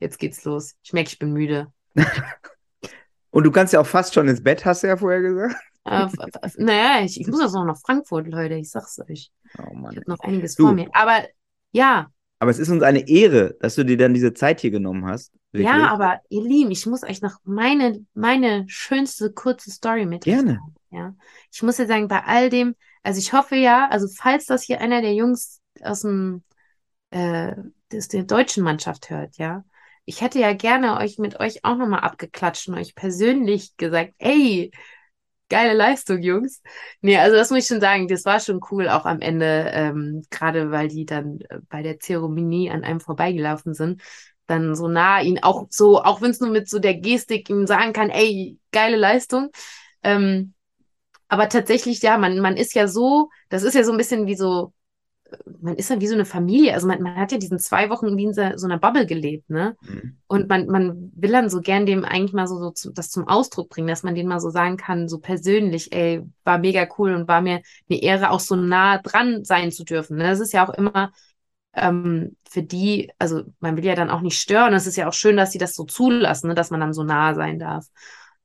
Jetzt 0.01 0.19
geht's 0.19 0.45
los. 0.45 0.75
Ich 0.83 0.93
merke, 0.93 1.11
ich 1.11 1.19
bin 1.19 1.33
müde. 1.33 1.73
Und 3.31 3.45
du 3.45 3.51
kannst 3.51 3.73
ja 3.73 3.81
auch 3.81 3.87
fast 3.87 4.15
schon 4.15 4.29
ins 4.29 4.43
Bett, 4.43 4.65
hast 4.65 4.83
du 4.83 4.89
ja 4.89 4.97
vorher 4.97 5.21
gesagt. 5.23 5.57
Äh, 5.85 6.07
naja, 6.59 7.05
ich, 7.05 7.21
ich 7.21 7.27
muss 7.27 7.41
jetzt 7.41 7.55
noch 7.55 7.65
nach 7.65 7.79
Frankfurt, 7.81 8.29
Leute, 8.29 8.55
ich 8.55 8.71
sag's 8.71 8.99
euch. 9.01 9.31
Oh 9.59 9.63
Ich 9.71 9.79
Mann. 9.79 9.97
habe 9.97 10.03
noch 10.07 10.21
einiges 10.21 10.55
Du. 10.55 10.65
vor 10.65 10.73
mir. 10.75 10.89
Aber 10.93 11.25
ja, 11.73 12.09
Aber 12.39 12.51
es 12.51 12.59
ist 12.59 12.69
uns 12.69 12.83
eine 12.83 13.09
Ehre, 13.09 13.57
dass 13.61 13.75
du 13.75 13.85
dir 13.85 13.97
dann 13.97 14.15
diese 14.15 14.35
Zeit 14.35 14.61
hier 14.61 14.71
genommen 14.71 15.07
hast. 15.07 15.33
Wirklich. 15.53 15.67
ja, 15.67 15.89
aber 15.91 16.21
ihr 16.31 16.43
Lieben, 16.43 16.71
ich 16.71 16.87
muss 16.87 17.03
euch 17.03 17.21
noch 17.21 17.37
meine, 17.45 18.05
meine 18.15 18.65
schönste 18.69 19.33
kurze 19.33 19.71
Story 19.71 20.07
mit. 20.07 20.25
Gerne. 20.25 20.61
Ja, 20.91 21.15
ich 21.53 21.63
muss 21.63 21.79
ja 21.79 21.87
sagen, 21.87 22.09
bei 22.09 22.23
all 22.25 22.49
dem, 22.49 22.75
also 23.03 23.19
ich 23.19 23.33
hoffe 23.33 23.57
ja, 23.57 23.89
also 23.89 24.09
falls 24.09 24.47
das 24.47 24.63
hier 24.63 24.81
einer 24.81 25.03
der 25.03 25.15
Jungs 25.15 25.61
aus 25.83 26.03
dem, 26.03 26.43
äh, 27.11 27.55
aus 27.95 28.09
der 28.09 28.25
deutschen 28.25 28.65
Mannschaft 28.65 29.11
hört, 29.11 29.37
ja, 29.37 29.65
ich 30.05 30.21
hätte 30.21 30.39
ja 30.39 30.53
gerne 30.55 30.99
euch 30.99 31.19
mit 31.19 31.39
euch 31.39 31.65
auch 31.65 31.77
nochmal 31.77 32.01
abgeklatscht 32.01 32.69
und 32.69 32.75
euch 32.75 32.95
persönlich 32.95 33.77
gesagt, 33.77 34.15
ey, 34.19 34.73
geile 35.49 35.75
Leistung, 35.75 36.23
Jungs. 36.23 36.63
Nee, 37.03 37.19
also 37.19 37.37
das 37.37 37.51
muss 37.51 37.61
ich 37.61 37.67
schon 37.67 37.81
sagen, 37.81 38.09
das 38.09 38.25
war 38.25 38.41
schon 38.41 38.61
cool, 38.71 38.89
auch 38.89 39.05
am 39.05 39.21
Ende, 39.21 39.71
ähm, 39.73 40.23
gerade 40.31 40.71
weil 40.71 40.89
die 40.89 41.05
dann 41.05 41.41
äh, 41.51 41.59
bei 41.69 41.83
der 41.83 42.01
Zeremonie 42.01 42.71
an 42.71 42.85
einem 42.85 43.01
vorbeigelaufen 43.01 43.75
sind, 43.75 44.03
dann 44.53 44.77
so 44.77 44.87
nah 44.89 45.21
ihn 45.21 45.43
auch 45.43 45.67
so, 45.71 46.03
auch 46.03 46.21
wenn 46.21 46.31
es 46.31 46.41
nur 46.41 46.51
mit 46.51 46.69
so 46.69 46.79
der 46.79 46.95
Gestik 46.95 47.51
ihm 47.51 47.67
sagen 47.67 47.93
kann, 47.93 48.11
ey, 48.11 48.59
geile 48.71 48.97
Leistung. 48.97 49.51
Ähm, 50.03 50.55
aber 51.29 51.49
tatsächlich, 51.49 52.03
ja, 52.03 52.19
man, 52.19 52.41
man 52.41 52.59
ist 52.59 52.75
ja 52.75 52.87
so, 52.87 53.31
das 53.49 53.63
ist 53.63 53.75
ja 53.75 53.85
so 53.85 53.93
ein 53.93 53.97
bisschen 53.97 54.27
wie 54.27 54.35
so, 54.37 54.75
äh, 55.31 55.37
man 55.63 55.77
ist 55.77 55.89
ja 55.89 55.99
wie 55.99 56.07
so 56.07 56.13
eine 56.13 56.27
Familie. 56.27 56.75
Also 56.75 56.87
man, 56.87 57.01
man 57.01 57.17
hat 57.17 57.33
ja 57.33 57.39
diesen 57.39 57.59
zwei 57.59 57.89
Wochen 57.89 58.19
wie 58.19 58.25
in 58.25 58.35
so, 58.35 58.43
so 58.57 58.67
einer 58.67 58.79
Bubble 58.79 59.07
gelebt, 59.07 59.49
ne? 59.49 59.75
Mhm. 59.81 60.19
Und 60.27 60.51
man, 60.51 60.67
man 60.67 61.11
will 61.15 61.33
dann 61.33 61.49
so 61.49 61.63
gern 61.63 61.87
dem 61.87 62.05
eigentlich 62.05 62.35
mal 62.35 62.47
so, 62.47 62.59
so 62.59 62.71
zu, 62.71 62.93
das 62.93 63.09
zum 63.09 63.29
Ausdruck 63.29 63.71
bringen, 63.71 63.89
dass 63.89 64.03
man 64.03 64.15
den 64.15 64.29
mal 64.29 64.41
so 64.41 64.51
sagen 64.51 64.77
kann, 64.77 65.09
so 65.09 65.21
persönlich, 65.21 65.93
ey, 65.93 66.23
war 66.45 66.59
mega 66.59 66.87
cool 66.99 67.15
und 67.15 67.29
war 67.29 67.41
mir 67.41 67.63
eine 67.89 68.03
Ehre, 68.03 68.31
auch 68.31 68.41
so 68.41 68.55
nah 68.55 68.99
dran 68.99 69.45
sein 69.45 69.73
zu 69.73 69.85
dürfen. 69.85 70.19
Ne? 70.19 70.25
Das 70.25 70.41
ist 70.41 70.53
ja 70.53 70.69
auch 70.69 70.75
immer 70.75 71.13
ähm, 71.75 72.37
für 72.49 72.63
die, 72.63 73.11
also 73.19 73.43
man 73.61 73.77
will 73.77 73.85
ja 73.85 73.95
dann 73.95 74.11
auch 74.11 74.21
nicht 74.21 74.39
stören. 74.41 74.75
Es 74.75 74.87
ist 74.87 74.97
ja 74.97 75.09
auch 75.09 75.13
schön, 75.13 75.37
dass 75.37 75.53
sie 75.53 75.59
das 75.59 75.75
so 75.75 75.85
zulassen, 75.85 76.49
ne? 76.49 76.55
dass 76.55 76.71
man 76.71 76.81
dann 76.81 76.93
so 76.93 77.03
nah 77.03 77.35
sein 77.35 77.59
darf. 77.59 77.87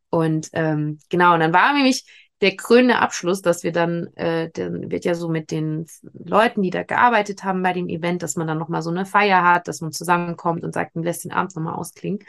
Und 0.09 0.49
ähm, 0.53 0.99
genau, 1.09 1.33
und 1.33 1.41
dann 1.41 1.53
war 1.53 1.73
nämlich 1.73 2.05
der 2.41 2.55
krönende 2.55 2.99
Abschluss, 2.99 3.41
dass 3.41 3.63
wir 3.63 3.71
dann, 3.71 4.07
äh, 4.15 4.49
dann 4.51 4.91
wird 4.91 5.05
ja 5.05 5.15
so 5.15 5.27
mit 5.27 5.51
den 5.51 5.87
Leuten, 6.13 6.61
die 6.61 6.69
da 6.69 6.83
gearbeitet 6.83 7.43
haben 7.43 7.63
bei 7.63 7.73
dem 7.73 7.89
Event, 7.89 8.21
dass 8.21 8.35
man 8.35 8.47
dann 8.47 8.59
nochmal 8.59 8.83
so 8.83 8.91
eine 8.91 9.05
Feier 9.05 9.43
hat, 9.43 9.67
dass 9.67 9.81
man 9.81 9.91
zusammenkommt 9.91 10.63
und 10.63 10.73
sagt, 10.73 10.95
man 10.95 11.03
lässt 11.03 11.23
den 11.23 11.31
Abend 11.31 11.55
nochmal 11.55 11.73
ausklingen. 11.73 12.19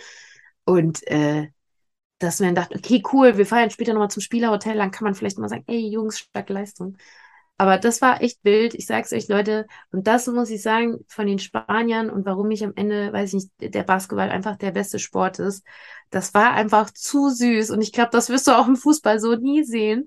Und 0.64 1.06
äh, 1.08 1.48
dass 2.18 2.40
man 2.40 2.54
dachte, 2.54 2.76
okay, 2.78 3.02
cool, 3.12 3.36
wir 3.36 3.46
feiern 3.46 3.70
später 3.70 3.92
nochmal 3.92 4.10
zum 4.10 4.22
Spielerhotel, 4.22 4.76
dann 4.76 4.90
kann 4.90 5.04
man 5.04 5.14
vielleicht 5.14 5.38
mal 5.38 5.48
sagen, 5.48 5.64
ey, 5.66 5.88
Jungs, 5.88 6.18
starke 6.18 6.52
Leistung. 6.52 6.96
Aber 7.60 7.76
das 7.76 8.00
war 8.00 8.22
echt 8.22 8.38
wild. 8.44 8.74
Ich 8.74 8.86
sag's 8.86 9.12
euch, 9.12 9.26
Leute. 9.28 9.66
Und 9.90 10.06
das 10.06 10.28
muss 10.28 10.48
ich 10.48 10.62
sagen 10.62 11.04
von 11.08 11.26
den 11.26 11.40
Spaniern 11.40 12.08
und 12.08 12.24
warum 12.24 12.50
ich 12.52 12.64
am 12.64 12.72
Ende, 12.76 13.12
weiß 13.12 13.34
ich 13.34 13.34
nicht, 13.60 13.74
der 13.74 13.82
Basketball 13.82 14.30
einfach 14.30 14.56
der 14.56 14.70
beste 14.70 15.00
Sport 15.00 15.40
ist. 15.40 15.64
Das 16.10 16.34
war 16.34 16.52
einfach 16.52 16.90
zu 16.92 17.30
süß. 17.30 17.70
Und 17.70 17.82
ich 17.82 17.92
glaube, 17.92 18.10
das 18.12 18.28
wirst 18.30 18.46
du 18.46 18.52
auch 18.52 18.68
im 18.68 18.76
Fußball 18.76 19.18
so 19.18 19.34
nie 19.34 19.64
sehen. 19.64 20.06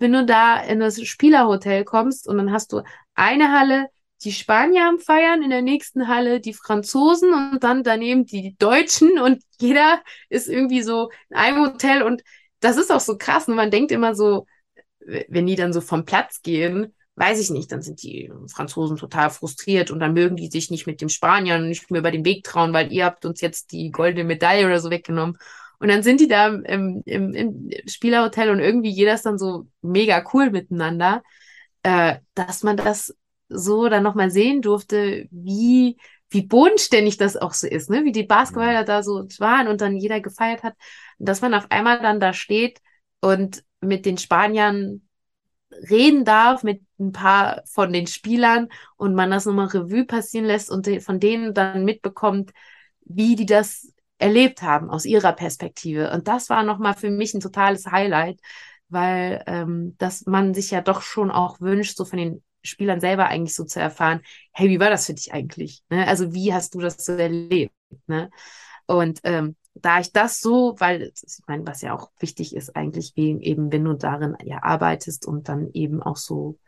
Wenn 0.00 0.12
du 0.12 0.26
da 0.26 0.60
in 0.60 0.80
das 0.80 1.00
Spielerhotel 1.00 1.84
kommst 1.84 2.28
und 2.28 2.36
dann 2.36 2.52
hast 2.52 2.72
du 2.72 2.82
eine 3.14 3.52
Halle, 3.52 3.86
die 4.24 4.32
Spanier 4.32 4.86
am 4.88 4.98
Feiern, 4.98 5.42
in 5.42 5.50
der 5.50 5.62
nächsten 5.62 6.08
Halle 6.08 6.40
die 6.40 6.52
Franzosen 6.52 7.32
und 7.32 7.62
dann 7.62 7.84
daneben 7.84 8.26
die 8.26 8.56
Deutschen 8.58 9.18
und 9.20 9.42
jeder 9.60 10.02
ist 10.28 10.48
irgendwie 10.48 10.82
so 10.82 11.10
in 11.30 11.36
einem 11.36 11.64
Hotel 11.64 12.02
und 12.02 12.22
das 12.60 12.76
ist 12.76 12.90
auch 12.90 13.00
so 13.00 13.16
krass. 13.16 13.46
Und 13.46 13.54
man 13.54 13.70
denkt 13.70 13.92
immer 13.92 14.16
so, 14.16 14.46
wenn 15.00 15.46
die 15.46 15.56
dann 15.56 15.72
so 15.72 15.80
vom 15.80 16.04
Platz 16.04 16.42
gehen, 16.42 16.94
weiß 17.18 17.40
ich 17.40 17.50
nicht, 17.50 17.72
dann 17.72 17.82
sind 17.82 18.02
die 18.02 18.30
Franzosen 18.46 18.96
total 18.96 19.30
frustriert 19.30 19.90
und 19.90 19.98
dann 20.00 20.12
mögen 20.12 20.36
die 20.36 20.48
sich 20.48 20.70
nicht 20.70 20.86
mit 20.86 21.00
dem 21.00 21.08
Spaniern 21.08 21.68
nicht 21.68 21.90
mehr 21.90 22.00
über 22.00 22.10
den 22.10 22.24
Weg 22.24 22.44
trauen, 22.44 22.72
weil 22.72 22.92
ihr 22.92 23.04
habt 23.04 23.24
uns 23.24 23.40
jetzt 23.40 23.72
die 23.72 23.90
goldene 23.90 24.24
Medaille 24.24 24.66
oder 24.66 24.80
so 24.80 24.90
weggenommen. 24.90 25.36
Und 25.80 25.88
dann 25.88 26.02
sind 26.02 26.20
die 26.20 26.28
da 26.28 26.48
im, 26.48 27.02
im, 27.04 27.34
im 27.34 27.70
Spielerhotel 27.86 28.50
und 28.50 28.60
irgendwie 28.60 28.90
jeder 28.90 29.14
ist 29.14 29.26
dann 29.26 29.38
so 29.38 29.66
mega 29.80 30.24
cool 30.32 30.50
miteinander, 30.50 31.22
äh, 31.82 32.16
dass 32.34 32.62
man 32.62 32.76
das 32.76 33.14
so 33.48 33.88
dann 33.88 34.02
nochmal 34.02 34.30
sehen 34.30 34.60
durfte, 34.60 35.26
wie, 35.30 35.96
wie 36.30 36.42
bodenständig 36.42 37.16
das 37.16 37.36
auch 37.36 37.54
so 37.54 37.66
ist, 37.66 37.90
ne? 37.90 38.04
wie 38.04 38.12
die 38.12 38.24
Basketballer 38.24 38.84
da 38.84 39.02
so 39.02 39.26
waren 39.38 39.68
und 39.68 39.80
dann 39.80 39.96
jeder 39.96 40.20
gefeiert 40.20 40.62
hat. 40.62 40.74
Dass 41.18 41.40
man 41.40 41.54
auf 41.54 41.70
einmal 41.70 42.00
dann 42.00 42.20
da 42.20 42.32
steht 42.32 42.80
und 43.20 43.62
mit 43.80 44.06
den 44.06 44.18
Spaniern 44.18 45.02
reden 45.90 46.24
darf, 46.24 46.62
mit 46.62 46.82
ein 46.98 47.12
paar 47.12 47.62
von 47.66 47.92
den 47.92 48.06
Spielern 48.06 48.68
und 48.96 49.14
man 49.14 49.30
das 49.30 49.46
nochmal 49.46 49.66
Revue 49.66 50.04
passieren 50.04 50.46
lässt 50.46 50.70
und 50.70 50.88
von 51.02 51.20
denen 51.20 51.54
dann 51.54 51.84
mitbekommt, 51.84 52.52
wie 53.04 53.36
die 53.36 53.46
das 53.46 53.92
erlebt 54.18 54.62
haben 54.62 54.90
aus 54.90 55.04
ihrer 55.04 55.32
Perspektive. 55.32 56.10
Und 56.10 56.28
das 56.28 56.50
war 56.50 56.62
nochmal 56.62 56.94
für 56.94 57.10
mich 57.10 57.34
ein 57.34 57.40
totales 57.40 57.86
Highlight, 57.86 58.40
weil 58.88 59.42
ähm, 59.46 59.94
dass 59.98 60.26
man 60.26 60.54
sich 60.54 60.70
ja 60.70 60.80
doch 60.80 61.02
schon 61.02 61.30
auch 61.30 61.60
wünscht, 61.60 61.96
so 61.96 62.04
von 62.04 62.18
den 62.18 62.42
Spielern 62.62 63.00
selber 63.00 63.26
eigentlich 63.26 63.54
so 63.54 63.64
zu 63.64 63.80
erfahren, 63.80 64.20
hey, 64.52 64.68
wie 64.68 64.80
war 64.80 64.90
das 64.90 65.06
für 65.06 65.14
dich 65.14 65.32
eigentlich? 65.32 65.82
Ne? 65.90 66.06
Also 66.06 66.34
wie 66.34 66.52
hast 66.52 66.74
du 66.74 66.80
das 66.80 67.04
so 67.04 67.12
erlebt? 67.12 67.72
Ne? 68.06 68.30
Und 68.86 69.20
ähm, 69.22 69.56
da 69.82 70.00
ich 70.00 70.12
das 70.12 70.40
so, 70.40 70.74
weil 70.78 71.12
ich 71.14 71.40
meine, 71.46 71.66
was 71.66 71.82
ja 71.82 71.94
auch 71.94 72.10
wichtig 72.18 72.54
ist 72.54 72.76
eigentlich, 72.76 73.12
wie 73.16 73.30
eben, 73.42 73.72
wenn 73.72 73.84
du 73.84 73.94
darin 73.94 74.36
ja 74.44 74.62
arbeitest 74.62 75.26
und 75.26 75.48
dann 75.48 75.70
eben 75.72 76.02
auch 76.02 76.16
so 76.16 76.58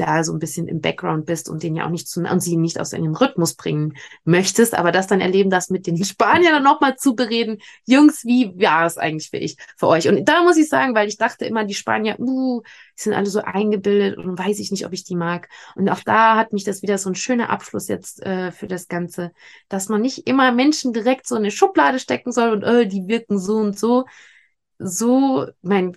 da 0.00 0.24
so 0.24 0.32
ein 0.32 0.38
bisschen 0.38 0.68
im 0.68 0.80
Background 0.80 1.26
bist 1.26 1.48
und 1.48 1.62
den 1.62 1.76
ja 1.76 1.86
auch 1.86 1.90
nicht 1.90 2.08
zu 2.08 2.20
und 2.20 2.40
sie 2.40 2.56
nicht 2.56 2.80
aus 2.80 2.92
ihrem 2.92 3.14
Rhythmus 3.14 3.54
bringen 3.54 3.94
möchtest, 4.24 4.74
aber 4.74 4.92
das 4.92 5.06
dann 5.06 5.20
erleben, 5.20 5.50
das 5.50 5.70
mit 5.70 5.86
den 5.86 6.02
Spaniern 6.04 6.54
dann 6.54 6.62
nochmal 6.62 6.96
zu 6.96 7.14
bereden. 7.14 7.58
Jungs, 7.86 8.24
wie 8.24 8.52
war 8.60 8.86
es 8.86 8.98
eigentlich 8.98 9.30
für 9.30 9.36
ich, 9.36 9.56
für 9.76 9.88
euch? 9.88 10.08
Und 10.08 10.24
da 10.28 10.42
muss 10.42 10.56
ich 10.56 10.68
sagen, 10.68 10.94
weil 10.94 11.08
ich 11.08 11.18
dachte 11.18 11.44
immer, 11.44 11.64
die 11.64 11.74
Spanier, 11.74 12.18
uh, 12.18 12.62
die 12.98 13.02
sind 13.02 13.14
alle 13.14 13.26
so 13.26 13.40
eingebildet 13.40 14.18
und 14.18 14.38
weiß 14.38 14.58
ich 14.58 14.70
nicht, 14.70 14.86
ob 14.86 14.92
ich 14.92 15.04
die 15.04 15.16
mag. 15.16 15.48
Und 15.76 15.88
auch 15.88 16.00
da 16.00 16.36
hat 16.36 16.52
mich 16.52 16.64
das 16.64 16.82
wieder 16.82 16.98
so 16.98 17.10
ein 17.10 17.14
schöner 17.14 17.50
Abschluss 17.50 17.88
jetzt 17.88 18.22
äh, 18.22 18.52
für 18.52 18.66
das 18.66 18.88
Ganze, 18.88 19.32
dass 19.68 19.88
man 19.88 20.00
nicht 20.00 20.26
immer 20.26 20.52
Menschen 20.52 20.92
direkt 20.92 21.26
so 21.26 21.36
in 21.36 21.42
eine 21.42 21.50
Schublade 21.50 21.98
stecken 21.98 22.32
soll 22.32 22.50
und 22.50 22.62
äh, 22.62 22.86
die 22.86 23.06
wirken 23.06 23.38
so 23.38 23.56
und 23.56 23.78
so. 23.78 24.04
So, 24.80 25.46
mein 25.60 25.96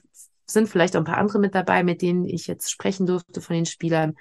sind 0.54 0.70
vielleicht 0.70 0.96
auch 0.96 1.02
ein 1.02 1.06
paar 1.06 1.18
andere 1.18 1.40
mit 1.40 1.56
dabei, 1.56 1.84
mit 1.84 2.02
denen 2.02 2.26
ich 2.26 2.48
jetzt 2.48 2.72
sprechen 2.72 3.06
durfte 3.06 3.42
von 3.42 3.56
den 3.56 3.66
Spielern. 3.66 4.16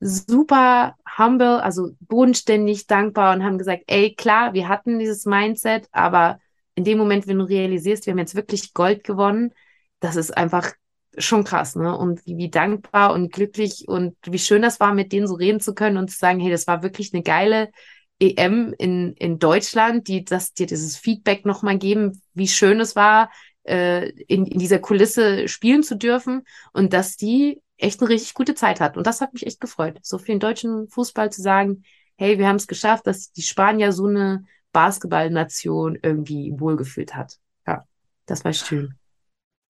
Super 0.00 0.94
humble, 1.18 1.60
also 1.62 1.90
bodenständig, 2.00 2.86
dankbar 2.86 3.34
und 3.34 3.44
haben 3.44 3.58
gesagt, 3.58 3.84
ey, 3.88 4.14
klar, 4.14 4.54
wir 4.54 4.68
hatten 4.68 4.98
dieses 4.98 5.26
Mindset, 5.26 5.88
aber 5.92 6.38
in 6.74 6.84
dem 6.84 6.98
Moment, 6.98 7.26
wenn 7.26 7.38
du 7.38 7.44
realisierst, 7.44 8.06
wir 8.06 8.12
haben 8.12 8.18
jetzt 8.18 8.36
wirklich 8.36 8.72
Gold 8.72 9.02
gewonnen, 9.02 9.52
das 10.00 10.14
ist 10.14 10.36
einfach 10.36 10.72
schon 11.16 11.42
krass, 11.42 11.74
ne? 11.74 11.96
Und 11.96 12.24
wie, 12.26 12.36
wie 12.36 12.50
dankbar 12.50 13.12
und 13.12 13.32
glücklich 13.32 13.88
und 13.88 14.16
wie 14.24 14.38
schön 14.38 14.62
das 14.62 14.78
war, 14.78 14.94
mit 14.94 15.12
denen 15.12 15.26
so 15.26 15.34
reden 15.34 15.60
zu 15.60 15.74
können 15.74 15.96
und 15.96 16.10
zu 16.10 16.18
sagen, 16.18 16.38
hey, 16.38 16.50
das 16.50 16.68
war 16.68 16.82
wirklich 16.84 17.12
eine 17.12 17.22
geile 17.22 17.70
EM 18.20 18.74
in, 18.78 19.14
in 19.14 19.38
Deutschland, 19.38 20.08
die 20.08 20.24
das 20.24 20.52
dir 20.52 20.66
dieses 20.66 20.96
Feedback 20.96 21.44
nochmal 21.44 21.78
geben, 21.78 22.20
wie 22.34 22.48
schön 22.48 22.80
es 22.80 22.96
war, 22.96 23.30
äh, 23.68 24.08
in, 24.26 24.46
in 24.46 24.58
dieser 24.58 24.78
Kulisse 24.78 25.48
spielen 25.48 25.82
zu 25.82 25.96
dürfen 25.96 26.44
und 26.72 26.92
dass 26.92 27.16
die 27.16 27.60
echt 27.76 28.00
eine 28.00 28.08
richtig 28.08 28.34
gute 28.34 28.54
Zeit 28.54 28.80
hat. 28.80 28.96
Und 28.96 29.06
das 29.06 29.20
hat 29.20 29.32
mich 29.32 29.46
echt 29.46 29.60
gefreut, 29.60 29.98
so 30.02 30.18
für 30.18 30.26
den 30.26 30.40
deutschen 30.40 30.88
Fußball 30.88 31.30
zu 31.30 31.42
sagen, 31.42 31.84
hey, 32.16 32.38
wir 32.38 32.48
haben 32.48 32.56
es 32.56 32.66
geschafft, 32.66 33.06
dass 33.06 33.32
die 33.32 33.42
Spanier 33.42 33.92
so 33.92 34.06
eine 34.06 34.44
Basketballnation 34.72 35.96
irgendwie 36.02 36.52
wohlgefühlt 36.56 37.14
hat. 37.14 37.38
Ja, 37.66 37.84
das 38.26 38.44
war 38.44 38.52
schön. 38.52 38.94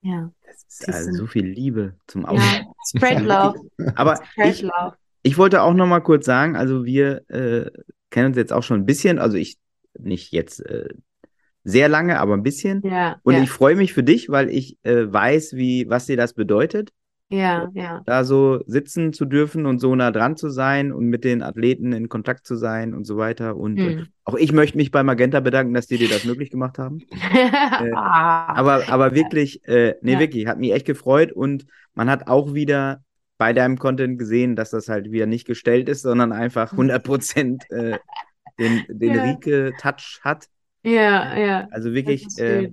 Ja. 0.01 0.33
Das 0.47 0.65
ist 0.69 0.89
also 0.89 1.13
so 1.13 1.27
viel 1.27 1.47
Liebe 1.47 1.95
zum 2.07 2.25
Ausdruck. 2.25 2.43
Ja, 2.43 2.73
spread 2.97 3.21
love. 3.25 3.59
Aber 3.95 4.17
spread 4.33 4.55
ich, 4.55 4.63
love. 4.63 4.97
ich 5.23 5.37
wollte 5.37 5.63
auch 5.63 5.75
noch 5.75 5.87
mal 5.87 6.01
kurz 6.01 6.25
sagen, 6.25 6.57
also 6.57 6.85
wir 6.85 7.29
äh, 7.29 7.71
kennen 8.11 8.29
uns 8.29 8.37
jetzt 8.37 8.53
auch 8.53 8.63
schon 8.63 8.81
ein 8.81 8.87
bisschen, 8.87 9.19
also 9.19 9.37
ich 9.37 9.59
nicht 9.99 10.33
jetzt 10.33 10.65
äh, 10.65 10.89
sehr 11.69 11.89
lange, 11.89 12.19
aber 12.19 12.35
ein 12.35 12.43
bisschen. 12.43 12.83
Ja, 12.83 13.17
und 13.23 13.35
ja. 13.35 13.43
ich 13.43 13.51
freue 13.51 13.77
mich 13.77 13.93
für 13.93 14.03
dich, 14.03 14.31
weil 14.31 14.49
ich 14.49 14.79
äh, 14.85 15.13
weiß, 15.13 15.55
wie, 15.55 15.89
was 15.89 16.07
dir 16.07 16.17
das 16.17 16.33
bedeutet. 16.33 16.91
Ja, 17.31 17.69
ja. 17.75 18.01
Da 18.07 18.25
so 18.25 18.61
sitzen 18.67 19.13
zu 19.13 19.27
dürfen 19.27 19.67
und 19.67 19.79
so 19.81 19.95
nah 19.95 20.11
dran 20.11 20.39
zu 20.39 20.49
sein 20.49 20.93
und 20.93 21.07
mit 21.07 21.25
den 21.25 21.43
Athleten 21.43 21.93
in 21.93 22.09
Kontakt 22.09 22.47
zu 22.47 22.57
sein 22.57 22.95
und 22.95 23.05
so 23.05 23.19
weiter. 23.19 23.57
Und 23.57 23.79
hm. 23.79 23.99
äh, 23.99 24.05
auch 24.25 24.37
ich 24.37 24.53
möchte 24.53 24.79
mich 24.79 24.91
bei 24.91 25.03
Magenta 25.03 25.41
bedanken, 25.41 25.75
dass 25.75 25.87
die 25.87 25.99
dir 25.99 26.09
das 26.09 26.25
möglich 26.25 26.51
gemacht 26.51 26.79
haben. 26.79 27.01
äh, 27.33 27.93
aber, 27.93 28.89
aber 28.89 29.15
wirklich, 29.15 29.63
äh, 29.69 29.97
nee, 30.01 30.15
ja. 30.15 30.21
wirklich, 30.21 30.47
hat 30.47 30.59
mich 30.59 30.73
echt 30.73 30.87
gefreut 30.87 31.33
und 31.33 31.67
man 31.95 32.09
hat 32.09 32.29
auch 32.29 32.55
wieder 32.55 33.03
bei 33.37 33.53
deinem 33.53 33.79
Content 33.79 34.19
gesehen, 34.19 34.57
dass 34.57 34.71
das 34.71 34.89
halt 34.89 35.13
wieder 35.13 35.27
nicht 35.27 35.47
gestellt 35.47 35.91
ist, 35.91 36.01
sondern 36.01 36.33
einfach 36.33 36.73
100 36.73 37.05
Prozent 37.05 37.71
äh, 37.71 37.99
den, 38.59 38.85
den 38.89 39.15
ja. 39.15 39.23
Rike-Touch 39.23 40.21
hat. 40.23 40.47
Ja, 40.89 41.37
ja. 41.37 41.69
Also 41.71 41.93
wirklich 41.93 42.27
äh, 42.39 42.73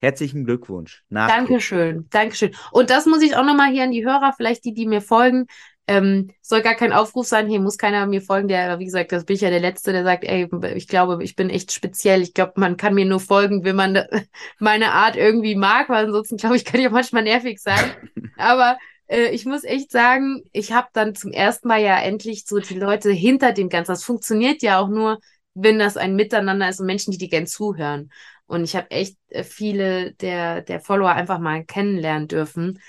herzlichen 0.00 0.44
Glückwunsch. 0.44 1.04
Dankeschön, 1.10 2.06
Dankeschön. 2.10 2.54
Und 2.72 2.90
das 2.90 3.06
muss 3.06 3.22
ich 3.22 3.36
auch 3.36 3.44
nochmal 3.44 3.70
hier 3.72 3.84
an 3.84 3.92
die 3.92 4.04
Hörer, 4.04 4.32
vielleicht 4.36 4.64
die, 4.64 4.74
die 4.74 4.86
mir 4.86 5.00
folgen. 5.00 5.46
Ähm, 5.86 6.30
soll 6.40 6.62
gar 6.62 6.74
kein 6.74 6.92
Aufruf 6.92 7.26
sein, 7.26 7.48
hier 7.48 7.58
muss 7.60 7.76
keiner 7.76 8.06
mir 8.06 8.22
folgen, 8.22 8.46
der, 8.46 8.78
wie 8.78 8.84
gesagt, 8.84 9.10
das 9.10 9.24
bin 9.24 9.34
ich 9.34 9.42
ja 9.42 9.50
der 9.50 9.58
Letzte, 9.58 9.92
der 9.92 10.04
sagt, 10.04 10.22
ey, 10.22 10.48
ich 10.76 10.86
glaube, 10.86 11.22
ich 11.24 11.34
bin 11.34 11.50
echt 11.50 11.72
speziell. 11.72 12.22
Ich 12.22 12.32
glaube, 12.32 12.52
man 12.56 12.76
kann 12.76 12.94
mir 12.94 13.06
nur 13.06 13.18
folgen, 13.18 13.64
wenn 13.64 13.74
man 13.76 13.98
meine 14.58 14.92
Art 14.92 15.16
irgendwie 15.16 15.56
mag, 15.56 15.88
weil 15.88 16.06
ansonsten, 16.06 16.36
glaube 16.36 16.56
ich, 16.56 16.64
kann 16.64 16.80
ich 16.80 16.86
auch 16.86 16.92
manchmal 16.92 17.24
nervig 17.24 17.60
sein. 17.60 17.92
Aber 18.36 18.78
äh, 19.08 19.30
ich 19.30 19.46
muss 19.46 19.64
echt 19.64 19.90
sagen, 19.90 20.42
ich 20.52 20.72
habe 20.72 20.88
dann 20.92 21.16
zum 21.16 21.32
ersten 21.32 21.66
Mal 21.66 21.82
ja 21.82 22.00
endlich 22.00 22.44
so 22.46 22.60
die 22.60 22.78
Leute 22.78 23.10
hinter 23.10 23.52
dem 23.52 23.68
Ganzen. 23.68 23.90
Das 23.92 24.04
funktioniert 24.04 24.62
ja 24.62 24.78
auch 24.78 24.88
nur, 24.88 25.18
wenn 25.54 25.78
das 25.78 25.96
ein 25.96 26.14
Miteinander 26.16 26.68
ist 26.68 26.80
und 26.80 26.86
Menschen, 26.86 27.12
die 27.12 27.18
dir 27.18 27.28
gern 27.28 27.46
zuhören. 27.46 28.10
Und 28.46 28.64
ich 28.64 28.76
habe 28.76 28.90
echt 28.90 29.16
äh, 29.28 29.44
viele 29.44 30.12
der, 30.14 30.62
der 30.62 30.80
Follower 30.80 31.10
einfach 31.10 31.38
mal 31.38 31.64
kennenlernen 31.64 32.28
dürfen. 32.28 32.80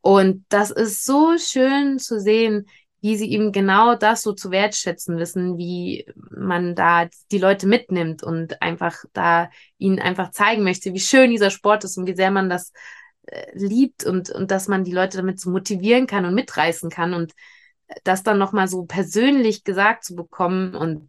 Und 0.00 0.44
das 0.48 0.70
ist 0.70 1.04
so 1.04 1.36
schön 1.38 1.98
zu 1.98 2.20
sehen, 2.20 2.66
wie 3.00 3.16
sie 3.16 3.30
eben 3.30 3.52
genau 3.52 3.94
das 3.94 4.22
so 4.22 4.32
zu 4.32 4.50
wertschätzen 4.50 5.18
wissen, 5.18 5.58
wie 5.58 6.06
man 6.30 6.74
da 6.74 7.08
die 7.30 7.38
Leute 7.38 7.66
mitnimmt 7.66 8.22
und 8.22 8.60
einfach 8.62 9.04
da 9.12 9.50
ihnen 9.78 10.00
einfach 10.00 10.30
zeigen 10.30 10.64
möchte, 10.64 10.92
wie 10.92 11.00
schön 11.00 11.30
dieser 11.30 11.50
Sport 11.50 11.84
ist 11.84 11.98
und 11.98 12.06
wie 12.06 12.16
sehr 12.16 12.30
man 12.30 12.48
das 12.48 12.72
äh, 13.26 13.46
liebt 13.54 14.04
und, 14.04 14.30
und 14.30 14.50
dass 14.50 14.66
man 14.66 14.82
die 14.82 14.92
Leute 14.92 15.18
damit 15.18 15.38
so 15.38 15.50
motivieren 15.50 16.06
kann 16.06 16.24
und 16.24 16.34
mitreißen 16.34 16.90
kann 16.90 17.14
und 17.14 17.32
das 18.02 18.22
dann 18.22 18.38
nochmal 18.38 18.66
so 18.68 18.84
persönlich 18.84 19.62
gesagt 19.62 20.04
zu 20.04 20.16
bekommen 20.16 20.74
und 20.74 21.08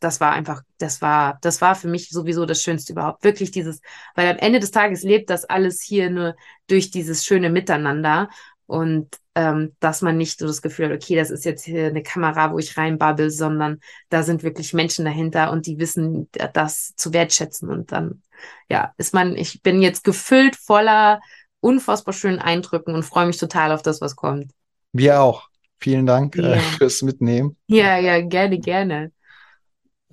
das 0.00 0.20
war 0.20 0.32
einfach, 0.32 0.62
das 0.78 1.02
war, 1.02 1.38
das 1.42 1.60
war 1.60 1.74
für 1.74 1.88
mich 1.88 2.08
sowieso 2.10 2.46
das 2.46 2.62
Schönste 2.62 2.92
überhaupt. 2.92 3.24
Wirklich 3.24 3.50
dieses, 3.50 3.80
weil 4.14 4.28
am 4.28 4.38
Ende 4.38 4.60
des 4.60 4.70
Tages 4.70 5.02
lebt 5.02 5.30
das 5.30 5.44
alles 5.44 5.82
hier 5.82 6.10
nur 6.10 6.36
durch 6.66 6.90
dieses 6.90 7.24
schöne 7.24 7.50
Miteinander 7.50 8.28
und 8.66 9.08
ähm, 9.34 9.74
dass 9.80 10.02
man 10.02 10.16
nicht 10.16 10.38
so 10.38 10.46
das 10.46 10.62
Gefühl 10.62 10.86
hat, 10.86 10.94
okay, 10.94 11.16
das 11.16 11.30
ist 11.30 11.44
jetzt 11.44 11.64
hier 11.64 11.86
eine 11.86 12.02
Kamera, 12.02 12.52
wo 12.52 12.58
ich 12.58 12.76
reinbabbel, 12.76 13.30
sondern 13.30 13.80
da 14.08 14.22
sind 14.22 14.42
wirklich 14.42 14.74
Menschen 14.74 15.04
dahinter 15.04 15.50
und 15.50 15.66
die 15.66 15.78
wissen 15.78 16.28
das 16.52 16.94
zu 16.96 17.12
wertschätzen 17.12 17.70
und 17.70 17.92
dann, 17.92 18.22
ja, 18.68 18.92
ist 18.98 19.14
man, 19.14 19.36
ich 19.36 19.62
bin 19.62 19.80
jetzt 19.80 20.04
gefüllt 20.04 20.56
voller 20.56 21.20
unfassbar 21.60 22.12
schönen 22.12 22.40
Eindrücken 22.40 22.94
und 22.94 23.04
freue 23.04 23.26
mich 23.26 23.38
total 23.38 23.72
auf 23.72 23.82
das, 23.82 24.00
was 24.00 24.16
kommt. 24.16 24.52
Wir 24.92 25.22
auch. 25.22 25.48
Vielen 25.78 26.06
Dank 26.06 26.36
Ja. 26.36 26.54
äh, 26.54 26.58
fürs 26.58 27.02
Mitnehmen. 27.02 27.56
Ja, 27.66 27.98
ja, 27.98 28.20
gerne, 28.20 28.60
gerne. 28.60 29.12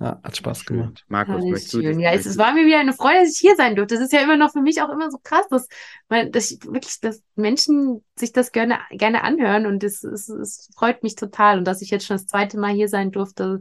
Ja, 0.00 0.18
hat 0.22 0.34
Spaß 0.34 0.64
gemacht. 0.64 1.04
Markus, 1.08 1.34
Alles 1.34 1.44
möchtest 1.44 1.74
du 1.74 1.82
schön. 1.82 2.00
Ja, 2.00 2.12
es, 2.12 2.38
war 2.38 2.54
mir 2.54 2.64
wieder 2.64 2.80
eine 2.80 2.94
Freude, 2.94 3.20
dass 3.20 3.34
ich 3.34 3.38
hier 3.38 3.54
sein 3.54 3.76
durfte. 3.76 3.96
Das 3.96 4.04
ist 4.04 4.14
ja 4.14 4.22
immer 4.22 4.38
noch 4.38 4.50
für 4.50 4.62
mich 4.62 4.80
auch 4.80 4.88
immer 4.88 5.10
so 5.10 5.18
krass, 5.22 5.46
dass, 5.50 5.68
man, 6.08 6.32
dass 6.32 6.50
ich 6.50 6.64
wirklich, 6.64 7.00
dass 7.00 7.22
Menschen 7.34 8.02
sich 8.16 8.32
das 8.32 8.50
gerne, 8.52 8.78
gerne 8.92 9.22
anhören 9.22 9.66
und 9.66 9.84
es, 9.84 10.02
es, 10.02 10.30
es 10.30 10.70
freut 10.74 11.02
mich 11.02 11.16
total. 11.16 11.58
Und 11.58 11.66
dass 11.66 11.82
ich 11.82 11.90
jetzt 11.90 12.06
schon 12.06 12.16
das 12.16 12.26
zweite 12.26 12.58
Mal 12.58 12.72
hier 12.72 12.88
sein 12.88 13.10
durfte, 13.10 13.60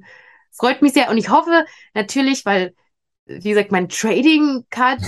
freut 0.51 0.81
mich 0.81 0.93
sehr. 0.93 1.09
Und 1.09 1.17
ich 1.17 1.29
hoffe 1.29 1.65
natürlich, 1.93 2.45
weil, 2.45 2.73
wie 3.25 3.49
gesagt, 3.49 3.73
mein 3.73 3.89
Trading 3.89 4.65
Card 4.69 5.01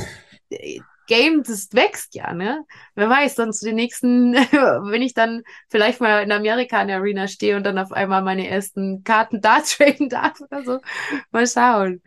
Game, 1.12 1.44
das 1.44 1.68
wächst 1.74 2.16
ja, 2.16 2.34
ne? 2.34 2.64
Wer 2.96 3.10
weiß, 3.10 3.36
dann 3.36 3.52
zu 3.52 3.66
den 3.66 3.76
nächsten, 3.76 4.34
wenn 4.34 5.02
ich 5.02 5.14
dann 5.14 5.44
vielleicht 5.70 6.00
mal 6.00 6.24
in 6.24 6.32
Amerika 6.32 6.82
in 6.82 6.88
der 6.88 7.00
Arena 7.00 7.28
stehe 7.28 7.58
und 7.58 7.64
dann 7.64 7.78
auf 7.78 7.92
einmal 7.92 8.22
meine 8.22 8.48
ersten 8.48 9.04
Karten 9.04 9.42
da 9.42 9.60
traden 9.66 10.08
darf 10.08 10.40
oder 10.40 10.64
so. 10.64 10.80
Mal 11.32 11.46
schauen. 11.48 12.02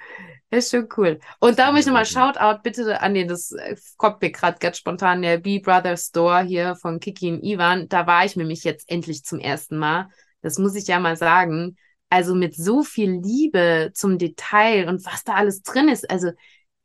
Ist 0.48 0.70
schon 0.70 0.88
cool. 0.96 1.20
Und 1.38 1.58
da 1.58 1.70
muss 1.70 1.80
ich 1.80 1.86
nochmal 1.86 2.06
Shoutout 2.06 2.62
bitte 2.62 3.02
an 3.02 3.12
den, 3.12 3.28
das 3.28 3.52
äh, 3.52 3.76
kommt 3.98 4.22
mir 4.22 4.30
gerade 4.30 4.56
ganz 4.58 4.78
spontan, 4.78 5.20
der 5.20 5.36
B-Brothers 5.36 6.06
Store 6.06 6.42
hier 6.42 6.74
von 6.76 6.98
Kiki 6.98 7.30
und 7.30 7.42
Ivan. 7.42 7.90
Da 7.90 8.06
war 8.06 8.24
ich 8.24 8.36
nämlich 8.36 8.64
jetzt 8.64 8.90
endlich 8.90 9.22
zum 9.24 9.38
ersten 9.38 9.76
Mal. 9.76 10.08
Das 10.40 10.56
muss 10.56 10.74
ich 10.76 10.86
ja 10.86 10.98
mal 10.98 11.18
sagen. 11.18 11.76
Also 12.08 12.34
mit 12.34 12.54
so 12.54 12.82
viel 12.82 13.20
Liebe 13.20 13.90
zum 13.92 14.16
Detail 14.16 14.88
und 14.88 15.04
was 15.04 15.24
da 15.24 15.34
alles 15.34 15.60
drin 15.60 15.88
ist. 15.88 16.08
Also, 16.10 16.30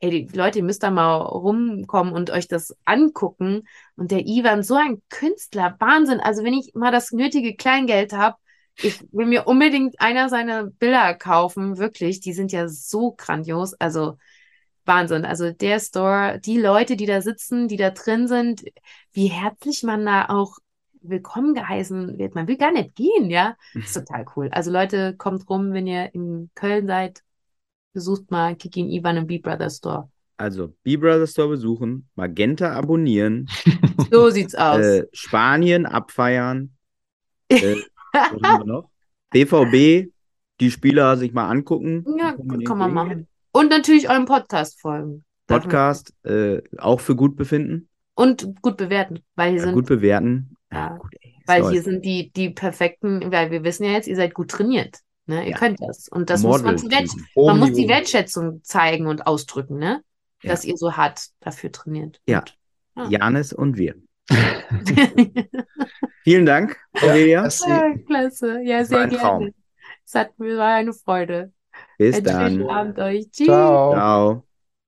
ey, 0.00 0.26
die 0.26 0.36
Leute, 0.36 0.58
ihr 0.58 0.64
müsst 0.64 0.82
da 0.82 0.90
mal 0.90 1.16
rumkommen 1.16 2.12
und 2.12 2.30
euch 2.30 2.48
das 2.48 2.76
angucken. 2.84 3.68
Und 3.96 4.10
der 4.10 4.26
Ivan, 4.26 4.62
so 4.62 4.74
ein 4.74 5.02
Künstler, 5.08 5.76
Wahnsinn. 5.78 6.20
Also, 6.20 6.44
wenn 6.44 6.54
ich 6.54 6.74
mal 6.74 6.92
das 6.92 7.12
nötige 7.12 7.54
Kleingeld 7.54 8.12
habe, 8.12 8.36
ich 8.82 9.00
will 9.12 9.26
mir 9.26 9.46
unbedingt 9.46 10.00
einer 10.00 10.28
seiner 10.28 10.64
Bilder 10.64 11.14
kaufen, 11.14 11.78
wirklich. 11.78 12.20
Die 12.20 12.32
sind 12.32 12.52
ja 12.52 12.68
so 12.68 13.12
grandios. 13.12 13.74
Also 13.74 14.16
Wahnsinn. 14.84 15.24
Also 15.24 15.52
der 15.52 15.80
Store, 15.80 16.40
die 16.40 16.58
Leute, 16.58 16.96
die 16.96 17.06
da 17.06 17.20
sitzen, 17.20 17.68
die 17.68 17.76
da 17.76 17.90
drin 17.90 18.26
sind, 18.26 18.64
wie 19.12 19.26
herzlich 19.26 19.82
man 19.82 20.04
da 20.04 20.28
auch 20.28 20.58
willkommen 21.02 21.54
geheißen 21.54 22.18
wird. 22.18 22.34
Man 22.34 22.48
will 22.48 22.56
gar 22.56 22.72
nicht 22.72 22.94
gehen, 22.94 23.30
ja. 23.30 23.56
Das 23.74 23.84
ist 23.84 23.94
total 23.94 24.26
cool. 24.36 24.48
Also 24.50 24.70
Leute, 24.70 25.14
kommt 25.16 25.48
rum, 25.48 25.72
wenn 25.72 25.86
ihr 25.86 26.14
in 26.14 26.50
Köln 26.54 26.86
seid. 26.86 27.22
Besucht 27.92 28.30
mal 28.30 28.54
Kiki 28.56 28.82
und 28.82 28.90
Ivan 28.90 29.16
im 29.16 29.26
B-Brother 29.26 29.68
Store. 29.70 30.08
Also, 30.36 30.72
B-Brother 30.84 31.26
Store 31.26 31.48
besuchen, 31.48 32.08
Magenta 32.14 32.72
abonnieren, 32.72 33.46
So 34.10 34.30
sieht's 34.30 34.54
aus. 34.54 34.78
äh, 34.80 35.06
Spanien 35.12 35.84
abfeiern, 35.86 36.70
äh, 37.48 37.76
was 38.12 38.42
haben 38.42 38.60
wir 38.60 38.64
noch? 38.64 38.90
BVB, 39.30 40.10
die 40.60 40.70
Spieler 40.70 41.16
sich 41.16 41.32
mal 41.32 41.48
angucken. 41.48 42.04
ja, 42.18 42.34
man 42.42 42.64
kann 42.64 42.78
man 42.78 42.92
machen. 42.94 43.28
Und 43.52 43.70
natürlich 43.70 44.08
eurem 44.08 44.24
Podcast 44.24 44.80
folgen. 44.80 45.24
Podcast, 45.46 46.14
äh, 46.24 46.62
auch 46.78 47.00
für 47.00 47.16
gut 47.16 47.36
befinden, 47.36 47.88
Und 48.14 48.62
gut 48.62 48.76
bewerten, 48.76 49.20
weil 49.34 49.50
hier 49.50 49.58
ja, 49.58 49.64
sind 49.66 49.74
gut 49.74 49.86
bewerten. 49.86 50.56
Ja, 50.72 50.96
gut, 50.96 51.12
ey, 51.20 51.34
Weil 51.46 51.62
läuft. 51.62 51.72
hier 51.72 51.82
sind 51.82 52.04
die, 52.04 52.30
die 52.32 52.50
perfekten, 52.50 53.32
weil 53.32 53.50
wir 53.50 53.64
wissen 53.64 53.84
ja 53.84 53.90
jetzt, 53.90 54.06
ihr 54.06 54.14
seid 54.16 54.32
gut 54.34 54.48
trainiert. 54.52 55.00
Ne? 55.30 55.44
Ihr 55.44 55.50
Ja. 55.52 55.56
könnt 55.58 55.80
das. 55.80 56.08
Und 56.08 56.28
das 56.28 56.42
muss 56.42 56.62
man, 56.62 56.76
zu 56.78 56.90
wert, 56.90 57.08
man 57.34 57.58
muss 57.58 57.72
die. 57.72 57.88
Wertschätzung 57.88 58.62
zeigen 58.62 59.06
und 59.06 59.26
ausdrücken, 59.26 59.78
ne? 59.78 60.02
Ja. 60.42 60.50
Dass 60.50 60.64
ihr 60.64 60.76
so 60.76 60.96
hart 60.96 61.28
dafür 61.40 61.72
trainiert. 61.72 62.20
Ja. 62.26 62.44
Ja. 62.96 63.08
Janis 63.08 63.52
und 63.52 63.76
wir. 63.78 63.94
Vielen 66.24 66.46
Dank, 66.46 66.76
Aurelia. 67.00 67.48
ja, 67.66 67.94
klasse. 68.06 68.60
Ja, 68.62 68.84
sehr 68.84 69.00
ein 69.00 69.10
gerne. 69.10 69.22
Traum. 69.22 69.54
Es 70.04 70.14
hat 70.14 70.38
mir 70.38 70.56
war 70.56 70.74
eine 70.74 70.92
Freude. 70.92 71.52
Bis 71.98 72.16
Einen 72.16 72.26
schönen 72.26 72.58
dann. 72.66 72.70
Abend 72.76 72.98
euch. 72.98 73.30
Tschüss. 73.30 73.46
Ciao. 73.46 73.92
Ciao. 73.92 74.49